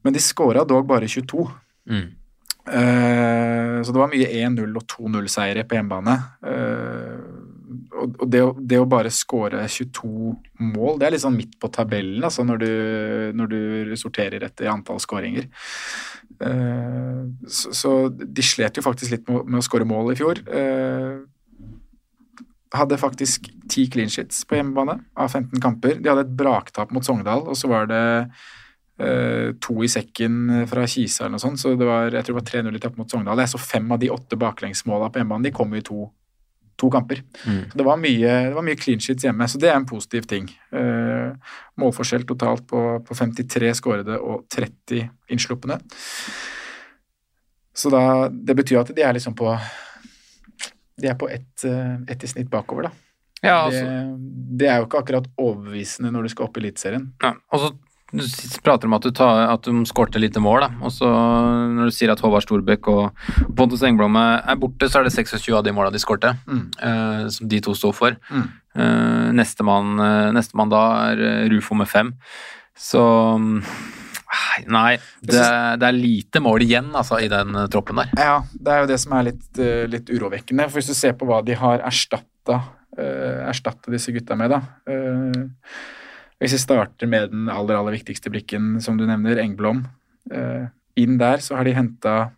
Men 0.08 0.16
de 0.16 0.24
skåra 0.24 0.64
dog 0.64 0.86
bare 0.88 1.04
22. 1.04 1.42
Mm. 1.92 2.06
Uh, 2.68 3.80
så 3.84 3.92
det 3.92 4.00
var 4.00 4.08
mye 4.12 4.28
1-0 4.40 4.72
og 4.76 4.86
2-0-seiere 4.88 5.66
på 5.68 5.76
hjemmebane. 5.76 6.14
Uh, 6.40 7.44
og 7.98 8.24
det, 8.32 8.40
det 8.70 8.80
å 8.80 8.88
bare 8.88 9.12
skåre 9.12 9.66
22 9.68 10.08
mål, 10.64 10.96
det 10.96 11.08
er 11.08 11.12
litt 11.12 11.24
sånn 11.24 11.36
midt 11.36 11.58
på 11.60 11.68
tabellen 11.74 12.24
altså 12.24 12.44
når, 12.46 12.62
du, 12.62 12.70
når 13.36 13.50
du 13.52 13.94
sorterer 14.00 14.46
etter 14.46 14.70
antall 14.72 15.00
skåringer. 15.04 15.48
Uh, 16.40 17.28
så, 17.44 17.74
så 17.76 17.94
de 18.08 18.44
slet 18.44 18.80
jo 18.80 18.86
faktisk 18.86 19.12
litt 19.12 19.28
med, 19.28 19.44
med 19.44 19.60
å 19.60 19.66
skåre 19.68 19.88
mål 19.88 20.14
i 20.14 20.18
fjor. 20.20 20.40
Hadde 22.72 23.00
faktisk 23.00 23.50
ti 23.68 23.84
clean 23.92 24.08
sheets 24.12 24.40
på 24.48 24.56
hjemmebane 24.56 24.96
av 25.20 25.36
15 25.36 25.60
kamper. 25.60 26.00
De 26.00 26.08
hadde 26.08 26.24
et 26.24 26.38
braktap 26.40 26.96
mot 26.96 27.04
Sogndal, 27.04 27.44
og 27.48 27.60
så 27.60 27.68
var 27.68 27.92
det 27.92 28.06
to 28.98 29.74
i 29.84 29.88
sekken 29.88 30.66
fra 30.66 30.82
Kisa 30.90 31.24
eller 31.24 31.36
noe 31.36 31.42
sånt, 31.42 31.60
så 31.62 31.74
det 31.78 31.86
var, 31.86 32.08
jeg 32.10 32.26
tror 32.26 32.34
det 32.34 32.40
var 32.40 32.48
3-0 32.50 32.76
i 32.78 32.80
tapp 32.82 32.96
mot 32.98 33.10
Sogndal. 33.10 33.38
Jeg 33.44 33.52
så 33.52 33.60
fem 33.62 33.92
av 33.94 34.00
de 34.02 34.10
åtte 34.10 34.38
baklengsmåla 34.40 35.10
på 35.14 35.20
hjemmebane, 35.20 35.46
de 35.46 35.52
kom 35.54 35.70
jo 35.70 35.78
i 35.78 35.84
to, 35.86 36.08
to 36.78 36.90
kamper. 36.90 37.22
Mm. 37.44 37.60
Så 37.70 37.78
det 37.78 37.86
var, 37.86 38.00
mye, 38.02 38.34
det 38.48 38.56
var 38.56 38.66
mye 38.66 38.80
clean 38.80 39.02
sheets 39.02 39.26
hjemme, 39.28 39.46
så 39.46 39.60
det 39.62 39.70
er 39.70 39.78
en 39.78 39.86
positiv 39.86 40.26
ting. 40.30 40.50
Eh, 40.74 41.54
målforskjell 41.78 42.26
totalt 42.26 42.66
på, 42.70 42.84
på 43.06 43.18
53 43.22 43.72
skårede 43.78 44.18
og 44.18 44.46
30 44.50 45.06
innsluppende. 45.30 45.78
Så 47.78 47.90
da, 47.94 48.04
det 48.30 48.58
betyr 48.58 48.80
at 48.82 48.90
de 48.94 49.04
er 49.06 49.14
liksom 49.14 49.36
på 49.38 49.52
De 50.98 51.06
er 51.06 51.14
på 51.14 51.28
ett 51.30 51.62
et 51.62 52.24
i 52.24 52.30
snitt 52.30 52.48
bakover, 52.50 52.88
da. 52.88 52.90
Ja, 53.46 53.58
altså, 53.68 53.84
Det, 53.84 54.58
det 54.58 54.66
er 54.66 54.80
jo 54.80 54.88
ikke 54.88 55.02
akkurat 55.04 55.28
overbevisende 55.38 56.10
når 56.10 56.26
du 56.26 56.32
skal 56.32 56.48
opp 56.48 56.58
i 56.58 56.64
Eliteserien. 56.64 57.12
ja. 57.22 57.36
Og 57.54 57.62
så 57.62 57.76
du 58.12 58.22
prater 58.64 58.88
om 58.88 58.94
at 58.96 59.04
du, 59.04 59.10
tar, 59.12 59.42
at 59.52 59.66
de 59.68 59.82
skårte 59.88 60.20
lite 60.22 60.40
mål, 60.40 60.62
da. 60.64 60.68
Og 60.86 60.92
så 60.94 61.08
når 61.74 61.90
du 61.90 61.94
sier 61.94 62.12
at 62.14 62.22
Håvard 62.24 62.46
Storbekk 62.46 62.88
og 62.88 63.52
Pontus 63.58 63.82
Engblom 63.84 64.16
er 64.16 64.56
borte, 64.60 64.88
så 64.88 65.02
er 65.02 65.08
det 65.08 65.12
26 65.12 65.52
av 65.58 65.64
de 65.66 65.74
måla 65.76 65.90
de 65.92 66.00
skårte, 66.00 66.32
Mm. 66.48 66.62
uh, 66.80 67.28
som 67.28 67.48
de 67.52 67.60
to 67.60 67.74
sto 67.76 67.92
for. 67.92 68.16
Mm. 68.32 68.46
Uh, 68.78 69.28
Nestemann 69.36 69.98
uh, 70.00 70.30
nestemann 70.32 70.70
da 70.72 70.82
er 71.10 71.20
eh, 71.28 71.48
Rufo 71.52 71.74
med 71.76 71.88
fem. 71.90 72.14
Så 72.78 73.02
Nei, 74.68 74.96
det, 75.24 75.40
det 75.80 75.86
er 75.88 75.94
lite 75.96 76.40
mål 76.44 76.64
igjen 76.66 76.90
altså, 76.98 77.16
i 77.22 77.28
den 77.32 77.54
eh, 77.56 77.68
troppen 77.72 77.96
der. 78.02 78.10
Ja, 78.18 78.34
det 78.52 78.72
er 78.74 78.82
jo 78.82 78.88
det 78.90 78.98
som 79.00 79.14
er 79.16 79.28
litt, 79.30 79.46
eh, 79.62 79.84
litt 79.88 80.10
urovekkende. 80.12 80.66
For 80.68 80.80
hvis 80.80 80.90
du 80.90 80.96
ser 80.98 81.14
på 81.16 81.28
hva 81.28 81.38
de 81.46 81.56
har 81.58 81.80
erstatta 81.88 82.58
erstatta 82.98 83.92
disse 83.92 84.10
gutta 84.10 84.34
med, 84.34 84.50
da. 84.50 84.58
eh, 84.90 85.44
hvis 86.38 86.54
jeg 86.54 86.62
starter 86.62 87.10
med 87.10 87.32
den 87.32 87.48
aller, 87.50 87.78
aller 87.78 87.96
viktigste 87.96 88.30
brikken, 88.30 88.76
som 88.82 88.98
du 88.98 89.06
nevner, 89.06 89.40
Engblom. 89.42 89.86
eh, 90.30 90.68
inn 90.98 91.18
der 91.18 91.42
så 91.42 91.56
har 91.56 91.64
de 91.64 91.74
henta 91.74 92.30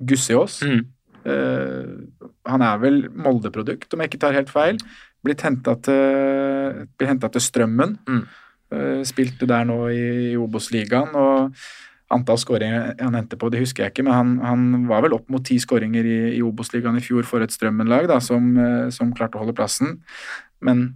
Gussiås. 0.00 0.62
Mm. 0.62 0.86
Eh, 1.28 2.28
han 2.48 2.62
er 2.62 2.78
vel 2.82 3.08
Molde-produkt, 3.10 3.92
om 3.92 4.00
jeg 4.00 4.12
ikke 4.12 4.20
tar 4.20 4.36
helt 4.36 4.52
feil. 4.52 4.78
Blitt 5.24 5.42
henta 5.42 5.74
til, 5.82 6.86
til 6.98 7.42
Strømmen. 7.42 7.98
Mm. 8.08 8.22
Eh, 8.68 9.02
spilte 9.08 9.48
der 9.48 9.64
nå 9.68 9.88
i, 9.88 10.32
i 10.32 10.36
Obos-ligaen. 10.36 11.14
og 11.16 11.56
Antall 12.12 12.40
skåringer 12.40 12.94
han 13.00 13.16
endte 13.18 13.36
på, 13.36 13.50
det 13.52 13.60
husker 13.60 13.84
jeg 13.84 13.92
ikke, 13.92 14.04
men 14.06 14.14
han, 14.16 14.30
han 14.40 14.86
var 14.88 15.02
vel 15.04 15.16
opp 15.18 15.26
mot 15.28 15.44
ti 15.44 15.58
skåringer 15.60 16.06
i, 16.08 16.18
i 16.38 16.44
Obos-ligaen 16.44 16.96
i 16.96 17.04
fjor 17.04 17.26
for 17.28 17.44
et 17.44 17.52
Strømmen-lag 17.52 18.08
som, 18.24 18.54
eh, 18.56 18.88
som 18.94 19.12
klarte 19.16 19.36
å 19.36 19.44
holde 19.44 19.56
plassen. 19.56 19.98
Men 20.64 20.90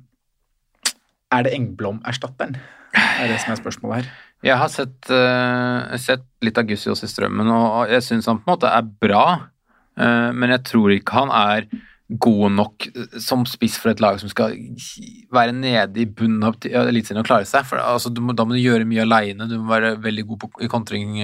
er 1.32 1.46
det 1.48 1.54
Engblom-erstatteren? 1.56 2.56
er 2.92 3.30
det 3.30 3.38
som 3.40 3.54
er 3.54 3.60
spørsmålet 3.60 4.02
her. 4.02 4.10
Jeg 4.44 4.58
har 4.58 4.68
sett, 4.68 5.08
uh, 5.08 5.94
sett 6.02 6.24
litt 6.44 6.58
av 6.60 6.66
Gussiås 6.68 7.04
i 7.06 7.08
Strømmen, 7.08 7.48
og 7.48 7.88
jeg 7.92 8.02
syns 8.04 8.26
han 8.28 8.40
på 8.42 8.48
en 8.50 8.52
måte 8.56 8.68
er 8.68 8.82
bra. 9.00 9.24
Uh, 9.96 10.28
men 10.36 10.50
jeg 10.52 10.64
tror 10.68 10.92
ikke 10.92 11.16
han 11.22 11.32
er 11.32 11.66
god 12.20 12.50
nok 12.52 12.84
eh, 12.90 13.14
som 13.24 13.46
spiss 13.48 13.78
for 13.80 13.88
et 13.88 14.00
lag 14.04 14.18
som 14.20 14.28
skal 14.28 14.52
være 15.32 15.54
nede 15.56 16.02
i 16.02 16.04
bunnen 16.04 16.42
av 16.44 16.58
Eliteserien 16.60 17.22
og 17.22 17.28
klare 17.30 17.46
seg. 17.48 17.64
For 17.64 17.80
altså, 17.80 18.10
du 18.12 18.20
må, 18.20 18.34
Da 18.36 18.44
må 18.44 18.52
du 18.52 18.60
gjøre 18.60 18.84
mye 18.84 19.06
aleine, 19.06 19.46
du 19.48 19.54
må 19.62 19.70
være 19.70 19.94
veldig 20.04 20.26
god 20.28 20.40
på, 20.42 20.50
i 20.66 20.68
kontring, 20.68 21.14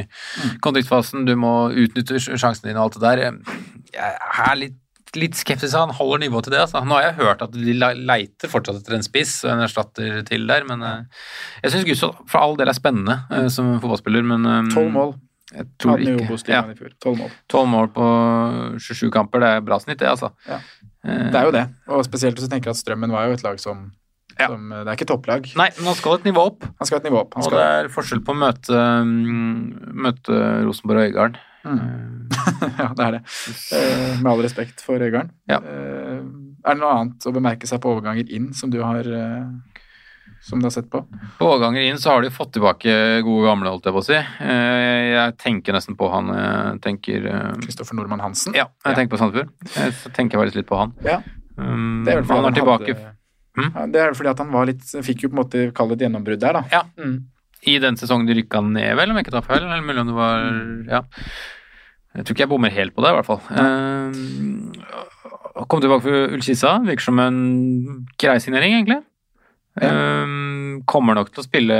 kontringsfasen, 0.64 1.26
du 1.28 1.34
må 1.36 1.52
utnytte 1.74 2.16
sj- 2.16 2.38
sjansene 2.40 2.70
dine 2.70 2.80
og 2.80 2.88
alt 2.88 2.96
det 2.96 3.04
der. 3.04 3.68
Jeg 3.98 4.16
er 4.48 4.56
litt, 4.62 4.78
litt 5.16 5.38
skeptisk 5.38 5.76
han 5.78 5.92
holder 5.96 6.18
nivået 6.24 6.44
til 6.48 6.52
det. 6.56 6.60
Altså. 6.66 6.82
Nå 6.84 6.96
har 6.98 7.06
jeg 7.08 7.16
hørt 7.20 7.42
at 7.46 7.54
de 7.54 7.74
leiter 7.78 8.50
fortsatt 8.52 8.80
etter 8.82 8.96
en 8.98 9.06
spiss 9.06 9.38
og 9.46 9.52
en 9.54 9.62
erstatter 9.64 10.20
til 10.28 10.44
der, 10.50 10.66
men 10.68 10.82
eh, 10.84 11.22
jeg 11.62 11.72
syns 11.72 11.86
Gussiås 11.88 12.18
for 12.28 12.42
all 12.42 12.58
del 12.60 12.68
er 12.68 12.76
spennende 12.76 13.20
eh, 13.30 13.48
som 13.52 13.76
fotballspiller, 13.80 14.26
men 14.26 14.44
eh, 14.46 14.74
Tolv 14.74 14.92
mål 14.92 15.14
Jeg 15.54 15.64
tror 15.80 16.02
ikke. 16.02 16.50
Ja, 16.52 16.64
fjor. 16.76 16.92
12 17.00 17.16
mål. 17.22 17.30
12 17.48 17.70
mål 17.72 17.88
på 17.94 18.08
27 18.84 19.08
kamper, 19.14 19.40
det 19.40 19.52
er 19.56 19.62
bra 19.64 19.78
snitt, 19.80 19.98
det, 20.02 20.10
altså. 20.10 20.28
Ja. 20.48 20.58
Det 21.08 21.38
er 21.40 21.46
jo 21.46 21.54
det. 21.54 21.62
Og 21.94 22.02
spesielt 22.04 22.36
hvis 22.36 22.50
du 22.50 22.52
tenker 22.52 22.74
at 22.74 22.76
Strømmen 22.76 23.14
var 23.14 23.30
jo 23.30 23.38
et 23.38 23.44
lag 23.46 23.56
som, 23.62 23.86
Ja. 24.38 24.50
som 24.52 24.68
Det 24.68 24.84
er 24.84 24.92
ikke 24.98 25.08
topplag. 25.08 25.48
Nei, 25.56 25.70
men 25.78 25.88
han 25.88 25.96
skal 25.96 26.18
et 26.18 26.26
nivå 26.28 26.44
opp. 26.50 26.66
Han 26.78 26.86
skal 26.90 27.00
et 27.00 27.06
nivå 27.08 27.22
opp. 27.22 27.32
Han 27.38 27.46
Og 27.46 27.48
skal, 27.48 27.58
det 27.62 27.68
er 27.78 27.88
forskjell 27.94 28.20
på 28.26 28.34
å 28.34 28.40
møte, 28.42 28.82
mm, 29.08 29.94
møte 30.04 30.36
Rosenborg 30.66 31.00
og 31.00 31.08
Øygarden. 31.08 31.40
ja, 32.78 32.88
det 32.96 33.04
er 33.06 33.16
det. 33.18 33.22
Eh, 33.74 34.20
med 34.22 34.30
all 34.32 34.42
respekt 34.44 34.80
for 34.84 34.98
Øygarden. 35.02 35.30
Ja. 35.50 35.58
Eh, 35.58 36.20
er 36.64 36.74
det 36.74 36.80
noe 36.82 36.94
annet 36.94 37.26
å 37.28 37.32
bemerke 37.34 37.66
seg 37.70 37.80
på 37.82 37.92
overganger 37.96 38.30
inn 38.34 38.52
som 38.56 38.70
du 38.70 38.78
har, 38.82 39.00
eh, 39.06 39.46
som 40.44 40.60
du 40.62 40.66
har 40.68 40.74
sett 40.74 40.88
på? 40.92 41.02
På 41.38 41.50
overganger 41.54 41.82
inn 41.88 41.98
så 42.00 42.14
har 42.14 42.22
de 42.22 42.30
fått 42.34 42.52
tilbake 42.56 42.94
gode 43.26 43.46
gamle, 43.48 43.72
holdt 43.74 43.88
jeg 43.88 43.96
på 43.96 44.02
å 44.02 44.06
si. 44.06 44.18
Eh, 44.18 45.08
Jeg 45.18 45.36
tenker 45.40 45.72
nesten 45.74 45.96
på 45.98 46.08
han 46.12 46.28
Jeg 46.34 46.80
tenker 46.84 47.26
eh, 47.26 47.52
Kristoffer 47.64 47.96
Nordmann 47.98 48.20
Hansen? 48.22 48.54
Ja, 48.54 48.68
jeg 48.84 48.92
Ja. 48.92 48.96
tenker 49.00 49.16
på 49.16 49.22
Sandefjord. 49.22 49.50
Jeg 49.74 50.14
tenker 50.14 50.38
faktisk 50.38 50.56
litt 50.62 50.68
på 50.70 50.78
han. 50.78 50.92
Ja. 51.04 51.20
Um, 51.58 52.04
Det 52.04 52.12
er 52.14 52.20
vel 52.20 52.24
fordi 52.28 52.36
han 52.44 52.54
han, 52.54 52.54
hadde- 52.54 53.14
Hm? 53.58 53.72
Ja, 53.74 54.04
er 54.06 54.12
fordi 54.14 54.30
at 54.30 54.38
han 54.38 54.52
var 54.52 54.66
litt 54.66 54.84
Fikk 55.02 55.24
jo 55.24 55.28
på 55.30 55.34
en 55.34 55.40
måte 55.42 55.72
kalle 55.74 55.96
det 55.96 56.02
et 56.02 56.04
gjennombrudd 56.12 56.38
der, 56.38 56.52
da. 56.52 56.62
Ja. 56.70 56.82
Mm. 56.96 57.24
I 57.66 57.78
den 57.82 57.96
sesongen 57.98 58.26
de 58.28 58.34
rykka 58.38 58.58
ned, 58.62 58.92
vel, 58.98 59.10
om 59.10 59.16
jeg 59.18 59.24
ikke 59.26 59.36
tar 59.38 59.46
feil? 59.46 59.62
Eller 59.64 59.82
mulig 59.84 60.00
om 60.04 60.10
det 60.12 60.18
var 60.18 60.36
Ja. 60.92 61.00
Jeg 62.16 62.24
tror 62.24 62.34
ikke 62.34 62.44
jeg 62.46 62.50
bommer 62.50 62.72
helt 62.74 62.94
på 62.96 63.02
det, 63.04 63.10
i 63.12 63.16
hvert 63.18 63.28
fall. 63.28 63.42
Uh, 63.52 64.10
kom 65.70 65.80
tilbake 65.82 66.02
for 66.02 66.14
Ullkisa. 66.34 66.70
Virker 66.86 67.04
som 67.04 67.18
en 67.22 67.38
grei 68.18 68.38
signering, 68.42 68.72
egentlig. 68.74 69.00
Ja. 69.78 69.90
Um, 70.24 70.80
kommer 70.88 71.14
nok 71.14 71.28
til 71.30 71.42
å 71.42 71.46
spille 71.46 71.76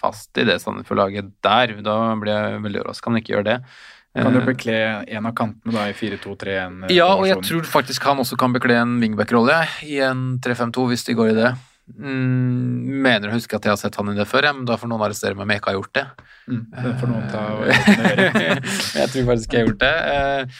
fast 0.00 0.38
i 0.40 0.44
det 0.48 0.56
Sandefjord-laget 0.62 1.26
der. 1.44 1.66
Da 1.84 1.96
blir 2.20 2.32
jeg 2.32 2.62
veldig 2.64 2.80
overraska 2.84 3.06
om 3.10 3.14
han 3.16 3.22
ikke 3.24 3.34
gjør 3.34 3.46
det. 3.50 3.58
Kan 4.16 4.32
du 4.32 4.38
Eh, 4.40 4.46
bekle 4.46 4.74
en 5.12 5.26
av 5.28 5.34
kantene 5.36 5.72
da 5.74 5.82
i 5.90 5.92
4-2-3-1? 5.92 6.86
ja, 6.94 7.08
og 7.12 7.26
jeg 7.28 7.36
tror 7.44 7.64
faktisk 7.68 8.06
han 8.08 8.22
også 8.22 8.36
kan 8.40 8.52
bekle 8.54 8.74
en 8.80 8.94
wingback-rolle 9.02 9.58
i 9.84 9.98
en 10.00 10.38
3-5-2, 10.40 10.86
hvis 10.88 11.04
de 11.04 11.12
går 11.18 11.28
i 11.34 11.36
det. 11.36 11.50
Mm, 11.86 13.02
mener 13.04 13.30
å 13.30 13.36
huske 13.36 13.54
at 13.56 13.66
jeg 13.68 13.70
har 13.70 13.78
sett 13.78 13.94
han 14.00 14.10
i 14.10 14.16
det 14.18 14.26
før, 14.28 14.48
ja, 14.48 14.52
men 14.56 14.64
da 14.66 14.74
får 14.80 14.90
noen 14.90 15.04
arrestere 15.06 15.36
meg 15.38 15.46
om 15.46 15.52
jeg 15.54 15.60
ikke 15.62 15.70
har 15.70 15.76
gjort 15.78 15.92
det. 15.98 16.06
mm, 16.50 16.64
Det 16.82 16.94
får 17.00 17.12
noen 17.12 17.28
ta 17.30 17.44
og 17.54 17.62
gjøre. 17.70 18.56
jeg 18.98 19.12
tror 19.12 19.28
faktisk 19.30 19.54
jeg 19.54 19.62
har 19.62 19.70
gjort 19.70 19.84
det. 19.84 19.92
Eh, 20.16 20.56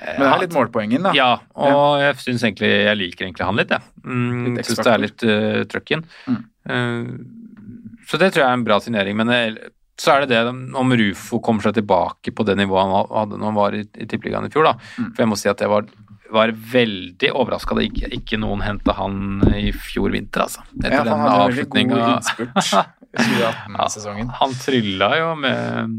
Men 0.00 0.22
det 0.24 0.30
er 0.30 0.40
litt 0.46 0.56
målpoengen, 0.56 1.02
da. 1.04 1.12
Ja, 1.12 1.28
og 1.60 2.00
jeg 2.00 2.16
synes 2.24 2.44
egentlig 2.46 2.70
Jeg 2.72 2.96
liker 2.96 3.26
egentlig 3.26 3.44
han 3.50 3.58
litt, 3.60 3.74
jeg. 3.76 3.84
Mm, 4.06 4.54
Litt 4.56 4.70
syns 4.70 4.80
det 4.86 4.94
er 4.94 5.02
litt 5.04 5.26
uh, 5.28 5.60
trøkk. 5.68 5.92
Mm. 6.30 6.40
Uh, 6.70 8.00
så 8.08 8.16
det 8.18 8.30
tror 8.32 8.42
jeg 8.46 8.48
er 8.48 8.56
en 8.58 8.64
bra 8.66 8.80
signering. 8.80 9.18
Men 9.20 9.28
eh, 9.36 9.58
så 10.00 10.14
er 10.16 10.24
det 10.24 10.32
det 10.32 10.40
om 10.80 10.94
Rufo 10.96 11.38
kommer 11.44 11.62
seg 11.66 11.76
tilbake 11.76 12.32
på 12.32 12.46
det 12.48 12.56
nivået 12.56 12.88
han 12.88 13.10
hadde 13.12 13.36
når 13.36 13.50
han 13.52 13.58
var 13.58 13.76
i, 13.76 13.82
i 14.00 14.06
Tippeligaen 14.08 14.48
i 14.48 14.54
fjor, 14.54 14.64
da. 14.70 14.72
Mm. 14.96 15.10
For 15.12 15.22
jeg 15.26 15.28
må 15.30 15.36
si 15.38 15.50
at 15.52 15.60
det 15.60 15.68
var, 15.70 15.84
var 16.32 16.52
veldig 16.72 17.32
overraska 17.36 17.76
da 17.78 17.84
ikke, 17.86 18.08
ikke 18.16 18.38
noen 18.40 18.62
henta 18.64 18.94
han 18.98 19.42
i 19.56 19.70
fjor 19.74 20.14
vinter, 20.14 20.46
altså. 20.46 20.64
Etter 20.78 20.96
Ja, 21.00 21.04
den 21.08 21.26
avslutninga. 21.26 22.00
ja, 22.72 22.82
i 23.10 23.18
2018-sesongen. 23.18 24.28
Han 24.38 24.52
trylla 24.54 25.08
jo 25.18 25.30
med, 25.42 25.94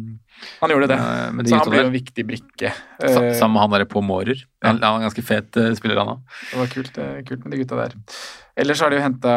Han 0.62 0.72
gjorde 0.72 0.88
det. 0.94 0.98
Med, 1.02 1.34
med 1.36 1.46
de 1.46 1.52
Så 1.52 1.60
han 1.60 1.72
ble 1.74 1.82
jo 1.82 1.88
en 1.90 1.96
viktig 1.98 2.26
brikke. 2.30 2.72
Eh, 3.04 3.18
Sammen 3.36 3.58
med 3.58 3.66
han 3.66 3.74
derre 3.76 3.90
på 3.92 4.04
Mårer. 4.06 4.40
Han, 4.64 4.80
han 4.80 5.02
er 5.02 5.08
ganske 5.10 5.26
fet 5.28 5.60
eh, 5.60 5.74
spiller, 5.78 6.00
han 6.00 6.14
òg. 6.16 6.40
Det 6.54 6.62
var 6.62 6.72
kult, 6.72 7.02
eh, 7.04 7.20
kult 7.28 7.44
med 7.44 7.56
de 7.56 7.62
gutta 7.66 7.82
der. 7.82 7.98
Ellers 8.64 8.82
har 8.84 8.92
de 8.92 9.00
jo 9.00 9.04
henta, 9.04 9.36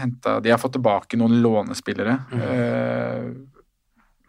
henta 0.00 0.34
De 0.44 0.52
har 0.52 0.60
fått 0.60 0.76
tilbake 0.78 1.20
noen 1.20 1.38
lånespillere. 1.44 2.16
Mm. 2.32 2.42
Eh, 2.48 3.30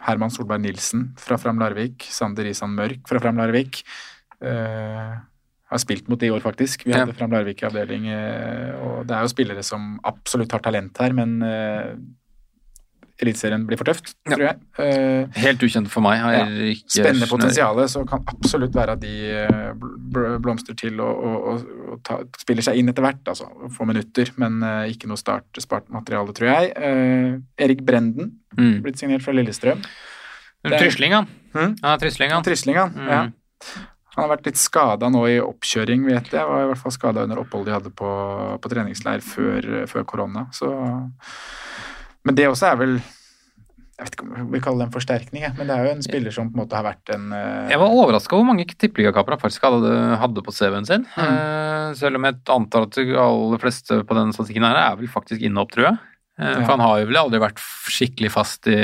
Herman 0.01 0.31
Solberg 0.33 0.63
Nilsen 0.63 1.11
fra 1.21 1.37
Fram 1.39 1.59
Larvik. 1.61 2.07
Sander 2.09 2.47
Isan 2.51 2.75
Mørk 2.75 3.05
fra 3.09 3.21
Fram 3.23 3.39
Larvik. 3.39 3.83
Eh, 4.41 5.11
har 5.71 5.79
spilt 5.79 6.09
mot 6.11 6.19
de 6.19 6.27
i 6.27 6.31
år, 6.35 6.41
faktisk. 6.43 6.83
Vi 6.85 6.91
Ja. 6.91 7.05
hadde 7.05 7.15
Fram 7.15 7.31
Larvik 7.31 7.61
i 7.63 7.67
avdeling. 7.69 8.07
Eh, 8.11 8.73
og 8.83 9.05
det 9.07 9.15
er 9.15 9.21
jo 9.23 9.31
spillere 9.33 9.63
som 9.63 9.99
absolutt 10.03 10.51
har 10.51 10.59
talent 10.59 10.97
her, 10.99 11.13
men 11.13 11.41
eh, 11.41 11.93
Eliteserien 13.21 13.67
blir 13.69 13.77
for 13.77 13.85
tøft, 13.85 14.15
tror 14.25 14.41
jeg. 14.41 14.57
Eh, 14.81 15.27
Helt 15.43 15.61
ukjent 15.61 15.87
for 15.93 16.01
meg. 16.01 16.17
Har 16.23 16.33
Ja. 16.33 16.45
ikke 16.73 16.89
Spennende 16.89 17.27
potensial, 17.29 17.75
så 17.87 18.01
kan 18.09 18.23
absolutt 18.25 18.73
være 18.73 18.93
at 18.95 18.99
de 18.99 19.13
blomster 19.77 20.09
bl- 20.11 20.39
blomstrer 20.41 20.75
til 20.75 20.99
og, 20.99 21.19
og, 21.23 21.47
og, 21.51 21.91
og 21.91 22.03
ta, 22.03 22.17
spiller 22.41 22.63
seg 22.65 22.77
inn 22.81 22.89
etter 22.89 23.03
hvert, 23.05 23.21
altså. 23.29 23.45
Få 23.69 23.85
minutter, 23.85 24.31
men 24.41 24.57
ikke 24.89 25.05
noe 25.07 25.17
start, 25.21 25.45
materiale, 25.93 26.33
tror 26.33 26.49
jeg. 26.49 26.73
Eh, 26.75 27.37
Erik 27.63 27.85
Brenden, 27.85 28.39
Mm. 28.57 28.81
blitt 28.81 28.97
signert 28.97 29.21
fra 29.21 29.31
Lillestrøm. 29.37 29.83
Trysling, 30.65 31.13
han. 31.13 31.27
Hm? 31.53 31.75
Ja, 31.83 31.97
Trysling, 31.97 32.31
han. 32.31 32.43
Trysling, 32.43 32.75
han. 32.75 32.89
Mm. 32.91 33.07
Ja. 33.07 33.29
Han 34.15 34.25
har 34.25 34.33
vært 34.33 34.49
litt 34.49 34.59
skada 34.59 35.07
nå 35.11 35.21
i 35.29 35.37
oppkjøring, 35.39 36.03
vet 36.09 36.33
jeg. 36.33 36.43
Var 36.43 36.65
i 36.65 36.67
hvert 36.73 36.81
fall 36.81 36.93
skada 36.95 37.23
under 37.23 37.39
oppholdet 37.39 37.69
de 37.71 37.75
hadde 37.77 37.93
på, 37.95 38.11
på 38.59 38.71
treningsleir 38.73 39.23
før, 39.23 39.69
før 39.87 40.05
korona. 40.07 40.45
Så 40.55 40.67
Men 42.27 42.37
det 42.37 42.49
også 42.49 42.73
er 42.73 42.79
vel 42.81 42.97
Jeg 42.99 44.03
vet 44.03 44.17
ikke 44.17 44.27
om 44.27 44.51
vi 44.51 44.61
kaller 44.63 44.83
det 44.83 44.87
en 44.89 44.95
forsterkning, 44.97 45.45
men 45.55 45.69
det 45.69 45.77
er 45.77 45.87
jo 45.87 45.93
en 45.93 46.03
spiller 46.03 46.35
som 46.35 46.49
på 46.49 46.57
en 46.57 46.63
måte 46.63 46.75
har 46.75 46.87
vært 46.87 47.13
en 47.13 47.27
uh... 47.31 47.69
Jeg 47.69 47.79
var 47.79 47.95
overraska 48.01 48.35
hvor 48.35 48.47
mange 48.47 48.65
tippeligakaper 48.65 49.37
han 49.37 49.43
faktisk 49.43 49.67
hadde, 49.69 49.91
hadde 50.23 50.43
på 50.43 50.55
CV-en 50.57 50.89
sin. 50.89 51.05
Mm. 51.13 51.27
Uh, 51.31 51.87
selv 51.99 52.17
om 52.17 52.25
jeg 52.27 52.39
antar 52.55 52.87
at 52.87 52.97
de 52.97 53.13
aller 53.21 53.61
fleste 53.61 53.99
på 54.01 54.17
den 54.17 54.33
statistikken 54.33 54.65
her 54.65 54.79
er 54.81 54.97
vel 54.99 55.11
faktisk 55.13 55.45
inne 55.45 55.61
opp, 55.61 55.71
tror 55.75 55.91
jeg. 55.91 56.01
Uh, 56.41 56.47
Ja. 56.49 56.57
For 56.63 56.73
han 56.73 56.81
har 56.83 56.99
jo 56.99 57.11
vel 57.11 57.21
aldri 57.21 57.43
vært 57.43 57.61
skikkelig 57.93 58.33
fast 58.33 58.67
i, 58.73 58.79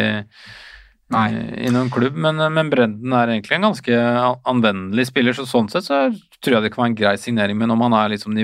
Nei. 1.14 1.28
i 1.64 1.70
noen 1.72 1.88
klubb, 1.94 2.18
men, 2.20 2.42
men 2.52 2.72
Brenden 2.72 3.14
er 3.16 3.32
egentlig 3.32 3.56
en 3.56 3.70
ganske 3.70 4.00
anvendelig 4.48 5.08
spiller, 5.08 5.36
så 5.38 5.46
sånn 5.48 5.70
sett 5.72 5.86
så 5.88 6.02
tror 6.44 6.58
jeg 6.58 6.66
det 6.66 6.72
kan 6.74 6.84
være 6.84 6.92
en 6.92 6.98
grei 7.00 7.14
signering, 7.22 7.60
men 7.60 7.72
om 7.72 7.86
han, 7.86 7.96
er 7.96 8.12
liksom, 8.16 8.36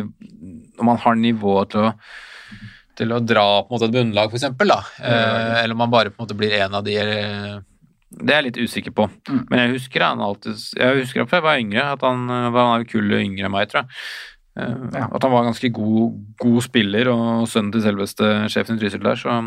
om 0.79 0.93
han 0.93 1.01
har 1.03 1.19
nivået 1.19 1.73
til 1.73 1.89
å 1.89 1.91
til 2.97 3.13
å 3.13 3.21
dra 3.23 3.45
på 3.63 3.71
en 3.71 3.75
måte 3.75 3.87
et 3.89 3.95
bunnlag, 3.95 4.31
for 4.31 4.39
eksempel, 4.39 4.69
da. 4.69 4.81
Eh, 5.01 5.61
eller 5.63 5.75
om 5.75 5.85
han 5.85 5.93
bare 5.93 6.11
på 6.13 6.19
en 6.19 6.27
måte 6.27 6.37
blir 6.37 6.53
en 6.59 6.77
av 6.77 6.83
de 6.85 6.97
eh, 7.01 7.55
Det 8.13 8.29
er 8.29 8.43
jeg 8.43 8.47
litt 8.51 8.59
usikker 8.67 8.93
på. 8.93 9.07
Mm. 9.29 9.39
Men 9.49 9.63
jeg 9.63 9.71
husker 9.77 10.05
han 10.05 10.21
alltid 10.21 10.61
Jeg 10.77 10.99
husker 11.01 11.25
fra 11.25 11.39
jeg 11.41 11.47
var 11.47 11.63
yngre, 11.63 11.87
at 11.95 12.05
han, 12.05 12.27
var 12.53 12.75
en 12.75 12.85
kullet 12.89 13.25
yngre 13.25 13.49
enn 13.49 13.55
meg, 13.55 13.71
tror 13.71 13.83
jeg. 13.83 13.99
Eh, 14.59 14.75
Ja. 14.93 15.07
At 15.09 15.25
han 15.25 15.33
var 15.33 15.47
ganske 15.49 15.73
god, 15.73 16.19
god 16.37 16.61
spiller, 16.67 17.09
og 17.09 17.47
sønnen 17.49 17.73
til 17.73 17.85
selveste 17.87 18.33
sjefen 18.53 18.77
i 18.77 18.83
Trysil 18.83 19.05
der, 19.05 19.17
så 19.19 19.41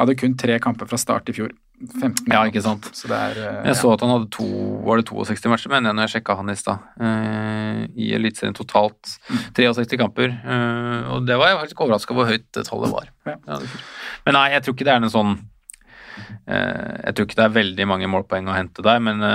Hadde 0.00 0.18
kun 0.18 0.34
tre 0.36 0.56
kamper 0.58 0.88
fra 0.90 0.98
start 0.98 1.30
i 1.30 1.36
fjor. 1.36 1.52
15 1.90 2.30
Ja, 2.30 2.42
ikke 2.46 2.62
sant. 2.62 2.86
Så 2.94 3.08
det 3.10 3.18
er 3.18 3.38
eh, 3.42 3.60
Jeg 3.70 3.78
så 3.80 3.92
at 3.94 4.02
han 4.04 4.12
hadde 4.12 4.28
to, 4.34 4.46
var 4.86 5.00
det 5.00 5.06
62 5.08 5.48
matcher, 5.50 5.72
mener 5.72 5.90
jeg, 5.90 5.98
når 5.98 6.06
jeg 6.06 6.14
sjekka 6.16 6.36
han 6.38 6.52
i 6.52 6.58
stad. 6.58 6.84
Uh, 7.00 7.80
I 7.98 8.10
Eliteserien 8.18 8.56
totalt. 8.56 9.16
63 9.58 9.98
kamper. 10.00 10.34
Uh, 10.44 11.16
og 11.16 11.26
det 11.28 11.38
var 11.40 11.52
jeg 11.52 11.60
faktisk 11.64 11.82
overraska 11.86 12.16
hvor 12.16 12.28
høyt 12.30 12.46
det 12.54 12.66
tallet 12.68 12.92
var. 12.94 13.08
Ja. 13.26 13.38
Ja, 13.48 13.58
det- 13.62 13.80
men 14.26 14.38
nei, 14.38 14.44
jeg 14.52 14.62
tror 14.62 14.76
ikke 14.76 14.86
det 14.86 14.92
er 14.94 15.02
en 15.02 15.10
sånn 15.10 15.32
uh, 15.32 16.92
Jeg 17.02 17.14
tror 17.16 17.26
ikke 17.26 17.40
det 17.40 17.46
er 17.46 17.56
veldig 17.56 17.86
mange 17.90 18.10
målpoeng 18.10 18.50
å 18.50 18.54
hente 18.56 18.84
der, 18.86 19.00
men 19.02 19.26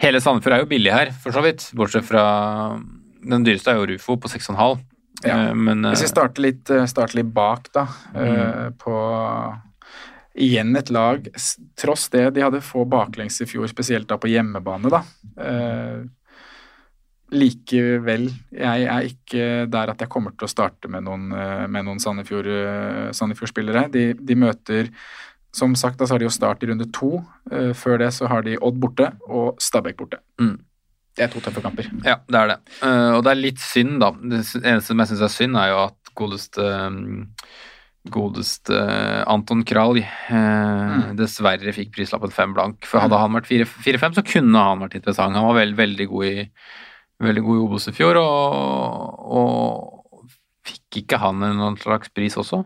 hele 0.00 0.20
Sandefjord 0.22 0.54
er 0.56 0.62
jo 0.62 0.70
billig 0.70 0.94
her, 0.94 1.10
for 1.10 1.34
så 1.34 1.42
vidt. 1.44 1.66
Bortsett 1.76 2.06
fra 2.06 2.22
Den 3.20 3.44
dyreste 3.44 3.72
er 3.74 3.80
jo 3.80 3.88
Rufo 3.90 4.16
på 4.20 4.30
6,5. 4.30 4.84
Ja. 5.26 5.50
Men 5.52 5.82
Hvis 5.90 6.06
vi 6.06 6.12
starter 6.12 6.46
litt, 6.46 6.70
starter 6.88 7.18
litt 7.18 7.34
bak, 7.34 7.66
da, 7.74 7.82
mm. 8.14 8.78
på 8.80 8.94
Igjen 10.38 10.76
et 10.78 10.90
lag, 10.94 11.26
tross 11.78 12.08
det 12.12 12.28
de 12.36 12.44
hadde 12.44 12.62
få 12.62 12.84
baklengs 12.88 13.40
i 13.42 13.48
fjor, 13.50 13.66
spesielt 13.70 14.08
da 14.10 14.18
på 14.20 14.30
hjemmebane, 14.30 14.92
da. 14.92 15.02
Eh, 15.42 16.04
likevel, 17.30 18.28
jeg 18.54 18.86
er 18.90 19.08
ikke 19.08 19.48
der 19.70 19.92
at 19.92 20.02
jeg 20.02 20.10
kommer 20.10 20.34
til 20.34 20.46
å 20.46 20.50
starte 20.50 20.90
med 20.90 21.06
noen, 21.06 21.30
eh, 21.34 21.66
med 21.66 21.86
noen 21.86 22.00
Sandefjord, 22.02 22.46
eh, 22.46 23.10
Sandefjord-spillere. 23.16 23.88
De, 23.90 24.12
de 24.14 24.38
møter 24.38 24.94
Som 25.52 25.72
sagt, 25.74 25.98
da 25.98 26.06
så 26.06 26.14
har 26.14 26.20
de 26.22 26.28
jo 26.28 26.30
start 26.30 26.62
i 26.62 26.66
runde 26.70 26.86
to. 26.94 27.24
Eh, 27.50 27.72
før 27.74 27.98
det 27.98 28.12
så 28.14 28.28
har 28.30 28.44
de 28.46 28.52
Odd 28.62 28.76
borte 28.78 29.08
og 29.26 29.56
Stabæk 29.58 29.96
borte. 29.98 30.20
Mm. 30.38 30.60
Det 31.16 31.24
er 31.24 31.32
to 31.32 31.40
tøffe 31.42 31.62
kamper. 31.64 31.88
Ja, 32.06 32.20
det 32.30 32.38
er 32.38 32.52
det. 32.52 32.56
Uh, 32.78 33.16
og 33.16 33.24
det 33.26 33.32
er 33.32 33.40
litt 33.40 33.58
synd, 33.58 33.98
da. 33.98 34.12
Det 34.14 34.44
eneste 34.60 34.92
som 34.92 35.02
jeg 35.02 35.10
syns 35.10 35.24
er 35.26 35.32
synd, 35.34 35.58
er 35.58 35.72
jo 35.72 35.80
at 35.88 36.12
godeste 36.14 36.68
mm, 36.94 37.24
Godeste 38.08 38.76
Anton 39.28 39.60
Kralj 39.68 40.00
eh, 40.00 41.10
dessverre 41.18 41.74
fikk 41.76 41.92
prislappen 41.98 42.32
fem 42.32 42.54
blank. 42.56 42.86
For 42.88 43.02
hadde 43.02 43.18
han 43.20 43.34
vært 43.36 43.50
4-5, 43.50 44.16
så 44.16 44.24
kunne 44.24 44.62
han 44.70 44.80
vært 44.86 44.96
interessant. 44.96 45.36
Han 45.36 45.50
var 45.50 45.60
veld, 45.60 45.76
veldig 45.76 46.06
god 46.08 46.30
i 46.30 46.46
veldig 47.20 47.44
god 47.44 47.58
i 47.58 47.62
Obos 47.66 47.88
i 47.90 47.94
fjor, 47.94 48.18
og, 48.20 49.20
og 49.40 50.26
fikk 50.66 51.02
ikke 51.02 51.20
han 51.20 51.44
en 51.46 51.78
slags 51.80 52.12
pris 52.14 52.36
også? 52.40 52.62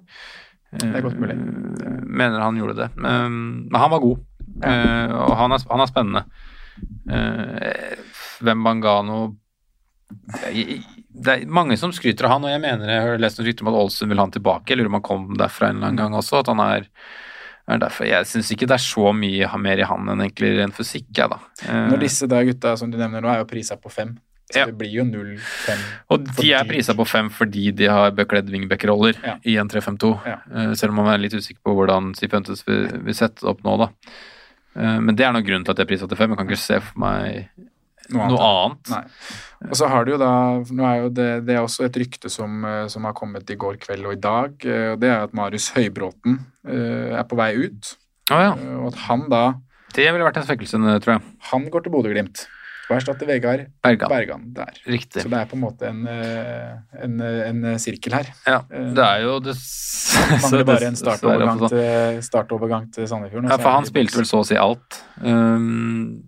Det 0.74 0.90
er 0.90 1.04
godt 1.04 1.20
mulig. 1.22 1.36
Eh, 1.38 2.00
Mener 2.04 2.42
han 2.42 2.58
gjorde 2.58 2.78
det. 2.82 2.88
Men, 2.98 3.68
han 3.74 3.92
var 3.92 4.02
god, 4.02 4.24
eh, 4.66 5.14
og 5.14 5.36
han 5.38 5.54
er, 5.54 5.66
han 5.70 5.84
er 5.84 5.90
spennende. 5.90 6.24
Eh, 7.14 7.96
Wembangano 8.44 9.20
det 11.14 11.32
er 11.34 11.46
mange 11.46 11.76
som 11.78 11.92
skryter 11.94 12.26
av 12.26 12.32
han, 12.34 12.44
og 12.44 12.50
jeg 12.50 12.60
mener 12.60 12.90
jeg 12.90 13.02
har 13.06 13.18
lest 13.22 13.38
noen 13.38 13.46
rykter 13.48 13.62
om 13.66 13.70
at 13.72 13.78
Ålesund 13.84 14.10
vil 14.10 14.18
ha 14.18 14.24
han 14.26 14.34
tilbake. 14.34 14.66
Jeg 14.72 14.78
lurer 14.80 14.90
om 14.90 14.98
han 14.98 15.06
kom 15.06 15.28
derfra 15.38 15.68
en 15.70 15.76
eller 15.78 15.86
annen 15.92 16.00
gang 16.02 16.16
også. 16.18 16.40
at 16.40 16.50
han 16.50 16.60
er, 16.64 16.88
er 17.68 17.78
derfor, 17.78 18.04
Jeg 18.10 18.26
syns 18.26 18.50
ikke 18.52 18.66
det 18.66 18.74
er 18.76 18.84
så 18.84 19.12
mye 19.14 19.48
mer 19.62 19.78
i 19.78 19.86
han 19.88 20.08
enn 20.10 20.20
egentlig 20.26 20.50
ren 20.58 20.72
fysikk, 20.74 21.06
jeg, 21.16 21.30
da. 21.30 21.38
Eh, 21.68 21.88
Når 21.92 22.00
disse 22.02 22.26
da 22.28 22.42
gutta 22.44 22.76
som 22.76 22.90
du 22.90 22.98
nevner 22.98 23.22
nå, 23.22 23.28
er 23.30 23.38
jo 23.44 23.44
prisa 23.54 23.76
på 23.76 23.90
fem. 23.92 24.16
Så 24.52 24.58
Ja. 24.58 24.66
det 24.66 24.76
blir 24.76 24.92
jo 24.92 25.04
0-5. 25.04 25.78
og 26.10 26.26
de 26.36 26.52
er 26.52 26.64
prisa 26.68 26.92
på 26.94 27.06
fem 27.08 27.30
fordi 27.30 27.70
de 27.74 27.86
har 27.88 28.10
bekledd 28.12 28.50
wingback-roller 28.50 29.14
Ja. 29.24 29.36
i 29.42 29.56
en 29.56 29.68
3-5-2. 29.68 30.10
Ja. 30.26 30.36
Eh, 30.54 30.74
Selv 30.74 30.90
om 30.90 30.96
man 30.96 31.14
er 31.14 31.18
litt 31.18 31.32
usikker 31.32 31.62
på 31.64 31.74
hvordan 31.74 32.12
Sifuentes 32.14 32.62
vil, 32.66 32.88
vil 33.04 33.14
sette 33.14 33.42
opp 33.48 33.62
nå, 33.64 33.78
da. 33.78 33.88
Eh, 34.76 34.98
Men 35.00 35.14
det 35.16 35.24
er 35.24 35.32
nok 35.32 35.46
grunnen 35.46 35.64
til 35.64 35.70
at 35.72 35.78
jeg 35.78 35.86
er 35.86 35.92
prisa 35.94 36.06
til 36.08 36.16
fem. 36.18 36.30
Jeg 36.30 36.38
kan 36.38 36.46
ikke 36.48 36.58
se 36.58 36.80
for 36.80 36.98
meg 36.98 37.48
Noe 38.10 38.28
noe 38.28 38.38
annet. 38.38 39.06
Og 39.70 39.78
så 39.78 39.88
har 39.90 40.04
du 40.04 40.14
jo 40.14 40.20
da 40.20 40.30
nå 40.60 40.86
er 40.88 41.02
jo 41.04 41.12
det, 41.14 41.28
det 41.48 41.56
er 41.56 41.62
også 41.64 41.86
et 41.86 41.98
rykte 42.02 42.30
som, 42.32 42.64
eh, 42.68 42.86
som 42.92 43.06
har 43.08 43.16
kommet 43.16 43.50
i 43.50 43.58
går 43.60 43.78
kveld 43.82 44.08
og 44.08 44.16
i 44.16 44.22
dag. 44.22 44.56
eh, 44.66 44.88
og 44.92 44.98
Det 45.02 45.10
er 45.10 45.22
at 45.24 45.36
Marius 45.36 45.70
Høybråten 45.76 46.40
uh, 46.68 47.20
er 47.20 47.24
på 47.28 47.38
vei 47.38 47.52
ut. 47.66 47.94
Å 48.32 48.40
ja. 48.40 48.52
Og 48.80 48.90
at 48.92 49.00
han 49.06 49.28
da 49.32 49.44
Det 49.94 50.08
ville 50.10 50.26
vært 50.26 50.40
en 50.40 50.46
svekkelse, 50.48 50.80
tror 51.04 51.16
jeg. 51.16 51.24
Han 51.52 51.66
går 51.70 51.84
til 51.84 51.94
Bodø-Glimt 51.94 52.46
og 52.84 52.98
erstatter 52.98 53.24
Vegard 53.24 53.62
Bergan. 53.80 54.10
Bergan 54.12 54.42
der. 54.52 54.76
Riktig. 54.84 55.22
Så 55.22 55.30
det 55.32 55.38
er 55.38 55.46
på 55.48 55.56
en 55.56 55.62
måte 55.62 55.88
en, 55.88 56.02
en, 56.04 57.14
en 57.24 57.78
sirkel 57.80 58.12
her. 58.12 58.28
Ja, 58.44 58.58
det 58.68 59.06
er 59.06 59.22
jo 59.24 59.38
det 59.40 59.54
Mangler 60.42 60.66
bare 60.68 60.90
en 60.90 60.92
er 60.92 60.98
det 60.98 61.00
startovergang 61.00 61.62
til, 61.64 62.20
startovergang 62.26 62.90
til 62.92 63.08
Sandefjord. 63.08 63.48
Ja, 63.48 63.56
for 63.56 63.72
han 63.78 63.88
spilte 63.88 64.20
vel 64.20 64.28
så 64.28 64.42
å 64.42 64.48
si 64.50 64.58
alt 64.60 65.00
um, 65.24 66.20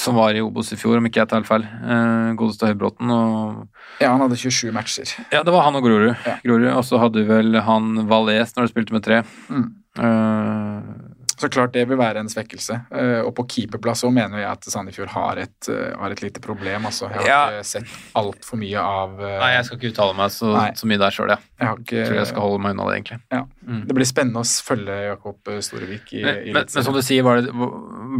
som 0.00 0.16
var 0.16 0.34
i 0.34 0.40
Obos 0.42 0.72
i 0.72 0.78
fjor, 0.80 0.96
om 0.98 1.06
ikke 1.06 1.20
jeg 1.20 1.30
tar 1.30 1.42
helt 1.42 1.50
feil. 1.50 1.66
Uh, 1.84 2.32
Godeste 2.38 2.70
Høybråten 2.70 3.12
og 3.12 4.00
Ja, 4.00 4.12
han 4.14 4.22
hadde 4.24 4.38
27 4.40 4.72
matcher. 4.74 5.12
Ja, 5.34 5.42
det 5.44 5.52
var 5.52 5.66
han 5.66 5.76
og 5.78 5.84
Grorud. 5.84 6.14
Ja. 6.26 6.38
Grorud, 6.44 6.70
Og 6.72 6.84
så 6.88 7.00
hadde 7.02 7.26
vel 7.28 7.60
han 7.66 8.06
Valais 8.08 8.56
når 8.56 8.66
de 8.66 8.72
spilte 8.72 8.96
med 8.96 9.04
tre. 9.04 9.22
Mm. 9.52 9.68
Uh, 10.00 11.11
Så 11.42 11.48
klart 11.50 11.72
det 11.74 11.82
vil 11.90 11.98
være 11.98 12.20
en 12.22 12.28
svekkelse. 12.30 12.76
Eh, 12.94 13.20
og 13.26 13.32
på 13.34 13.42
keeperplass 13.50 14.04
så 14.04 14.10
mener 14.14 14.38
jeg 14.44 14.46
at 14.52 14.66
Sandefjord 14.70 15.10
har 15.10 15.40
et, 15.42 15.68
eh, 15.72 15.90
har 15.98 16.14
et 16.14 16.22
lite 16.22 16.38
problem. 16.44 16.86
Altså. 16.86 17.08
Jeg 17.10 17.18
har 17.18 17.26
Ja. 17.26 17.40
ikke 17.58 17.66
sett 17.66 17.96
altfor 18.14 18.60
mye 18.62 18.78
av 18.78 19.18
eh, 19.18 19.38
nei, 19.42 19.48
jeg 19.56 19.64
skal 19.66 19.78
ikke 19.80 19.90
uttale 19.90 20.14
meg 20.20 20.30
så, 20.30 20.52
så 20.78 20.86
mye 20.86 21.00
der 21.02 21.10
sjøl, 21.16 21.32
ja. 21.34 21.38
jeg 21.58 21.68
har 21.68 21.80
ikke, 21.82 22.04
Tror 22.06 22.18
jeg 22.20 22.28
skal 22.30 22.46
holde 22.46 22.62
meg 22.62 22.76
unna 22.76 22.86
det, 22.90 22.94
egentlig. 23.00 23.18
ja. 23.34 23.42
Mm. 23.62 23.82
Det 23.86 23.94
blir 23.94 24.06
spennende 24.08 24.40
å 24.42 24.46
følge 24.66 24.94
Jakob 25.06 25.50
Storevik 25.62 26.12
i, 26.18 26.22
Men, 26.26 26.38
i 26.42 26.52
men, 26.52 26.66
men 26.74 26.84
som 26.86 26.94
du 26.94 27.02
sier, 27.02 27.22
var 27.26 27.40
det, 27.42 27.52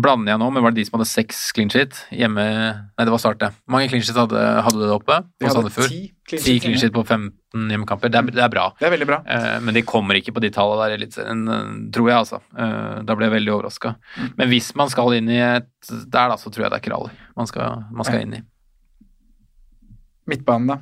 blander 0.03 0.33
jeg 0.35 0.39
nå, 0.43 0.51
men 0.55 0.63
var 0.63 0.75
det 0.75 0.83
de 0.83 0.85
som 0.89 0.99
hadde 0.99 1.09
seks 1.11 1.41
clean 1.57 1.71
sheet 1.73 1.99
hjemme 2.15 2.45
Nei, 2.47 3.05
det 3.07 3.11
var 3.15 3.19
Start, 3.23 3.39
det. 3.43 3.49
Hvor 3.67 3.77
mange 3.77 3.89
clean 3.91 4.03
sheet 4.07 4.19
hadde, 4.19 4.43
hadde 4.67 4.83
det 4.87 4.93
oppe 4.95 5.19
De 5.43 5.51
hadde 5.51 5.73
ti 5.89 6.01
Ti 6.41 6.55
clean 6.61 6.79
shit 6.79 6.93
på 6.95 7.03
15 7.05 7.69
hjemmekamper. 7.69 8.09
Det 8.09 8.23
det 8.33 8.43
er 8.45 8.49
bra. 8.49 8.69
Det 8.79 8.87
er 8.89 8.93
veldig 8.95 9.07
bra. 9.11 9.19
Eh, 9.27 9.59
men 9.61 9.75
de 9.75 9.83
kommer 9.83 10.15
ikke 10.17 10.33
på 10.33 10.41
de 10.41 10.51
tallene 10.55 10.89
der 10.89 10.99
litt, 11.03 11.19
eh, 11.19 11.35
tror 11.93 12.09
jeg, 12.09 12.17
altså. 12.17 12.41
Eh, 12.57 13.03
da 13.05 13.15
ble 13.19 13.27
jeg 13.29 13.35
veldig 13.37 13.53
overraska. 13.57 13.95
Mm. 14.17 14.31
Men 14.39 14.49
hvis 14.49 14.75
man 14.79 14.89
skal 14.89 15.13
inn 15.19 15.29
i 15.29 15.41
et 15.43 15.69
der, 15.91 16.29
da, 16.33 16.37
så 16.41 16.49
tror 16.51 16.65
jeg 16.65 16.71
det 16.73 16.81
er 16.81 16.87
Krali 16.91 17.11
man 17.37 17.47
skal, 17.47 17.85
man 17.91 18.05
skal 18.05 18.21
Ja. 18.21 18.23
inn 18.27 18.35
i. 18.35 18.43
Midtbanen, 20.31 20.67
da. 20.69 20.79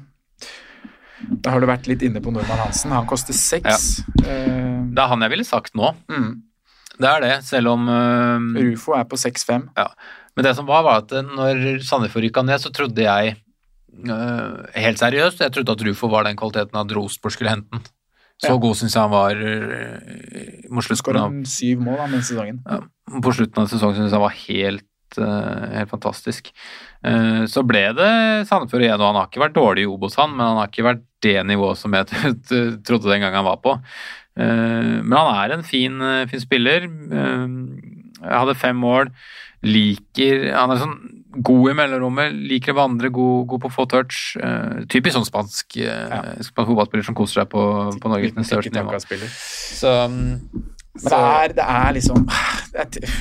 Da 1.43 1.51
har 1.53 1.61
du 1.61 1.67
vært 1.69 1.87
litt 1.89 2.03
inne 2.03 2.21
på 2.25 2.33
Normann 2.33 2.59
Hansen. 2.65 2.93
Han 2.93 3.07
koster 3.09 3.33
seks. 3.37 4.01
Eh, 4.25 4.87
Det 4.91 4.99
er 5.03 5.09
han 5.09 5.21
jeg 5.23 5.31
ville 5.31 5.45
sagt 5.45 5.75
nå. 5.75 5.95
mm. 6.09 6.43
Det 7.01 7.09
er 7.09 7.21
det, 7.25 7.45
selv 7.47 7.71
om 7.73 7.87
uh, 7.89 8.61
Rufo 8.61 8.93
er 8.93 9.07
på 9.09 9.17
6-5. 9.17 9.71
Men 10.37 10.45
det 10.45 10.51
som 10.55 10.67
var, 10.69 10.83
var 10.85 10.99
at 11.01 11.15
når 11.25 11.81
Sandefjord 11.81 12.27
rykka 12.27 12.43
ned, 12.45 12.61
så 12.61 12.69
trodde 12.77 13.01
jeg 13.01 13.39
helt 14.81 15.01
seriøst 15.01 15.41
Jeg 15.45 15.53
trodde 15.55 15.73
at 15.75 15.83
Rufo 15.87 16.09
var 16.13 16.25
den 16.25 16.37
kvaliteten 16.39 16.79
at 16.81 16.93
Rosenborg 16.97 17.33
skulle 17.35 17.51
hente 17.55 17.71
den. 17.75 17.83
Så 18.41 18.55
Ja. 18.55 18.57
god 18.57 18.75
syns 18.79 18.95
jeg 18.95 19.03
han 19.03 19.11
var 19.13 19.37
eh, 19.37 20.69
mot 20.71 20.85
slutten 20.85 21.17
av 21.21 21.35
syv 21.45 21.81
mål 21.85 21.99
denne 22.07 22.23
sesongen. 22.25 22.61
Ja, 22.65 22.79
på 23.21 23.35
slutten 23.37 23.59
av 23.61 23.69
sesongen 23.69 23.99
synes 23.99 24.09
jeg 24.09 24.17
han 24.17 24.25
var 24.25 24.39
helt, 24.47 25.19
eh, 25.19 25.75
helt 25.77 25.91
fantastisk. 25.91 26.49
Eh, 27.05 27.45
så 27.45 27.67
ble 27.67 27.83
det 27.93 28.47
Sandefjord 28.49 28.81
igjen, 28.87 29.01
og 29.01 29.11
han 29.11 29.19
har 29.21 29.29
ikke 29.29 29.45
vært 29.45 29.59
dårlig 29.59 29.85
i 29.85 29.91
Obos, 29.93 30.17
han, 30.17 30.31
men 30.33 30.47
han 30.47 30.57
har 30.63 30.69
ikke 30.73 30.87
vært 30.89 31.05
det 31.21 31.37
nivået 31.45 31.77
som 31.77 31.93
jeg 31.93 32.07
trodde 32.87 33.11
den 33.13 33.21
gangen 33.21 33.43
han 33.43 33.45
var 33.45 33.61
på. 33.61 33.77
Eh, 34.41 35.03
men 35.05 35.13
han 35.13 35.35
er 35.37 35.59
en 35.59 35.63
fin, 35.67 36.01
eh, 36.01 36.25
fin 36.31 36.41
spiller. 36.41 36.89
Eh, 36.89 37.47
jeg 38.25 38.39
hadde 38.41 38.57
fem 38.57 38.77
mål. 38.81 39.13
Liker 39.63 40.55
Han 40.57 40.71
er 40.73 40.79
sånn 40.81 41.20
god 41.31 41.71
i 41.71 41.75
mellomrommet, 41.79 42.35
liker 42.51 42.75
å 42.75 42.81
vandre, 42.81 43.11
god, 43.15 43.47
god 43.53 43.63
på 43.65 43.73
få 43.73 43.87
touch. 43.91 44.21
Uh, 44.41 44.83
typisk 44.91 45.17
sånn 45.17 45.29
spansk, 45.29 45.79
uh, 45.87 46.33
spansk 46.43 46.73
fotballspiller 46.73 47.07
som 47.07 47.19
koser 47.19 47.43
seg 47.43 47.51
på, 47.53 47.65
på 48.03 48.13
Norges 48.13 48.35
største 48.49 48.75
nivå. 48.75 48.99
Så, 49.39 49.93
um, 50.11 50.73
Men 50.99 51.07
det 51.07 51.21
er, 51.21 51.55
det 51.61 51.69
er 51.77 51.95
liksom 51.97 52.27
det 52.75 52.87
er, 52.87 53.21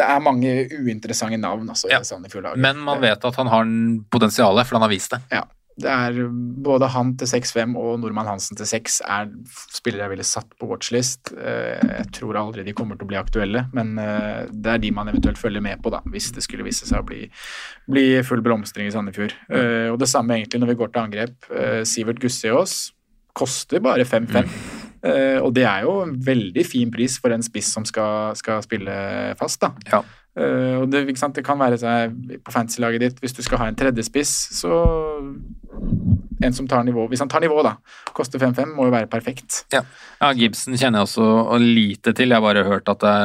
det 0.00 0.06
er 0.06 0.22
mange 0.24 0.52
uinteressante 0.74 1.38
navn 1.40 1.70
altså, 1.72 1.90
Ja. 1.90 2.00
i 2.02 2.08
Sandefjord-laget. 2.08 2.60
Men 2.62 2.82
man 2.86 3.00
vet 3.02 3.24
at 3.26 3.38
han 3.40 3.50
har 3.50 3.72
potensialet, 4.10 4.66
for 4.66 4.78
han 4.78 4.86
har 4.86 4.92
vist 4.92 5.14
det. 5.14 5.22
Ja. 5.34 5.44
Det 5.80 5.88
er 5.90 6.18
både 6.66 6.88
han 6.92 7.14
til 7.20 7.28
6-5 7.30 7.72
og 7.80 7.94
Nordmann 8.02 8.28
Hansen 8.28 8.58
til 8.58 8.68
6 8.68 8.98
er 9.06 9.30
spillere 9.72 10.04
jeg 10.06 10.12
ville 10.14 10.26
satt 10.28 10.50
på 10.60 10.68
watchlist. 10.70 11.32
Eh, 11.36 11.80
Jeg 12.00 12.10
tror 12.18 12.36
aldri 12.40 12.64
de 12.66 12.74
kommer 12.76 12.98
til 13.00 13.08
å 13.08 13.10
bli 13.12 13.18
aktuelle, 13.20 13.64
men 13.76 13.94
eh, 13.98 14.44
det 14.52 14.74
er 14.74 14.82
de 14.84 14.90
man 14.96 15.08
eventuelt 15.12 15.40
følger 15.40 15.64
med 15.64 15.80
på, 15.82 15.92
da, 15.94 16.02
hvis 16.12 16.30
det 16.36 16.44
skulle 16.44 16.66
vise 16.66 16.86
seg 16.88 17.00
å 17.02 17.06
bli, 17.08 17.24
bli 17.90 18.06
full 18.26 18.42
blomstring 18.44 18.90
i 18.90 18.94
Sandefjord. 18.94 19.34
Eh, 19.48 19.88
Og 19.92 19.98
det 20.02 20.08
samme 20.12 20.36
egentlig 20.36 20.60
når 20.62 20.74
vi 20.74 20.78
går 20.82 20.92
til 20.94 21.02
angrep. 21.06 21.50
Sivert 21.88 22.20
Gussiås 22.22 22.92
koster 23.36 23.80
bare 23.80 24.04
5-5. 24.04 24.48
Eh, 25.00 25.38
og 25.40 25.54
det 25.56 25.64
er 25.64 25.86
jo 25.86 26.02
en 26.04 26.10
veldig 26.20 26.64
fin 26.68 26.90
pris 26.92 27.14
for 27.22 27.32
en 27.32 27.40
spiss 27.44 27.70
som 27.72 27.86
skal, 27.88 28.34
skal 28.36 28.60
spille 28.66 28.92
fast, 29.40 29.62
da. 29.62 29.70
Ja. 29.88 30.02
Eh, 30.38 30.76
og 30.78 30.90
det, 30.92 31.04
ikke 31.10 31.18
sant, 31.18 31.34
det 31.34 31.42
kan 31.44 31.58
være 31.58 31.78
seg 31.80 32.12
på 32.46 32.52
fantasy-laget 32.54 33.02
ditt, 33.02 33.16
hvis 33.22 33.34
du 33.34 33.42
skal 33.42 33.58
ha 33.64 33.70
en 33.70 33.78
tredjespiss, 33.78 34.30
så 34.60 34.70
en 36.40 36.54
som 36.56 36.66
tar 36.70 36.84
nivå 36.86 37.02
Hvis 37.10 37.20
han 37.20 37.28
tar 37.28 37.42
nivå, 37.44 37.58
da, 37.66 37.74
koster 38.16 38.40
5-5, 38.40 38.70
må 38.76 38.86
jo 38.88 38.94
være 38.94 39.10
perfekt. 39.12 39.64
Ja. 39.74 39.82
ja, 40.20 40.30
Gibson 40.38 40.76
kjenner 40.78 41.02
jeg 41.02 41.08
også 41.10 41.58
lite 41.60 42.14
til. 42.16 42.30
Jeg 42.32 42.38
har 42.40 42.44
bare 42.46 42.64
hørt 42.64 42.88
at 42.88 43.02
det, 43.04 43.16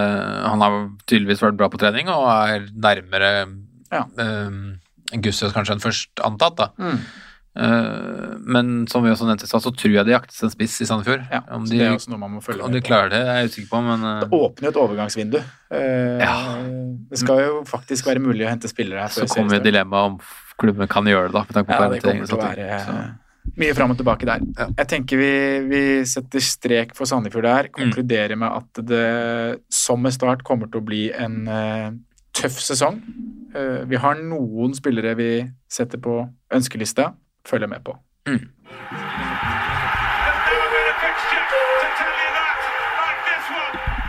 han 0.49 0.63
har 0.65 0.75
tydeligvis 1.07 1.43
vært 1.45 1.59
bra 1.61 1.69
på 1.71 1.79
trening 1.81 2.09
og 2.11 2.25
er 2.31 2.67
nærmere 2.73 3.31
Ja. 3.93 4.03
eh, 4.19 5.15
Gussius 5.21 5.53
kanskje 5.55 5.77
enn 5.77 5.83
først 5.85 6.25
antatt. 6.25 6.57
da. 6.57 6.67
Mm. 6.81 6.99
Eh, 7.55 8.35
men 8.43 8.85
som 8.91 9.03
vi 9.05 9.09
også 9.13 9.27
nevnte 9.29 9.47
i 9.47 9.49
stad, 9.49 9.63
så 9.63 9.71
tror 9.71 9.93
jeg 9.95 10.05
de 10.07 10.11
jaktes 10.11 10.41
en 10.43 10.51
spiss 10.51 10.73
i 10.83 10.87
Sandefjord. 10.89 11.21
Ja, 11.31 11.39
om 11.55 11.63
de, 11.65 11.77
det 11.79 11.85
er 11.87 11.93
også 11.95 12.11
noe 12.11 12.19
man 12.19 12.33
må 12.35 12.41
følge 12.43 12.65
om 12.67 12.73
de 12.73 12.81
klarer 12.83 13.13
det, 13.13 13.21
er 13.23 13.37
jeg 13.41 13.51
usikker 13.53 13.69
på, 13.71 13.81
men 13.85 14.03
eh, 14.09 14.23
Det 14.25 14.39
åpner 14.39 14.67
jo 14.67 14.73
et 14.73 14.79
overgangsvindu. 14.85 15.37
Eh, 15.71 16.23
Ja. 16.25 16.33
Det 17.11 17.19
skal 17.21 17.43
jo 17.45 17.59
faktisk 17.69 18.07
være 18.09 18.19
mulig 18.23 18.43
å 18.47 18.49
hente 18.51 18.67
spillere 18.71 19.05
her. 19.05 19.13
så 19.13 19.27
kommer 19.31 19.61
dilemmaet 19.63 20.11
om 20.11 20.17
klubben 20.59 20.87
kan 20.91 21.05
gjøre 21.07 21.29
det, 21.31 21.37
da. 21.37 21.45
Med 21.47 21.55
tanke 21.59 21.69
på 21.71 21.79
Ja, 21.79 21.89
det 21.93 22.01
kommer 22.03 22.27
til 22.27 22.37
å 22.37 22.43
være 22.43 22.79
Så- 22.85 23.57
mye 23.61 23.75
fram 23.77 23.91
og 23.91 23.97
tilbake 23.97 24.25
der. 24.25 24.41
Ja. 24.57 24.67
Jeg 24.79 24.87
tenker 24.87 25.17
vi, 25.17 25.31
vi 25.69 25.81
setter 26.03 26.39
strek 26.39 26.95
for 26.95 27.05
Sandefjord 27.05 27.43
der. 27.43 27.69
Mm. 27.69 27.77
Konkluderer 27.77 28.35
med 28.35 28.51
at 28.51 28.85
det 28.85 29.61
som 29.69 30.01
med 30.01 30.11
start 30.13 30.43
kommer 30.43 30.67
til 30.71 30.81
å 30.81 30.85
bli 30.85 31.11
en 31.13 31.45
tøff 32.35 32.57
sesong. 32.59 32.99
Eh, 33.55 33.85
vi 33.87 33.95
har 33.95 34.15
noen 34.19 34.73
spillere 34.75 35.15
vi 35.15 35.29
setter 35.71 35.97
på 36.03 36.17
ønskelista. 36.51 37.13
Følger 37.45 37.69
med 37.71 37.83
på. 37.85 37.95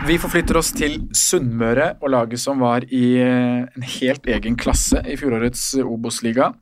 Vi 0.07 0.15
forflytter 0.21 0.55
oss 0.55 0.69
til 0.71 1.01
Sunnmøre 1.15 1.89
og 1.99 2.11
laget 2.13 2.39
som 2.39 2.61
var 2.63 2.85
i 2.87 3.17
eh, 3.19 3.65
en 3.67 3.85
helt 3.97 4.29
egen 4.31 4.55
klasse 4.55 5.01
i 5.03 5.17
fjorårets 5.19 5.73
Obos-liga. 5.83 6.53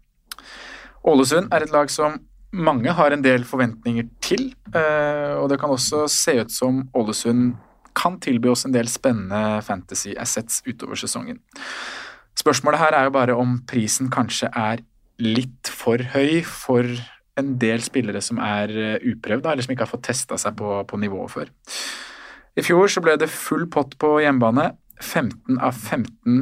Ålesund 1.05 1.53
er 1.53 1.65
et 1.67 1.73
lag 1.75 1.91
som 1.93 2.17
mange 2.55 2.89
har 2.97 3.13
en 3.13 3.21
del 3.21 3.45
forventninger 3.45 4.07
til, 4.23 4.47
eh, 4.73 5.35
og 5.37 5.51
det 5.51 5.59
kan 5.61 5.69
også 5.69 6.07
se 6.09 6.39
ut 6.41 6.55
som 6.55 6.81
Ålesund 6.97 7.53
kan 7.95 8.17
tilby 8.23 8.49
oss 8.51 8.65
en 8.65 8.73
del 8.73 8.89
spennende 8.91 9.61
fantasy 9.63 10.15
assets 10.19 10.63
utover 10.65 10.97
sesongen. 10.99 11.39
Spørsmålet 12.35 12.81
her 12.81 12.97
er 12.97 13.07
jo 13.07 13.15
bare 13.15 13.37
om 13.39 13.59
prisen 13.69 14.09
kanskje 14.11 14.49
er 14.51 14.81
litt 15.21 15.69
for 15.71 16.01
høy 16.15 16.41
for 16.47 16.87
en 17.39 17.55
del 17.59 17.83
spillere 17.83 18.21
som 18.23 18.39
er 18.43 18.71
eh, 18.71 19.11
uprøvd, 19.11 19.47
eller 19.47 19.65
som 19.65 19.75
ikke 19.75 19.85
har 19.85 19.91
fått 19.91 20.07
testa 20.07 20.39
seg 20.39 20.55
på, 20.59 20.77
på 20.87 20.99
nivået 21.01 21.33
før. 21.33 21.51
I 22.55 22.63
fjor 22.63 22.87
så 22.91 23.03
ble 23.03 23.17
det 23.19 23.31
full 23.31 23.67
pott 23.71 23.97
på 23.99 24.15
hjemmebane. 24.23 24.71
15 25.01 25.57
av 25.59 25.75
15 25.75 26.37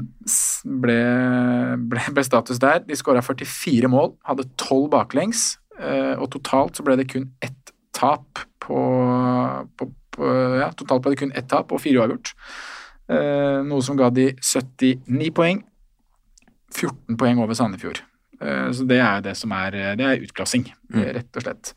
ble, 0.84 1.00
ble, 1.90 2.04
ble 2.14 2.26
status 2.26 2.62
der. 2.62 2.84
De 2.86 2.98
skåra 2.98 3.24
44 3.26 3.90
mål, 3.90 4.14
hadde 4.30 4.46
12 4.62 4.86
baklengs, 4.94 5.48
eh, 5.80 6.14
og 6.20 6.30
totalt 6.36 6.78
så 6.78 6.86
ble 6.86 7.00
det 7.02 7.10
kun 7.10 7.32
ett 7.42 7.74
tap 7.98 8.46
på, 8.64 8.80
på, 9.78 9.90
på 10.14 10.32
Ja, 10.62 10.70
totalt 10.78 11.02
ble 11.04 11.16
det 11.16 11.24
kun 11.24 11.34
ett 11.34 11.50
tap 11.50 11.74
og 11.74 11.82
fire 11.82 12.04
uavgjort. 12.04 12.36
Eh, 13.10 13.60
Noe 13.66 13.82
som 13.86 13.98
ga 14.00 14.14
de 14.14 14.30
79 14.38 15.34
poeng. 15.36 15.66
14 16.74 17.18
poeng 17.18 17.42
over 17.42 17.58
Sandefjord. 17.58 18.06
Eh, 18.44 18.70
Så 18.76 18.84
det 18.88 19.00
er 19.00 19.22
det 19.24 19.36
som 19.40 19.52
er 19.56 19.72
Det 19.72 20.04
er 20.06 20.24
utklassing, 20.26 20.66
eh, 20.94 21.14
rett 21.20 21.38
og 21.40 21.44
slett. 21.46 21.74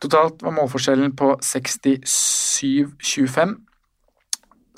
Totalt 0.00 0.42
var 0.42 0.52
målforskjellen 0.54 1.12
på 1.18 1.32
67-25. 1.42 3.56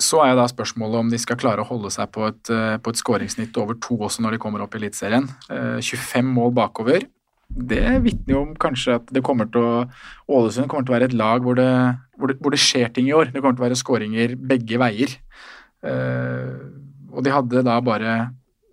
Så 0.01 0.17
er 0.25 0.33
da 0.35 0.47
spørsmålet 0.49 0.97
om 0.97 1.09
de 1.13 1.17
skal 1.21 1.37
klare 1.37 1.61
å 1.61 1.67
holde 1.69 1.91
seg 1.93 2.09
på 2.11 2.25
et, 2.27 2.49
eh, 2.49 2.77
på 2.81 2.89
et 2.89 2.97
skåringssnitt 2.97 3.53
over 3.61 3.75
to 3.75 3.97
også 3.97 4.19
når 4.25 4.31
de 4.31 4.37
kommer 4.39 4.61
opp 4.63 4.73
i 4.73 4.77
Eliteserien. 4.79 5.29
Eh, 5.49 5.77
25 5.79 6.25
mål 6.33 6.51
bakover. 6.57 7.05
Det 7.51 8.01
vitner 8.01 8.27
jo 8.33 8.41
om 8.41 8.55
kanskje 8.55 8.95
at 8.95 9.05
det 9.11 9.21
kommer 9.23 9.45
til 9.51 9.61
å 9.61 9.89
Ålesund 10.29 10.67
kommer 10.69 10.85
til 10.85 10.95
å 10.95 10.99
være 10.99 11.09
et 11.09 11.13
lag 11.19 11.41
hvor 11.43 11.55
det, 11.55 11.97
hvor 12.17 12.27
det, 12.29 12.39
hvor 12.39 12.49
det 12.49 12.59
skjer 12.59 12.87
ting 12.93 13.07
i 13.09 13.13
år. 13.13 13.25
Det 13.31 13.41
kommer 13.41 13.55
til 13.57 13.65
å 13.65 13.69
være 13.69 13.83
skåringer 13.83 14.35
begge 14.39 14.77
veier. 14.79 15.09
Eh, 15.83 16.59
og 17.13 17.23
de 17.23 17.29
hadde 17.29 17.63
da 17.63 17.79
bare 17.81 18.31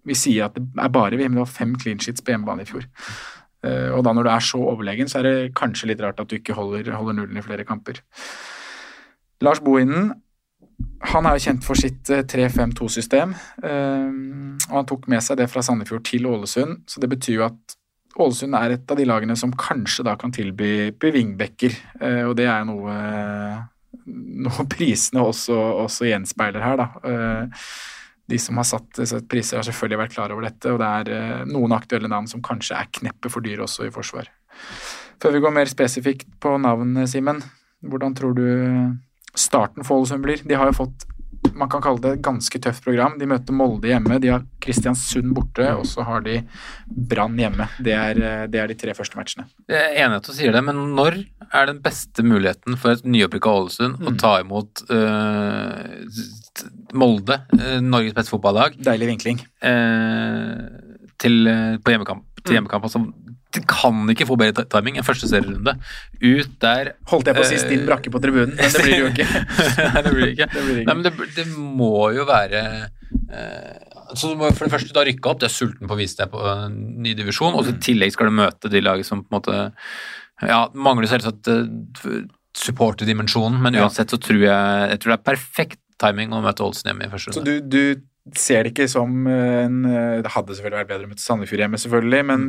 Vi 0.09 0.17
sier 0.19 0.49
at 0.49 0.57
det 0.57 0.65
er 0.81 0.95
bare 0.95 1.17
vi, 1.17 1.27
men 1.27 1.39
det 1.39 1.45
var 1.45 1.53
fem 1.53 1.75
clean 1.81 2.01
sheets 2.03 2.25
på 2.25 2.35
hjemmebane 2.35 2.65
i 2.65 2.71
fjor. 2.71 2.87
Eh, 3.67 3.91
og 3.95 4.05
da 4.07 4.15
når 4.15 4.29
du 4.29 4.33
er 4.33 4.47
så 4.47 4.63
overlegen, 4.73 5.11
så 5.11 5.21
er 5.21 5.29
det 5.29 5.57
kanskje 5.59 5.93
litt 5.93 6.05
rart 6.05 6.21
at 6.23 6.31
du 6.31 6.39
ikke 6.39 6.57
holder, 6.57 6.93
holder 6.95 7.21
nullen 7.21 7.41
i 7.41 7.45
flere 7.45 7.67
kamper. 7.69 8.01
Lars 9.45 9.61
Bohinen 9.63 10.13
han 11.11 11.27
er 11.27 11.37
jo 11.37 11.45
kjent 11.47 11.67
for 11.67 11.79
sitt 11.79 12.11
eh, 12.11 12.25
3-5-2-system. 12.27 13.35
eh, 13.63 14.07
og 14.69 14.77
han 14.77 14.89
tok 14.89 15.09
med 15.11 15.25
seg 15.25 15.41
det 15.41 15.49
fra 15.51 15.63
Sandefjord 15.65 16.07
til 16.07 16.27
Ålesund. 16.31 16.85
Så 16.91 17.03
det 17.03 17.11
betyr 17.13 17.39
jo 17.39 17.47
at 17.49 17.77
Ålesund 18.19 18.57
er 18.59 18.75
et 18.75 18.91
av 18.91 18.99
de 18.99 19.07
lagene 19.07 19.37
som 19.39 19.55
kanskje 19.55 20.07
da 20.07 20.17
kan 20.19 20.33
tilby 20.35 20.91
vingbekker, 20.99 21.77
eh, 22.01 22.25
og 22.27 22.35
det 22.39 22.49
er 22.51 22.65
noe, 22.67 22.95
noe 24.07 24.67
prisene 24.75 25.23
også, 25.23 25.59
også 25.85 26.11
gjenspeiler 26.11 26.65
her, 26.65 26.83
da. 26.83 27.53
Eh, 28.29 28.35
de 28.35 28.39
som 28.39 28.57
har 28.61 28.69
satt, 28.69 29.01
satt 29.09 29.29
priser, 29.29 29.59
har 29.59 29.67
selvfølgelig 29.67 30.03
vært 30.05 30.15
klar 30.17 30.35
over 30.35 30.47
dette, 30.49 30.73
og 30.73 30.81
det 30.83 30.89
er 31.01 31.13
eh, 31.17 31.45
noen 31.49 31.73
aktuelle 31.77 32.11
navn 32.11 32.29
som 32.31 32.45
kanskje 32.45 32.77
er 32.77 32.91
kneppet 33.01 33.33
for 33.33 33.45
dyre 33.45 33.65
også 33.67 33.89
i 33.89 33.93
forsvar. 33.95 34.31
Før 35.23 35.35
vi 35.35 35.43
går 35.43 35.55
mer 35.55 35.71
spesifikt 35.71 36.29
på 36.43 36.57
navn, 36.63 37.07
Simen, 37.11 37.43
hvordan 37.83 38.15
tror 38.19 38.35
du 38.37 38.49
starten 39.39 39.87
for 39.87 40.01
Ålesund 40.01 40.25
blir? 40.25 40.43
De 40.47 40.59
har 40.59 40.71
jo 40.71 40.81
fått 40.85 41.09
man 41.59 41.71
kan 41.71 41.83
kalle 41.83 42.01
det 42.03 42.11
et 42.17 42.25
ganske 42.25 42.61
tøft 42.63 42.85
program. 42.85 43.17
De 43.19 43.27
møter 43.29 43.55
Molde 43.55 43.91
hjemme, 43.91 44.19
de 44.23 44.31
har 44.33 44.45
Kristiansund 44.63 45.33
borte, 45.37 45.67
og 45.75 45.87
så 45.89 46.05
har 46.07 46.23
de 46.27 46.41
Brann 46.87 47.39
hjemme. 47.39 47.69
Det 47.83 47.95
er, 47.95 48.21
eh, 48.23 48.47
det 48.51 48.61
er 48.63 48.71
de 48.71 48.77
tre 48.79 48.95
første 48.95 49.19
matchene. 49.19 49.47
Jeg 49.71 49.79
er 49.79 50.05
enig 50.05 50.19
i 50.19 50.21
at 50.23 50.29
du 50.29 50.33
sier 50.37 50.55
det, 50.55 50.65
men 50.65 50.95
når 50.97 51.25
er 51.49 51.71
den 51.71 51.81
beste 51.83 52.23
muligheten 52.23 52.77
for 52.77 52.95
et 52.95 53.07
nyopprykka 53.07 53.55
Ålesund 53.61 54.03
å 54.05 54.15
ta 54.21 54.39
imot 54.43 54.85
øh, 54.91 56.05
Molde, 56.95 57.41
øh, 57.59 57.81
Norges 57.85 58.17
beste 58.17 58.33
fotballag, 58.35 58.79
Deilig 58.85 59.09
vinkling. 59.13 59.41
øh, 59.65 60.69
til, 61.19 61.47
øh, 61.47 61.79
på 61.85 61.95
hjemmekamp, 61.95 62.25
til 62.45 62.59
hjemmekamp? 62.59 62.85
Altså, 62.85 63.03
de 63.55 63.61
kan 63.65 64.09
ikke 64.13 64.27
få 64.29 64.37
bedre 64.37 64.65
timing 64.69 64.99
enn 64.99 65.07
første 65.07 65.29
serierunde. 65.29 65.73
Ut 66.21 66.51
der 66.61 66.93
Holdt 67.09 67.31
jeg 67.31 67.37
på 67.39 67.45
å 67.45 67.49
si 67.49 67.57
Eh, 67.57 67.63
stinn 67.63 67.87
brakke 67.89 68.13
på 68.13 68.21
tribunen, 68.21 68.55
men 68.57 68.73
det 68.75 68.83
blir 68.85 68.99
jo 68.99 69.09
ikke. 69.09 69.27
Nei, 69.95 70.03
det 70.05 70.13
blir 70.13 70.33
ikke. 70.35 70.49
Det 70.55 70.65
blir 70.65 70.81
ikke. 70.83 70.89
Nei, 70.91 70.97
men 70.99 71.07
det, 71.07 71.13
det 71.37 71.47
må 71.57 72.11
jo 72.17 72.27
være 72.29 72.63
eh, 73.33 73.89
så 74.17 74.33
må 74.37 74.51
For 74.57 74.67
det 74.67 74.73
første, 74.73 74.93
du 74.93 75.01
har 75.01 75.09
rykka 75.09 75.33
opp, 75.33 75.41
du 75.41 75.49
er 75.49 75.53
sulten 75.53 75.89
på 75.89 75.97
å 75.97 76.01
vise 76.01 76.17
deg 76.21 76.31
på 76.33 76.45
en 76.53 76.77
ny 77.05 77.15
divisjon, 77.17 77.57
og 77.57 77.65
så 77.65 77.75
i 77.75 77.83
tillegg 77.89 78.15
skal 78.15 78.31
du 78.31 78.37
møte 78.39 78.71
de 78.73 78.85
laget 78.85 79.09
som 79.09 79.25
på 79.25 79.33
en 79.33 79.39
måte 79.41 79.59
Ja, 80.49 80.63
mangler 80.73 81.11
selvsagt 81.11 81.51
uh, 81.51 82.23
supporterdimensjonen, 82.57 83.59
men 83.65 83.77
uansett 83.81 84.15
så 84.15 84.21
tror 84.23 84.45
jeg 84.45 84.89
Jeg 84.95 85.01
tror 85.03 85.13
det 85.13 85.19
er 85.19 85.29
perfekt 85.29 85.81
timing 86.03 86.35
å 86.37 86.43
møte 86.45 86.65
Olsen 86.67 86.91
hjemme 86.93 87.09
i 87.09 87.13
første 87.13 87.35
Så 87.35 87.43
runde. 87.43 87.57
du, 87.69 87.79
du 87.95 88.37
ser 88.39 88.67
det 88.67 88.75
ikke 88.75 88.89
som 88.93 89.27
en 89.31 89.81
eh, 89.89 90.19
Det 90.25 90.35
hadde 90.35 90.55
selvfølgelig 90.59 90.83
vært 90.83 90.93
bedre 90.93 91.09
å 91.09 91.13
møte 91.15 91.25
Sandefjord 91.25 91.65
hjemme, 91.65 91.81
selvfølgelig, 91.85 92.23
men 92.29 92.47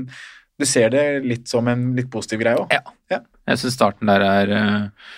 du 0.60 0.68
ser 0.68 0.92
det 0.92 1.06
litt 1.24 1.48
som 1.48 1.68
en 1.72 1.90
litt 1.96 2.10
positiv 2.12 2.42
greie 2.42 2.60
òg. 2.60 2.74
Ja. 2.76 3.22
Jeg 3.50 3.62
syns 3.62 3.78
starten 3.80 4.10
der 4.12 4.26
er 4.28 4.52
eh, 4.58 5.14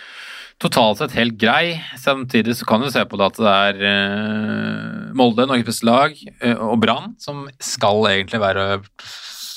totalt 0.62 1.02
sett 1.02 1.16
helt 1.18 1.40
grei. 1.42 1.80
Samtidig 1.98 2.54
så 2.60 2.68
kan 2.70 2.84
du 2.84 2.92
se 2.94 3.02
på 3.10 3.18
det 3.18 3.26
at 3.32 3.40
det 3.42 3.56
er 3.72 3.82
eh, 3.90 5.10
Molde, 5.18 5.48
Norges 5.50 5.66
beste 5.68 5.88
lag, 5.90 6.14
eh, 6.14 6.54
og 6.56 6.78
Brann, 6.84 7.16
som 7.20 7.48
skal 7.60 8.06
egentlig 8.12 8.40
være 8.44 8.68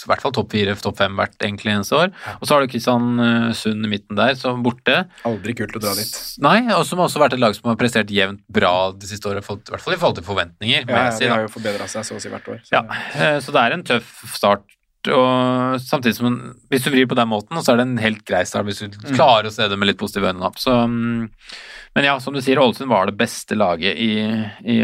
i 0.05 0.11
hvert 0.13 0.23
fall 0.25 0.35
topp 0.37 0.53
fire, 0.55 0.75
topp 0.81 0.99
fem 1.01 1.17
hvert 1.19 1.35
egentlig 1.41 1.73
eneste 1.75 1.97
år. 1.99 2.13
Og 2.39 2.45
så 2.47 2.55
har 2.57 2.65
du 2.65 2.73
Kristiansund 2.73 3.89
i 3.89 3.91
midten 3.91 4.19
der, 4.19 4.35
som 4.41 4.63
borte. 4.65 5.01
Aldri 5.29 5.57
kult 5.59 5.77
å 5.79 5.83
dra 5.83 5.95
dit. 5.99 6.15
Nei, 6.45 6.59
og 6.77 6.85
som 6.89 7.03
også 7.05 7.19
har 7.21 7.27
vært 7.29 7.39
et 7.39 7.45
lag 7.45 7.57
som 7.57 7.71
har 7.73 7.81
prestert 7.81 8.13
jevnt 8.15 8.45
bra 8.53 8.93
de 8.93 9.09
siste 9.11 9.29
årene, 9.31 9.43
i 9.45 9.75
hvert 9.75 9.83
fall 9.85 9.97
i 9.97 10.01
forhold 10.01 10.21
til 10.21 10.29
forventninger. 10.29 10.87
Ja, 10.89 11.05
Ja, 11.09 11.19
de 11.19 11.29
har 11.35 11.45
jo 11.47 11.53
forbedra 11.53 11.89
seg 11.91 12.07
så 12.07 12.17
å 12.17 12.23
si 12.23 12.33
hvert 12.33 12.49
år. 12.49 12.63
Så. 12.65 12.73
Ja, 12.77 12.85
eh, 13.19 13.39
så 13.45 13.53
det 13.55 13.63
er 13.65 13.77
en 13.79 13.85
tøff 13.85 14.25
start. 14.37 14.65
Og 15.05 15.77
samtidig 15.85 16.17
som 16.17 16.27
en, 16.31 16.37
Hvis 16.73 16.85
du 16.87 16.91
vrir 16.91 17.05
på 17.07 17.17
den 17.19 17.29
måten, 17.29 17.59
så 17.61 17.75
er 17.75 17.77
det 17.77 17.85
en 17.91 17.99
helt 18.01 18.23
grei 18.25 18.41
start 18.49 18.65
hvis 18.65 18.79
du 18.87 18.95
klarer 19.13 19.51
å 19.51 19.53
se 19.53 19.67
det 19.69 19.77
med 19.77 19.91
litt 19.91 19.99
positive 20.01 20.31
øyne. 20.33 20.49
Så, 20.57 20.73
mm, 20.89 21.29
men 21.95 22.05
ja, 22.09 22.15
som 22.25 22.33
du 22.33 22.41
sier, 22.41 22.57
Ålesund 22.59 22.89
var 22.89 23.07
det 23.11 23.17
beste 23.21 23.55
laget 23.55 23.99
i, 24.01 24.15
i 24.65 24.79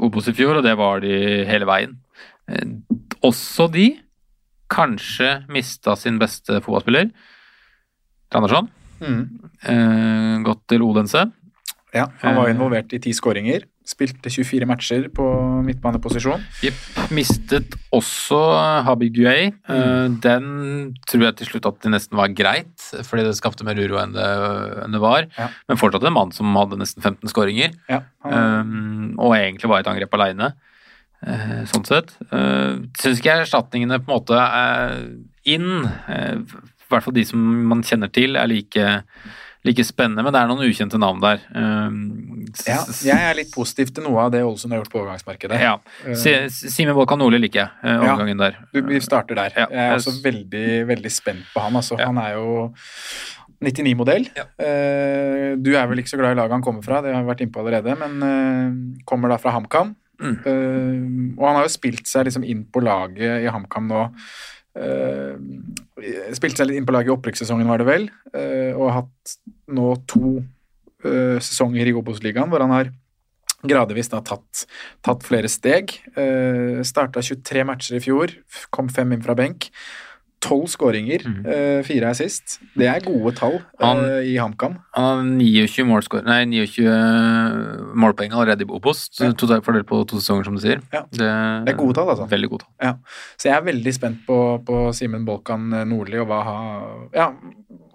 Obos 0.00 0.30
i 0.30 0.32
fjor, 0.32 0.56
og 0.58 0.64
det 0.64 0.72
var 0.80 1.02
de 1.04 1.44
hele 1.48 1.68
veien. 1.68 1.98
Eh, 2.48 2.64
Også 3.28 3.68
de 3.70 3.90
kanskje 4.70 5.32
mista 5.50 5.96
sin 5.98 6.18
beste 6.22 6.60
fotballspiller, 6.62 7.10
Andersson. 8.34 8.68
Mm. 9.00 9.22
Eh, 9.66 10.38
gått 10.46 10.66
til 10.70 10.84
Odense. 10.86 11.26
Ja, 11.92 12.04
han 12.22 12.36
var 12.36 12.46
Eh. 12.46 12.54
involvert 12.54 12.92
i 12.94 13.00
ti 13.02 13.10
skåringer. 13.10 13.64
Spilte 13.84 14.30
24 14.30 14.64
matcher 14.68 15.08
på 15.10 15.24
midtbaneposisjon. 15.66 16.38
Jepp. 16.62 17.10
Mistet 17.10 17.74
også 17.92 18.84
Habib 18.84 19.12
Guay. 19.16 19.50
Mm. 19.68 20.20
Den 20.20 20.94
tror 21.08 21.22
jeg 21.24 21.36
til 21.40 21.46
slutt 21.48 21.66
at 21.66 21.80
det 21.82 21.90
nesten 21.90 22.14
var 22.16 22.28
greit, 22.28 22.76
fordi 23.02 23.24
det 23.26 23.34
skapte 23.34 23.64
mer 23.66 23.74
uro 23.74 23.98
enn 23.98 24.12
det, 24.14 24.28
enn 24.84 24.92
det 24.94 25.00
var. 25.02 25.26
Ja. 25.36 25.48
Men 25.68 25.76
fortsatt 25.80 26.04
en 26.06 26.12
mann 26.14 26.30
som 26.30 26.54
hadde 26.54 26.78
nesten 26.78 27.02
15 27.02 27.26
skåringer, 27.32 27.74
Ja, 27.88 28.02
eh, 28.24 28.62
og 29.18 29.34
egentlig 29.34 29.66
var 29.68 29.80
et 29.80 29.86
angrep 29.90 30.14
aleine, 30.14 30.52
sånn 31.22 31.84
sett. 31.84 32.14
Uh, 32.32 32.80
Syns 33.00 33.20
ikke 33.20 33.40
erstatningene 33.42 33.98
på 34.00 34.08
en 34.10 34.16
måte 34.16 34.38
er 34.40 34.94
inn, 35.44 35.84
eh, 36.08 36.36
i 36.40 36.88
hvert 36.90 37.04
fall 37.04 37.14
de 37.16 37.24
som 37.28 37.38
man 37.68 37.82
kjenner 37.82 38.10
til, 38.12 38.36
er 38.36 38.46
like 38.50 38.88
like 39.62 39.84
spennende, 39.84 40.22
men 40.24 40.32
det 40.32 40.40
er 40.40 40.46
noen 40.48 40.62
ukjente 40.64 40.96
navn 40.96 41.18
der. 41.20 41.42
Eh, 41.52 41.90
ja, 42.64 42.78
jeg 43.04 43.12
er 43.28 43.34
litt 43.36 43.50
positiv 43.52 43.90
til 43.92 44.06
noe 44.06 44.22
av 44.24 44.30
det 44.32 44.40
Ålesund 44.40 44.72
har 44.72 44.80
gjort 44.80 44.92
på 44.94 45.02
overgangsmarkedet. 45.02 45.58
Ja. 45.60 45.74
Eh, 46.06 46.14
Si- 46.16 46.70
Simen 46.72 46.96
Volkan 46.96 47.20
Nordli 47.20 47.42
liker 47.42 47.60
jeg, 47.66 47.70
eh, 47.84 47.98
overgangen 48.00 48.38
der. 48.40 48.56
Ja, 48.72 48.80
vi 48.88 49.00
starter 49.04 49.34
der. 49.36 49.52
Ja, 49.54 49.66
jeg 49.68 49.90
er 49.90 49.98
også 49.98 50.16
veldig, 50.24 50.86
veldig 50.88 51.12
spent 51.12 51.44
på 51.52 51.60
han. 51.60 51.76
Altså. 51.76 51.98
Ja. 52.00 52.06
Han 52.08 52.16
er 52.16 52.38
jo 52.38 52.72
99-modell. 53.60 54.30
Ja. 54.34 54.46
Eh, 54.64 55.56
du 55.60 55.74
er 55.76 55.86
vel 55.90 56.00
ikke 56.00 56.14
så 56.14 56.20
glad 56.20 56.32
i 56.32 56.40
laget 56.40 56.56
han 56.56 56.62
kommer 56.64 56.82
fra, 56.82 57.02
det 57.04 57.12
har 57.12 57.20
vi 57.22 57.28
vært 57.28 57.42
inne 57.44 57.52
på 57.52 57.60
allerede, 57.60 57.98
men 58.00 58.22
eh, 58.24 59.04
kommer 59.04 59.28
da 59.28 59.36
fra 59.36 59.52
HamKam. 59.58 59.92
Mm. 60.20 60.38
Uh, 60.44 61.36
og 61.40 61.44
han 61.48 61.58
har 61.58 61.66
jo 61.66 61.74
spilt 61.74 62.08
seg 62.08 62.28
liksom 62.28 62.44
inn 62.46 62.64
på 62.68 62.82
laget 62.84 63.44
i 63.44 63.50
HamKam 63.50 63.88
nå. 63.90 64.06
Uh, 64.70 65.34
spilte 66.36 66.60
seg 66.60 66.70
litt 66.70 66.78
inn 66.78 66.86
på 66.88 66.94
laget 66.94 67.10
i 67.10 67.16
opprykkssesongen, 67.16 67.68
var 67.70 67.82
det 67.82 67.90
vel, 67.90 68.10
Uh, 68.30 68.72
og 68.76 68.84
har 68.86 68.98
hatt 69.00 69.32
nå 69.74 69.88
to 70.10 70.36
eh, 71.02 71.38
sesonger 71.42 71.88
i 71.90 71.94
Obos-ligaen 71.96 72.50
hvor 72.50 72.62
han 72.62 72.72
har 72.74 72.90
gradvis 73.66 74.08
da 74.12 74.20
tatt, 74.24 74.64
tatt 75.04 75.24
flere 75.26 75.50
steg. 75.50 75.92
Uh, 76.16 76.80
Starta 76.86 77.22
23 77.24 77.64
matcher 77.68 77.98
i 77.98 78.02
fjor, 78.04 78.32
kom 78.74 78.88
fem 78.92 79.12
inn 79.14 79.24
fra 79.24 79.36
benk. 79.38 79.68
Tolv 80.40 80.70
skåringer, 80.72 81.20
eh, 81.44 81.82
fire 81.84 82.08
er 82.10 82.14
sist. 82.16 82.58
Det 82.74 82.86
er 82.88 83.00
gode 83.04 83.34
tall 83.36 83.58
Han- 83.78 83.98
uh, 84.00 84.22
i 84.24 84.36
HamKam. 84.40 84.78
Han 84.96 85.04
har 85.04 85.24
29 85.36 85.84
målskår, 85.84 86.24
nei, 86.24 86.44
29 86.48 87.94
målpoeng 87.94 88.32
allerede 88.32 88.64
i 88.64 88.70
Obos, 88.72 89.08
Ja. 89.20 89.32
totalt 89.32 89.64
fordelt 89.66 89.86
på 89.86 90.00
to 90.08 90.16
sesonger, 90.16 90.44
som 90.44 90.56
du 90.56 90.60
sier. 90.62 90.80
Ja. 90.92 91.02
Det, 91.12 91.28
Det 91.66 91.74
er 91.74 91.76
gode 91.78 91.94
tall, 91.94 92.08
altså. 92.08 92.26
Veldig 92.28 92.48
gode 92.48 92.64
tall. 92.64 92.96
Så 93.36 93.50
jeg 93.50 93.56
er 93.58 93.66
veldig 93.68 93.92
spent 93.94 94.24
på, 94.26 94.38
på 94.64 94.80
Simen 94.96 95.26
Bolkan 95.26 95.68
Nordli 95.86 96.18
og 96.18 96.28
hva 96.28 96.40
ja, 97.12 97.32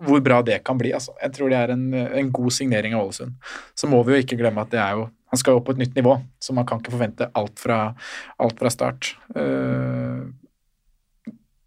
hvor 0.05 0.21
bra 0.21 0.41
det 0.45 0.63
kan 0.63 0.77
bli. 0.77 0.91
Altså. 0.93 1.13
Jeg 1.21 1.33
tror 1.33 1.49
det 1.49 1.57
er 1.57 1.73
en, 1.73 1.93
en 1.93 2.31
god 2.31 2.51
signering 2.51 2.93
av 2.93 3.07
Ålesund. 3.07 3.33
Så 3.75 3.89
må 3.89 4.03
vi 4.05 4.13
jo 4.19 4.21
ikke 4.23 4.37
glemme 4.39 4.61
at 4.61 4.69
det 4.69 4.79
er 4.79 4.91
jo 4.99 5.09
Han 5.33 5.39
skal 5.41 5.53
jo 5.55 5.57
opp 5.59 5.65
på 5.65 5.71
et 5.73 5.79
nytt 5.81 5.95
nivå, 5.97 6.21
så 6.39 6.53
man 6.53 6.63
kan 6.65 6.79
ikke 6.79 6.91
forvente 6.93 7.25
alt 7.35 7.57
fra, 7.59 7.93
alt 8.39 8.59
fra 8.61 8.69
start. 8.69 9.15
Eh, 9.35 10.21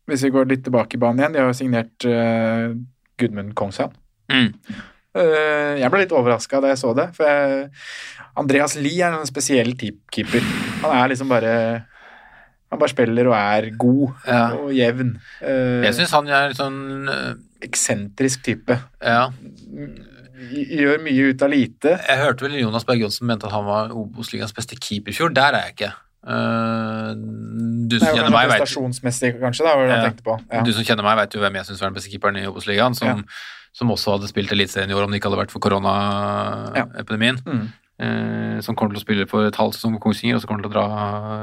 hvis 0.09 0.23
vi 0.27 0.31
går 0.35 0.49
litt 0.51 0.63
tilbake 0.67 0.97
i 0.97 1.01
banen 1.03 1.21
igjen, 1.23 1.35
de 1.37 1.43
har 1.43 1.51
jo 1.53 1.57
signert 1.59 2.07
uh, 2.09 2.73
Gudmund 3.21 3.53
Kongshavn. 3.59 3.93
Mm. 4.33 4.51
Uh, 5.19 5.75
jeg 5.81 5.89
ble 5.93 6.03
litt 6.05 6.13
overraska 6.17 6.61
da 6.63 6.71
jeg 6.73 6.81
så 6.81 6.93
det, 6.97 7.09
for 7.17 7.29
jeg, 7.29 7.69
Andreas 8.39 8.77
Lie 8.79 9.03
er 9.05 9.17
en 9.17 9.29
spesiell 9.29 9.73
keeper. 9.79 10.45
Han 10.85 10.93
er 10.95 11.09
liksom 11.15 11.31
bare 11.33 11.53
Han 12.69 12.79
bare 12.83 12.93
spiller 12.93 13.27
og 13.31 13.35
er 13.39 13.71
god 13.81 14.27
Ja. 14.29 14.43
og 14.61 14.73
jevn. 14.77 15.15
Uh, 15.41 15.81
Jeg 15.87 15.95
syns 15.97 16.13
han 16.13 16.29
er 16.29 16.53
sånn 16.57 16.81
uh, 17.09 17.33
eksentrisk 17.65 18.43
type. 18.45 18.77
Ja. 19.01 19.31
Gjør 20.53 21.01
mye 21.03 21.31
ut 21.33 21.43
av 21.43 21.51
lite. 21.51 21.95
Jeg 22.05 22.21
hørte 22.21 22.45
vel 22.47 22.59
Jonas 22.61 22.85
Berg 22.87 23.01
Johnsen 23.03 23.27
mente 23.27 23.49
at 23.49 23.55
han 23.57 23.65
var 23.67 23.91
Obos-ligas 23.97 24.53
beste 24.55 24.77
keeper 24.79 25.11
i 25.11 25.17
fjor. 25.17 25.33
Der 25.35 25.57
er 25.57 25.65
jeg 25.67 25.75
ikke. 25.79 25.91
Øh, 26.29 27.13
du 27.89 27.97
som 27.97 28.11
er 28.11 28.19
kjenner 28.19 28.35
meg, 28.35 28.51
vet 28.53 28.61
kanskje, 29.41 29.65
da, 29.65 29.75
var 29.79 29.89
det 29.89 29.97
Ja. 29.97 30.37
Ja. 30.53 30.63
Du 30.67 30.73
som 30.77 30.85
kjenner 30.85 31.07
meg, 31.07 31.17
vet 31.23 31.37
jo 31.37 31.41
hvem 31.41 31.57
jeg 31.57 31.69
syns 31.71 31.81
var 31.81 31.89
den 31.89 31.97
beste 31.97 32.13
keeperen 32.13 32.37
i 32.37 32.45
Obos-ligaen, 32.51 32.97
som, 32.99 33.25
som 33.73 33.93
også 33.95 34.19
hadde 34.19 34.29
spilt 34.29 34.53
Eliteserien 34.53 34.93
i 34.93 34.97
år 34.99 35.07
om 35.07 35.15
det 35.15 35.23
ikke 35.23 35.31
hadde 35.31 35.41
vært 35.41 35.55
for 35.55 35.65
koronaepidemien. 35.65 37.41
Mm. 37.47 37.69
Uh, 37.99 38.61
som 38.63 38.77
kommer 38.79 38.95
til 38.95 39.01
å 39.01 39.03
spille 39.03 39.25
for 39.27 39.49
et 39.49 39.57
halvt 39.59 39.75
sesong 39.75 39.97
på 39.97 40.05
Kongsvinger, 40.05 40.37
og 40.39 40.45
så 40.45 40.47
kommer 40.47 40.63
til 40.63 40.71
å 40.71 40.75
dra 40.77 40.85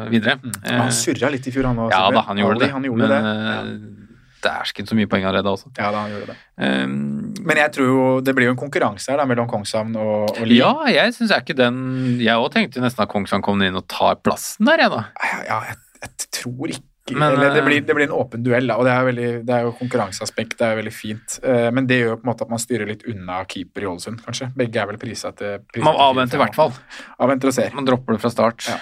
videre. 0.07 0.37
Uh, 0.39 0.53
han 0.69 0.85
Eh, 0.87 0.93
surra 0.95 1.33
litt 1.33 1.49
i 1.49 1.51
fjor, 1.51 1.67
han 1.67 1.81
òg. 1.83 1.91
ja 1.91 2.05
da, 2.15 2.21
han 2.29 2.39
gjorde 2.39 2.61
det. 2.61 2.69
Han 2.71 2.87
gjorde 2.87 3.09
men 3.09 3.27
det. 3.27 4.04
Eh, 4.49 4.71
ikke 4.71 4.85
så 4.89 4.97
mye 4.97 5.09
poeng 5.11 5.25
allerede 5.27 5.51
også. 5.51 5.71
Ja 5.77 5.91
da, 5.93 6.05
han 6.05 6.13
gjorde 6.15 6.33
det. 6.33 6.37
Um, 6.55 7.33
Men 7.43 7.59
jeg 7.59 7.73
tror 7.75 7.89
jo 7.89 8.03
det 8.23 8.35
blir 8.37 8.47
jo 8.49 8.55
en 8.55 8.59
konkurranse 8.61 9.11
her 9.11 9.19
da, 9.19 9.25
mellom 9.27 9.47
Kongshavn 9.51 9.95
og, 9.99 10.31
og 10.31 10.41
Lie. 10.47 10.61
ja, 10.61 10.71
jeg 10.87 11.15
syns 11.17 11.33
ikke 11.35 11.57
den 11.59 11.77
Jeg 12.23 12.39
òg 12.39 12.47
tenkte 12.53 12.83
nesten 12.83 13.03
at 13.03 13.11
Kongshavn 13.11 13.43
kommer 13.43 13.67
inn 13.67 13.75
og 13.75 13.87
tar 13.91 14.21
plassen 14.23 14.69
der, 14.69 14.85
jeg, 14.85 14.93
da. 14.93 15.01
Ja, 15.19 15.39
ja 15.49 15.57
jeg, 15.71 15.79
jeg 16.05 16.29
tror 16.39 16.71
ikke 16.71 16.83
Men, 17.13 17.35
Eller 17.35 17.51
det 17.53 17.59
eh, 17.61 17.65
blir, 17.67 17.81
det 17.85 17.93
blir 17.97 18.07
en 18.07 18.15
åpen 18.17 18.41
duell, 18.45 18.65
da, 18.71 18.79
og 18.81 18.87
det 18.87 18.93
er, 18.95 19.03
veldig, 19.05 19.27
det 19.45 19.53
er 19.53 19.67
jo 19.67 19.75
konkurranseaspekt. 19.77 20.55
Det 20.57 20.65
er 20.65 20.71
jo 20.73 20.79
veldig 20.79 20.93
fint. 20.95 21.35
Eh, 21.45 21.67
Men 21.75 21.85
det 21.85 21.99
gjør 21.99 22.15
jo 22.15 22.15
på 22.17 22.25
en 22.25 22.31
måte 22.31 22.47
at 22.47 22.53
man 22.55 22.63
styrer 22.63 22.89
litt 22.89 23.03
unna 23.11 23.43
keeper 23.45 23.85
i 23.85 23.89
Ålesund, 23.91 24.23
kanskje. 24.25 24.47
Begge 24.57 24.81
er 24.81 24.89
vel 24.89 24.97
prisa 24.97 25.29
til 25.37 25.59
priset 25.69 25.85
Man 25.85 25.99
avventer 26.01 26.39
i 26.39 26.41
hvert 26.41 26.57
fall. 26.57 26.73
Avventer 27.21 27.51
og 27.51 27.57
ser. 27.59 27.75
Man 27.77 27.85
dropper 27.85 28.17
det 28.17 28.23
fra 28.23 28.31
start. 28.33 28.65
Ja. 28.71 28.79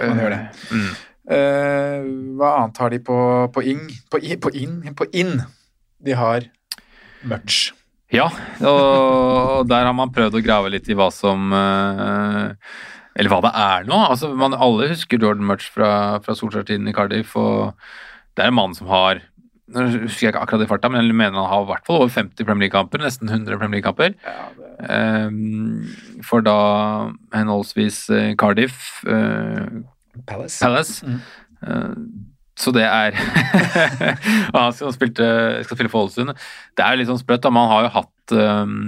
Man 0.00 0.18
gjør 0.18 0.34
det. 0.34 0.40
Mm. 0.74 0.90
Eh, 1.26 2.04
hva 2.38 2.52
annet 2.60 2.78
har 2.82 2.92
de 2.94 3.00
på, 3.02 3.16
på 3.54 3.64
ing? 3.66 3.82
På, 4.12 4.20
på 4.20 4.52
inn? 4.54 4.78
På 4.98 5.08
inn? 5.10 5.40
De 6.02 6.14
har 6.14 6.46
merch. 7.26 7.72
Ja, 8.14 8.28
og 8.62 9.66
der 9.66 9.88
har 9.88 9.94
man 9.98 10.12
prøvd 10.14 10.38
å 10.38 10.44
grave 10.44 10.70
litt 10.70 10.86
i 10.86 10.94
hva 10.94 11.08
som 11.10 11.50
eh, 11.50 12.52
Eller 13.18 13.32
hva 13.32 13.40
det 13.42 13.50
er 13.58 13.88
nå. 13.88 13.98
Altså, 14.12 14.30
man, 14.38 14.54
alle 14.54 14.92
husker 14.92 15.18
Jordan 15.18 15.48
Murch 15.48 15.66
fra, 15.74 16.20
fra 16.22 16.36
Solskjær-tiden 16.38 16.86
i 16.86 16.94
Cardiff, 16.94 17.34
og 17.40 17.74
det 18.36 18.44
er 18.44 18.52
en 18.52 18.60
mann 18.60 18.76
som 18.78 18.92
har 18.92 19.24
nå 19.66 19.82
husker 20.04 20.28
jeg 20.28 20.30
ikke 20.30 20.44
akkurat 20.44 20.62
i 20.62 20.68
farta, 20.70 20.88
men 20.92 21.02
jeg 21.02 21.16
mener 21.18 21.40
han 21.40 21.48
har 21.50 21.64
i 21.64 21.66
hvert 21.72 21.88
fall 21.88 22.04
over 22.04 22.12
50 22.14 22.46
Premier 22.46 22.68
League-kamper, 22.68 23.02
nesten 23.02 23.26
100 23.26 23.58
Premier 23.58 23.80
League-kamper. 23.80 24.14
Ja, 24.22 24.44
det, 24.54 24.66
Eh, 24.76 25.30
for 26.26 26.44
da 26.44 26.56
henholdsvis 27.32 28.02
eh, 28.12 28.34
Cardiff, 28.36 29.00
Palace. 30.26 30.60
Palace. 30.62 31.06
Mm. 31.06 31.20
Uh, 31.66 32.32
så 32.56 32.72
det 32.72 32.86
er 32.88 33.12
Og 34.54 34.56
han 34.56 34.72
skal, 34.72 34.94
spilte, 34.94 35.26
skal 35.66 35.76
spille 35.76 35.92
for 35.92 36.06
Ålesund. 36.06 36.32
Det 36.76 36.84
er 36.84 36.94
jo 36.94 37.02
litt 37.02 37.10
sånn 37.10 37.20
sprøtt. 37.20 37.44
da, 37.44 37.52
Man 37.52 37.68
har 37.68 37.84
jo 37.84 37.92
hatt 37.98 38.36
um, 38.36 38.78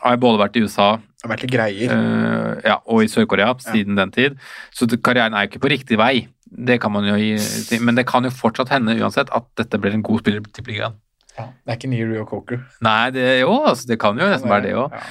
Har 0.00 0.16
jo 0.16 0.22
både 0.24 0.40
vært 0.40 0.56
i 0.56 0.64
USA 0.64 0.94
har 1.24 1.32
vært 1.32 1.44
litt 1.46 1.54
greier. 1.54 1.92
Uh, 1.92 2.60
ja, 2.62 2.78
og 2.86 3.02
i 3.02 3.10
Sør-Korea 3.10 3.50
siden 3.62 3.98
den 3.98 4.12
tid, 4.14 4.38
så 4.74 4.86
karrieren 5.02 5.34
er 5.34 5.44
jo 5.44 5.52
ikke 5.52 5.64
på 5.66 5.72
riktig 5.74 5.98
vei. 5.98 6.28
Det 6.48 6.78
kan 6.80 6.94
man 6.94 7.08
jo 7.08 7.16
gi, 7.18 7.34
si, 7.42 7.80
Men 7.82 7.98
det 7.98 8.06
kan 8.08 8.24
jo 8.24 8.32
fortsatt 8.32 8.70
hende 8.72 8.96
uansett 9.02 9.32
at 9.34 9.48
dette 9.58 9.80
blir 9.82 9.96
en 9.96 10.04
god 10.06 10.22
spiller 10.22 10.46
til 10.54 10.70
ligaen. 10.70 10.96
Ja, 11.38 11.44
det 11.62 11.70
er 11.70 11.76
ikke 11.78 11.90
ny 11.92 11.98
Rio 12.02 12.24
Coker. 12.26 12.62
Nei, 12.82 13.10
det, 13.14 13.24
jo, 13.44 13.52
altså, 13.68 13.86
det 13.86 13.98
kan 14.02 14.18
jo 14.18 14.26
nesten 14.26 14.50
være 14.50 14.64
det 14.64 14.72
òg. 14.74 14.94
Ja. 14.96 15.02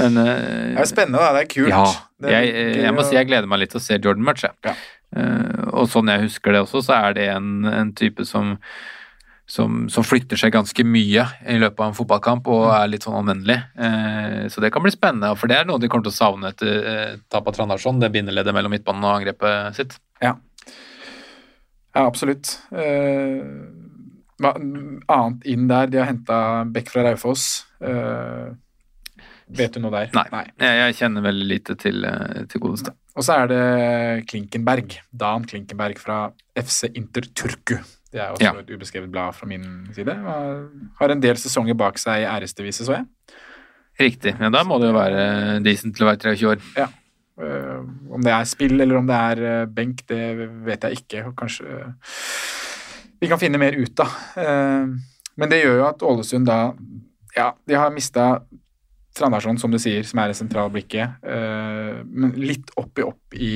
Men 0.00 0.16
Det 0.18 0.24
eh, 0.32 0.72
er 0.72 0.80
jo 0.80 0.86
spennende, 0.90 1.20
da. 1.22 1.28
Det 1.36 1.42
er 1.44 1.50
kult. 1.52 1.70
ja, 1.70 1.84
Det 2.24 2.32
er 2.32 2.46
jeg, 2.46 2.72
jeg 2.82 2.96
må 2.96 3.04
si 3.06 3.14
jeg 3.14 3.28
gleder 3.28 3.50
meg 3.52 3.62
litt 3.62 3.74
til 3.74 3.78
å 3.78 3.84
se 3.84 3.98
Jordan 4.00 4.26
Murch. 4.26 4.42
jeg. 4.48 4.56
Ja. 4.66 4.74
Eh, 5.16 5.64
og 5.72 5.88
sånn 5.90 6.12
jeg 6.12 6.26
husker 6.26 6.54
det 6.54 6.62
også, 6.66 6.84
så 6.86 7.00
er 7.00 7.16
det 7.16 7.26
en, 7.32 7.50
en 7.68 7.92
type 7.96 8.26
som, 8.28 8.54
som, 9.48 9.86
som 9.92 10.06
flytter 10.06 10.40
seg 10.40 10.54
ganske 10.54 10.86
mye 10.86 11.26
i 11.46 11.58
løpet 11.62 11.80
av 11.82 11.90
en 11.90 11.96
fotballkamp 11.98 12.50
og 12.52 12.66
er 12.76 12.90
litt 12.92 13.06
sånn 13.06 13.18
anvendelig. 13.20 13.58
Eh, 13.78 14.42
så 14.52 14.64
det 14.64 14.72
kan 14.74 14.84
bli 14.84 14.94
spennende, 14.94 15.32
for 15.38 15.50
det 15.50 15.60
er 15.60 15.70
noe 15.70 15.80
de 15.82 15.90
kommer 15.92 16.08
til 16.08 16.14
å 16.14 16.20
savne 16.20 16.52
etter 16.52 16.90
eh, 16.92 17.14
av 17.38 17.50
Trandarsson, 17.52 18.02
det 18.02 18.12
bindeleddet 18.14 18.56
mellom 18.56 18.76
midtbanen 18.76 19.06
og 19.06 19.16
angrepet 19.18 19.80
sitt. 19.80 19.98
Ja, 20.22 20.36
absolutt. 21.96 22.58
Eh, 22.76 23.40
annet 24.44 25.46
inn 25.48 25.66
der? 25.70 25.88
De 25.88 26.00
har 26.02 26.10
henta 26.10 26.38
Beck 26.68 26.90
fra 26.92 27.06
Raufoss. 27.06 27.64
Eh, 27.80 28.52
vet 29.48 29.72
du 29.76 29.80
noe 29.80 29.90
der? 29.94 30.08
Nei, 30.14 30.44
Jeg, 30.58 30.78
jeg 30.80 30.94
kjenner 30.98 31.22
veldig 31.22 31.46
lite 31.46 31.76
til, 31.78 32.04
eh, 32.04 32.44
til 32.50 32.60
godeste. 32.60 32.92
Og 33.16 33.22
så 33.24 33.36
er 33.42 33.46
det 33.52 34.26
Klinkenberg. 34.30 34.96
Dan 35.12 35.44
Klinkenberg 35.48 35.98
fra 36.02 36.30
FC 36.56 36.90
Inter 36.94 37.22
Turku. 37.34 37.76
Det 38.12 38.20
er 38.22 38.32
også 38.32 38.42
Ja. 38.42 38.52
et 38.60 38.70
ubeskrevet 38.70 39.10
blad 39.12 39.34
fra 39.34 39.46
min 39.46 39.88
side. 39.94 40.14
Har 40.98 41.10
en 41.10 41.20
del 41.20 41.36
sesonger 41.36 41.74
bak 41.76 41.98
seg 41.98 42.22
i 42.22 42.28
æresdiviset, 42.28 42.86
så 42.86 42.92
jeg. 42.98 43.06
Riktig. 44.00 44.34
Ja, 44.40 44.50
da 44.52 44.62
må 44.64 44.78
det 44.80 44.90
jo 44.90 44.96
være 44.96 45.62
decent 45.64 45.96
til 45.96 46.04
å 46.06 46.10
være 46.10 46.20
23 46.36 46.48
år. 46.50 46.62
Ja. 46.76 46.86
om 47.36 48.22
det 48.24 48.32
er 48.32 48.44
spill 48.48 48.80
eller 48.80 48.96
om 48.96 49.06
det 49.06 49.14
er 49.16 49.40
eh, 49.44 49.66
benk, 49.66 50.06
det 50.08 50.48
vet 50.64 50.80
jeg 50.86 50.92
ikke. 51.02 51.34
Kanskje 51.36 51.66
eh, 51.68 51.90
vi 53.20 53.28
kan 53.28 53.38
finne 53.40 53.58
mer 53.60 53.76
ut 53.76 54.00
av. 54.00 54.14
Eh, 54.40 54.86
men 55.36 55.50
det 55.52 55.62
gjør 55.62 55.76
jo 55.82 55.86
at 55.90 56.02
Ålesund 56.02 56.46
da 56.48 56.72
Ja, 57.36 57.50
de 57.68 57.74
har 57.76 57.90
mista 57.92 58.40
Trandarsson, 59.16 59.58
som 59.58 59.72
du 59.72 59.78
sier, 59.82 60.04
som 60.06 60.20
er 60.22 60.32
i 60.32 60.36
sentrale 60.36 60.72
blikket. 60.74 61.16
men 61.24 62.34
litt 62.36 62.70
opp 62.76 62.98
i 63.00 63.04
opp 63.06 63.34
i, 63.36 63.52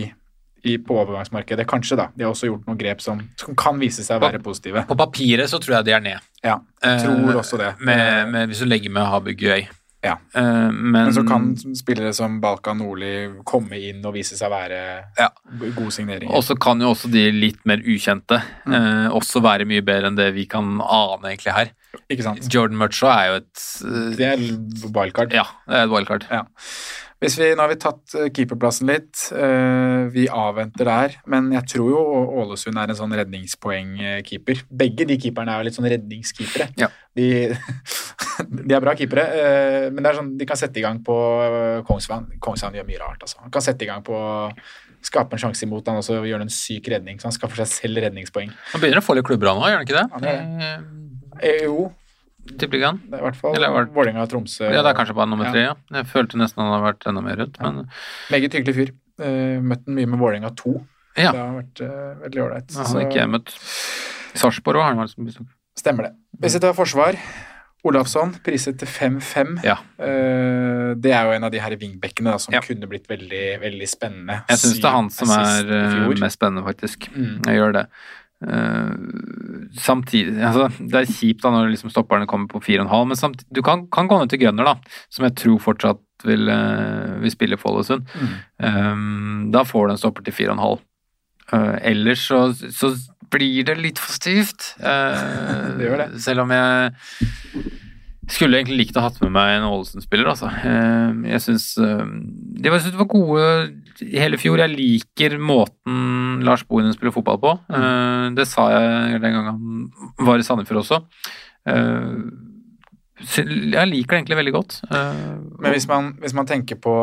i 0.65 0.77
på 0.85 0.97
overgangsmarkedet, 1.01 1.67
kanskje, 1.69 1.97
da. 2.01 2.09
De 2.17 2.25
har 2.25 2.33
også 2.35 2.49
gjort 2.51 2.67
noen 2.69 2.79
grep 2.81 3.01
som, 3.05 3.21
som 3.41 3.57
kan 3.57 3.79
vise 3.81 4.05
seg 4.05 4.19
å 4.21 4.25
være 4.25 4.41
positive. 4.45 4.83
På 4.89 4.97
papiret 4.99 5.49
så 5.53 5.61
tror 5.63 5.79
jeg 5.79 5.89
de 5.91 5.95
er 5.97 6.05
ned. 6.05 6.31
Ja, 6.45 6.59
jeg 6.85 7.05
tror 7.05 7.31
Eh, 7.31 7.37
også 7.43 7.61
det. 7.61 7.75
Med, 7.81 8.29
med, 8.33 8.49
hvis 8.53 8.61
du 8.65 8.69
legger 8.69 8.93
med 8.93 9.09
Habugøy. 9.09 9.69
Ja. 10.03 10.15
Eh, 10.35 10.71
men, 10.73 10.93
Men 10.93 11.13
så 11.13 11.23
kan 11.29 11.51
spillere 11.77 12.15
som 12.17 12.39
Balkan 12.41 12.79
Nordli 12.81 13.11
komme 13.45 13.77
inn 13.77 14.01
og 14.09 14.15
vise 14.17 14.37
seg 14.39 14.49
å 14.49 14.55
være 14.55 14.79
Ja. 15.19 15.29
gode 15.77 15.91
signeringer. 15.93 16.33
Og 16.35 16.43
så 16.47 16.57
kan 16.59 16.81
jo 16.81 16.95
også 16.95 17.11
de 17.13 17.27
litt 17.33 17.61
mer 17.69 17.83
ukjente 17.85 18.41
Mm. 18.67 18.75
eh, 18.75 19.09
også 19.13 19.43
være 19.45 19.67
mye 19.69 19.83
bedre 19.85 20.07
enn 20.09 20.17
det 20.17 20.33
vi 20.35 20.47
kan 20.47 20.81
ane 20.81 21.35
egentlig 21.35 21.53
her. 21.53 21.71
Ikke 22.11 22.23
sant? 22.23 22.49
Jordan 22.49 22.79
Murchaw 22.79 23.11
er 23.11 23.27
jo 23.29 23.35
et 23.43 23.63
uh, 23.85 24.17
Det 24.17 24.27
er 24.27 24.91
wildcard. 24.95 25.33
Ja, 25.35 25.45
det 25.69 25.77
er 25.77 25.85
et 25.85 25.91
wildcard. 25.91 26.25
Ja. 26.31 26.45
Hvis 27.21 27.37
vi, 27.37 27.51
nå 27.53 27.61
har 27.61 27.69
vi 27.69 27.77
tatt 27.81 28.15
eh, 28.17 28.31
keeperplassen 28.33 28.89
litt. 28.89 29.27
eh, 29.37 30.07
vi 30.15 30.25
avventer 30.33 30.89
der. 30.89 31.17
Men 31.29 31.51
jeg 31.53 31.67
tror 31.75 31.91
jo 31.93 32.01
Ålesund 32.41 32.81
er 32.81 32.93
en 32.93 32.97
sånn 32.97 33.13
redningspoengkeeper. 33.19 34.63
Begge 34.83 35.05
de 35.09 35.19
keeperne 35.21 35.53
er 35.53 35.61
jo 35.61 35.69
litt 35.69 35.77
sånn 35.77 35.91
redningskeepere. 35.93 36.71
Ja. 36.81 36.89
De, 37.17 37.27
de 38.69 38.77
er 38.77 38.81
bra 38.83 38.95
keepere, 38.97 39.27
eh, 39.37 39.89
men 39.93 40.01
det 40.01 40.13
er 40.13 40.21
sånn, 40.23 40.33
de 40.41 40.49
kan 40.49 40.61
sette 40.61 40.81
i 40.81 40.85
gang 40.87 41.03
på 41.05 41.17
Kongsvann. 41.89 42.31
Kongsvann 42.41 42.79
gjør 42.81 42.89
mye 42.89 43.03
rart, 43.03 43.21
altså. 43.27 43.43
Han 43.45 43.53
kan 43.53 43.69
sette 43.69 43.85
i 43.85 43.91
gang 43.91 44.07
på 44.07 44.21
Skape 45.01 45.33
en 45.33 45.41
sjanse 45.41 45.65
imot 45.65 45.87
han 45.89 45.97
også 45.97 46.19
og 46.19 46.27
gjøre 46.29 46.45
en 46.45 46.53
syk 46.53 46.91
redning, 46.93 47.17
så 47.17 47.31
han 47.31 47.33
skaffer 47.33 47.63
seg 47.63 47.71
selv 47.73 48.03
redningspoeng. 48.05 48.51
Han 48.75 48.83
begynner 48.83 49.01
å 49.01 49.07
få 49.07 49.17
litt 49.17 49.25
klubber 49.25 49.49
han 49.49 49.57
nå, 49.57 49.71
gjør 49.71 49.79
han 49.79 49.87
ikke 49.87 49.97
det? 49.97 50.09
Han 50.13 50.27
gjør 50.29 50.99
Eh, 51.41 51.63
jo, 51.65 51.87
Tippeligaen? 52.59 53.01
det 53.07 53.15
er 53.15 53.23
i 53.23 53.27
hvert 53.29 53.37
fall 53.37 53.55
vært- 53.55 53.93
Vålerenga 53.95 54.23
og 54.23 54.31
Tromsø. 54.31 54.65
Ja, 54.73 54.83
det 54.83 54.91
er 54.91 54.99
kanskje 54.99 55.15
bare 55.15 55.29
nummer 55.29 55.45
Ja. 55.47 55.53
tre, 55.53 55.61
ja. 55.61 55.75
Jeg 55.99 56.07
følte 56.07 56.37
nesten 56.41 56.63
han 56.63 56.73
hadde 56.73 56.95
vært 56.95 57.07
enda 57.07 57.21
mer 57.23 57.37
rundt, 57.37 57.61
men 57.61 57.89
Meget 58.31 58.53
hyggelig 58.53 58.75
fyr. 58.75 58.91
Uh, 59.21 59.61
møtt 59.61 59.85
ham 59.87 59.95
mye 59.95 60.07
med 60.09 60.19
Vålerenga 60.19 60.51
2. 60.57 60.87
Ja. 61.17 61.33
Det 61.33 61.41
har 61.41 61.55
vært 61.63 61.81
uh, 61.85 62.15
veldig 62.25 62.41
ålreit. 62.47 62.75
han 62.77 62.87
Så- 62.87 62.99
har 62.99 63.07
ikke 63.07 63.21
jeg 63.21 63.29
møtt. 63.29 63.55
Sarpsborg 64.35 64.77
har 64.83 64.95
han 64.95 64.99
vært 64.99 65.15
som 65.15 65.27
besøk. 65.27 65.47
Stemmer 65.77 66.03
det. 66.09 66.13
Hvis 66.41 66.55
vi 66.55 66.61
tar 66.61 66.73
forsvar 66.73 67.17
Olafsson 67.83 68.35
priset 68.45 68.79
til 68.79 68.87
5-5. 68.89 69.63
Ja. 69.65 69.79
Uh, 69.99 70.95
det 71.01 71.13
er 71.13 71.25
jo 71.25 71.33
en 71.33 71.45
av 71.45 71.51
de 71.51 71.59
her 71.63 71.71
wingbackene 71.81 72.39
som 72.39 72.53
Ja. 72.53 72.61
kunne 72.61 72.87
blitt 72.89 73.07
veldig, 73.09 73.61
veldig 73.63 73.89
spennende. 73.89 74.43
Jeg 74.49 74.59
syns 74.59 74.81
det 74.81 74.85
er 74.85 74.91
han 74.97 75.09
som 75.11 75.29
er 75.31 75.73
eh, 75.73 76.09
mest 76.21 76.37
spennende, 76.39 76.65
faktisk. 76.67 77.09
Mm. 77.15 77.41
Jeg 77.47 77.57
gjør 77.57 77.73
det. 77.73 77.87
Eh, 78.41 78.93
samtidig 79.77 80.41
altså, 80.41 80.71
Det 80.81 80.97
er 80.97 81.11
kjipt 81.13 81.43
da 81.45 81.51
når 81.53 81.75
liksom 81.75 81.91
stopperne 81.93 82.29
kommer 82.29 82.49
på 82.49 82.63
4,5, 82.65 83.11
men 83.11 83.19
samtidig, 83.19 83.51
du 83.53 83.63
kan, 83.63 83.85
kan 83.93 84.09
gå 84.09 84.19
ned 84.21 84.33
til 84.33 84.41
Grønner, 84.41 84.71
da, 84.71 84.97
som 85.13 85.27
jeg 85.29 85.37
tror 85.43 85.59
fortsatt 85.61 86.01
vil, 86.25 86.49
uh, 86.53 87.17
vil 87.23 87.33
spille 87.33 87.57
for 87.57 87.79
Ålesund. 87.79 88.05
Mm. 88.13 88.33
Um, 88.61 89.45
da 89.55 89.63
får 89.65 89.87
du 89.87 89.93
en 89.95 90.01
stopper 90.01 90.27
til 90.27 90.37
4,5. 90.37 90.83
Uh, 91.51 91.77
ellers 91.81 92.27
så, 92.29 92.43
så 92.53 92.93
blir 93.31 93.65
det 93.69 93.79
litt 93.81 94.01
for 94.01 94.13
stivt. 94.15 94.75
Eh, 94.81 95.25
Det 95.79 95.87
gjør 95.87 96.03
det. 96.05 96.09
Selv 96.23 96.45
om 96.45 96.55
jeg 96.55 96.93
skulle 98.35 98.61
egentlig 98.61 98.79
likt 98.85 98.99
å 98.99 99.03
ha 99.03 99.09
hatt 99.11 99.21
med 99.25 99.33
meg 99.35 99.57
en 99.57 99.69
Ålesund-spiller, 99.69 100.29
altså. 100.33 100.51
Eh, 100.67 101.21
jeg 101.33 101.43
syns 101.45 101.67
uh, 101.81 102.05
De 102.61 102.73
var, 102.73 102.85
var 103.01 103.09
gode 103.11 103.47
i 104.07 104.21
hele 104.21 104.39
fjor. 104.41 104.61
Jeg 104.63 104.75
liker 104.75 105.37
måten 105.41 106.45
Lars 106.47 106.65
Bohinen 106.67 106.95
spiller 106.95 107.15
fotball 107.15 107.41
på. 107.43 107.57
Eh, 107.73 108.29
det 108.37 108.47
sa 108.51 108.69
jeg 108.75 109.21
den 109.23 109.37
gangen 109.37 109.51
han 109.51 110.29
var 110.29 110.41
i 110.41 110.47
Sandefjord 110.47 110.83
også. 110.85 111.01
Eh, 111.71 112.15
jeg 113.21 113.91
liker 113.91 114.15
det 114.15 114.21
egentlig 114.23 114.39
veldig 114.39 114.55
godt. 114.55 114.79
Eh, 114.89 115.35
Men 115.61 115.75
hvis 115.75 115.89
man, 115.91 116.15
hvis 116.23 116.37
man 116.37 116.49
tenker 116.49 116.81
på 116.81 116.95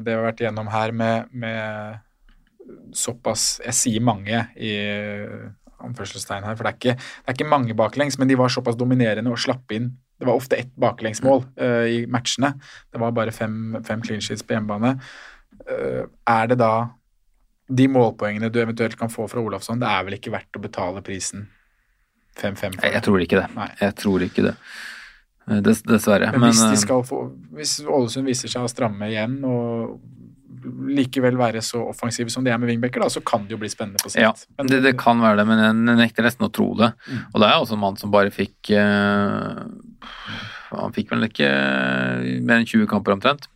det 0.00 0.14
vi 0.14 0.16
har 0.16 0.30
vært 0.30 0.40
igjennom 0.44 0.70
her 0.72 0.94
med, 0.96 1.28
med 1.32 2.00
såpass 2.96 3.58
Jeg 3.60 3.76
sier 3.76 4.00
mange 4.04 4.38
i 4.56 4.72
anførselstegn 5.84 6.46
her, 6.46 6.56
for 6.56 6.64
det 6.64 6.70
er, 6.70 6.78
ikke, 6.78 6.94
det 6.96 7.28
er 7.28 7.36
ikke 7.36 7.50
mange 7.50 7.76
baklengs, 7.76 8.16
men 8.16 8.30
de 8.30 8.38
var 8.40 8.52
såpass 8.52 8.78
dominerende 8.80 9.28
og 9.28 9.40
slapp 9.42 9.74
inn. 9.76 9.90
Det 10.24 10.30
var 10.30 10.40
ofte 10.40 10.56
ett 10.56 10.70
baklengsmål 10.80 11.42
uh, 11.60 11.84
i 11.84 12.04
matchene. 12.08 12.54
Det 12.88 13.00
var 13.02 13.12
bare 13.12 13.32
fem, 13.36 13.76
fem 13.84 14.00
clean 14.04 14.24
sheets 14.24 14.42
på 14.42 14.56
hjemmebane. 14.56 14.94
Uh, 15.68 16.06
er 16.32 16.48
det 16.48 16.56
da 16.62 16.74
de 17.68 17.88
målpoengene 17.88 18.48
du 18.52 18.58
eventuelt 18.62 18.96
kan 18.96 19.12
få 19.12 19.28
fra 19.28 19.40
Olafsson, 19.40 19.80
det 19.80 19.88
er 19.88 20.08
vel 20.08 20.18
ikke 20.18 20.32
verdt 20.34 20.56
å 20.56 20.64
betale 20.64 21.04
prisen 21.04 21.46
5-5 22.40 22.80
for? 22.80 22.88
Jeg, 22.88 23.04
tror 23.06 23.24
ikke 23.24 23.40
det. 23.40 23.46
Nei. 23.56 23.68
Jeg 23.80 23.96
tror 24.00 24.26
ikke 24.26 24.48
det. 24.48 24.56
Eh, 25.48 25.60
Dess, 25.64 25.84
dessverre. 25.86 26.32
Men 26.34 26.50
hvis, 26.50 26.64
de 26.72 26.80
skal 26.82 27.04
få, 27.06 27.22
hvis 27.56 27.78
Ålesund 27.84 28.28
viser 28.28 28.52
seg 28.52 28.66
å 28.66 28.72
stramme 28.72 29.08
igjen 29.12 29.38
og 29.48 29.96
likevel 30.64 31.36
være 31.36 31.60
så 31.64 31.82
offensive 31.90 32.32
som 32.32 32.44
de 32.44 32.52
er 32.52 32.60
med 32.60 32.70
wingbacker, 32.70 33.02
da, 33.02 33.10
så 33.12 33.20
kan 33.26 33.44
det 33.44 33.52
jo 33.56 33.60
bli 33.60 33.68
spennende 33.68 34.00
på 34.00 34.12
sikt. 34.12 34.22
Ja, 34.24 34.64
det, 34.64 34.80
det 34.84 34.94
kan 35.00 35.20
være 35.20 35.42
det, 35.42 35.48
men 35.50 35.60
jeg 35.60 35.98
nekter 36.00 36.24
nesten 36.24 36.46
å 36.46 36.52
tro 36.52 36.70
det. 36.78 36.94
Mm. 37.08 37.24
Og 37.32 37.42
det 37.42 37.48
er 37.48 37.56
også 37.58 37.76
en 37.76 37.82
mann 37.84 37.98
som 38.00 38.12
bare 38.14 38.32
fikk 38.32 38.72
eh, 38.72 39.60
Han 40.74 40.94
fikk 40.96 41.12
vel 41.12 41.28
ikke 41.28 41.48
mer 42.42 42.60
enn 42.60 42.66
20 42.66 42.88
kamper 42.90 43.14
omtrent 43.14 43.46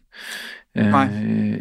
eh, 0.76 0.86
Nei. 0.86 1.06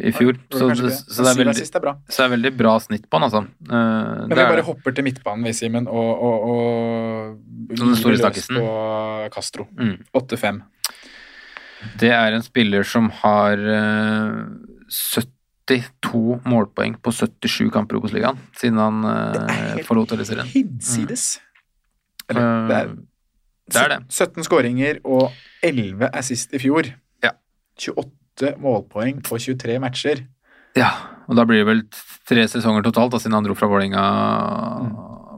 i 0.06 0.12
fjor. 0.14 0.38
Så, 0.52 0.68
det, 0.70 0.76
det. 0.84 0.92
så, 1.00 1.24
det 1.24 1.32
er 1.32 1.38
veldig, 1.40 1.54
er 1.64 1.88
så 2.06 2.16
det 2.20 2.26
er 2.26 2.32
veldig 2.36 2.52
bra 2.58 2.74
snitt 2.84 3.08
på 3.10 3.18
han, 3.18 3.26
altså. 3.26 3.42
Eh, 3.66 4.26
Men 4.28 4.34
vi 4.34 4.42
er 4.42 4.50
bare 4.52 4.60
det. 4.60 4.66
hopper 4.68 4.94
til 4.96 5.08
midtbanen, 5.08 5.46
vi, 5.48 5.54
Simen, 5.56 5.88
og, 5.90 6.22
og, 6.28 6.46
og 6.52 7.74
Den 7.74 7.96
store 7.98 8.18
gyver 8.20 8.38
på 8.60 8.68
Castro. 9.34 9.66
Mm. 9.78 9.96
8-5. 10.14 10.62
Det 11.98 12.10
er 12.14 12.34
en 12.34 12.46
spiller 12.46 12.86
som 12.86 13.10
har 13.22 13.58
eh, 13.58 14.38
72 15.68 16.40
målpoeng 16.48 16.96
på 17.02 17.12
77 17.12 17.68
kamper 17.74 17.98
i 17.98 18.00
Obos-ligaen 18.00 18.38
siden 18.56 18.78
han 18.80 19.02
forlot 19.86 20.14
Eliteserien. 20.16 20.48
Hinsides. 20.54 21.26
Eller, 22.28 22.40
Eh, 22.44 22.68
det 22.68 22.76
er, 22.76 22.90
det 23.74 23.82
er 23.84 23.94
det. 23.94 24.00
17 24.10 24.46
skåringer 24.46 25.00
og 25.04 25.28
11 25.64 26.10
assist 26.12 26.54
i 26.56 26.60
fjor. 26.62 26.90
Ja. 27.24 27.34
28 27.78 28.54
målpoeng 28.62 29.22
på 29.26 29.38
23 29.38 29.78
matcher. 29.82 30.24
Ja, 30.78 30.90
og 31.26 31.38
da 31.38 31.44
blir 31.48 31.62
det 31.62 31.68
vel 31.68 31.82
tre 32.28 32.44
sesonger 32.50 32.84
totalt, 32.86 33.12
da, 33.14 33.20
siden 33.22 33.36
han 33.38 33.46
dro 33.46 33.56
fra 33.58 33.68
Vålerenga. 33.70 34.04
Mm. 34.84 34.92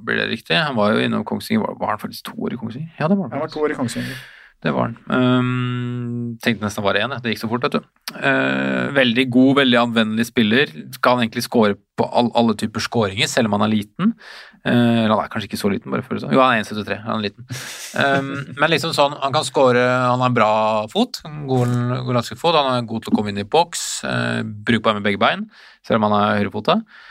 Blir 0.07 0.21
det 0.21 0.29
riktig? 0.31 0.57
Han 0.57 0.77
var 0.79 0.95
jo 0.95 1.05
innom 1.05 1.25
Kongsvinger. 1.29 1.63
Var, 1.65 1.79
var 1.81 1.95
han 1.95 2.03
faktisk 2.03 2.31
to 2.31 2.37
år 2.41 2.57
i 2.57 2.61
Kongsvinger? 2.61 2.93
Ja, 2.99 3.09
det 3.09 3.17
var 3.17 3.29
han. 3.29 3.37
Han 3.37 3.45
var 3.45 3.53
to 3.53 3.65
år 3.65 3.75
i 3.75 3.79
Kongsvinger. 3.79 4.21
Det 4.61 4.75
var 4.77 4.91
han. 4.91 4.97
Um, 5.09 6.33
tenkte 6.45 6.67
nesten 6.67 6.83
det 6.83 6.87
var 6.87 6.99
én, 7.01 7.15
det 7.25 7.33
gikk 7.33 7.41
så 7.41 7.49
fort, 7.49 7.63
vet 7.65 7.79
du. 7.79 7.87
Uh, 8.13 8.91
veldig 8.93 9.25
god, 9.33 9.55
veldig 9.63 9.79
anvendelig 9.81 10.27
spiller. 10.29 10.73
Skal 10.99 11.23
egentlig 11.23 11.47
score 11.47 11.79
på 11.97 12.05
all, 12.05 12.29
alle 12.37 12.57
typer 12.61 12.85
skåringer, 12.85 13.29
selv 13.31 13.49
om 13.49 13.57
han 13.57 13.65
er 13.65 13.73
liten. 13.73 14.13
Uh, 14.61 15.07
eller 15.07 15.15
han 15.15 15.23
er 15.25 15.33
kanskje 15.33 15.49
ikke 15.49 15.61
så 15.63 15.73
liten, 15.73 15.89
bare 15.95 16.05
føles 16.05 16.27
sånn. 16.27 16.35
Jo, 16.37 16.43
han 16.45 16.59
er 16.59 16.67
1,73, 16.67 16.99
han 17.07 17.15
er 17.17 17.27
liten. 17.31 17.49
Um, 17.97 18.33
men 18.61 18.73
liksom 18.75 18.93
sånn, 18.97 19.17
han 19.23 19.33
kan 19.33 19.49
score 19.49 19.81
Han 19.81 20.21
har 20.21 20.29
en 20.29 20.37
bra 20.37 20.53
fot, 20.93 21.23
god, 21.25 21.73
god 22.05 22.19
landslagsfot. 22.19 22.61
Han 22.61 22.75
er 22.75 22.91
god 22.91 23.07
til 23.07 23.15
å 23.15 23.17
komme 23.17 23.33
inn 23.33 23.41
i 23.41 23.49
boks, 23.49 23.87
uh, 24.05 24.43
brukbar 24.45 24.99
med 24.99 25.09
begge 25.09 25.23
bein, 25.23 25.49
selv 25.89 26.03
om 26.03 26.11
han 26.11 26.19
er 26.21 26.43
høyrefota. 26.43 26.83
Uh, 26.85 27.10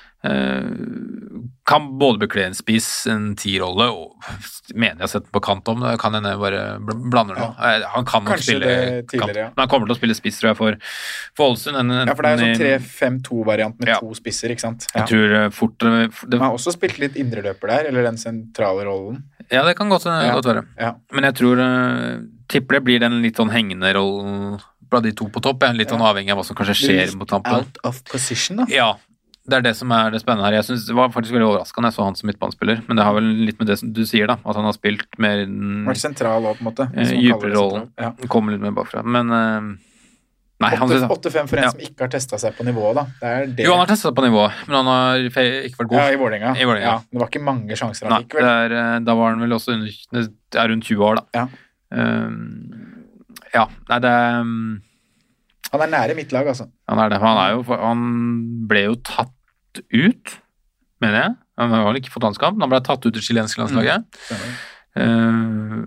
kan 1.70 2.00
både 2.00 2.18
bekle 2.18 2.48
en 2.48 2.56
spiss, 2.58 2.88
en 3.08 3.36
tierrolle, 3.38 3.86
og 3.94 4.24
mener 4.74 4.98
jeg 4.98 5.06
har 5.06 5.12
sett 5.12 5.26
den 5.28 5.34
på 5.36 5.42
kant 5.46 5.68
om. 5.70 5.84
Det 5.86 6.00
kan 6.02 6.16
hende 6.18 6.32
jeg 6.34 6.42
bare 6.42 6.62
blander 6.82 7.38
nå. 7.38 7.50
Ja. 7.60 7.92
Han 7.94 8.08
kan 8.10 8.26
nok 8.26 8.42
spille 8.42 8.72
kant, 9.12 9.36
ja. 9.38 9.50
men 9.52 9.62
han 9.62 9.70
kommer 9.70 9.86
til 9.86 9.94
å 9.94 10.00
spille 10.00 10.16
spiss, 10.18 10.40
tror 10.42 10.50
jeg, 10.50 10.58
for, 10.58 10.80
for 11.38 11.54
Ålesund. 11.54 11.94
Ja, 11.94 12.16
for 12.18 12.26
det 12.26 12.32
er 12.32 12.42
sånn 12.42 12.64
3-5-2-variant 12.64 13.78
med 13.78 13.92
Ja. 13.94 14.00
to 14.02 14.18
spisser, 14.18 14.56
ikke 14.56 14.66
sant? 14.66 14.88
Jeg 14.96 15.06
tror 15.12 15.36
eh, 15.38 15.46
fort 15.54 15.86
eh, 15.86 16.08
det, 16.10 16.40
Han 16.40 16.48
har 16.48 16.58
også 16.58 16.74
spilt 16.74 16.98
litt 17.04 17.20
indreløper 17.22 17.74
der, 17.76 17.92
eller 17.92 18.10
den 18.10 18.18
sentrale 18.22 18.88
rollen. 18.90 19.22
Ja, 19.50 19.62
det 19.68 19.76
kan 19.78 19.94
godt, 19.94 20.08
godt 20.10 20.50
være. 20.50 20.66
Men 21.14 21.30
jeg 21.30 21.38
tror 21.38 21.62
eh, 21.64 22.26
Tipper 22.50 22.80
det 22.80 22.86
blir 22.88 23.02
den 23.04 23.20
litt 23.22 23.38
sånn 23.38 23.52
hengende 23.54 23.92
rollen 23.94 24.58
blant 24.90 25.06
de 25.06 25.14
to 25.14 25.28
på 25.30 25.42
topp. 25.46 25.62
Jeg 25.62 25.78
litt 25.78 25.94
sånn 25.94 26.02
avhengig 26.02 26.34
av 26.34 26.40
hva 26.42 26.46
som 26.48 26.58
kanskje 26.58 26.80
skjer 26.80 27.14
mot 27.20 27.30
tampen. 27.30 27.62
Out 27.62 27.78
of 27.86 28.02
position, 28.10 28.64
da. 28.64 28.66
Ja, 28.74 28.88
det 29.50 29.58
er 29.60 29.66
det 29.66 29.76
som 29.78 29.92
er 29.96 30.14
det 30.14 30.22
spennende 30.22 30.46
her. 30.48 30.60
Jeg 30.60 30.68
synes 30.70 30.86
Det 30.88 30.96
var 30.98 31.12
faktisk 31.14 31.34
veldig 31.36 31.48
overraskende 31.50 31.90
jeg 31.92 31.98
så 31.98 32.06
han 32.08 32.16
som 32.20 32.30
midtbanespiller, 32.30 32.82
men 32.88 33.00
det 33.00 33.06
har 33.08 33.18
vel 33.18 33.28
litt 33.50 33.60
med 33.62 33.70
det 33.72 33.80
som 33.82 33.92
du 33.94 34.02
sier, 34.08 34.30
da. 34.32 34.38
At 34.46 34.56
han 34.60 34.68
har 34.70 34.78
spilt 34.78 35.06
mer 35.22 35.44
Vært 35.90 36.02
sentral 36.02 36.46
òg, 36.46 36.58
på 36.60 36.66
en 36.66 36.70
måte. 36.72 36.90
eh, 36.96 37.14
dypere 37.18 37.54
rollen. 37.58 37.92
Ja. 38.00 38.14
Kommer 38.32 38.56
litt 38.56 38.62
mer 38.64 38.76
bakfra. 38.78 39.04
Men 39.04 39.32
uh, 39.34 39.70
Nei, 40.60 40.74
han, 40.76 40.90
8-5 40.92 41.48
for 41.48 41.56
en 41.56 41.64
Ja. 41.64 41.70
som 41.72 41.80
ikke 41.80 42.04
har 42.04 42.10
testa 42.12 42.36
seg 42.42 42.58
på 42.58 42.66
nivået, 42.68 42.98
da. 42.98 43.04
Det 43.22 43.30
er 43.32 43.46
det. 43.48 43.64
jo, 43.64 43.72
han 43.72 43.80
har 43.86 43.88
testa 43.94 44.12
på 44.12 44.26
nivå, 44.26 44.42
men 44.68 44.76
han 44.76 44.90
har 44.92 45.22
ikke 45.30 45.78
vært 45.80 45.88
god. 45.88 46.00
Ja, 46.02 46.10
i 46.12 46.18
Vålerenga. 46.20 46.52
Ja, 46.84 46.98
det 47.00 47.22
var 47.22 47.30
ikke 47.32 47.44
mange 47.46 47.78
sjanser 47.80 48.10
han 48.12 48.26
fikk, 48.26 48.36
det 48.36 48.44
vel. 48.44 48.50
er, 48.52 48.76
eh, 48.76 49.00
da 49.08 49.16
var 49.16 49.32
han 49.32 49.40
vel 49.46 49.56
også 49.56 49.78
under, 49.78 49.88
det 50.12 50.60
er 50.60 50.68
rundt 50.74 50.84
20 50.84 51.06
år, 51.08 51.22
da. 51.22 51.24
Ja. 51.40 51.48
Um, 51.96 53.00
ja, 53.54 53.64
nei, 53.90 53.98
det 54.04 54.12
um, 54.44 54.82
Han 55.72 55.82
er 55.86 55.90
nære 55.94 56.16
mitt 56.18 56.32
lag, 56.36 56.46
altså. 56.52 56.68
Han 56.90 57.00
er 57.00 57.10
det. 57.14 57.20
Han, 57.24 57.38
er 57.40 57.56
jo, 57.56 57.64
han 57.80 58.04
ble 58.68 58.84
jo 58.90 58.96
tatt 59.06 59.32
ut, 59.94 60.40
mener 61.02 61.22
jeg. 61.22 61.36
Han 61.60 61.70
har 61.76 61.84
vel 61.90 62.00
ikke 62.02 62.12
fått 62.14 62.24
landskamp, 62.24 62.56
men 62.58 62.62
han 62.66 62.70
ble 62.74 62.82
tatt 62.88 63.06
ut 63.06 63.16
i 63.20 63.24
chilenske 63.24 63.60
landslaget. 63.62 64.04
Mm. 64.98 65.84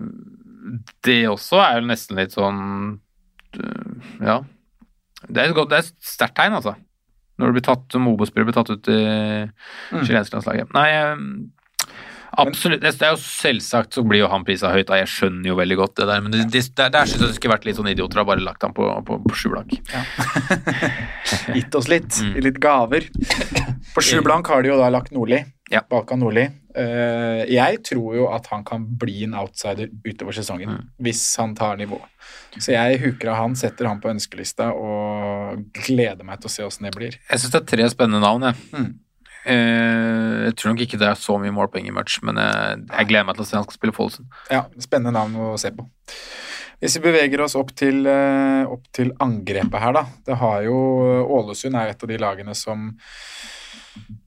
Det 1.03 1.19
også 1.29 1.59
er 1.61 1.79
jo 1.81 1.87
nesten 1.89 2.17
litt 2.19 2.33
sånn 2.35 2.61
eh, 3.59 3.93
Ja. 4.23 4.39
Det 5.27 5.37
er 5.39 5.49
et 5.49 5.55
godt- 5.55 5.69
det 5.69 5.77
er 5.77 5.85
et 5.87 5.93
sterkt 6.03 6.35
tegn, 6.35 6.53
altså. 6.57 6.75
Når 7.39 7.47
du 7.47 7.53
blir 7.53 7.63
tatt 7.63 7.91
som 7.91 8.07
Obos-spiller 8.07 8.45
blir 8.45 8.53
tatt 8.53 8.69
ut 8.69 8.87
i 8.89 9.49
Mm. 9.91 10.03
chilenske 10.05 10.33
landslaget. 10.35 10.73
Nei, 10.73 10.89
eh, 10.89 11.15
absolutt. 12.37 12.81
Det 12.81 12.93
er 13.01 13.13
jo 13.13 13.19
selvsagt 13.21 13.93
så 13.97 14.03
blir 14.07 14.23
jo 14.23 14.29
han 14.31 14.45
prisa 14.47 14.71
høyt, 14.73 14.87
da. 14.89 14.99
Jeg 15.01 15.11
skjønner 15.11 15.51
jo 15.51 15.57
veldig 15.59 15.77
godt 15.79 15.95
det 15.99 16.07
der, 16.09 16.21
men 16.25 16.31
det, 16.33 16.43
det, 16.53 16.63
der, 16.77 16.89
der 16.93 17.05
syns 17.09 17.21
jeg 17.21 17.29
det 17.33 17.37
skulle 17.37 17.53
vært 17.55 17.67
litt 17.69 17.79
sånn 17.79 17.91
idioter 17.91 18.23
og 18.23 18.29
bare 18.31 18.43
lagt 18.45 18.63
han 18.65 18.73
på, 18.77 18.87
på, 19.07 19.19
på 19.27 19.37
sju 19.39 19.49
blank. 19.53 19.75
Gitt 21.57 21.75
oss 21.75 21.87
litt. 21.91 22.19
Mm. 22.21 22.33
Litt 22.47 22.59
gaver. 22.63 23.09
På 23.93 24.01
sju 24.03 24.21
blank 24.25 24.49
har 24.51 24.63
de 24.65 24.73
jo 24.73 24.79
da 24.81 24.89
lagt 24.93 25.13
Nordli. 25.15 25.43
Ja. 25.71 25.81
Balkan 25.89 26.21
Nordli. 26.21 26.47
Uh, 26.73 27.43
jeg 27.49 27.83
tror 27.85 28.15
jo 28.17 28.27
at 28.33 28.47
han 28.49 28.63
kan 28.65 28.85
bli 28.99 29.23
en 29.27 29.35
outsider 29.37 29.91
utover 30.07 30.33
sesongen, 30.33 30.69
Mm. 30.73 30.87
hvis 31.05 31.21
han 31.37 31.53
tar 31.55 31.77
nivå. 31.77 31.99
Så 32.57 32.73
jeg 32.73 32.99
huker 33.01 33.29
av 33.29 33.35
han, 33.43 33.55
setter 33.57 33.85
han 33.89 33.99
på 34.01 34.09
ønskelista 34.09 34.71
og 34.73 35.63
gleder 35.85 36.25
meg 36.25 36.41
til 36.41 36.49
å 36.49 36.53
se 36.53 36.65
åssen 36.65 36.87
det 36.89 36.93
blir. 36.95 37.17
Jeg 37.29 37.39
syns 37.41 37.53
det 37.53 37.61
er 37.61 37.69
tre 37.75 37.89
spennende 37.93 38.21
navn, 38.25 38.47
jeg. 38.49 38.55
Mm. 38.73 38.91
Eh, 39.45 40.45
jeg 40.47 40.55
tror 40.59 40.73
nok 40.73 40.83
ikke 40.85 40.99
det 41.01 41.09
er 41.09 41.19
så 41.19 41.35
mye 41.41 41.53
målpoeng 41.55 41.87
i 41.89 41.93
match, 41.95 42.19
men 42.23 42.39
jeg, 42.39 42.83
jeg 42.89 43.09
gleder 43.11 43.27
meg 43.27 43.37
til 43.37 43.45
å 43.45 43.49
se 43.49 43.57
han 43.59 43.67
skal 43.67 43.79
spille 43.79 43.95
Follesen. 43.95 44.29
Ja, 44.53 44.65
spennende 44.83 45.15
navn 45.17 45.35
å 45.35 45.53
se 45.61 45.71
på. 45.75 45.87
Hvis 46.83 46.97
vi 46.99 47.05
beveger 47.05 47.43
oss 47.45 47.55
opp 47.55 47.71
til, 47.79 48.01
eh, 48.09 48.63
opp 48.67 48.87
til 48.95 49.13
angrepet 49.23 49.79
her, 49.79 49.93
da. 49.95 50.05
Det 50.27 50.35
har 50.41 50.63
jo 50.67 50.77
Ålesund 51.39 51.77
er 51.79 51.93
et 51.93 52.03
av 52.03 52.11
de 52.11 52.17
lagene 52.19 52.55
som 52.57 52.89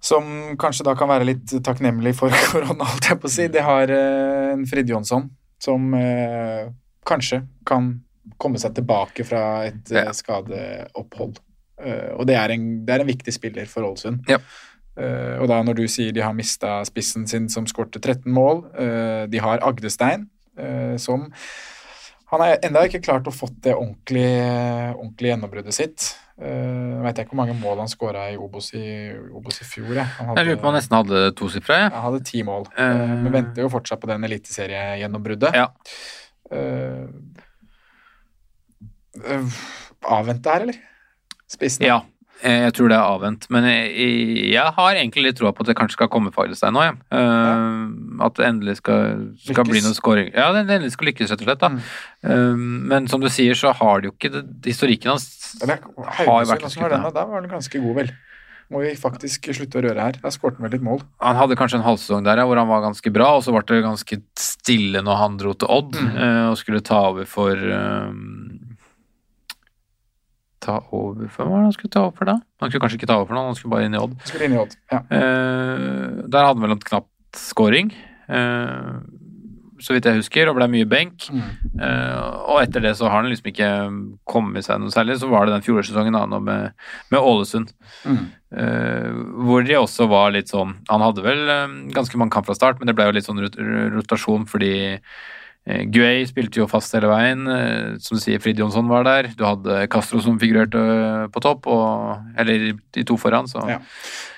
som 0.00 0.54
kanskje 0.60 0.84
da 0.86 0.92
kan 0.94 1.08
være 1.10 1.26
litt 1.26 1.50
takknemlig 1.66 2.12
for 2.18 2.30
korona, 2.52 2.86
holdt 2.86 3.08
jeg 3.10 3.18
på 3.22 3.26
å 3.26 3.32
si. 3.32 3.46
Det 3.50 3.64
har 3.66 3.90
eh, 3.90 4.52
en 4.54 4.62
Frid 4.70 4.90
Jonsson 4.92 5.26
som 5.62 5.88
eh, 5.98 6.68
kanskje 7.06 7.40
kan 7.66 7.88
komme 8.42 8.60
seg 8.62 8.76
tilbake 8.76 9.24
fra 9.26 9.42
et 9.66 9.90
eh, 9.92 10.04
Ja. 10.06 10.14
skadeopphold. 10.14 11.40
Uh, 11.76 12.14
og 12.16 12.22
det 12.24 12.38
er, 12.40 12.54
en, 12.54 12.62
det 12.86 12.94
er 12.94 13.02
en 13.02 13.10
viktig 13.10 13.34
spiller 13.36 13.66
for 13.68 13.84
Ålesund. 13.84 14.22
Ja. 14.30 14.38
Eh, 14.96 15.36
og 15.42 15.48
da 15.50 15.60
når 15.60 15.76
du 15.76 15.86
sier 15.92 16.14
de 16.16 16.22
har 16.24 16.36
mista 16.36 16.78
spissen 16.88 17.26
sin 17.28 17.50
som 17.52 17.66
skårte 17.68 18.00
13 18.00 18.24
mål, 18.32 18.64
uh, 18.78 19.24
de 19.28 19.40
har 19.44 19.64
Agdestein 19.66 20.24
uh, 20.56 20.96
som 20.96 21.26
Han 22.32 22.42
har 22.42 22.56
ennå 22.64 22.86
ikke 22.88 23.02
klart 23.04 23.28
å 23.28 23.34
fått 23.34 23.58
det 23.62 23.74
ordentlige, 23.76 24.94
ordentlig 24.96 25.30
gjennombruddet 25.30 25.76
sitt. 25.76 26.06
Uh, 26.40 27.04
Veit 27.04 27.20
ikke 27.22 27.36
hvor 27.36 27.42
mange 27.44 27.54
mål 27.60 27.84
han 27.84 27.92
skåra 27.92 28.24
i 28.32 28.40
Obos 28.40 28.72
i, 28.74 29.12
Obos 29.36 29.60
i 29.62 29.68
fjor. 29.68 29.92
Jeg, 29.94 30.08
han 30.18 30.40
Jeg 30.40 30.48
lurer 30.48 30.58
på 30.64 30.70
han 30.72 30.76
nesten 30.80 30.98
hadde 30.98 31.22
tosifra, 31.38 31.78
han 31.92 32.06
hadde 32.08 32.24
ti 32.26 32.42
mål. 32.46 32.66
Men 32.74 33.30
venter 33.36 33.62
jo 33.62 33.70
fortsatt 33.76 34.02
på 34.02 34.10
den 34.10 34.26
eliteseriegjennombruddet. 34.26 35.54
Ja. 35.54 35.68
Uh, 36.50 37.06
uh, 39.22 39.62
avvente 40.18 40.56
her, 40.56 40.66
eller? 40.66 40.82
Spissen? 41.46 41.86
Ja, 41.86 42.00
jeg 42.42 42.72
tror 42.76 42.90
det 42.92 42.96
er 42.98 43.06
avvent. 43.14 43.46
Men 43.54 43.64
jeg, 43.64 43.86
jeg 44.52 44.72
har 44.76 44.98
egentlig 44.98 45.24
litt 45.24 45.38
troa 45.38 45.54
på 45.56 45.64
at 45.64 45.70
det 45.70 45.76
kanskje 45.78 45.96
skal 45.96 46.10
komme 46.12 46.32
Fagerstein 46.34 46.74
nå, 46.76 46.82
jeg. 46.84 46.98
ja. 47.10 47.56
At 48.26 48.36
det 48.38 48.46
endelig 48.48 48.76
skal, 48.82 49.16
skal 49.44 49.66
bli 49.68 49.80
noe 49.84 49.96
scoring. 49.96 50.30
Ja, 50.36 50.50
det 50.56 50.64
endelig 50.66 50.92
skal 50.94 51.10
lykkes, 51.10 51.32
rett 51.32 51.42
og 51.44 51.48
slett. 51.50 51.64
da. 51.64 51.72
Uh, 52.26 52.54
men 52.92 53.08
som 53.12 53.20
du 53.24 53.28
sier, 53.32 53.56
så 53.56 53.72
har 53.76 54.00
det 54.04 54.10
jo 54.10 54.14
ikke 54.16 54.32
det, 54.36 54.44
Historikken 54.68 55.14
hans 55.14 55.26
har 55.62 55.76
jo 56.44 56.48
vært 56.52 56.64
skuffende. 56.72 57.12
da? 57.12 57.24
Var 57.28 57.40
han 57.42 57.50
ganske 57.56 57.80
god, 57.82 57.94
vel? 58.02 58.14
Må 58.66 58.80
vi 58.82 58.96
faktisk 58.98 59.46
slutte 59.54 59.78
å 59.78 59.82
røre 59.84 60.02
her. 60.08 60.16
Da 60.18 60.30
skåret 60.34 60.56
han 60.58 60.66
vel 60.66 60.72
litt 60.74 60.82
mål. 60.82 61.04
Han 61.22 61.36
hadde 61.38 61.54
kanskje 61.54 61.78
en 61.78 61.84
halvsesong 61.86 62.24
der 62.26 62.40
ja, 62.42 62.46
hvor 62.48 62.58
han 62.58 62.66
var 62.66 62.80
ganske 62.82 63.12
bra, 63.14 63.28
og 63.38 63.44
så 63.46 63.52
ble 63.54 63.62
det 63.68 63.84
ganske 63.84 64.18
stille 64.42 65.04
når 65.06 65.20
han 65.20 65.36
dro 65.38 65.52
til 65.54 65.70
Odd 65.70 65.94
Mm. 65.94 66.08
uh, 66.18 66.48
og 66.50 66.56
skulle 66.58 66.82
ta 66.82 66.98
over 67.12 67.28
for 67.30 67.54
eh, 67.54 68.08
Ta 70.66 70.80
over 70.90 71.28
for 71.30 71.44
Hva 71.46 71.52
var 71.52 71.60
det 71.62 71.68
han 71.70 71.76
skulle 71.76 71.94
ta 71.94 72.04
over 72.08 72.16
for 72.18 72.28
da? 72.32 72.36
Han 72.62 72.70
skulle 72.72 72.82
kanskje 72.86 72.98
ikke 73.00 73.10
ta 73.12 73.18
over 73.20 73.28
for 73.30 73.38
noe, 73.38 73.50
han 73.52 73.58
skulle 73.58 73.74
bare 73.76 73.86
inn 73.88 73.94
i 73.94 74.00
Odd. 74.02 74.16
Skulle 74.26 74.48
inn 74.48 74.56
i 74.56 74.62
Odd. 74.64 74.74
Ja. 74.90 75.02
Eh, 75.14 76.24
der 76.26 76.42
hadde 76.48 76.56
han 76.56 76.64
vel 76.66 76.74
en 76.76 76.82
knapt 76.90 77.38
scoring, 77.38 77.92
eh, 78.32 78.96
så 79.78 79.92
vidt 79.92 80.06
jeg 80.08 80.16
husker, 80.22 80.48
og 80.48 80.56
ble 80.56 80.66
mye 80.72 80.86
benk. 80.88 81.26
Mm. 81.28 81.42
Eh, 81.84 82.20
og 82.48 82.62
etter 82.62 82.80
det 82.80 82.94
så 82.96 83.10
har 83.12 83.20
han 83.20 83.28
liksom 83.30 83.50
ikke 83.52 83.68
kommet 84.32 84.64
seg 84.64 84.80
noe 84.80 84.90
særlig. 84.94 85.18
Så 85.20 85.28
var 85.28 85.44
det 85.46 85.52
den 85.58 85.66
fjorårssesongen 85.66 86.16
nå 86.16 86.40
med, 86.42 86.72
med 87.12 87.20
Ålesund, 87.20 87.74
Mm. 88.06 88.24
eh, 88.56 89.10
hvor 89.44 89.64
de 89.68 89.74
også 89.76 90.06
var 90.08 90.30
litt 90.30 90.48
sånn 90.52 90.76
Han 90.88 91.02
hadde 91.02 91.22
vel 91.24 91.40
eh, 91.50 91.72
ganske 91.92 92.16
mange 92.20 92.32
kamp 92.32 92.46
fra 92.48 92.54
start, 92.56 92.78
men 92.80 92.86
det 92.88 92.94
ble 92.96 93.04
jo 93.10 93.14
litt 93.18 93.26
sånn 93.28 93.40
rot 93.42 93.56
rotasjon 93.96 94.46
fordi 94.48 94.98
Guay 95.66 96.22
spilte 96.30 96.60
jo 96.60 96.68
fast 96.70 96.94
hele 96.94 97.08
veien. 97.10 97.40
Eh, 97.50 97.96
som 97.98 98.14
du 98.16 98.22
sier, 98.22 98.38
Frid 98.42 98.58
Jonsson 98.62 98.86
var 98.86 99.02
der. 99.06 99.32
Du 99.34 99.42
hadde 99.44 99.80
Castro 99.90 100.20
som 100.22 100.38
figurerte 100.38 100.78
eh, 100.78 101.26
på 101.34 101.42
topp, 101.42 101.66
og, 101.66 102.20
eller 102.38 102.76
de 102.94 103.04
to 103.08 103.16
foran, 103.18 103.48
så 103.50 103.64
Ja. 103.68 103.80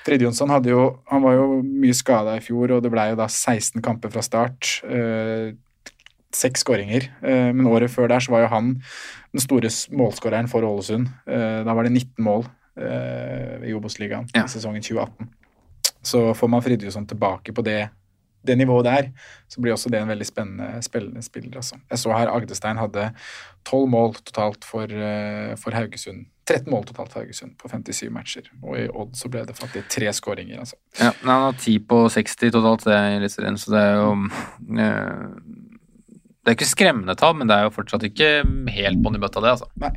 Frid 0.06 0.22
Jonsson 0.24 0.48
hadde 0.48 0.70
jo, 0.72 0.86
han 1.10 1.20
var 1.22 1.34
jo 1.36 1.60
mye 1.62 1.92
skada 1.94 2.38
i 2.38 2.40
fjor, 2.40 2.72
og 2.78 2.82
det 2.86 2.90
ble 2.94 3.10
jo 3.10 3.18
da 3.20 3.26
16 3.28 3.82
kamper 3.84 4.10
fra 4.14 4.24
start. 4.24 4.78
Eh, 4.88 5.52
Seks 6.32 6.60
skåringer. 6.60 7.06
Eh, 7.24 7.52
men 7.56 7.66
året 7.66 7.88
før 7.92 8.08
der 8.12 8.20
så 8.20 8.32
var 8.34 8.42
jo 8.44 8.48
han 8.52 8.66
den 9.32 9.40
store 9.40 9.68
målskåreren 9.96 10.48
for 10.48 10.60
Ålesund. 10.64 11.08
Eh, 11.28 11.60
da 11.64 11.72
var 11.76 11.84
det 11.88 11.92
19 11.94 12.24
mål 12.24 12.44
eh, 12.76 13.68
i 13.68 13.72
Obos-ligaen 13.76 14.28
Ja. 14.36 14.44
i 14.44 14.52
sesongen 14.52 14.84
2018. 14.84 15.28
Så 16.04 16.34
får 16.36 16.48
man 16.52 16.62
Frid 16.62 16.84
Jonsson 16.84 17.06
tilbake 17.08 17.52
på 17.56 17.64
det, 17.64 17.88
det 18.46 18.56
nivået 18.58 18.84
der, 18.84 19.10
så 19.48 19.60
blir 19.60 19.74
også 19.74 19.90
det 19.90 20.00
en 20.00 20.08
veldig 20.08 20.26
spennende, 20.26 20.82
spillende 20.82 21.22
spiller. 21.22 21.56
Altså. 21.56 21.78
Jeg 21.90 21.98
så 21.98 22.14
her 22.16 22.32
Agdestein 22.32 22.80
hadde 22.80 23.10
12 23.66 23.88
mål 23.90 24.14
totalt 24.14 24.64
for, 24.64 24.82
eh, 24.82 25.56
for 25.56 25.74
Haugesund. 25.76 26.26
13 26.48 26.70
mål 26.72 26.84
totalt 26.84 27.12
for 27.12 27.20
Haugesund 27.20 27.56
på 27.60 27.68
57 27.68 28.10
matcher. 28.10 28.48
Og 28.62 28.78
i 28.78 28.88
Odd 28.88 29.16
så 29.18 29.28
ble 29.28 29.44
det 29.46 29.56
faktisk 29.58 29.88
tre 29.92 30.12
skåringer, 30.12 30.60
altså. 30.64 30.76
Ja, 30.98 31.12
men 31.22 31.32
han 31.34 31.46
har 31.48 31.58
10 31.58 31.78
på 31.88 32.02
60 32.08 32.52
totalt 32.54 32.86
det 32.88 32.94
er 32.94 33.08
litt 33.08 33.20
Eliteserien, 33.20 33.58
så 33.60 33.74
det 33.74 33.82
er 33.84 33.96
jo 33.98 34.12
eh, 34.78 35.26
Det 36.38 36.54
er 36.54 36.56
ikke 36.56 36.70
skremmende 36.70 37.18
tall, 37.18 37.34
men 37.36 37.50
det 37.50 37.58
er 37.58 37.66
jo 37.66 37.74
fortsatt 37.74 38.06
ikke 38.08 38.30
helt 38.72 39.02
bånn 39.04 39.18
i 39.18 39.20
bøtta, 39.20 39.42
det, 39.44 39.58
altså. 39.58 39.68
Nei. 39.82 39.92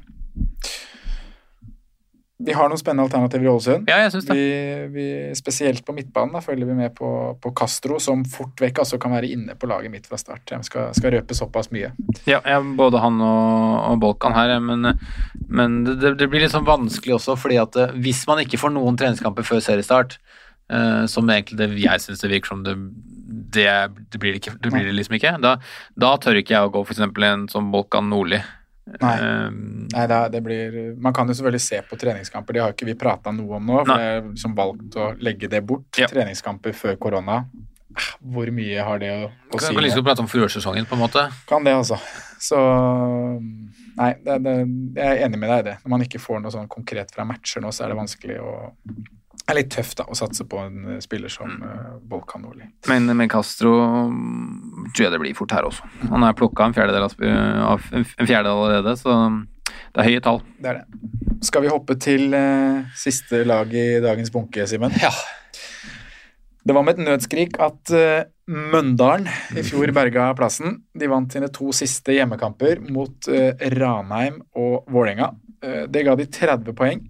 Vi 2.45 2.53
har 2.57 2.69
noen 2.69 2.79
spennende 2.79 3.05
alternativer 3.05 3.45
i 3.45 3.49
Ålesund. 3.51 3.89
Ja, 3.89 3.99
jeg 4.03 4.13
synes 4.13 4.27
det. 4.27 4.35
Vi, 4.37 4.47
vi, 4.95 5.05
spesielt 5.37 5.83
på 5.85 5.95
midtbanen 5.95 6.33
da, 6.35 6.41
følger 6.43 6.69
vi 6.69 6.77
med 6.77 6.95
på, 6.97 7.09
på 7.41 7.53
Castro, 7.57 7.99
som 8.01 8.23
fort 8.29 8.61
vekk 8.61 8.81
altså, 8.83 8.99
kan 9.01 9.13
være 9.13 9.29
inne 9.35 9.55
på 9.59 9.69
laget 9.69 9.93
mitt 9.93 10.09
fra 10.09 10.19
start. 10.21 10.43
Jeg 10.49 10.67
skal, 10.67 10.91
skal 10.97 11.15
røpe 11.17 11.37
såpass 11.37 11.71
mye. 11.75 11.91
Ja, 12.29 12.39
ja, 12.39 12.59
både 12.61 13.01
han 13.03 13.21
og, 13.21 13.77
og 13.91 14.01
Bolkan 14.01 14.35
her, 14.37 14.55
men, 14.63 14.93
men 15.47 15.81
det, 15.87 16.15
det 16.19 16.29
blir 16.31 16.45
litt 16.45 16.55
sånn 16.55 16.67
vanskelig 16.67 17.19
også, 17.19 17.37
fordi 17.39 17.59
at 17.61 17.77
eh, 17.79 17.97
hvis 18.01 18.23
man 18.29 18.41
ikke 18.43 18.59
får 18.61 18.73
noen 18.75 18.99
treningskamper 18.99 19.47
før 19.47 19.61
seriestart, 19.63 20.17
eh, 20.71 21.03
som 21.11 21.29
egentlig 21.29 21.61
det 21.61 21.83
jeg 21.83 22.05
syns 22.05 22.23
det 22.23 22.31
virker 22.33 22.53
som 22.53 22.65
det, 22.65 22.77
det, 23.51 23.67
det, 24.09 24.17
blir 24.21 24.33
det, 24.33 24.41
ikke, 24.41 24.57
blir 24.69 24.87
det 24.87 24.95
liksom 24.97 25.19
ikke, 25.19 25.35
da, 25.43 25.57
da 25.99 26.15
tør 26.21 26.41
ikke 26.41 26.55
jeg 26.55 26.67
å 26.67 26.73
gå 26.73 26.83
eksempel 26.87 27.27
en 27.27 27.45
som 27.51 27.71
Bolkan 27.73 28.09
Nordli. 28.11 28.41
Nei. 28.91 29.11
Eh, 29.21 29.49
Nei, 29.93 30.05
det, 30.09 30.15
er- 30.17 30.29
det 30.33 30.39
blir, 30.43 30.77
Man 30.99 31.13
kan 31.13 31.27
jo 31.29 31.33
selvfølgelig 31.37 31.61
se 31.61 31.81
på 31.89 31.97
treningskamper, 32.01 32.53
det 32.57 32.61
har 32.63 32.73
ikke 32.73 32.87
vi 32.89 32.95
prata 32.97 33.31
noe 33.31 33.59
om 33.59 33.67
nå. 33.69 33.81
For 33.85 33.91
Nei. 33.93 34.07
har 34.15 34.23
liksom 34.31 34.55
valgt 34.57 34.97
å 34.97 35.11
legge 35.21 35.47
det 35.51 35.61
bort. 35.65 35.89
Ja. 36.01 36.07
Treningskamper 36.11 36.73
før 36.73 36.97
korona. 37.01 37.43
Ah, 37.91 38.09
Hvor 38.23 38.47
mye 38.55 38.83
har 38.87 38.99
det 39.03 39.09
å, 39.11 39.25
å 39.27 39.51
kan 39.57 39.65
si? 39.67 39.73
kan 39.75 39.83
like 39.83 39.97
ikke 39.97 40.05
prate 40.07 40.23
om 40.23 40.27
fjorårssesongen, 40.31 40.85
på 40.87 40.95
en 40.95 41.01
måte. 41.03 41.25
Kan 41.49 41.65
det, 41.67 41.73
altså. 41.75 41.97
Så 42.39 42.57
Nei, 43.97 44.13
det, 44.23 44.37
det, 44.45 44.53
jeg 44.95 45.07
er 45.17 45.25
enig 45.27 45.39
med 45.41 45.49
deg 45.51 45.59
i 45.59 45.65
det. 45.69 45.73
Når 45.83 45.91
man 45.93 46.05
ikke 46.05 46.21
får 46.23 46.39
noe 46.41 46.53
sånn 46.53 46.69
konkret 46.71 47.11
fra 47.13 47.25
matcher 47.27 47.61
nå, 47.61 47.69
så 47.75 47.83
er 47.85 47.91
det 47.91 47.97
vanskelig 47.99 48.37
å 48.41 48.53
Det 49.41 49.53
er 49.53 49.57
litt 49.57 49.71
tøft 49.73 49.97
da, 49.99 50.05
å 50.07 50.15
satse 50.15 50.45
på 50.47 50.59
en 50.61 50.95
eh, 50.95 50.99
spiller 51.03 51.31
som 51.33 51.57
uh, 51.65 51.95
Bolkan 52.07 52.43
Nordli. 52.45 52.67
Men 52.91 53.09
med 53.17 53.31
Castro 53.31 53.73
mm, 54.11 54.91
tror 54.93 55.05
jeg 55.07 55.13
det 55.15 55.21
blir 55.23 55.35
fort 55.37 55.55
her 55.55 55.67
også. 55.67 55.89
Han 56.11 56.23
er 56.27 56.37
plukka 56.37 56.69
en 56.69 56.75
fjerdedel, 56.77 57.07
av, 57.65 57.89
en 57.91 58.05
fjerdedel 58.05 58.51
allerede, 58.53 58.95
så 59.01 59.17
det 59.91 60.03
er 60.03 60.09
høye 60.09 60.23
tall. 60.23 60.41
Det 60.61 60.71
er 60.71 60.81
det. 60.81 61.11
Skal 61.47 61.65
vi 61.65 61.73
hoppe 61.73 61.97
til 61.99 62.31
uh, 62.37 62.87
siste 62.95 63.43
lag 63.49 63.73
i 63.73 63.87
dagens 64.03 64.31
bunke, 64.33 64.67
Simen? 64.69 64.93
Ja. 65.01 65.11
Det 66.61 66.75
var 66.77 66.85
med 66.85 66.99
et 66.99 67.07
nødskrik 67.07 67.57
at 67.63 67.91
uh, 67.97 68.23
Møndalen 68.51 69.29
i 69.57 69.63
fjor 69.65 69.91
berga 69.95 70.29
plassen. 70.37 70.81
De 70.93 71.09
vant 71.09 71.33
sine 71.33 71.49
to 71.53 71.71
siste 71.75 72.13
hjemmekamper 72.13 72.83
mot 72.93 73.31
uh, 73.31 73.51
Ranheim 73.73 74.41
og 74.53 74.91
Vålerenga. 74.91 75.31
Eh, 75.61 75.87
Det 75.89 76.03
ga 76.05 76.15
de 76.17 76.25
30 76.25 76.73
poeng, 76.77 77.01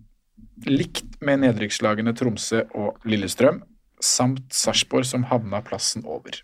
likt 0.68 1.20
med 1.24 1.44
nedrykkslagene 1.46 2.14
Tromsø 2.18 2.66
og 2.78 3.02
Lillestrøm, 3.08 3.62
samt 4.02 4.54
Sarpsborg 4.56 5.06
som 5.08 5.28
havna 5.30 5.62
plassen 5.66 6.06
over. 6.06 6.42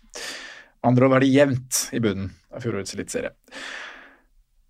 Andre 0.86 1.08
ord 1.08 1.18
er 1.18 1.24
det 1.24 1.34
jevnt 1.34 1.84
i 1.92 2.00
bunnen 2.02 2.32
av 2.54 2.62
fjorårets 2.62 2.94
eliteserie. 2.94 3.34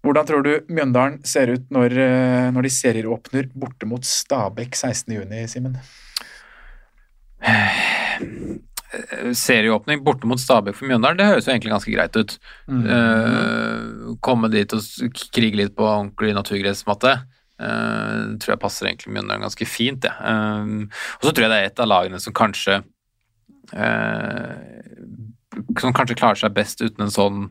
Hvordan 0.07 0.29
tror 0.29 0.45
du 0.47 0.53
Mjøndalen 0.73 1.19
ser 1.27 1.51
ut 1.53 1.67
når, 1.75 1.93
eh, 1.99 2.51
når 2.55 2.65
de 2.65 2.71
serieåpner 2.73 3.49
borte 3.55 3.87
mot 3.87 4.05
Stabæk 4.05 4.77
16.6, 4.79 5.49
Simen? 5.53 5.77
serieåpning 9.37 10.05
borte 10.05 10.27
mot 10.27 10.41
Stabæk 10.41 10.77
for 10.79 10.89
Mjøndalen, 10.89 11.19
det 11.19 11.27
høres 11.29 11.49
jo 11.49 11.53
egentlig 11.53 11.75
ganske 11.75 11.93
greit 11.93 12.17
ut. 12.17 12.39
Eh, 12.69 14.15
komme 14.25 14.51
dit 14.53 14.73
og 14.73 14.81
krige 15.35 15.61
litt 15.61 15.77
på 15.77 15.85
ordentlig 15.85 16.35
naturgressmatte. 16.37 17.19
Uh, 17.59 18.39
tror 18.39 18.53
jeg 18.55 18.63
passer 18.63 18.87
egentlig 18.87 19.17
Mjøndalen 19.17 19.43
ganske 19.43 19.67
fint, 19.67 20.05
Ja. 20.07 20.15
Um, 20.23 20.85
og 21.19 21.27
så 21.27 21.33
tror 21.33 21.49
jeg 21.49 21.51
det 21.51 21.57
er 21.59 21.71
et 21.73 21.81
av 21.83 21.89
lagene 21.91 22.21
som 22.23 22.35
kanskje 22.37 22.77
uh, 23.75 24.53
Som 25.81 25.97
kanskje 25.97 26.21
klarer 26.21 26.39
seg 26.39 26.55
best 26.55 26.85
uten 26.85 27.09
en 27.09 27.15
sånn 27.15 27.49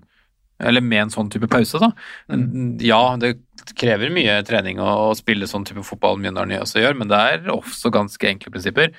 eller 0.57 0.81
med 0.81 1.03
en 1.03 1.11
sånn 1.13 1.27
type 1.29 1.45
pause, 1.51 1.77
da. 1.77 1.91
Mm. 2.33 2.79
Ja, 2.81 3.01
det 3.21 3.35
krever 3.77 4.09
mye 4.09 4.39
trening 4.47 4.79
å, 4.81 4.87
å 5.11 5.17
spille 5.17 5.45
sånn 5.45 5.67
type 5.67 5.83
fotball 5.85 6.17
Mjøndalen 6.23 6.63
også 6.63 6.81
gjør, 6.81 6.97
men 6.97 7.11
det 7.11 7.19
er 7.19 7.51
også 7.53 7.91
ganske 7.93 8.31
enkle 8.31 8.55
prinsipper. 8.55 8.89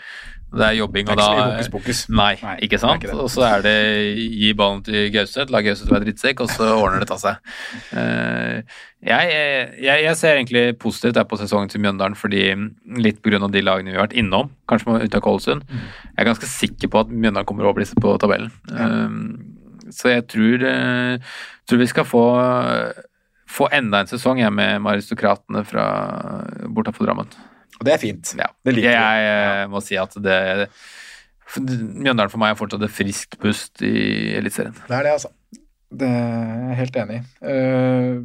Det 0.48 0.64
er 0.64 0.76
jobbing, 0.78 1.08
og 1.12 1.18
da 1.20 1.24
hokus 1.36 1.68
pokus. 1.72 1.98
Nei, 2.08 2.30
Nei, 2.40 2.54
ikke 2.64 2.78
sant? 2.80 3.02
ikke. 3.04 3.16
Og 3.20 3.28
så 3.32 3.42
er 3.44 3.64
det 3.66 3.74
gi 4.16 4.52
ballen 4.56 4.80
til 4.86 5.10
Gauseth, 5.12 5.52
la 5.52 5.60
Gauseth 5.64 5.92
være 5.92 6.06
drittsekk, 6.06 6.40
og 6.40 6.52
så 6.54 6.70
ordner 6.72 7.02
det 7.04 7.08
ta 7.10 7.18
seg. 7.20 7.42
Uh, 7.92 8.62
jeg, 9.04 9.34
jeg, 9.84 10.04
jeg 10.06 10.16
ser 10.16 10.38
egentlig 10.38 10.62
positivt 10.80 11.20
på 11.28 11.38
sesongen 11.40 11.68
til 11.68 11.82
Mjøndalen, 11.84 12.16
fordi 12.16 12.46
litt 12.96 13.20
av 13.28 13.52
de 13.52 13.62
lagene 13.62 13.92
vi 13.92 13.98
har 13.98 14.06
vært 14.06 14.16
innom, 14.16 14.48
kanskje 14.70 14.88
med 14.90 15.04
unntak 15.08 15.28
Ålesund, 15.28 15.66
Mm. 15.68 15.84
jeg 16.16 16.22
er 16.22 16.30
ganske 16.30 16.48
sikker 16.48 16.88
på 16.88 17.00
at 17.04 17.12
Mjøndalen 17.12 17.46
kommer 17.46 17.68
over 17.68 17.84
disse 17.84 17.94
på 17.94 18.16
tabellen. 18.18 18.50
Eh, 18.72 19.92
så 19.92 20.14
jeg 20.14 20.26
tror, 20.32 20.64
uh, 20.64 21.36
tror 21.68 21.78
vi 21.78 21.92
skal 21.92 22.08
få 22.08 22.24
få 23.48 23.68
enda 23.72 24.02
en 24.02 24.10
sesong 24.10 24.40
jeg 24.42 24.52
med 24.52 24.84
Aristokratene 24.86 25.64
fra 25.64 25.84
bortafor 26.68 27.08
Drammen. 27.08 27.30
Og 27.78 27.86
det 27.86 27.94
er 27.94 28.02
fint. 28.02 28.32
Ja. 28.38 28.48
Det 28.66 28.74
liker 28.74 28.90
jeg, 28.90 29.20
Jeg 29.24 29.60
ja. 29.62 29.68
må 29.70 29.82
si 29.84 29.98
at 30.00 30.16
det 30.22 30.38
Mjøndalen 31.56 32.28
for 32.28 32.40
meg 32.42 32.52
er 32.52 32.58
fortsatt 32.58 32.82
et 32.84 32.92
friskt 32.92 33.38
pust 33.40 33.80
i 33.80 34.34
Eliteserien. 34.36 34.74
Det 34.84 34.96
er 34.98 35.06
det, 35.06 35.14
altså. 35.16 35.30
Det 35.88 36.08
er 36.12 36.66
jeg 36.68 36.76
helt 36.82 36.98
enig 37.00 37.16
i. 37.16 37.22
Eh, 37.48 38.18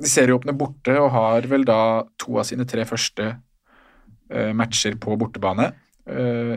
de 0.00 0.10
serieåpner 0.10 0.56
borte 0.58 0.96
og 0.98 1.12
har 1.14 1.46
vel 1.50 1.66
da 1.68 1.78
to 2.18 2.40
av 2.40 2.48
sine 2.48 2.66
tre 2.66 2.82
første 2.88 3.28
eh, 3.30 4.50
matcher 4.58 4.96
på 4.98 5.14
bortebane. 5.20 5.68
Eh, 6.10 6.56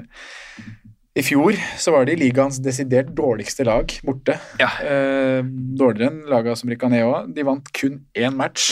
I 1.14 1.22
fjor 1.22 1.54
så 1.78 1.92
var 1.94 2.08
de 2.10 2.16
ligaens 2.18 2.58
desidert 2.66 3.12
dårligste 3.14 3.66
lag 3.68 3.92
borte. 4.06 4.40
Ja. 4.58 4.72
Eh, 4.82 5.46
dårligere 5.78 6.10
enn 6.10 6.24
laga 6.32 6.56
som 6.58 6.72
rykka 6.74 6.90
ned 6.90 7.06
òg. 7.06 7.30
De 7.36 7.46
vant 7.46 7.70
kun 7.78 8.00
én 8.18 8.34
match 8.34 8.72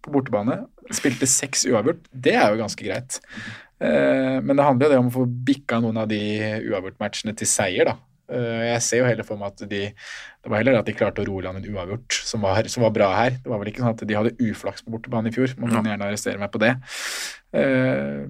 på 0.00 0.14
bortebane. 0.14 0.62
Spilte 0.96 1.28
seks 1.28 1.66
uavgjort. 1.68 2.00
Det 2.16 2.32
er 2.32 2.48
jo 2.48 2.62
ganske 2.62 2.86
greit. 2.86 3.20
Eh, 3.76 4.38
men 4.40 4.56
det 4.56 4.64
handler 4.64 4.88
jo 4.88 4.94
det 4.94 5.02
om 5.02 5.12
å 5.12 5.16
få 5.18 5.26
bikka 5.28 5.82
noen 5.84 6.00
av 6.00 6.08
de 6.08 6.20
uavgjort-matchene 6.64 7.36
til 7.36 7.50
seier, 7.50 7.92
da. 7.92 7.98
Eh, 8.32 8.64
jeg 8.72 8.82
ser 8.88 9.02
jo 9.02 9.10
heller 9.10 9.26
for 9.26 9.38
meg 9.38 9.52
at 9.52 9.68
de 9.70 9.82
Det 9.92 10.50
var 10.50 10.58
heller 10.58 10.80
at 10.80 10.88
de 10.88 10.94
klarte 10.96 11.22
å 11.22 11.26
roe 11.28 11.44
land 11.44 11.60
en 11.60 11.74
uavgjort 11.76 12.16
som 12.26 12.42
var, 12.46 12.66
som 12.72 12.86
var 12.86 12.96
bra 12.96 13.12
her. 13.18 13.36
Det 13.42 13.50
var 13.52 13.60
vel 13.60 13.68
ikke 13.74 13.84
sånn 13.84 13.92
at 13.92 14.06
de 14.08 14.16
hadde 14.16 14.36
uflaks 14.48 14.86
på 14.86 14.94
bortebane 14.94 15.28
i 15.28 15.34
fjor. 15.34 15.52
Man 15.60 15.74
kan 15.74 15.84
gjerne 15.84 16.08
arrestere 16.08 16.40
meg 16.40 16.54
på 16.54 16.62
det. 16.62 16.76
Eh, 17.52 18.24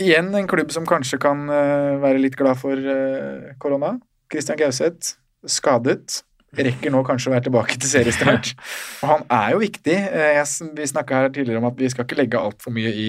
igjen 0.00 0.34
en 0.34 0.48
klubb 0.50 0.72
som 0.74 0.86
kanskje 0.88 1.18
kan 1.22 1.48
eh, 1.52 1.96
være 2.02 2.22
litt 2.22 2.36
glad 2.38 2.58
for 2.60 2.78
eh, 2.78 3.54
korona. 3.62 3.94
Christian 4.32 4.58
Gauseth, 4.58 5.16
skadet. 5.46 6.22
Rekker 6.54 6.92
nå 6.94 7.00
kanskje 7.06 7.30
å 7.30 7.34
være 7.34 7.46
tilbake 7.48 7.78
til 7.82 7.90
seriestart. 7.90 8.52
Og 9.02 9.10
han 9.10 9.24
er 9.32 9.54
jo 9.54 9.62
viktig. 9.64 9.96
Eh, 9.96 10.32
Jeg, 10.38 10.70
vi 10.78 10.88
snakka 10.90 11.24
her 11.24 11.34
tidligere 11.34 11.62
om 11.62 11.68
at 11.70 11.78
vi 11.80 11.90
skal 11.92 12.06
ikke 12.06 12.18
legge 12.20 12.40
altfor 12.40 12.74
mye 12.74 12.94
i, 12.94 13.08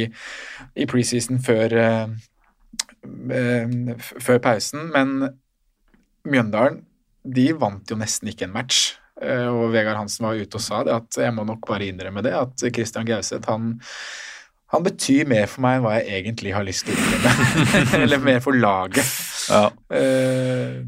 i 0.75 0.89
preseason 0.89 1.41
før, 1.45 1.77
før 4.25 4.39
pausen, 4.43 4.89
men 4.93 5.31
Mjøndalen 6.25 6.79
de 7.21 7.51
vant 7.57 7.89
jo 7.89 7.97
nesten 7.97 8.31
ikke 8.31 8.47
en 8.47 8.55
match. 8.55 8.95
Og 9.21 9.69
Vegard 9.73 9.97
Hansen 9.97 10.25
var 10.25 10.37
ute 10.37 10.57
og 10.57 10.61
sa 10.61 10.81
det, 10.85 10.95
at 10.97 11.17
jeg 11.21 11.33
må 11.33 11.45
nok 11.47 11.61
bare 11.69 11.85
innrømme 11.85 12.23
det, 12.25 12.33
at 12.33 12.65
Christian 12.73 13.05
Gauseth 13.07 13.45
han 13.49 13.75
han 14.73 14.83
betyr 14.83 15.27
mer 15.29 15.45
for 15.49 15.63
meg 15.65 15.77
enn 15.77 15.85
hva 15.85 15.95
jeg 15.99 16.19
egentlig 16.19 16.53
har 16.55 16.65
lyst 16.65 16.87
til 16.87 16.95
å 16.95 17.01
innrømme. 17.01 17.49
Eller 18.03 18.23
mer 18.23 18.39
for 18.43 18.57
laget. 18.57 19.11
Ja. 19.49 19.67
Eh, 19.93 20.79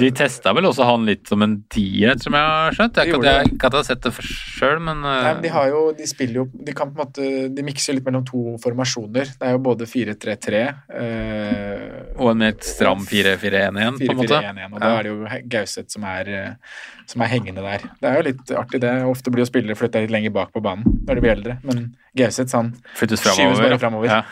De 0.00 0.08
testa 0.16 0.52
vel 0.56 0.66
også 0.68 0.86
han 0.88 1.04
litt 1.06 1.28
som 1.30 1.42
en 1.44 1.54
tier, 1.72 2.16
som 2.20 2.34
jeg 2.34 2.48
har 2.50 2.76
skjønt. 2.76 2.98
Jeg 2.98 3.20
De 3.22 3.28
jeg, 3.30 3.50
ikke 3.52 3.68
at 3.68 3.76
jeg 3.76 3.82
har 3.82 3.86
sett 3.86 4.02
det 4.06 4.12
sjøl, 4.16 4.80
men, 4.82 5.02
Nei, 5.04 5.32
men 5.36 5.42
de 5.44 5.52
har 5.54 5.68
jo, 5.70 5.82
de 5.96 6.08
spiller 6.08 6.40
jo 6.40 6.46
De 6.66 6.74
kan 6.76 6.90
på 6.90 6.98
en 6.98 7.04
måte 7.04 7.28
De 7.54 7.64
mikser 7.66 7.96
litt 7.96 8.06
mellom 8.06 8.24
to 8.26 8.56
formasjoner. 8.62 9.30
Det 9.38 9.48
er 9.48 9.56
jo 9.56 9.62
både 9.66 9.88
4-3-3 9.90 10.62
eh, 11.02 11.86
Og 12.16 12.32
en 12.32 12.42
mer 12.42 12.58
stram 12.66 13.06
4-4-1-1, 13.06 14.02
på 14.02 14.12
en 14.16 14.20
måte. 14.22 14.42
4-4-1-1, 14.42 14.74
og 14.74 14.82
da 14.82 14.92
er 14.92 15.06
det 15.06 15.14
jo 15.14 15.40
Gauseth 15.56 15.96
som 15.96 16.06
er, 16.10 16.32
eh, 16.32 16.84
som 17.10 17.24
er 17.24 17.32
hengende 17.32 17.64
der. 17.64 17.88
Det 18.02 18.10
er 18.10 18.20
jo 18.20 18.28
litt 18.30 18.54
artig, 18.58 18.82
det. 18.84 18.94
Ofte 19.06 19.32
blir 19.32 19.46
jo 19.46 19.50
spillere 19.50 19.78
flytta 19.78 20.04
litt 20.04 20.14
lenger 20.14 20.34
bak 20.34 20.54
på 20.54 20.64
banen 20.64 21.02
når 21.06 21.18
de 21.18 21.24
blir 21.24 21.36
eldre, 21.36 21.58
men 21.66 21.90
Gauseth 22.16 22.56
han 22.56 22.74
Flyttes 22.96 23.22
skyves 23.26 23.60
bare 23.62 23.78
framover. 23.80 24.10
Ja. 24.10 24.22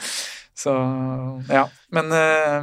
Så 0.55 0.73
ja. 1.51 1.69
Men 1.95 2.12
eh, 2.12 2.61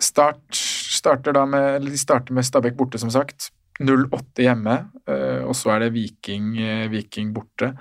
start 0.00 0.58
starter 0.98 1.44
med 1.46 1.86
De 1.86 1.98
starter 1.98 2.34
med 2.34 2.46
Stabæk 2.46 2.76
borte, 2.78 2.98
som 2.98 3.10
sagt. 3.10 3.50
0-8 3.78 4.42
hjemme, 4.42 4.74
eh, 5.06 5.44
og 5.46 5.54
så 5.54 5.70
er 5.74 5.84
det 5.84 5.92
Viking, 5.94 6.56
eh, 6.58 6.88
Viking 6.90 7.30
borte. 7.34 7.76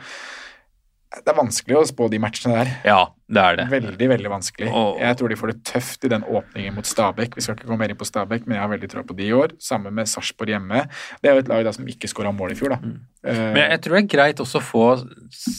Det 1.24 1.34
er 1.34 1.38
vanskelig 1.38 1.78
å 1.80 1.86
spå 1.88 2.10
de 2.12 2.20
matchene 2.22 2.60
der. 2.60 2.74
ja, 2.86 3.00
det 3.28 3.42
er 3.44 3.58
det. 3.60 3.66
Veldig, 3.74 4.08
veldig 4.14 4.30
vanskelig. 4.32 4.70
Og- 4.72 5.00
Jeg 5.02 5.18
tror 5.18 5.30
de 5.30 5.36
får 5.36 5.48
det 5.52 5.64
tøft 5.64 6.06
i 6.06 6.08
den 6.08 6.24
åpningen 6.24 6.74
mot 6.74 6.86
Stabæk. 6.86 7.36
Vi 7.36 7.42
skal 7.42 7.56
ikke 7.56 7.68
komme 7.68 7.80
mer 7.80 7.90
inn 7.90 8.00
på 8.00 8.08
Stabæk, 8.08 8.48
men 8.48 8.56
jeg 8.56 8.62
har 8.62 8.70
veldig 8.72 8.90
tro 8.90 9.04
på 9.04 9.16
de 9.18 9.24
i 9.28 9.34
år. 9.36 9.52
Sammen 9.60 9.94
med 9.94 10.08
Sarpsborg 10.08 10.48
hjemme. 10.48 10.88
Det 11.22 11.30
er 11.30 11.34
jo 11.34 11.40
et 11.40 11.50
lag 11.50 11.64
da 11.66 11.72
som 11.72 11.86
ikke 11.86 12.08
skåra 12.08 12.32
mål 12.34 12.52
i 12.52 12.56
fjor, 12.56 12.70
da. 12.70 12.78
Mm. 12.78 13.00
Uh... 13.28 13.54
Men 13.54 13.72
jeg, 13.72 13.82
tror 13.82 13.96
det 13.98 14.04
er 14.04 14.16
greit 14.16 14.40
også 14.40 14.62
å 14.62 14.64
få 14.64 14.86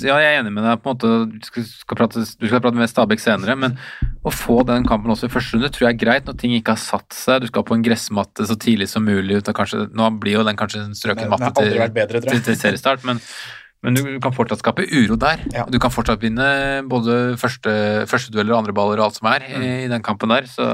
Ja, 0.06 0.16
jeg 0.16 0.38
er 0.38 0.40
enig 0.40 0.52
med 0.54 0.64
deg 0.64 0.80
på 0.80 0.88
en 0.88 0.96
måte 0.96 1.10
Du 1.28 1.44
skal, 1.44 1.64
skal 1.64 1.96
prate, 1.98 2.22
du 2.24 2.46
skal 2.46 2.62
prate 2.64 2.78
med 2.78 2.88
Stabæk 2.88 3.20
senere, 3.20 3.58
men 3.58 3.76
å 4.24 4.32
få 4.32 4.64
den 4.64 4.86
kampen 4.88 5.12
også 5.12 5.28
i 5.28 5.32
første 5.34 5.58
runde 5.58 5.68
tror 5.74 5.88
jeg 5.88 5.98
er 5.98 6.04
greit 6.04 6.24
når 6.24 6.38
ting 6.38 6.54
ikke 6.56 6.72
har 6.72 6.80
satt 6.80 7.12
seg. 7.12 7.42
Du 7.42 7.50
skal 7.50 7.66
på 7.68 7.76
en 7.76 7.84
gressmatte 7.84 8.46
så 8.48 8.56
tidlig 8.56 8.88
som 8.88 9.04
mulig. 9.04 9.42
ut 9.42 9.52
Kanskje, 9.58 9.90
nå 9.92 10.08
blir 10.22 10.38
jo 10.38 10.44
den 10.46 10.56
kanskje 10.56 10.86
en 10.86 10.96
strøken 10.96 11.28
matte 11.28 11.52
til, 11.58 11.76
til, 12.22 12.42
til 12.46 12.56
seriestart, 12.56 13.04
men, 13.04 13.20
men 13.82 13.94
du 13.94 14.02
kan 14.20 14.32
fortsatt 14.34 14.58
skape 14.58 14.82
uro 14.90 15.14
der. 15.16 15.38
Ja. 15.54 15.64
Du 15.70 15.78
kan 15.78 15.92
fortsatt 15.94 16.20
vinne 16.20 16.82
både 16.90 17.36
første, 17.38 17.70
førstedueller 18.10 18.52
og 18.56 18.58
andre 18.64 18.74
baller 18.74 18.98
og 18.98 19.04
alt 19.08 19.18
som 19.20 19.28
er 19.30 19.44
i, 19.46 19.52
Mm. 19.54 19.66
i 19.84 19.88
den 19.92 20.02
kampen 20.02 20.28
der. 20.34 20.42
Så 20.50 20.66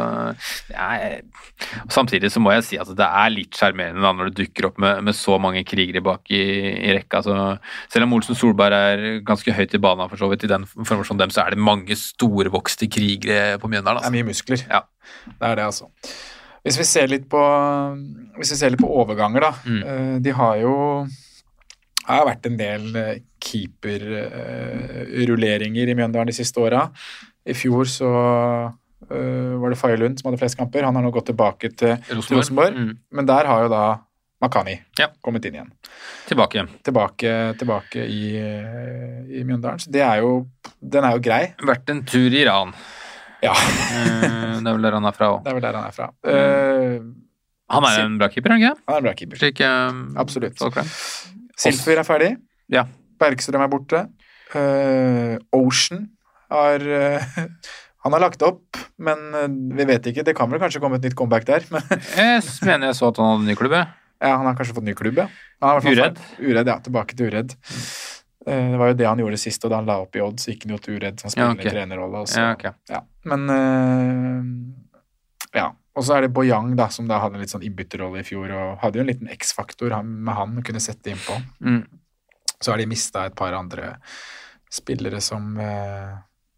ja, 0.72 1.20
Samtidig 1.92 2.30
så 2.32 2.40
må 2.42 2.50
jeg 2.54 2.64
si 2.66 2.78
at 2.80 2.88
det 2.96 3.06
er 3.06 3.30
litt 3.30 3.54
sjarmerende 3.58 4.00
når 4.02 4.30
du 4.32 4.42
dukker 4.42 4.66
opp 4.70 4.78
med, 4.82 5.02
med 5.06 5.14
så 5.14 5.36
mange 5.38 5.62
krigere 5.68 6.00
bak 6.02 6.30
i, 6.34 6.40
i 6.88 6.94
rekka. 6.96 7.20
Så 7.22 7.36
selv 7.92 8.06
om 8.08 8.14
Olsen 8.16 8.34
Solberg 8.38 8.72
er 8.74 9.04
ganske 9.26 9.52
høyt 9.54 9.74
i 9.76 9.82
banen 9.84 10.08
for 10.10 10.16
så 10.20 10.28
vidt 10.32 10.44
i 10.48 10.50
den 10.50 10.64
formasjonen 10.66 11.20
dem, 11.26 11.30
så 11.34 11.44
er 11.44 11.54
det 11.54 11.58
mange 11.62 11.94
storvokste 11.98 12.88
krigere 12.90 13.58
på 13.62 13.68
Mjøndalen. 13.70 14.00
Det 14.00 14.08
er 14.08 14.10
Altså. 14.10 14.16
mye 14.16 14.30
muskler. 14.32 14.64
Ja. 14.70 14.80
Det 15.28 15.50
er 15.50 15.54
det, 15.60 15.64
altså. 15.68 15.90
Hvis 16.64 16.78
vi 16.80 16.84
ser 16.88 17.06
litt 17.12 17.28
på, 17.28 17.40
hvis 18.40 18.50
vi 18.54 18.56
ser 18.56 18.70
litt 18.72 18.80
på 18.80 18.88
overganger, 18.88 19.40
da. 19.44 19.52
Mm. 19.68 19.82
Eh, 19.84 20.18
De 20.24 20.32
har 20.32 20.56
jo 20.62 20.74
Det 22.04 22.12
har 22.18 22.26
vært 22.28 22.46
en 22.50 22.58
del 22.60 22.82
eh, 23.00 23.14
keeperrulleringer 23.44 25.86
i 25.88 25.94
Mjøndalen 25.96 26.28
de 26.30 26.36
siste 26.36 26.60
åra. 26.60 26.82
I 27.48 27.54
fjor 27.56 27.84
så 27.88 28.08
eh, 29.10 29.54
var 29.60 29.68
det 29.72 29.78
Faye 29.80 29.96
som 30.18 30.26
hadde 30.30 30.40
flest 30.40 30.58
kamper. 30.60 30.84
Han 30.86 30.96
har 30.98 31.04
nå 31.04 31.10
gått 31.14 31.26
tilbake 31.32 31.66
til 31.76 31.92
Rosenborg. 32.10 32.38
Rosenborg. 32.40 32.72
Mm. 32.76 32.92
Men 33.18 33.24
der 33.30 33.44
har 33.50 33.58
jo 33.66 33.70
da 33.72 33.84
Makani 34.44 34.74
Ja. 34.98 35.06
kommet 35.24 35.44
inn 35.48 35.54
igjen. 35.56 35.70
Tilbake. 36.28 36.60
Tilbake, 36.84 37.30
tilbake 37.60 38.00
i, 38.04 38.22
eh, 38.36 39.20
i 39.40 39.44
Mjøndalen. 39.44 39.78
Så 39.80 39.88
det 39.90 40.02
er 40.04 40.16
jo 40.20 40.46
Den 40.80 41.04
er 41.04 41.10
jo 41.16 41.20
grei. 41.24 41.54
Vært 41.64 41.88
en 41.90 42.02
tur 42.04 42.28
i 42.30 42.42
Iran. 42.44 42.74
Ja, 43.42 43.52
Eh, 43.54 44.60
Det 44.60 44.66
er 44.68 44.72
vel 44.72 44.82
der 44.82 44.92
han 44.92 45.04
er 45.04 45.12
fra 45.12 45.26
òg. 45.34 45.42
det 45.44 45.50
er 45.50 45.54
vel 45.54 45.62
der 45.62 45.72
han 45.76 45.84
er 45.84 45.90
fra. 45.92 46.10
Eh, 46.24 47.00
Han 47.70 47.84
er 47.84 48.00
en 48.04 48.18
bra 48.18 48.28
keeper, 48.28 48.50
er 48.50 48.54
han 48.58 48.62
ikke? 48.62 48.76
han 48.86 48.94
er 48.94 48.98
en 48.98 49.04
bra 49.04 49.12
keeper. 49.14 49.36
Slik 49.36 49.60
um, 49.60 50.14
Absolutt. 50.16 50.58
folk 50.58 50.74
er. 51.54 51.62
Silfer 51.66 52.00
er 52.02 52.06
ferdig. 52.08 52.32
Ja. 52.72 52.84
Bergstrøm 53.20 53.64
er 53.64 53.70
borte. 53.72 54.04
Uh, 54.54 55.34
Ocean 55.56 56.04
har 56.52 56.82
uh, 56.84 57.38
Han 58.04 58.12
har 58.12 58.20
lagt 58.20 58.42
opp, 58.44 58.76
men 59.00 59.18
uh, 59.32 59.46
vi 59.48 59.84
vet 59.88 60.04
ikke. 60.10 60.22
Det 60.26 60.34
kan 60.36 60.50
vel 60.52 60.60
kanskje 60.60 60.80
komme 60.82 60.98
et 61.00 61.06
nytt 61.08 61.16
comeback 61.16 61.46
der. 61.48 61.64
Men 61.72 61.82
Jeg 61.88 62.42
mener 62.68 62.90
jeg 62.90 62.96
så 62.98 63.08
at 63.08 63.16
han 63.22 63.30
hadde 63.32 63.48
ny 63.48 63.54
klubb, 63.56 63.72
jeg. 63.78 63.86
Ja, 64.20 64.34
han 64.36 64.44
har 64.46 64.54
kanskje 64.58 64.74
fått 64.76 64.84
ny 64.86 64.92
klubb, 64.96 65.16
ja. 65.22 65.26
Han 65.62 65.70
har 65.70 65.80
fall 65.84 65.96
Uredd? 65.96 66.20
Uredd, 66.44 66.68
ja. 66.70 66.76
Tilbake 66.84 67.16
til 67.16 67.30
Uredd. 67.32 67.50
Eh, 68.46 68.66
Det 68.74 68.78
var 68.80 68.86
jo 68.92 68.96
det 69.00 69.06
han 69.08 69.18
gjorde 69.24 69.40
sist, 69.40 69.64
og 69.64 69.70
da 69.72 69.76
han 69.80 69.88
la 69.88 69.96
opp 70.04 70.16
i 70.16 70.20
Odd, 70.24 70.36
så 70.40 70.46
gikk 70.52 70.62
han 70.66 70.74
jo 70.76 70.80
til 70.84 70.92
Uredd 70.98 71.16
som 71.24 71.32
Ja, 71.32 71.48
okay. 71.52 71.70
trenerrolle. 71.72 72.18
Ja, 72.36 72.46
okay. 72.52 72.72
ja. 72.92 73.00
Men 73.32 73.40
eh, 73.56 74.40
ja. 75.60 75.66
Og 75.94 76.02
så 76.06 76.16
er 76.16 76.24
det 76.24 76.32
Boyang, 76.34 76.72
da, 76.78 76.88
som 76.90 77.06
da 77.10 77.20
hadde 77.22 77.38
en 77.38 77.44
litt 77.44 77.52
sånn 77.52 77.64
innbytterrolle 77.66 78.24
i 78.24 78.26
fjor, 78.26 78.50
og 78.50 78.80
hadde 78.82 78.98
jo 78.98 79.04
en 79.04 79.10
liten 79.12 79.30
X-faktor 79.30 79.94
med 80.02 80.34
han 80.34 80.58
kunne 80.66 80.82
sette 80.82 81.12
innpå. 81.12 81.38
Mm. 81.62 81.84
Så 82.58 82.72
har 82.72 82.80
de 82.80 82.88
mista 82.90 83.28
et 83.28 83.36
par 83.38 83.54
andre 83.54 83.94
spillere 84.74 85.20
som, 85.22 85.54
eh, 85.62 86.16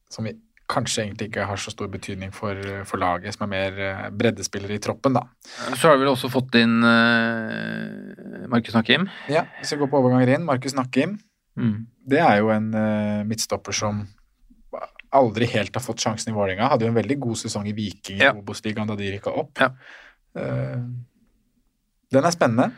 som 0.08 0.24
vi 0.24 0.32
kanskje 0.70 1.04
egentlig 1.04 1.28
ikke 1.30 1.46
har 1.46 1.60
så 1.60 1.70
stor 1.70 1.90
betydning 1.92 2.32
for, 2.34 2.58
for 2.88 3.00
laget, 3.00 3.36
som 3.36 3.46
er 3.46 3.52
mer 3.52 3.80
eh, 3.82 4.02
breddespillere 4.10 4.78
i 4.78 4.82
troppen, 4.82 5.18
da. 5.18 5.26
Så 5.76 5.88
har 5.88 5.96
du 5.96 6.04
vel 6.04 6.12
også 6.14 6.30
fått 6.32 6.56
inn 6.58 6.80
uh, 6.82 8.48
Markus 8.50 8.74
Nakim. 8.74 9.06
Ja, 9.30 9.46
hvis 9.60 9.74
vi 9.74 9.80
går 9.82 9.92
på 9.92 10.00
overganger 10.00 10.34
inn, 10.34 10.46
Markus 10.48 10.74
Nakkim. 10.76 11.18
Mm. 11.56 11.86
Det 12.06 12.20
er 12.20 12.40
jo 12.42 12.50
en 12.52 12.72
eh, 12.76 13.22
midtstopper 13.28 13.76
som 13.76 14.04
aldri 15.12 15.46
helt 15.52 15.74
har 15.74 15.82
fått 15.84 16.00
sjansen 16.02 16.32
i 16.32 16.36
Vålerenga. 16.36 16.68
Hadde 16.72 16.86
jo 16.86 16.92
en 16.92 16.98
veldig 16.98 17.18
god 17.20 17.36
sesong 17.38 17.66
i 17.68 17.72
Viking 17.76 18.18
i 18.20 18.24
Ja. 18.24 18.32
Obos-ligaen 18.34 18.86
da 18.88 18.96
de 18.96 19.12
rykka 19.14 19.30
opp. 19.36 19.52
Ja. 19.60 19.70
Eh, 20.36 20.82
den 22.12 22.24
er 22.24 22.30
spennende. 22.34 22.72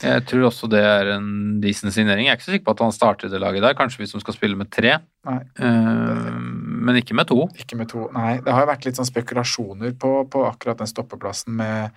Jeg 0.00 0.24
tror 0.24 0.46
også 0.48 0.68
det 0.72 0.80
er 0.80 1.10
en 1.18 1.60
decent 1.60 1.92
signering. 1.92 2.24
Jeg 2.24 2.32
er 2.32 2.38
ikke 2.38 2.46
så 2.46 2.54
sikker 2.54 2.64
på 2.70 2.72
at 2.72 2.80
han 2.86 2.92
starter 2.96 3.28
det 3.28 3.40
laget 3.42 3.60
der, 3.60 3.74
kanskje 3.76 4.00
hvis 4.00 4.14
de 4.14 4.20
skal 4.22 4.34
spille 4.34 4.56
med 4.56 4.70
tre, 4.72 4.98
Nei, 5.28 5.40
Eh, 5.60 6.38
men 6.40 6.96
ikke 6.96 7.12
med 7.14 7.26
to. 7.28 7.46
ikke 7.60 7.76
med 7.76 7.90
to. 7.90 8.06
Nei, 8.14 8.38
det 8.40 8.48
har 8.54 8.62
jo 8.64 8.70
vært 8.72 8.86
litt 8.86 8.96
sånn 8.96 9.04
spekulasjoner 9.10 9.92
på, 10.00 10.24
på 10.32 10.46
akkurat 10.48 10.78
den 10.80 10.88
stoppeplassen 10.88 11.52
med, 11.54 11.90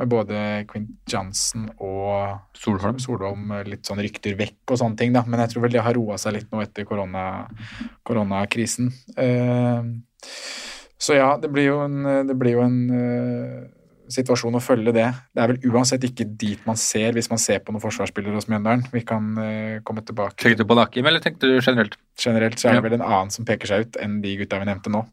med 0.00 0.10
både 0.10 0.38
Quint 0.70 0.90
Johnson 1.10 1.68
og 1.78 2.40
Solholm. 2.58 2.98
Solholm. 3.02 3.52
Litt 3.68 3.86
sånn 3.86 4.02
rykter 4.02 4.36
vekk 4.38 4.74
og 4.74 4.80
sånne 4.80 4.98
ting, 5.00 5.14
da. 5.14 5.22
Men 5.28 5.44
jeg 5.44 5.54
tror 5.54 5.66
vel 5.66 5.76
det 5.76 5.84
har 5.86 5.96
roa 5.98 6.18
seg 6.20 6.36
litt 6.38 6.50
nå 6.50 6.62
etter 6.64 6.88
korona, 6.88 7.46
koronakrisen. 8.06 8.90
Uh, 9.14 9.94
så 10.98 11.18
ja, 11.18 11.30
det 11.40 11.50
blir 11.52 11.68
jo 11.68 11.80
en, 11.84 12.26
det 12.26 12.36
blir 12.38 12.56
jo 12.56 12.64
en 12.64 12.78
eh, 12.96 13.64
situasjon 14.14 14.56
å 14.58 14.62
følge 14.62 14.92
det. 14.96 15.06
Det 15.34 15.42
er 15.42 15.50
vel 15.52 15.72
uansett 15.74 16.04
ikke 16.06 16.26
dit 16.40 16.62
man 16.68 16.78
ser 16.80 17.16
hvis 17.16 17.28
man 17.32 17.40
ser 17.42 17.60
på 17.64 17.74
noen 17.74 17.82
forsvarsspillere 17.82 18.38
hos 18.38 18.48
Mjøndalen. 18.50 18.86
Vi 18.94 19.02
kan 19.06 19.32
uh, 19.38 19.82
komme 19.86 20.04
tilbake 20.06 20.38
Tenkte 20.42 20.64
du 20.64 20.70
på 20.70 20.78
Nakim, 20.78 21.06
eller 21.10 21.22
tenkte 21.24 21.50
du 21.50 21.58
generelt? 21.58 21.98
generelt 22.18 22.60
så 22.62 22.70
er 22.70 22.78
det 22.78 22.84
vel 22.86 22.96
en 23.00 23.04
annen 23.08 23.34
som 23.34 23.46
peker 23.48 23.66
seg 23.66 23.88
ut 23.88 23.96
enn 23.98 24.20
de 24.22 24.36
gutta 24.38 24.60
vi 24.62 24.70
nevnte 24.70 24.92
nå. 24.94 25.04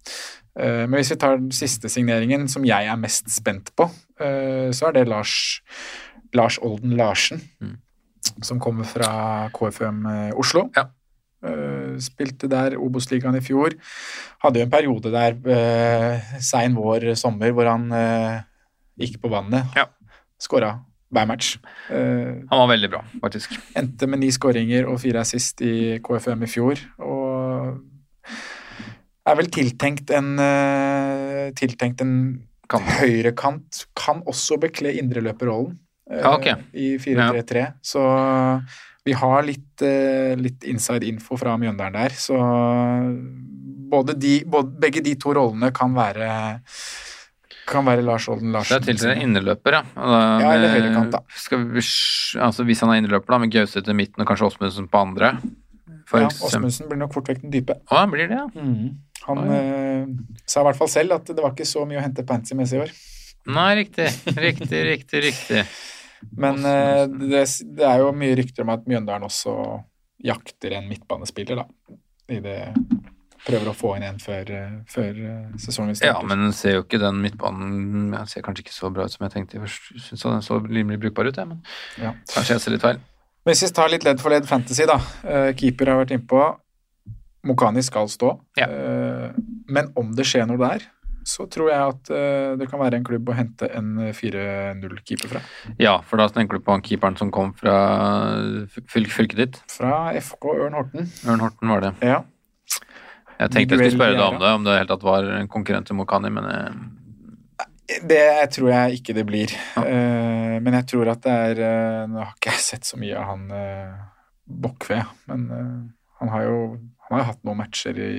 Uh, 0.54 0.86
Men 0.86 1.00
hvis 1.00 1.12
vi 1.16 1.20
tar 1.22 1.40
den 1.42 1.52
siste 1.56 1.90
signeringen, 1.90 2.48
som 2.52 2.66
jeg 2.68 2.90
er 2.92 3.00
mest 3.02 3.30
spent 3.34 3.74
på, 3.76 3.90
uh, 4.22 4.70
så 4.72 4.90
er 4.92 5.00
det 5.00 5.08
Lars, 5.10 5.36
Lars 6.38 6.60
Olden 6.62 6.98
Larsen, 7.00 7.42
Mm. 7.62 7.78
som 8.46 8.60
kommer 8.62 8.86
fra 8.86 9.50
KFUM 9.52 10.06
eh, 10.06 10.34
Oslo. 10.38 10.68
Ja. 10.78 10.86
Uh, 11.42 11.98
Spilte 11.98 12.46
der 12.46 12.76
Obos-ligaen 12.78 13.34
i 13.34 13.42
fjor. 13.42 13.74
Hadde 14.44 14.62
jo 14.62 14.68
en 14.68 14.72
periode 14.72 15.10
der 15.10 15.34
uh, 15.42 16.36
sein 16.40 16.76
vår, 16.78 17.16
sommer, 17.18 17.50
hvor 17.58 17.66
han 17.66 17.88
eh, 17.98 18.44
gikk 19.00 19.20
på 19.22 19.32
vannet. 19.32 19.72
Ja. 19.78 19.88
Skåra 20.42 20.80
hver 21.12 21.28
match. 21.28 21.58
Uh, 21.92 22.44
Han 22.50 22.62
var 22.64 22.70
veldig 22.72 22.90
bra, 22.94 23.02
faktisk. 23.24 23.56
Endte 23.78 24.08
med 24.08 24.22
ni 24.24 24.32
skåringer 24.32 24.88
og 24.90 25.02
fire 25.04 25.24
assist 25.26 25.62
i 25.66 26.00
KFM 26.04 26.46
i 26.48 26.50
fjor. 26.50 26.80
Og 27.04 27.82
er 29.28 29.38
vel 29.38 29.52
tiltenkt 29.54 30.14
en 30.16 30.34
uh, 30.40 31.52
Tiltenkt 31.58 32.02
en 32.06 32.16
Kant. 32.72 32.88
høyrekant. 33.02 33.84
Kan 33.98 34.24
også 34.30 34.58
bekle 34.62 34.94
indreløperrollen 35.02 35.76
uh, 36.12 36.16
Ja, 36.22 36.32
okay. 36.38 36.56
i 36.74 36.96
4-3-3. 37.02 37.68
Så 37.84 38.06
vi 39.06 39.16
har 39.18 39.44
litt, 39.44 39.84
uh, 39.84 40.34
litt 40.40 40.64
inside 40.70 41.08
info 41.10 41.36
fra 41.40 41.58
Mjøndalen 41.60 42.00
der. 42.00 42.16
Så 42.16 42.40
både 43.92 44.16
de, 44.16 44.38
både, 44.48 44.78
begge 44.80 45.04
de 45.04 45.18
to 45.20 45.36
rollene 45.36 45.74
kan 45.76 45.92
være 45.98 46.32
kan 47.70 47.86
være 47.86 48.04
Lars 48.06 48.26
Olden 48.32 48.52
Larsen. 48.56 48.82
Det 48.82 48.90
er 48.90 48.94
tiltalt 48.96 49.16
en 49.18 49.22
innerløper, 49.30 49.78
ja. 49.78 49.82
Da 49.96 50.22
Ja, 50.42 50.54
eller 50.56 50.74
høyrekant, 50.76 51.12
da. 51.14 51.22
Vi, 51.76 51.84
altså 52.48 52.66
hvis 52.68 52.82
han 52.84 52.90
er 52.94 53.02
innerløper, 53.02 53.36
da, 53.36 53.42
med 53.44 53.52
Gauseth 53.54 53.90
i 53.90 53.96
midten 53.98 54.24
og 54.24 54.28
kanskje 54.32 54.50
Åsmundsen 54.50 54.90
på 54.92 55.02
andre. 55.06 55.34
For 56.10 56.20
Ja. 56.26 56.28
Åsmundsen 56.32 56.90
blir 56.90 57.00
nok 57.00 57.14
fort 57.16 57.30
vekk 57.32 57.42
den 57.46 57.54
dype. 57.54 57.78
Å, 57.92 58.02
blir 58.12 58.28
det, 58.32 58.40
ja. 58.42 58.48
Han 59.28 59.38
Oi. 59.46 59.56
eh, 59.56 60.06
sa 60.50 60.64
i 60.64 60.68
hvert 60.68 60.80
fall 60.82 60.90
selv 60.92 61.14
at 61.20 61.30
det 61.30 61.38
var 61.44 61.54
ikke 61.54 61.68
så 61.70 61.86
mye 61.86 62.02
å 62.02 62.04
hente 62.04 62.26
fancy-messig 62.28 62.80
i 62.80 62.84
år. 62.88 62.92
Nei, 63.54 63.70
riktig. 63.84 64.08
Riktig, 64.38 64.82
riktig, 64.90 65.22
riktig. 65.30 65.64
Men 66.38 66.60
eh, 66.66 67.06
det, 67.08 67.46
det 67.78 67.86
er 67.88 68.02
jo 68.04 68.12
mye 68.14 68.36
rykter 68.38 68.66
om 68.66 68.74
at 68.76 68.84
Mjøndalen 68.90 69.26
også 69.30 69.56
jakter 70.26 70.76
en 70.78 70.90
midtbanespiller, 70.90 71.64
da. 71.64 71.96
I 72.32 72.38
det 72.44 72.58
Prøver 73.48 73.72
å 73.72 73.74
få 73.76 73.96
inn 73.98 74.04
en 74.06 74.20
før, 74.22 74.50
eh, 74.54 74.74
før 74.92 75.14
sesongen 75.58 75.96
sesongen 75.96 76.04
Ja, 76.06 76.22
men 76.22 76.52
ser 76.54 76.76
jo 76.78 76.84
ikke 76.84 77.00
den 77.02 77.22
midtbanen 77.24 78.12
Den 78.14 78.28
ser 78.30 78.42
kanskje 78.46 78.66
ikke 78.68 78.76
så 78.76 78.92
bra 78.94 79.06
ut 79.08 79.12
som 79.16 79.26
jeg 79.28 79.34
tenkte 79.34 79.62
først. 79.64 79.92
Syns 80.10 80.22
den 80.28 80.42
så 80.46 80.60
rimelig 80.68 81.00
brukbar 81.02 81.28
ut, 81.32 81.36
jeg, 81.42 81.48
men 81.48 81.62
Ja. 81.98 82.14
kanskje 82.30 82.56
jeg 82.58 82.62
ser 82.62 82.72
litt 82.78 82.82
feil. 82.86 83.00
Men 83.46 83.56
hvis 83.56 83.64
vi 83.66 83.74
tar 83.74 83.90
litt 83.90 84.04
ledd 84.06 84.20
for 84.22 84.30
ledd 84.30 84.46
fantasy, 84.46 84.86
da. 84.86 85.00
Eh, 85.26 85.54
keeper 85.58 85.88
har 85.90 86.06
vært 86.06 86.12
innpå. 86.14 86.58
Mokani 87.44 87.82
skal 87.84 88.06
stå. 88.06 88.36
Ja. 88.56 88.68
Eh, 88.70 89.32
men 89.68 89.92
om 89.98 90.12
det 90.14 90.26
skjer 90.30 90.46
noe 90.46 90.58
der, 90.62 90.84
så 91.26 91.48
tror 91.50 91.70
jeg 91.70 91.82
at 91.82 92.10
eh, 92.14 92.56
det 92.58 92.68
kan 92.70 92.80
være 92.82 92.98
en 93.00 93.04
klubb 93.04 93.26
å 93.30 93.34
hente 93.38 93.68
en 93.78 93.96
4-0-keeper 94.14 95.30
fra. 95.30 95.42
Ja, 95.82 96.00
for 96.06 96.18
da 96.22 96.28
tenker 96.30 96.58
du 96.58 96.64
på 96.66 96.74
han 96.76 96.82
keeperen 96.86 97.18
som 97.18 97.32
kom 97.34 97.54
fra 97.58 97.76
fylket 98.90 99.36
ditt. 99.38 99.60
Fra 99.70 100.14
FK 100.18 100.54
Ørn 100.68 100.78
Horten. 100.78 101.10
Ørn 101.26 101.40
Horten 101.46 101.74
var 101.74 101.82
det. 101.86 101.94
Ja. 102.06 102.22
Jeg 103.42 103.54
tenkte 103.54 103.78
jeg 103.78 103.90
skulle 103.90 103.98
spørre 103.98 104.18
deg 104.18 104.26
om 104.28 104.40
det, 104.42 104.50
om 104.60 104.66
det 104.68 104.78
helt 104.78 104.92
tatt 104.92 105.06
var 105.06 105.30
en 105.40 105.50
konkurrent 105.50 105.90
til 105.90 105.98
Mokani, 105.98 106.30
men 106.34 106.50
eh, 106.52 107.98
Det 108.12 108.26
tror 108.54 108.70
jeg 108.70 109.00
ikke 109.00 109.16
det 109.18 109.26
blir. 109.28 109.54
Ja. 109.76 109.86
Eh, 109.88 110.58
men 110.62 110.78
jeg 110.78 110.88
tror 110.94 111.10
at 111.16 111.24
det 111.26 111.38
er 111.50 111.64
eh, 111.66 112.04
Nå 112.12 112.22
har 112.22 112.36
ikke 112.36 112.54
jeg 112.54 112.66
sett 112.68 112.88
så 112.88 113.02
mye 113.02 113.18
av 113.18 113.32
han 113.32 113.48
uh, 113.50 114.04
Bokkve, 114.62 115.00
men 115.32 115.48
han 116.22 116.34
har 116.34 116.46
jo 116.46 116.58
han 117.12 117.20
har 117.20 117.34
hatt 117.34 117.42
noen 117.44 117.60
matcher 117.60 117.98
i 118.00 118.12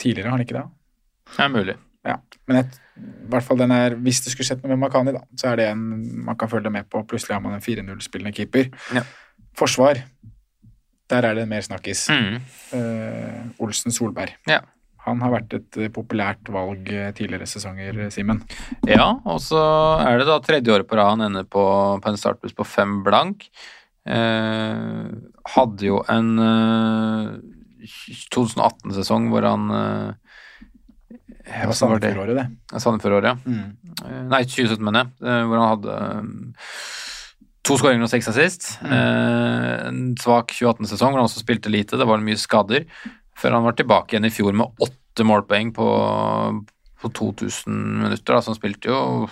tidligere, 0.00 0.30
har 0.30 0.38
han 0.38 0.44
ikke 0.44 0.56
det? 0.56 0.68
det 1.34 1.42
er 1.44 1.50
mulig. 1.52 1.74
Ja. 2.06 2.14
Men 2.48 2.58
jeg, 2.58 2.78
i 2.96 3.28
hvert 3.32 3.44
fall 3.44 3.60
den 3.60 3.74
er, 3.76 3.96
hvis 4.04 4.22
det 4.24 4.32
skulle 4.32 4.48
skjedd 4.48 4.62
noe 4.64 4.72
med 4.72 4.80
Makani, 4.86 5.12
da, 5.14 5.20
så 5.38 5.50
er 5.50 5.60
det 5.60 5.66
en 5.70 5.82
man 6.26 6.38
kan 6.40 6.50
følge 6.50 6.72
med 6.72 6.88
på. 6.90 7.02
Plutselig 7.08 7.36
har 7.36 7.42
man 7.44 7.58
en 7.58 7.64
4-0-spillende 7.64 8.32
keeper. 8.36 8.70
Ja. 8.96 9.04
Forsvar, 9.58 10.00
der 11.12 11.28
er 11.28 11.36
det 11.36 11.48
mer 11.50 11.64
snakkis. 11.64 12.06
Mm. 12.08 12.38
Uh, 12.72 13.64
Olsen 13.64 13.94
Solberg. 13.94 14.34
Ja. 14.48 14.62
Han 15.02 15.22
har 15.24 15.32
vært 15.34 15.54
et 15.56 15.78
eh, 15.80 15.90
populært 15.90 16.46
valg 16.54 16.86
eh, 16.94 17.10
tidligere 17.16 17.48
sesonger, 17.50 17.96
Simen. 18.14 18.42
Ja, 18.86 19.08
og 19.26 19.40
så 19.42 19.62
er 19.98 20.20
det 20.20 20.28
da 20.28 20.38
tredje 20.44 20.74
året 20.76 20.86
på 20.86 20.98
rad 20.98 21.16
han 21.16 21.24
ender 21.26 21.48
på, 21.50 21.64
på 21.98 22.12
en 22.12 22.20
startbuss 22.20 22.54
på 22.54 22.66
fem 22.68 23.00
blank. 23.06 23.48
Eh, 24.06 25.02
hadde 25.56 25.88
jo 25.88 26.00
en 26.10 26.30
eh, 26.42 27.26
2018-sesong 28.34 29.28
hvor 29.30 29.46
han 29.46 29.68
eh, 29.74 30.38
Det 31.42 31.66
var? 31.66 31.76
Sandefjord-året, 31.78 32.38
det. 32.38 32.78
Sandefjord-året, 32.78 33.32
ja. 33.32 33.36
Mm. 33.42 34.28
Nei, 34.30 34.44
2017, 34.46 34.78
mener 34.86 35.02
jeg. 35.02 35.46
Hvor 35.50 35.58
han 35.58 35.72
hadde 35.72 35.96
to 37.62 37.76
skåringer 37.78 38.06
og 38.06 38.10
seks 38.10 38.28
assist. 38.32 38.68
Eh, 38.82 39.88
En 39.88 40.14
svak 40.18 40.50
2018-sesong 40.56 41.12
hvor 41.12 41.20
han 41.22 41.28
også 41.28 41.42
spilte 41.44 41.70
lite. 41.72 41.98
Det 42.00 42.08
var 42.08 42.22
mye 42.24 42.38
skader. 42.40 42.86
Før 43.38 43.56
han 43.58 43.66
var 43.66 43.76
tilbake 43.78 44.14
igjen 44.16 44.28
i 44.28 44.34
fjor 44.34 44.52
med 44.56 44.82
åtte 44.82 45.26
målpoeng 45.26 45.72
på, 45.76 45.86
på 47.02 47.12
2000 47.18 47.76
minutter. 48.02 48.34
Da, 48.34 48.40
så 48.42 48.52
han 48.52 48.58
spilte 48.58 48.90
jo 48.92 49.28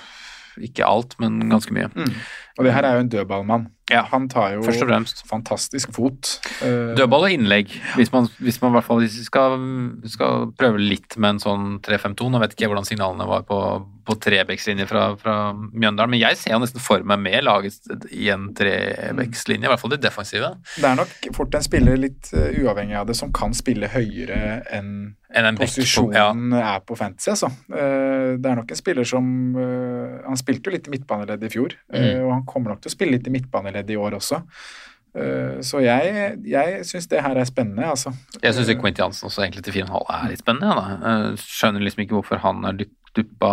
ikke 0.61 0.85
alt, 0.87 1.15
men 1.23 1.39
ganske 1.49 1.73
mye. 1.75 1.89
Mm. 1.95 2.11
Og 2.61 2.67
det 2.69 2.75
her 2.77 2.85
er 2.85 2.99
jo 2.99 3.05
en 3.07 3.13
dødballmann. 3.17 3.69
Ja, 3.91 4.05
Han 4.13 4.29
tar 4.31 4.53
jo 4.55 4.61
Først 4.63 4.85
og 4.85 4.89
fremst. 4.93 5.23
fantastisk 5.27 5.91
fot. 5.97 6.29
Eh, 6.63 6.93
Dødball 6.95 7.25
og 7.27 7.33
innlegg, 7.35 7.73
hvis 7.97 8.13
man, 8.15 8.29
hvis 8.39 8.61
man 8.63 8.71
i 8.71 8.75
hvert 8.77 8.87
fall 8.87 9.01
skal, 9.11 9.57
skal 10.07 10.53
prøve 10.61 10.79
litt 10.79 11.17
med 11.19 11.31
en 11.35 11.41
sånn 11.43 11.65
3-5-2. 11.83 12.29
Nå 12.31 12.39
vet 12.39 12.53
ikke 12.55 12.69
jeg 12.69 12.71
hvordan 12.71 12.87
signalene 12.87 13.27
var 13.27 13.43
på, 13.49 13.59
på 14.07 14.15
trebekslinje 14.23 14.87
fra, 14.87 15.09
fra 15.19 15.35
Mjøndalen, 15.57 16.13
men 16.15 16.21
jeg 16.23 16.39
ser 16.39 16.55
jo 16.55 16.61
nesten 16.63 16.79
for 16.85 17.03
meg 17.03 17.19
med 17.25 17.43
laget 17.49 17.81
i 18.15 18.29
en 18.31 18.53
trebekslinje, 18.55 19.67
i 19.67 19.73
hvert 19.73 19.83
fall 19.83 19.91
det 19.97 20.01
defensive, 20.05 20.53
Det 20.77 20.87
er 20.87 20.95
nok 21.01 21.27
fort 21.35 21.59
en 21.59 21.67
spiller 21.67 21.99
litt 21.99 22.31
eh, 22.37 22.61
uavhengig 22.63 22.95
av 23.01 23.09
det, 23.11 23.17
som 23.19 23.33
kan 23.35 23.57
spille 23.59 23.91
høyere 23.91 24.61
enn 24.77 25.17
en 25.31 25.59
posisjonen 25.59 26.51
på 26.51 26.59
ja, 26.59 26.71
er 26.77 26.81
på 26.87 26.97
fantasy, 26.99 27.31
altså. 27.35 27.51
Eh, 27.75 28.39
Det 28.39 28.47
er 28.51 28.57
nok 28.63 28.71
en 28.71 28.79
spiller 28.79 29.05
som 29.07 29.27
Han 30.27 30.39
spilte 30.39 30.71
jo 30.71 30.75
litt 30.77 30.89
midtbaneledd 30.91 31.43
i 31.43 31.51
fjor, 31.53 31.75
Mm. 31.91 32.23
og 32.25 32.33
han 32.33 32.45
kommer 32.51 32.75
nok 32.75 32.85
til 32.85 32.91
å 32.93 32.97
spille 32.97 33.17
litt 33.17 33.27
i 33.31 33.35
midtbaneledd 33.35 33.91
i 33.95 33.99
år 34.01 34.19
også. 34.21 34.43
Eh, 35.15 35.59
Så 35.67 35.83
jeg, 35.83 36.39
jeg 36.47 36.85
syns 36.87 37.09
det 37.11 37.23
her 37.25 37.41
er 37.41 37.49
spennende, 37.49 37.89
altså. 37.91 38.13
Jeg 38.43 38.55
syns 38.55 38.71
Quentin 38.79 39.07
Jansen 39.07 39.31
også 39.31 39.43
egentlig 39.47 39.65
til 39.67 39.81
4,5 39.83 40.01
er 40.17 40.31
litt 40.31 40.45
spennende. 40.45 40.71
Ja. 40.77 41.19
Jeg 41.31 41.45
skjønner 41.45 41.87
liksom 41.87 42.05
ikke 42.07 42.19
hvorfor 42.21 42.43
han 42.45 42.65
er 42.69 42.81
dupp, 42.85 42.97
duppa 43.19 43.53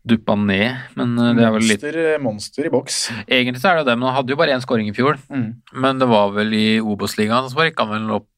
duppa 0.00 0.32
ned, 0.32 0.78
men 0.96 1.10
eh, 1.20 1.34
det 1.36 1.44
er 1.44 1.52
vel 1.52 1.66
litt 1.68 1.82
Monster, 1.82 2.18
monster 2.24 2.68
i 2.68 2.72
boks. 2.72 3.00
Egentlig 3.26 3.60
så 3.60 3.72
er 3.74 3.80
det 3.80 3.90
det, 3.90 3.98
men 4.00 4.08
han 4.08 4.16
hadde 4.16 4.32
jo 4.32 4.38
bare 4.40 4.54
én 4.56 4.62
scoring 4.64 4.88
i 4.88 4.94
fjor. 4.96 5.18
Mm. 5.28 5.50
Men 5.84 6.00
det 6.00 6.08
var 6.08 6.32
vel 6.32 6.54
i 6.56 6.66
Obos-ligaen 6.80 7.50
så 7.52 7.60
rykka 7.60 7.84
han 7.84 7.98
vel 7.98 8.16
opp 8.20 8.28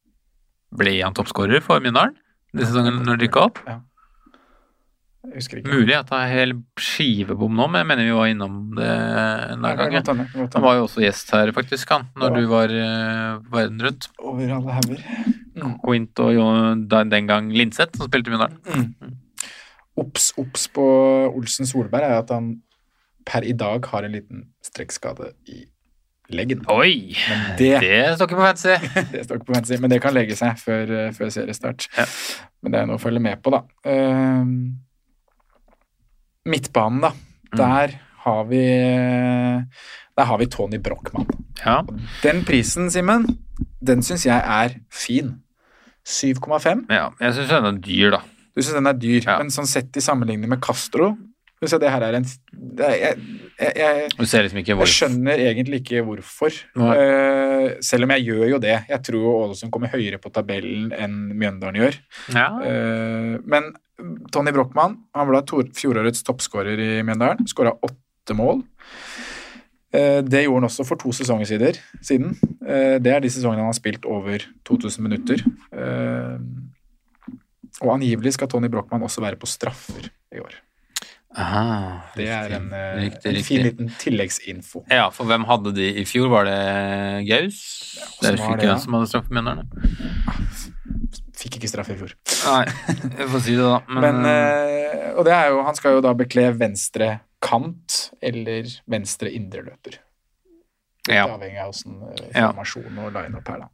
Ble 0.73 0.95
han 1.03 1.13
toppskårer 1.13 1.61
for 1.61 1.83
Mjøndalen 1.85 2.15
Denne 2.55 2.65
sesongen 2.65 3.03
når 3.05 3.19
de 3.21 3.27
rykka 3.27 3.43
opp? 3.45 3.59
Jeg 5.23 5.37
husker 5.39 5.59
ikke. 5.61 5.71
Mulig 5.71 5.95
at 5.95 6.09
det 6.11 6.19
er 6.19 6.31
hel 6.33 6.53
skivebom 6.83 7.53
nå, 7.55 7.69
men 7.71 7.79
jeg 7.83 7.89
mener 7.93 8.09
vi 8.09 8.15
var 8.17 8.31
innom 8.33 8.57
det 8.75 8.89
en 9.55 9.63
Ja, 9.69 9.75
gang. 9.79 9.95
Han 10.57 10.65
var 10.65 10.75
jo 10.81 10.87
også 10.89 11.05
gjest 11.05 11.31
her, 11.31 11.53
faktisk, 11.55 11.93
han, 11.95 12.09
når 12.19 12.33
Ja. 12.35 12.41
du 12.41 12.49
var 12.51 12.75
uh, 12.75 13.53
verden 13.55 13.81
rundt. 13.87 14.09
Over 14.19 14.55
alle 14.59 14.77
hauger. 14.81 15.05
Quint 15.85 16.19
og 16.25 16.33
jo, 16.35 16.47
den 16.91 17.27
gang 17.31 17.53
Linseth, 17.55 17.95
som 18.01 18.09
spilte 18.11 18.33
Mjøndalen. 18.35 18.59
Mm. 18.67 19.17
Obs, 20.03 20.33
obs 20.41 20.67
på 20.73 20.85
Olsen 21.37 21.67
Solberg 21.69 22.03
er 22.09 22.19
at 22.23 22.31
han 22.35 22.55
per 23.29 23.45
i 23.47 23.53
dag 23.55 23.85
har 23.93 24.03
en 24.09 24.13
liten 24.17 24.47
strekkskade 24.65 25.31
i 25.47 25.63
leggen. 26.33 26.65
Oi! 26.73 27.15
Det, 27.59 27.77
Det 27.85 28.17
står 28.17 28.27
ikke 28.27 28.39
på 28.41 28.47
fancy. 28.49 28.75
det 29.13 29.25
står 29.27 29.37
ikke 29.39 29.51
på 29.53 29.55
fancy, 29.55 29.77
men 29.79 29.91
det 29.93 30.01
kan 30.03 30.15
legge 30.17 30.35
seg 30.39 30.57
før, 30.59 30.91
eh, 30.99 31.11
før 31.15 31.31
seriestart. 31.31 31.87
Ja. 31.99 32.07
Men 32.65 32.73
det 32.75 32.81
er 32.81 32.89
noe 32.91 32.97
å 32.99 33.03
følge 33.03 33.21
med 33.23 33.39
på, 33.45 33.53
da. 33.55 33.61
Ehm, 33.87 34.81
midtbanen, 36.49 37.01
da. 37.05 37.13
Mm. 37.53 37.59
Der 37.59 37.95
har 38.25 38.45
vi 38.49 38.63
Der 40.17 40.25
har 40.29 40.39
vi 40.39 40.47
Tony 40.47 40.79
Brochmann. 40.79 41.27
Ja. 41.65 41.83
Den 42.23 42.45
prisen, 42.45 42.91
Simen, 42.91 43.39
den 43.81 44.03
syns 44.03 44.27
jeg 44.27 44.39
er 44.45 44.75
fin. 44.91 45.39
7,5. 46.07 46.87
ja. 46.91 47.09
Jeg 47.21 47.35
syns 47.35 47.49
den 47.49 47.65
er 47.71 47.79
dyr, 47.81 48.11
da. 48.17 48.21
Du 48.55 48.61
syns 48.63 48.75
den 48.75 48.87
er 48.91 48.93
dyr, 48.99 49.23
Ja. 49.25 49.39
men 49.39 49.51
sånn 49.51 49.67
sett 49.71 49.97
i 49.97 50.01
sammenligning 50.01 50.49
med 50.51 50.61
Castro 50.61 51.17
jeg 51.71 51.81
det 51.83 51.91
her 51.93 52.03
er 52.03 52.17
en 52.19 52.27
det 52.73 52.87
er, 52.87 52.95
jeg, 52.97 53.19
jeg, 53.61 53.73
jeg, 53.77 54.11
Du 54.17 54.25
ser 54.29 54.45
liksom 54.47 54.61
ikke 54.63 54.75
jeg 54.75 54.93
skjønner 54.93 55.43
egentlig 55.45 55.81
ikke 55.83 56.03
hvorfor. 56.07 56.55
Eh, 56.75 57.67
selv 57.85 58.07
om 58.07 58.15
jeg 58.17 58.27
gjør 58.31 58.45
jo 58.55 58.61
det. 58.63 58.77
Jeg 58.89 59.05
tror 59.07 59.19
jo 59.19 59.35
Ålesund 59.45 59.73
kommer 59.75 59.93
høyere 59.93 60.21
på 60.23 60.33
tabellen 60.35 60.91
enn 60.97 61.19
Mjøndalen 61.39 61.81
gjør. 61.83 61.99
Ja. 62.35 62.49
Uh, 62.63 63.37
men 63.47 63.71
Tony 64.35 64.55
Brochmann 64.55 64.97
han 65.15 65.29
ble 65.29 65.43
tor- 65.47 65.69
fjorårets 65.77 66.25
toppskårer 66.27 66.81
i 66.81 66.91
Mjøndalen. 67.07 67.47
Skåra 67.51 67.75
åtte 67.77 68.39
mål. 68.39 68.65
Uh, 69.93 70.21
det 70.25 70.47
gjorde 70.47 70.63
han 70.63 70.71
også 70.71 70.89
for 70.89 71.03
to 71.03 71.13
sesonger 71.15 71.51
siden. 71.53 72.33
Eh, 72.65 72.99
det 73.03 73.13
er 73.13 73.23
de 73.23 73.31
sesongene 73.31 73.67
han 73.67 73.71
har 73.71 73.79
spilt 73.79 74.09
over 74.09 74.45
2000 74.69 75.05
minutter. 75.05 75.47
Og 77.83 77.95
angivelig 77.97 78.37
skal 78.37 78.51
Tony 78.51 78.71
Brochmann 78.71 79.03
også 79.03 79.23
være 79.25 79.39
på 79.41 79.49
straffer 79.51 80.07
i 80.33 80.41
år. 80.43 80.55
Aha, 81.37 82.03
Det 82.15 82.27
er 82.29 82.53
en, 82.59 82.67
eh, 82.77 82.97
Riktig, 83.07 83.27
en 83.31 83.37
riktig. 83.39 83.45
fin 83.47 83.63
liten 83.65 83.89
tilleggsinfo. 83.99 84.85
Ja, 84.91 85.09
for 85.09 85.25
hvem 85.25 85.47
hadde 85.49 85.73
de 85.75 85.87
i 86.03 86.05
fjor? 86.05 86.29
Var 86.29 86.45
det 86.45 87.27
Gaus? 87.29 87.61
det 88.21 88.35
er 88.35 88.37
ikke 88.37 88.69
ja? 88.69 88.77
som 88.79 88.93
hadde 88.99 89.09
straffemennerne. 89.09 89.65
Fikk 91.43 91.57
ikke 91.59 91.71
straff 91.73 91.89
i 91.91 91.97
fjor. 91.99 92.13
Nei, 92.47 92.65
vi 93.17 93.27
får 93.33 93.41
si 93.47 93.57
det, 93.57 93.65
da. 93.65 93.81
Men, 93.89 94.21
Men, 94.21 94.27
eh, 94.29 95.13
og 95.17 95.25
det 95.27 95.33
er 95.35 95.49
jo, 95.55 95.63
han 95.67 95.75
skal 95.79 95.97
jo 95.97 96.05
da 96.05 96.13
bekle 96.15 96.51
venstre 96.55 97.21
kant 97.43 98.11
eller 98.23 98.69
venstre 98.87 99.33
indreløper. 99.33 99.99
Ja. 101.11 101.25
avhengig 101.27 101.59
av 101.59 101.73
åssen 101.73 101.97
eh, 102.13 102.29
formasjon 102.37 102.99
og 103.03 103.09
line-up 103.17 103.49
er, 103.51 103.65
da. 103.65 103.69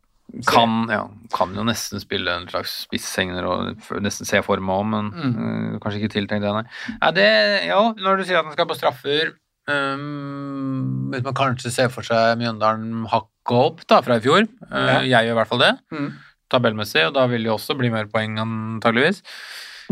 Kan, 0.46 0.86
ja, 0.92 1.02
kan 1.32 1.54
jo 1.56 1.64
nesten 1.64 2.00
spille 2.02 2.28
en 2.36 2.46
slags 2.50 2.74
spisshengner 2.84 3.46
og 3.48 4.00
nesten 4.04 4.28
se 4.28 4.42
for 4.44 4.60
meg 4.60 4.82
om, 4.84 4.90
men 4.92 5.08
Mm. 5.12 5.36
uh, 5.74 5.78
kanskje 5.80 6.02
ikke 6.02 6.12
tiltenkt 6.18 6.44
det, 6.44 6.52
nei. 6.52 6.64
nei 7.00 7.10
det, 7.16 7.28
ja, 7.70 7.80
når 7.96 8.18
du 8.20 8.24
sier 8.28 8.38
at 8.42 8.44
han 8.44 8.52
skal 8.52 8.68
på 8.68 8.76
straffer 8.76 9.32
um, 9.68 11.08
Hvis 11.12 11.24
man 11.24 11.36
kanskje 11.36 11.72
ser 11.72 11.88
for 11.92 12.06
seg 12.06 12.38
Mjøndalen 12.40 13.06
hakket 13.10 13.54
opp 13.58 13.84
da, 13.88 14.00
fra 14.04 14.18
i 14.18 14.24
fjor. 14.24 14.44
eh, 14.70 15.06
Jeg 15.08 15.24
gjør 15.28 15.32
i 15.32 15.38
hvert 15.38 15.48
fall 15.48 15.62
det. 15.64 15.72
Mm. 15.94 16.10
Tabellmessig, 16.52 17.06
og 17.08 17.14
da 17.16 17.26
vil 17.28 17.44
det 17.44 17.52
også 17.52 17.76
bli 17.78 17.88
mer 17.92 18.06
poeng 18.12 18.36
antageligvis. 18.40 19.22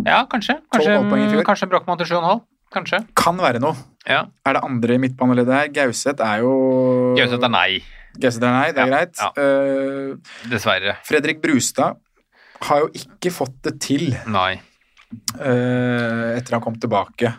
Ja, 0.05 0.23
kanskje. 0.29 0.59
Kanskje, 0.73 0.99
fjor. 1.09 1.43
kanskje 1.49 1.69
Brochmann 1.73 1.99
til 2.01 2.07
7,5. 2.13 2.43
Kanskje. 2.73 3.01
Kan 3.17 3.37
være 3.41 3.61
noe. 3.63 3.77
Ja. 4.09 4.27
Er 4.45 4.57
det 4.57 4.63
andre 4.65 4.95
i 4.97 5.01
midtbaneleddet 5.01 5.55
her? 5.57 5.69
Gauseth 5.73 6.21
er 6.25 6.43
jo 6.45 7.15
Gauseth 7.17 7.45
er 7.45 7.53
nei, 7.53 7.81
Gauseth 8.23 8.45
er 8.45 8.55
nei, 8.55 8.73
det 8.73 8.83
er 8.83 8.87
Ja, 8.87 8.93
greit. 8.93 9.17
ja. 9.21 9.31
Uh, 9.37 10.51
dessverre. 10.51 10.97
Fredrik 11.07 11.41
Brustad 11.43 11.97
har 12.67 12.81
jo 12.85 12.89
ikke 12.97 13.31
fått 13.35 13.59
det 13.67 13.75
til 13.85 14.15
Nei. 14.33 14.61
Uh, 15.37 16.35
etter 16.37 16.57
han 16.57 16.63
kom 16.65 16.77
tilbake. 16.81 17.35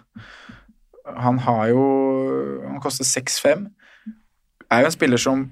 Han 1.18 1.40
har 1.46 1.68
jo 1.72 1.82
Han 2.68 2.80
koster 2.84 3.08
6-5. 3.08 3.68
Er 4.72 4.84
jo 4.84 4.90
en 4.92 4.96
spiller 4.96 5.18
som 5.22 5.48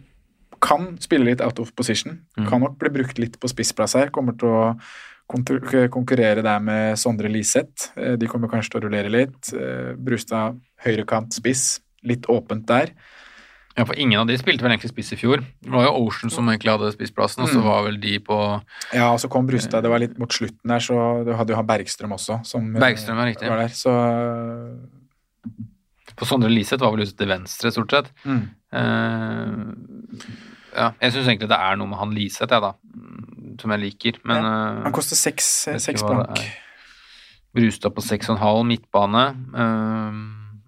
kan 0.65 0.95
spille 1.03 1.25
litt 1.27 1.41
out 1.43 1.59
of 1.59 1.73
position. 1.75 2.21
Mm. 2.37 2.47
Kan 2.49 2.61
nok 2.63 2.77
bli 2.79 2.89
brukt 2.89 3.19
litt 3.21 3.35
på 3.39 3.47
spissplass 3.51 3.93
her. 3.99 4.09
Kommer 4.15 4.33
til 4.39 4.49
å 4.49 5.89
konkurrere 5.91 6.41
der 6.45 6.59
med 6.63 6.97
Sondre 6.99 7.29
Liseth. 7.29 7.91
Eh, 7.97 8.15
De 8.17 8.27
kommer 8.27 8.49
kanskje 8.49 8.71
til 8.75 8.79
å 8.81 8.85
rullere 8.85 9.11
litt. 9.11 9.51
Brustad 9.97 10.57
høyrekant 10.85 11.33
spiss. 11.37 11.81
Litt 12.05 12.27
åpent 12.31 12.65
der. 12.69 12.91
Ja, 13.75 13.83
for 13.83 13.97
ingen 13.99 14.19
av 14.21 14.27
de 14.29 14.37
spilte 14.39 14.63
vel 14.63 14.71
egentlig 14.71 14.93
spiss 14.93 15.09
i 15.11 15.17
fjor. 15.19 15.41
Det 15.61 15.71
var 15.73 15.83
jo 15.83 16.05
Ocean 16.05 16.31
som 16.31 16.47
egentlig 16.47 16.71
hadde 16.71 16.93
spissplassen, 16.95 17.43
og 17.43 17.49
så 17.51 17.59
Mm. 17.59 17.65
var 17.67 17.83
vel 17.83 17.97
de 17.99 18.19
på 18.19 18.37
Ja, 18.93 19.09
og 19.11 19.19
så 19.19 19.27
kom 19.29 19.47
Brustad. 19.47 19.81
Det 19.83 19.89
var 19.91 19.99
litt 19.99 20.17
mot 20.17 20.29
slutten 20.31 20.63
der, 20.71 20.79
så 20.79 21.25
du 21.25 21.33
hadde 21.35 21.49
jo 21.51 21.55
han 21.59 21.67
Bergstrøm 21.67 22.13
også. 22.15 22.39
Som, 22.45 22.73
eh, 22.75 22.79
Bergstrøm, 22.79 23.17
var, 23.17 23.25
riktig. 23.27 23.49
Var 23.49 23.57
der, 23.57 23.67
så 23.75 23.91
På 26.15 26.25
Sondre 26.25 26.49
Liseth 26.49 26.79
var 26.81 26.91
vel 26.95 27.01
ute 27.03 27.17
til 27.17 27.27
venstre, 27.27 27.71
stort 27.71 27.91
sett. 27.91 28.11
mm. 28.23 28.43
Uh, 28.75 29.71
ja, 30.75 30.91
jeg 31.01 31.11
syns 31.13 31.27
egentlig 31.27 31.47
det 31.47 31.57
er 31.59 31.75
noe 31.79 31.87
med 31.87 31.97
han 31.99 32.11
Liseth, 32.15 32.51
jeg, 32.51 32.61
da, 32.61 32.71
mm, 32.95 33.59
som 33.61 33.71
jeg 33.71 33.79
liker, 33.79 34.19
men 34.27 34.35
ja. 34.43 34.83
Han 34.83 34.91
koster 34.95 35.15
seks, 35.15 35.67
seks 35.79 36.03
blank. 36.03 36.39
Brustad 37.55 37.91
på 37.95 38.03
seks 38.03 38.27
Brustad 38.27 38.35
på 38.35 38.39
6,5, 38.39 38.65
midtbane. 38.67 39.25
eh, 39.55 40.11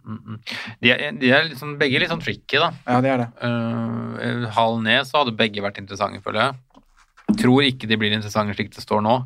mm, 0.07 0.21
mm. 0.23 0.39
de, 0.81 0.93
er, 0.93 1.03
de 1.19 1.31
er 1.35 1.45
liksom, 1.51 1.75
begge 1.81 1.99
litt 2.01 2.13
sånn 2.13 2.23
tricky, 2.23 2.61
da. 2.63 2.71
Ja, 2.87 3.01
det 3.03 3.11
er 3.13 3.23
det. 3.25 3.27
Uh, 3.43 4.47
Hal 4.55 4.79
ned, 4.85 5.03
så 5.09 5.21
hadde 5.21 5.35
begge 5.37 5.61
vært 5.65 5.77
interessante, 5.83 6.23
føler 6.25 6.47
jeg. 6.47 6.83
Tror 7.43 7.67
ikke 7.67 7.89
de 7.91 7.99
blir 7.99 8.15
interessante 8.15 8.55
slik 8.55 8.71
det 8.73 8.85
står 8.85 9.03
nå. 9.03 9.19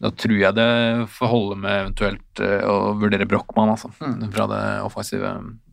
Da 0.00 0.12
tror 0.14 0.36
jeg 0.38 0.54
det 0.54 0.68
får 1.10 1.30
holde 1.32 1.56
med 1.58 1.74
eventuelt 1.82 2.40
eh, 2.44 2.62
å 2.62 2.92
vurdere 3.00 3.26
Brochmann, 3.26 3.72
altså. 3.72 3.90
Mm. 3.98 4.28
Fra 4.30 4.46
det 4.46 4.60
offensive 4.86 5.32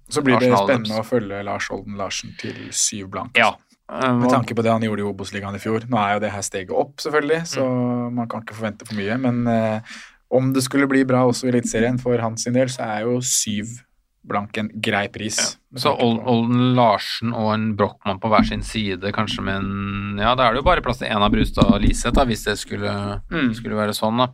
Så 0.09 0.23
blir 0.25 0.41
det 0.41 0.49
spennende 0.49 0.97
å 0.97 1.05
følge 1.05 1.43
Lars 1.45 1.67
Olden 1.73 1.93
Larsen 1.99 2.33
til 2.41 2.57
syv 2.73 3.11
blank. 3.13 3.37
Ja. 3.37 3.51
eh, 3.85 4.11
Med 4.17 4.33
tanke 4.33 4.57
på 4.57 4.65
det 4.65 4.73
han 4.73 4.81
gjorde 4.81 5.05
i 5.05 5.07
Obos-ligaen 5.11 5.55
i 5.59 5.61
fjor. 5.61 5.85
Nå 5.87 6.01
er 6.01 6.17
jo 6.17 6.23
det 6.25 6.33
her 6.33 6.41
steget 6.45 6.73
opp, 6.73 6.97
selvfølgelig, 7.05 7.43
så 7.53 7.69
Mm. 7.69 8.15
man 8.17 8.27
kan 8.27 8.41
ikke 8.41 8.57
forvente 8.57 8.89
for 8.89 8.97
mye. 8.97 9.17
Men 9.21 9.45
uh, 9.47 9.95
om 10.33 10.51
det 10.53 10.63
skulle 10.65 10.89
bli 10.89 11.05
bra 11.05 11.21
også 11.29 11.45
i 11.45 11.53
Eliteserien 11.53 12.01
for 12.01 12.17
hans 12.17 12.49
del, 12.49 12.67
så 12.67 12.81
er 12.81 13.05
jo 13.05 13.19
syv 13.21 13.77
blank 14.25 14.57
en 14.57 14.69
grei 14.81 15.05
pris. 15.13 15.37
Ja. 15.37 15.79
Så 15.83 15.91
Olden 16.01 16.73
Larsen 16.77 17.33
og 17.35 17.51
en 17.53 17.65
Brochmann 17.77 18.19
på 18.23 18.29
hver 18.31 18.45
sin 18.47 18.63
side, 18.65 19.11
kanskje 19.15 19.43
med 19.45 19.55
en 19.61 20.17
Ja, 20.21 20.33
da 20.35 20.47
er 20.47 20.55
det 20.55 20.61
jo 20.63 20.67
bare 20.67 20.81
plass 20.85 20.97
til 21.01 21.07
én 21.11 21.21
av 21.21 21.31
Brustad 21.33 21.67
og 21.75 21.81
Liseth, 21.83 22.15
da, 22.15 22.25
hvis 22.25 22.45
det 22.47 22.57
skulle, 22.57 22.91
Mm. 23.31 23.53
skulle 23.57 23.75
være 23.77 23.93
sånn, 23.97 24.17
da. 24.17 24.27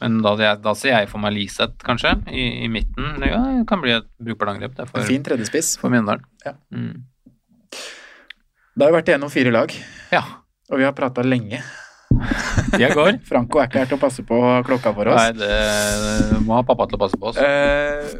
Men 0.00 0.20
da, 0.22 0.34
da 0.56 0.74
ser 0.74 0.96
jeg 0.96 1.08
for 1.08 1.18
meg 1.22 1.32
Liseth, 1.36 1.78
kanskje, 1.86 2.14
i, 2.28 2.64
i 2.64 2.68
midten. 2.68 3.16
Ja, 3.22 3.38
det 3.58 3.66
kan 3.68 3.80
bli 3.80 3.92
et 3.96 4.08
brukbart 4.20 4.54
angrep, 4.56 4.74
det, 4.76 4.88
for, 4.90 5.00
En 5.00 5.06
fin 5.06 5.22
tredjespiss. 5.22 5.76
for 5.78 5.90
Mjøndalen. 5.90 6.24
Ja. 6.44 6.52
Mm. 6.74 7.04
Da 8.76 8.84
har 8.84 8.92
vi 8.92 8.98
vært 8.98 9.08
igjennom 9.14 9.30
fire 9.32 9.52
lag, 9.54 9.72
ja. 10.12 10.22
og 10.70 10.78
vi 10.80 10.84
har 10.84 10.92
prata 10.96 11.22
lenge. 11.24 11.62
Tida 12.72 12.90
går. 12.96 13.18
Franco 13.28 13.60
er 13.60 13.66
ikke 13.68 13.80
her 13.82 13.88
til 13.90 13.96
å 13.98 14.00
passe 14.00 14.22
på 14.26 14.36
klokka 14.66 14.92
for 14.96 15.10
oss. 15.12 15.20
Nei, 15.20 15.32
det 15.36 16.38
må 16.46 16.56
ha 16.56 16.62
pappa 16.66 16.86
til 16.88 16.96
å 16.98 17.02
passe 17.02 17.18
på 17.20 17.30
oss. 17.32 17.36
Eh, 17.40 18.16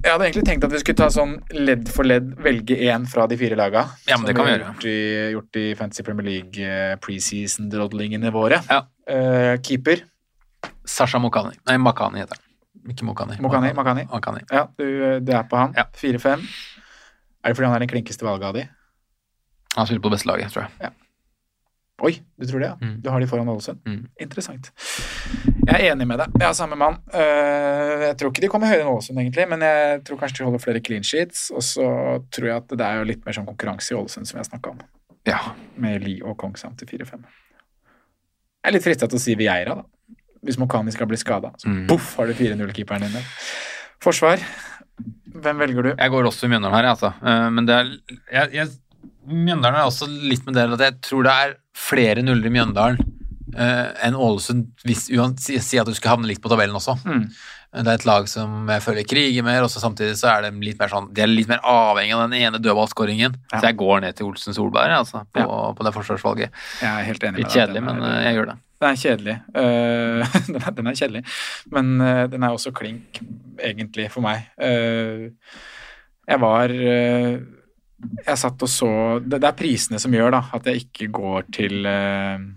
jeg 0.00 0.12
hadde 0.12 0.26
egentlig 0.26 0.44
tenkt 0.48 0.64
at 0.64 0.72
vi 0.72 0.80
skulle 0.80 0.98
ta 1.00 1.08
sånn 1.12 1.34
ledd 1.52 1.88
for 1.92 2.08
ledd, 2.08 2.32
velge 2.40 2.76
én 2.88 3.04
fra 3.10 3.26
de 3.30 3.36
fire 3.40 3.58
laga. 3.58 3.84
Ja, 4.08 4.16
men 4.16 4.28
det 4.28 4.34
kan 4.36 4.46
vi 4.46 4.54
har 4.54 4.58
gjøre. 4.58 4.70
Gjort 4.72 4.86
i, 4.88 5.00
gjort 5.34 5.58
i 5.60 5.64
Fantasy 5.78 6.04
Premier 6.06 6.28
League 6.28 6.64
eh, 6.64 6.94
preseason-drodlingene 7.04 8.32
våre. 8.34 8.62
Ja. 8.70 8.84
Uh, 9.10 9.56
keeper 9.64 10.04
Sasha 10.86 11.18
Mokani. 11.18 11.56
Nei, 11.68 11.76
Makani 11.82 12.22
heter 12.22 12.38
han. 12.38 12.46
Ikke 12.92 13.04
Mokani. 13.04 13.36
Mokani, 13.42 13.72
Makani. 13.76 14.06
Makani. 14.10 14.44
Ja, 14.50 14.66
du, 14.78 14.86
du 15.20 15.32
er 15.34 15.44
på 15.50 15.58
han. 15.60 15.76
Ja. 15.76 15.86
4-5. 16.00 16.46
Er 17.40 17.52
det 17.52 17.56
fordi 17.56 17.68
han 17.68 17.76
er 17.76 17.84
den 17.84 17.92
klinkeste 17.92 18.26
valget 18.26 18.48
av 18.48 18.56
de? 18.56 18.66
Han 19.76 19.86
spiller 19.86 20.02
på 20.02 20.10
det 20.10 20.18
beste 20.18 20.30
laget, 20.30 20.52
tror 20.52 20.66
jeg. 20.66 20.92
Oi, 22.00 22.14
du 22.40 22.46
tror 22.48 22.62
det, 22.62 22.68
ja? 22.70 22.76
Mm. 22.80 22.94
Du 23.04 23.10
har 23.12 23.20
de 23.20 23.26
foran 23.28 23.48
Ålesund? 23.52 23.80
Mm. 23.84 24.06
Interessant. 24.24 24.70
Jeg 25.66 25.74
er 25.76 25.90
enig 25.92 26.06
med 26.08 26.18
deg. 26.22 26.32
Jeg 26.40 26.46
har 26.48 26.54
samme 26.56 26.78
mann. 26.80 26.96
Eh, 27.12 28.06
jeg 28.08 28.16
tror 28.20 28.30
ikke 28.32 28.40
de 28.46 28.48
kommer 28.48 28.70
høyere 28.72 28.86
enn 28.86 28.92
Ålesund, 28.94 29.20
egentlig, 29.20 29.44
men 29.50 29.60
jeg 29.66 30.00
tror 30.08 30.20
kanskje 30.22 30.38
de 30.40 30.46
holder 30.48 30.62
flere 30.64 30.80
clean 30.86 31.04
sheets. 31.04 31.50
Og 31.52 31.60
så 31.66 31.84
tror 32.32 32.48
jeg 32.48 32.56
at 32.56 32.72
det 32.72 32.86
er 32.86 33.02
jo 33.02 33.04
litt 33.10 33.22
mer 33.26 33.36
sånn 33.36 33.46
konkurranse 33.50 33.92
i 33.92 33.98
Ålesund, 34.00 34.26
som 34.30 34.40
jeg 34.40 34.48
snakka 34.48 34.72
om. 34.72 34.80
Ja. 35.28 35.42
Med 35.76 36.00
Li 36.06 36.16
og 36.24 36.38
Kongshamn 36.40 36.78
til 36.80 36.88
4-5. 36.88 37.20
Jeg 38.60 38.68
er 38.72 38.76
litt 38.76 38.84
frista 38.88 39.06
til 39.08 39.20
å 39.20 39.22
si 39.22 39.36
Vieira, 39.36 39.76
da. 39.82 40.16
Hvis 40.44 40.56
Mokani 40.60 40.92
skal 40.92 41.06
bli 41.10 41.18
skada. 41.20 41.52
Så 41.60 41.68
Mm. 41.68 41.86
poff, 41.86 42.14
har 42.16 42.26
du 42.26 42.32
4-0-keeperen 42.32 43.00
din 43.04 43.12
der. 43.12 43.24
Forsvar. 44.00 44.40
Hvem 45.36 45.58
velger 45.60 45.82
du? 45.82 45.94
Jeg 45.96 46.10
går 46.10 46.24
også 46.24 46.44
i 46.48 46.48
Mjøndalen 46.48 46.74
her, 46.80 46.88
altså. 46.94 47.12
Eh, 47.22 47.50
Men 47.50 47.66
det 47.66 47.74
er 47.76 47.84
jeg, 48.32 48.52
jeg, 48.52 48.68
Mjøndalen 49.28 49.76
er 49.76 49.84
også 49.88 50.08
litt 50.08 50.44
med 50.46 50.54
det 50.56 50.64
at 50.72 50.80
jeg 50.80 51.00
tror 51.02 51.22
det 51.28 51.32
er 51.32 51.56
flere 51.76 52.22
nuller 52.24 52.50
i 52.50 52.54
Mjøndalen 52.54 53.00
eh, 53.56 53.88
enn 54.06 54.18
Ålesund, 54.18 54.68
hvis 54.86 55.08
si, 55.08 55.80
at 55.80 55.88
du 55.88 55.94
skulle 55.94 56.14
havne 56.14 56.30
litt 56.30 56.42
på 56.42 56.50
tabellen 56.52 56.76
også. 56.78 56.96
Mm. 57.04 57.26
Det 57.70 57.86
er 57.86 58.00
et 58.00 58.06
lag 58.08 58.26
som 58.26 58.66
jeg 58.66 58.82
føler 58.82 59.06
kriger 59.06 59.44
mer, 59.46 59.62
og 59.62 59.70
så 59.70 59.82
samtidig 59.82 60.16
så 60.18 60.32
er 60.32 60.48
de 60.48 60.64
litt 60.64 60.80
mer 60.80 60.90
sånn 60.90 61.04
De 61.14 61.22
er 61.22 61.30
litt 61.30 61.46
mer 61.46 61.60
avhengig 61.62 62.16
av 62.16 62.24
den 62.24 62.40
ene 62.40 62.58
dødballskåringen. 62.58 63.36
Ja. 63.52 63.60
Så 63.60 63.68
jeg 63.68 63.78
går 63.78 64.02
ned 64.02 64.18
til 64.18 64.26
Olsen 64.26 64.56
Solberg, 64.56 64.94
altså, 64.96 65.22
på, 65.30 65.44
på 65.78 65.86
det 65.86 65.92
forsvarsvalget. 65.94 66.58
Jeg 66.82 66.90
er 66.90 67.06
helt 67.06 67.28
enig 67.28 67.38
med 67.38 67.44
Litt 67.44 67.54
kjedelig, 67.54 67.84
men 67.86 68.02
er- 68.02 68.24
jeg 68.26 68.38
gjør 68.40 68.50
det. 68.50 68.58
Den 68.80 68.88
er 68.88 68.96
kjedelig. 68.96 69.36
Uh, 69.52 70.36
den, 70.48 70.58
er, 70.58 70.74
den 70.80 70.90
er 70.90 70.98
kjedelig, 70.98 71.22
men 71.76 71.94
uh, 72.00 72.24
den 72.32 72.46
er 72.46 72.56
også 72.56 72.72
klink, 72.74 73.22
egentlig, 73.60 74.08
for 74.10 74.24
meg. 74.24 74.48
Uh, 74.58 75.30
jeg 76.30 76.42
var 76.42 76.74
Jeg 78.00 78.38
satt 78.40 78.62
og 78.64 78.70
så 78.70 78.88
det, 79.20 79.40
det 79.42 79.48
er 79.48 79.58
prisene 79.58 80.00
som 80.00 80.14
gjør 80.14 80.32
da, 80.36 80.40
at 80.56 80.66
jeg 80.68 80.86
ikke 80.86 81.10
går 81.20 81.52
til 81.54 81.86
eh, 81.88 82.48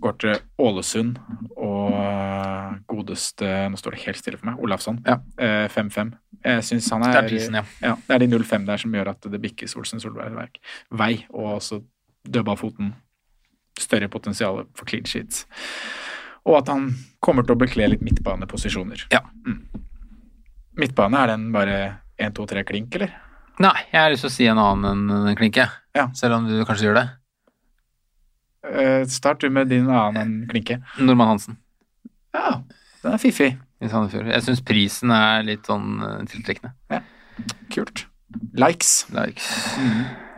Går 0.00 0.14
til 0.16 0.38
Ålesund 0.64 1.18
og 1.60 1.96
eh, 1.98 2.76
godeste 2.88 3.48
Nå 3.68 3.76
står 3.76 3.96
det 3.96 4.04
helt 4.06 4.20
stille 4.20 4.38
for 4.40 4.48
meg. 4.48 4.62
Olafsson. 4.64 5.02
Ja. 5.04 5.18
Eh, 5.36 5.66
5-5. 5.68 6.14
Jeg 6.44 6.64
syns 6.64 6.88
han 6.92 7.04
er 7.04 7.12
Det 7.12 7.20
er 7.20 7.28
prisen, 7.28 7.58
ja. 7.60 7.64
ja. 7.84 7.94
Det 8.06 8.16
er 8.16 8.24
de 8.24 8.30
0-5 8.32 8.64
der 8.68 8.80
som 8.80 8.96
gjør 8.96 9.12
at 9.12 9.28
det 9.32 9.40
bikkes 9.42 9.76
Olsen 9.80 10.00
Solberg 10.00 10.56
vei, 10.88 11.12
og 11.32 11.58
også 11.58 11.82
dødballfoten 12.24 12.94
større 13.80 14.08
potensial 14.08 14.64
for 14.76 14.88
clean 14.88 15.04
sheets. 15.08 15.44
Og 16.44 16.58
at 16.60 16.70
han 16.72 16.90
kommer 17.24 17.46
til 17.46 17.56
å 17.56 17.60
bekle 17.60 17.88
litt 17.88 18.04
midtbaneposisjoner. 18.04 19.06
Ja. 19.12 19.22
Mm. 19.46 19.62
Midtbane, 20.80 21.20
er 21.20 21.32
den 21.32 21.48
bare 21.54 21.78
1, 22.18 22.34
2, 22.36 22.46
3 22.52 22.64
klink, 22.68 22.96
eller? 22.98 23.14
Nei, 23.62 23.74
jeg 23.92 24.00
har 24.00 24.10
lyst 24.10 24.24
til 24.26 24.30
å 24.32 24.34
si 24.34 24.46
en 24.50 24.58
annen 24.58 25.10
enn 25.14 25.36
klinke. 25.38 25.68
Ja. 25.94 26.08
Selv 26.18 26.40
om 26.40 26.48
du 26.48 26.56
kanskje 26.66 26.88
gjør 26.88 26.96
det. 26.98 27.04
Uh, 28.64 29.02
start 29.12 29.44
du 29.44 29.50
med 29.52 29.68
din 29.70 29.86
annen 29.92 30.16
enn 30.22 30.34
klinke. 30.50 30.78
Normann 30.98 31.34
Hansen 31.34 31.58
Ja, 32.34 32.62
den 33.04 33.12
er 33.14 33.20
fiffig. 33.22 33.52
i 33.84 33.90
Sandefjord. 33.92 34.30
Jeg 34.32 34.42
syns 34.46 34.62
prisen 34.64 35.12
er 35.14 35.44
litt 35.44 35.66
sånn 35.68 35.98
eh, 36.02 36.22
tiltrekkende. 36.30 36.72
Kult. 37.74 38.06
Likes. 38.56 39.04
Likes. 39.12 39.50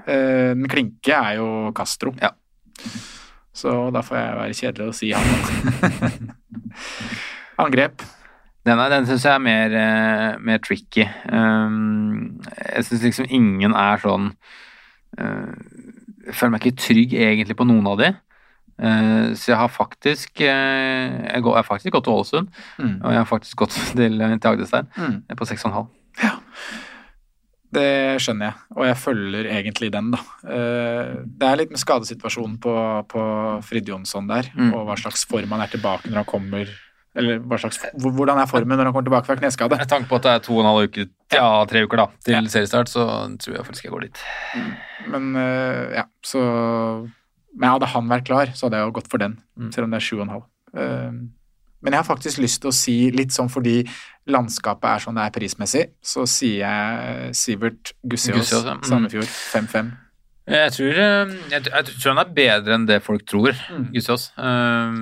Eh, 0.07 0.51
den 0.59 0.67
klinke 0.73 1.15
er 1.15 1.37
jo 1.39 1.47
Castro. 1.77 2.13
Ja. 2.21 2.33
Så 3.57 3.71
da 3.95 4.03
får 4.05 4.19
jeg 4.19 4.35
være 4.41 4.57
kjedelig 4.59 4.91
å 4.91 4.97
si 4.99 5.13
han. 5.15 6.35
Angrep. 7.65 8.03
Den, 8.67 8.81
er- 8.83 8.91
den 8.91 9.07
syns 9.07 9.23
jeg 9.25 9.35
er 9.37 9.43
mer, 9.45 9.75
eh, 9.79 10.39
mer 10.43 10.59
tricky. 10.65 11.05
Um, 11.31 12.41
jeg 12.75 12.85
syns 12.89 13.05
liksom 13.07 13.29
ingen 13.31 13.75
er 13.79 14.01
sånn 14.03 14.33
eh, 15.19 15.53
Jeg 16.27 16.35
føler 16.35 16.51
meg 16.57 16.65
ikke 16.67 16.81
trygg 16.83 17.13
egentlig 17.15 17.57
på 17.61 17.67
noen 17.69 17.87
av 17.87 18.01
de. 18.03 18.09
Uh, 18.77 19.31
så 19.39 19.53
jeg 19.55 19.57
har 19.63 19.71
faktisk 19.73 20.43
uh, 20.45 21.15
jeg, 21.31 21.41
går, 21.47 21.55
jeg 21.55 21.63
har 21.63 21.69
faktisk 21.71 21.95
gått 21.95 22.05
til 22.09 22.13
Ålesund, 22.19 22.49
Mm. 22.77 22.97
og 23.01 23.13
jeg 23.15 23.21
har 23.23 23.31
faktisk 23.31 23.57
gått 23.63 23.77
til, 23.97 24.19
til 24.19 24.51
Agdestein 24.51 24.91
Mm. 24.99 25.23
på 25.39 25.47
6,5. 25.49 25.87
Ja. 26.25 26.35
Det 27.77 27.87
skjønner 28.23 28.47
jeg, 28.51 28.55
og 28.77 28.85
jeg 28.87 28.97
følger 29.01 29.49
egentlig 29.53 29.89
den, 29.93 30.11
da. 30.15 30.21
Det 30.47 31.49
er 31.49 31.59
litt 31.61 31.73
med 31.75 31.81
skadesituasjonen 31.83 32.55
på, 32.63 32.73
på 33.11 33.23
Frid 33.67 33.89
Jonsson 33.91 34.29
der, 34.31 34.49
Mm. 34.55 34.71
og 34.75 34.87
hva 34.89 34.97
slags 35.01 35.25
form 35.29 35.51
han 35.53 35.65
er 35.65 35.73
tilbake 35.73 36.09
når 36.09 36.21
han 36.23 36.29
kommer 36.31 36.71
Eller 37.17 37.41
slags, 37.59 37.79
hvordan 37.97 38.39
er 38.43 38.47
formen 38.51 38.77
når 38.77 38.91
han 38.91 38.93
kommer 38.93 39.07
tilbake 39.09 39.27
fra 39.31 39.37
kneskade? 39.41 39.79
Med 39.81 39.89
tanke 39.89 40.09
på 40.11 40.19
at 40.19 40.27
det 40.27 40.33
er 40.35 40.43
to 40.45 40.53
og 40.59 40.61
en 40.65 40.69
halv 40.69 40.89
uke, 40.91 41.07
ja, 41.33 41.47
tre 41.71 41.83
uker 41.87 42.03
da, 42.03 42.07
til 42.27 42.49
seriestart, 42.53 42.91
så 42.93 43.07
tror 43.41 43.57
jeg 43.57 43.65
faktisk 43.71 43.85
jeg 43.89 43.93
går 43.95 44.05
dit. 44.07 44.21
Men 45.09 45.31
eh, 45.41 45.95
ja, 46.01 46.05
så 46.25 46.43
Men 47.57 47.71
hadde 47.73 47.89
han 47.89 48.09
vært 48.11 48.27
klar, 48.29 48.51
så 48.53 48.67
hadde 48.67 48.77
jeg 48.83 48.91
jo 48.91 48.97
gått 49.01 49.09
for 49.09 49.19
den, 49.23 49.39
Mm. 49.57 49.71
selv 49.73 49.85
om 49.87 49.91
det 49.95 49.97
er 49.97 50.05
sju 50.05 50.17
og 50.19 50.27
en 50.27 50.35
halv. 50.35 50.43
Eh, 50.77 51.13
Men 51.83 51.93
jeg 51.93 52.03
har 52.03 52.17
faktisk 52.17 52.39
lyst 52.43 52.61
til 52.61 52.69
å 52.69 52.75
si, 52.75 53.11
litt 53.11 53.31
sånn 53.33 53.49
fordi 53.53 53.89
landskapet 54.29 54.85
er 54.91 54.99
sånn 55.05 55.15
det 55.15 55.25
er 55.25 55.31
prismessig, 55.41 55.85
så 56.03 56.25
sier 56.29 56.67
jeg 56.67 57.35
Sivert 57.37 57.93
Gussiås, 58.05 58.41
Gussiås, 58.51 58.65
ja. 58.67 58.75
Mm. 58.75 58.83
Sandefjord, 58.85 59.31
5-5. 59.53 59.91
Jeg 60.47 60.71
tror, 60.77 60.99
eh, 61.03 61.31
jeg, 61.51 61.63
jeg 61.67 61.87
tror 61.91 62.13
han 62.13 62.21
er 62.23 62.35
bedre 62.37 62.75
enn 62.77 62.85
det 62.87 63.01
folk 63.03 63.25
tror, 63.27 63.57
Mm. 63.73 63.89
Gussiås. 63.97 64.29
Uh, 64.39 64.95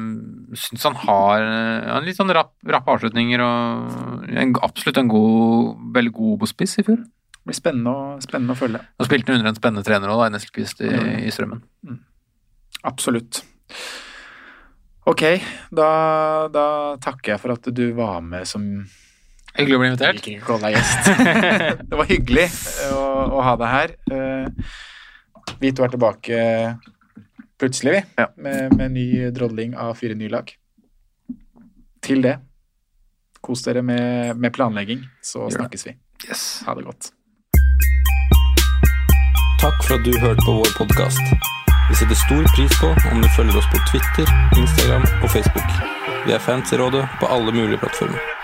Syns 0.56 0.86
han 0.88 0.94
har 1.02 1.44
uh, 1.44 1.90
han 1.98 2.06
litt 2.06 2.16
sånn 2.16 2.32
rapp, 2.32 2.54
rappe 2.64 2.94
avslutninger 2.94 3.42
og 3.44 4.30
en, 4.40 4.54
absolutt 4.64 5.02
en 5.02 5.10
god, 5.12 5.74
veldig 5.98 6.12
god 6.16 6.32
Obos-spiss 6.38 6.78
i 6.80 6.86
fjor. 6.86 7.02
Det 7.04 7.50
blir 7.50 7.58
spennende 7.58 7.92
å, 7.92 8.06
spennende 8.24 8.56
å 8.56 8.60
følge. 8.62 8.80
Og 8.96 9.04
spilte 9.10 9.32
han 9.34 9.42
under 9.42 9.52
en 9.52 9.58
spennende 9.60 9.84
trener 9.84 10.14
òg, 10.14 10.24
Nesselquist 10.32 10.80
i, 10.80 10.88
Mm. 10.94 11.12
i 11.28 11.34
Strømmen. 11.34 11.60
Absolutt. 12.88 13.42
Ok, 15.04 15.22
da, 15.76 15.88
da 16.52 16.64
takker 17.04 17.34
jeg 17.34 17.40
for 17.42 17.52
at 17.52 17.68
du 17.76 17.84
var 17.96 18.22
med 18.24 18.48
som 18.48 18.64
Hyggelig 19.54 19.76
å 19.76 19.80
bli 19.82 19.86
Jeg 19.86 19.92
invitert. 19.92 20.16
liker 20.16 20.32
ikke 20.32 20.46
å 20.46 20.48
kalle 20.56 20.70
deg 20.72 20.78
gjest. 20.80 21.84
det 21.92 21.98
var 22.00 22.08
hyggelig 22.08 22.46
å, 22.88 23.02
å 23.38 23.44
ha 23.46 23.52
deg 23.60 23.70
her. 23.70 23.92
Eh, 24.10 24.72
Vi 25.60 25.72
to 25.72 25.84
er 25.84 25.92
tilbake 25.94 26.38
plutselig, 27.60 28.02
vi, 28.16 28.26
med, 28.36 28.74
med 28.76 28.92
ny 28.92 29.06
drodling 29.34 29.76
av 29.78 29.94
fire 29.98 30.16
nye 30.18 30.32
lag. 30.32 30.50
Til 32.04 32.24
det, 32.24 32.38
kos 33.44 33.64
dere 33.64 33.82
med, 33.82 34.36
med 34.36 34.52
planlegging, 34.52 35.04
så 35.22 35.46
Gjør 35.46 35.58
snakkes 35.60 35.86
vi. 35.88 35.96
Yes. 36.28 36.44
Ha 36.66 36.74
det 36.76 36.84
godt. 36.88 37.12
Takk 39.64 39.80
for 39.86 39.96
at 39.96 40.04
du 40.04 40.12
hørte 40.20 40.44
på 40.44 40.58
vår 40.60 40.72
podkast. 40.76 41.36
Vi 41.88 41.98
setter 42.00 42.16
stor 42.16 42.46
pris 42.56 42.78
på 42.80 42.92
om 43.12 43.20
du 43.20 43.28
følger 43.36 43.56
oss 43.60 43.68
på 43.72 43.80
Twitter, 43.90 44.28
Instagram 44.56 45.04
og 45.22 45.28
Facebook. 45.30 45.76
Vi 46.26 46.32
er 46.32 46.40
fans 46.40 46.72
i 46.72 46.80
rådet 46.80 47.04
på 47.20 47.28
alle 47.28 47.52
mulige 47.52 47.80
plattformer. 47.80 48.43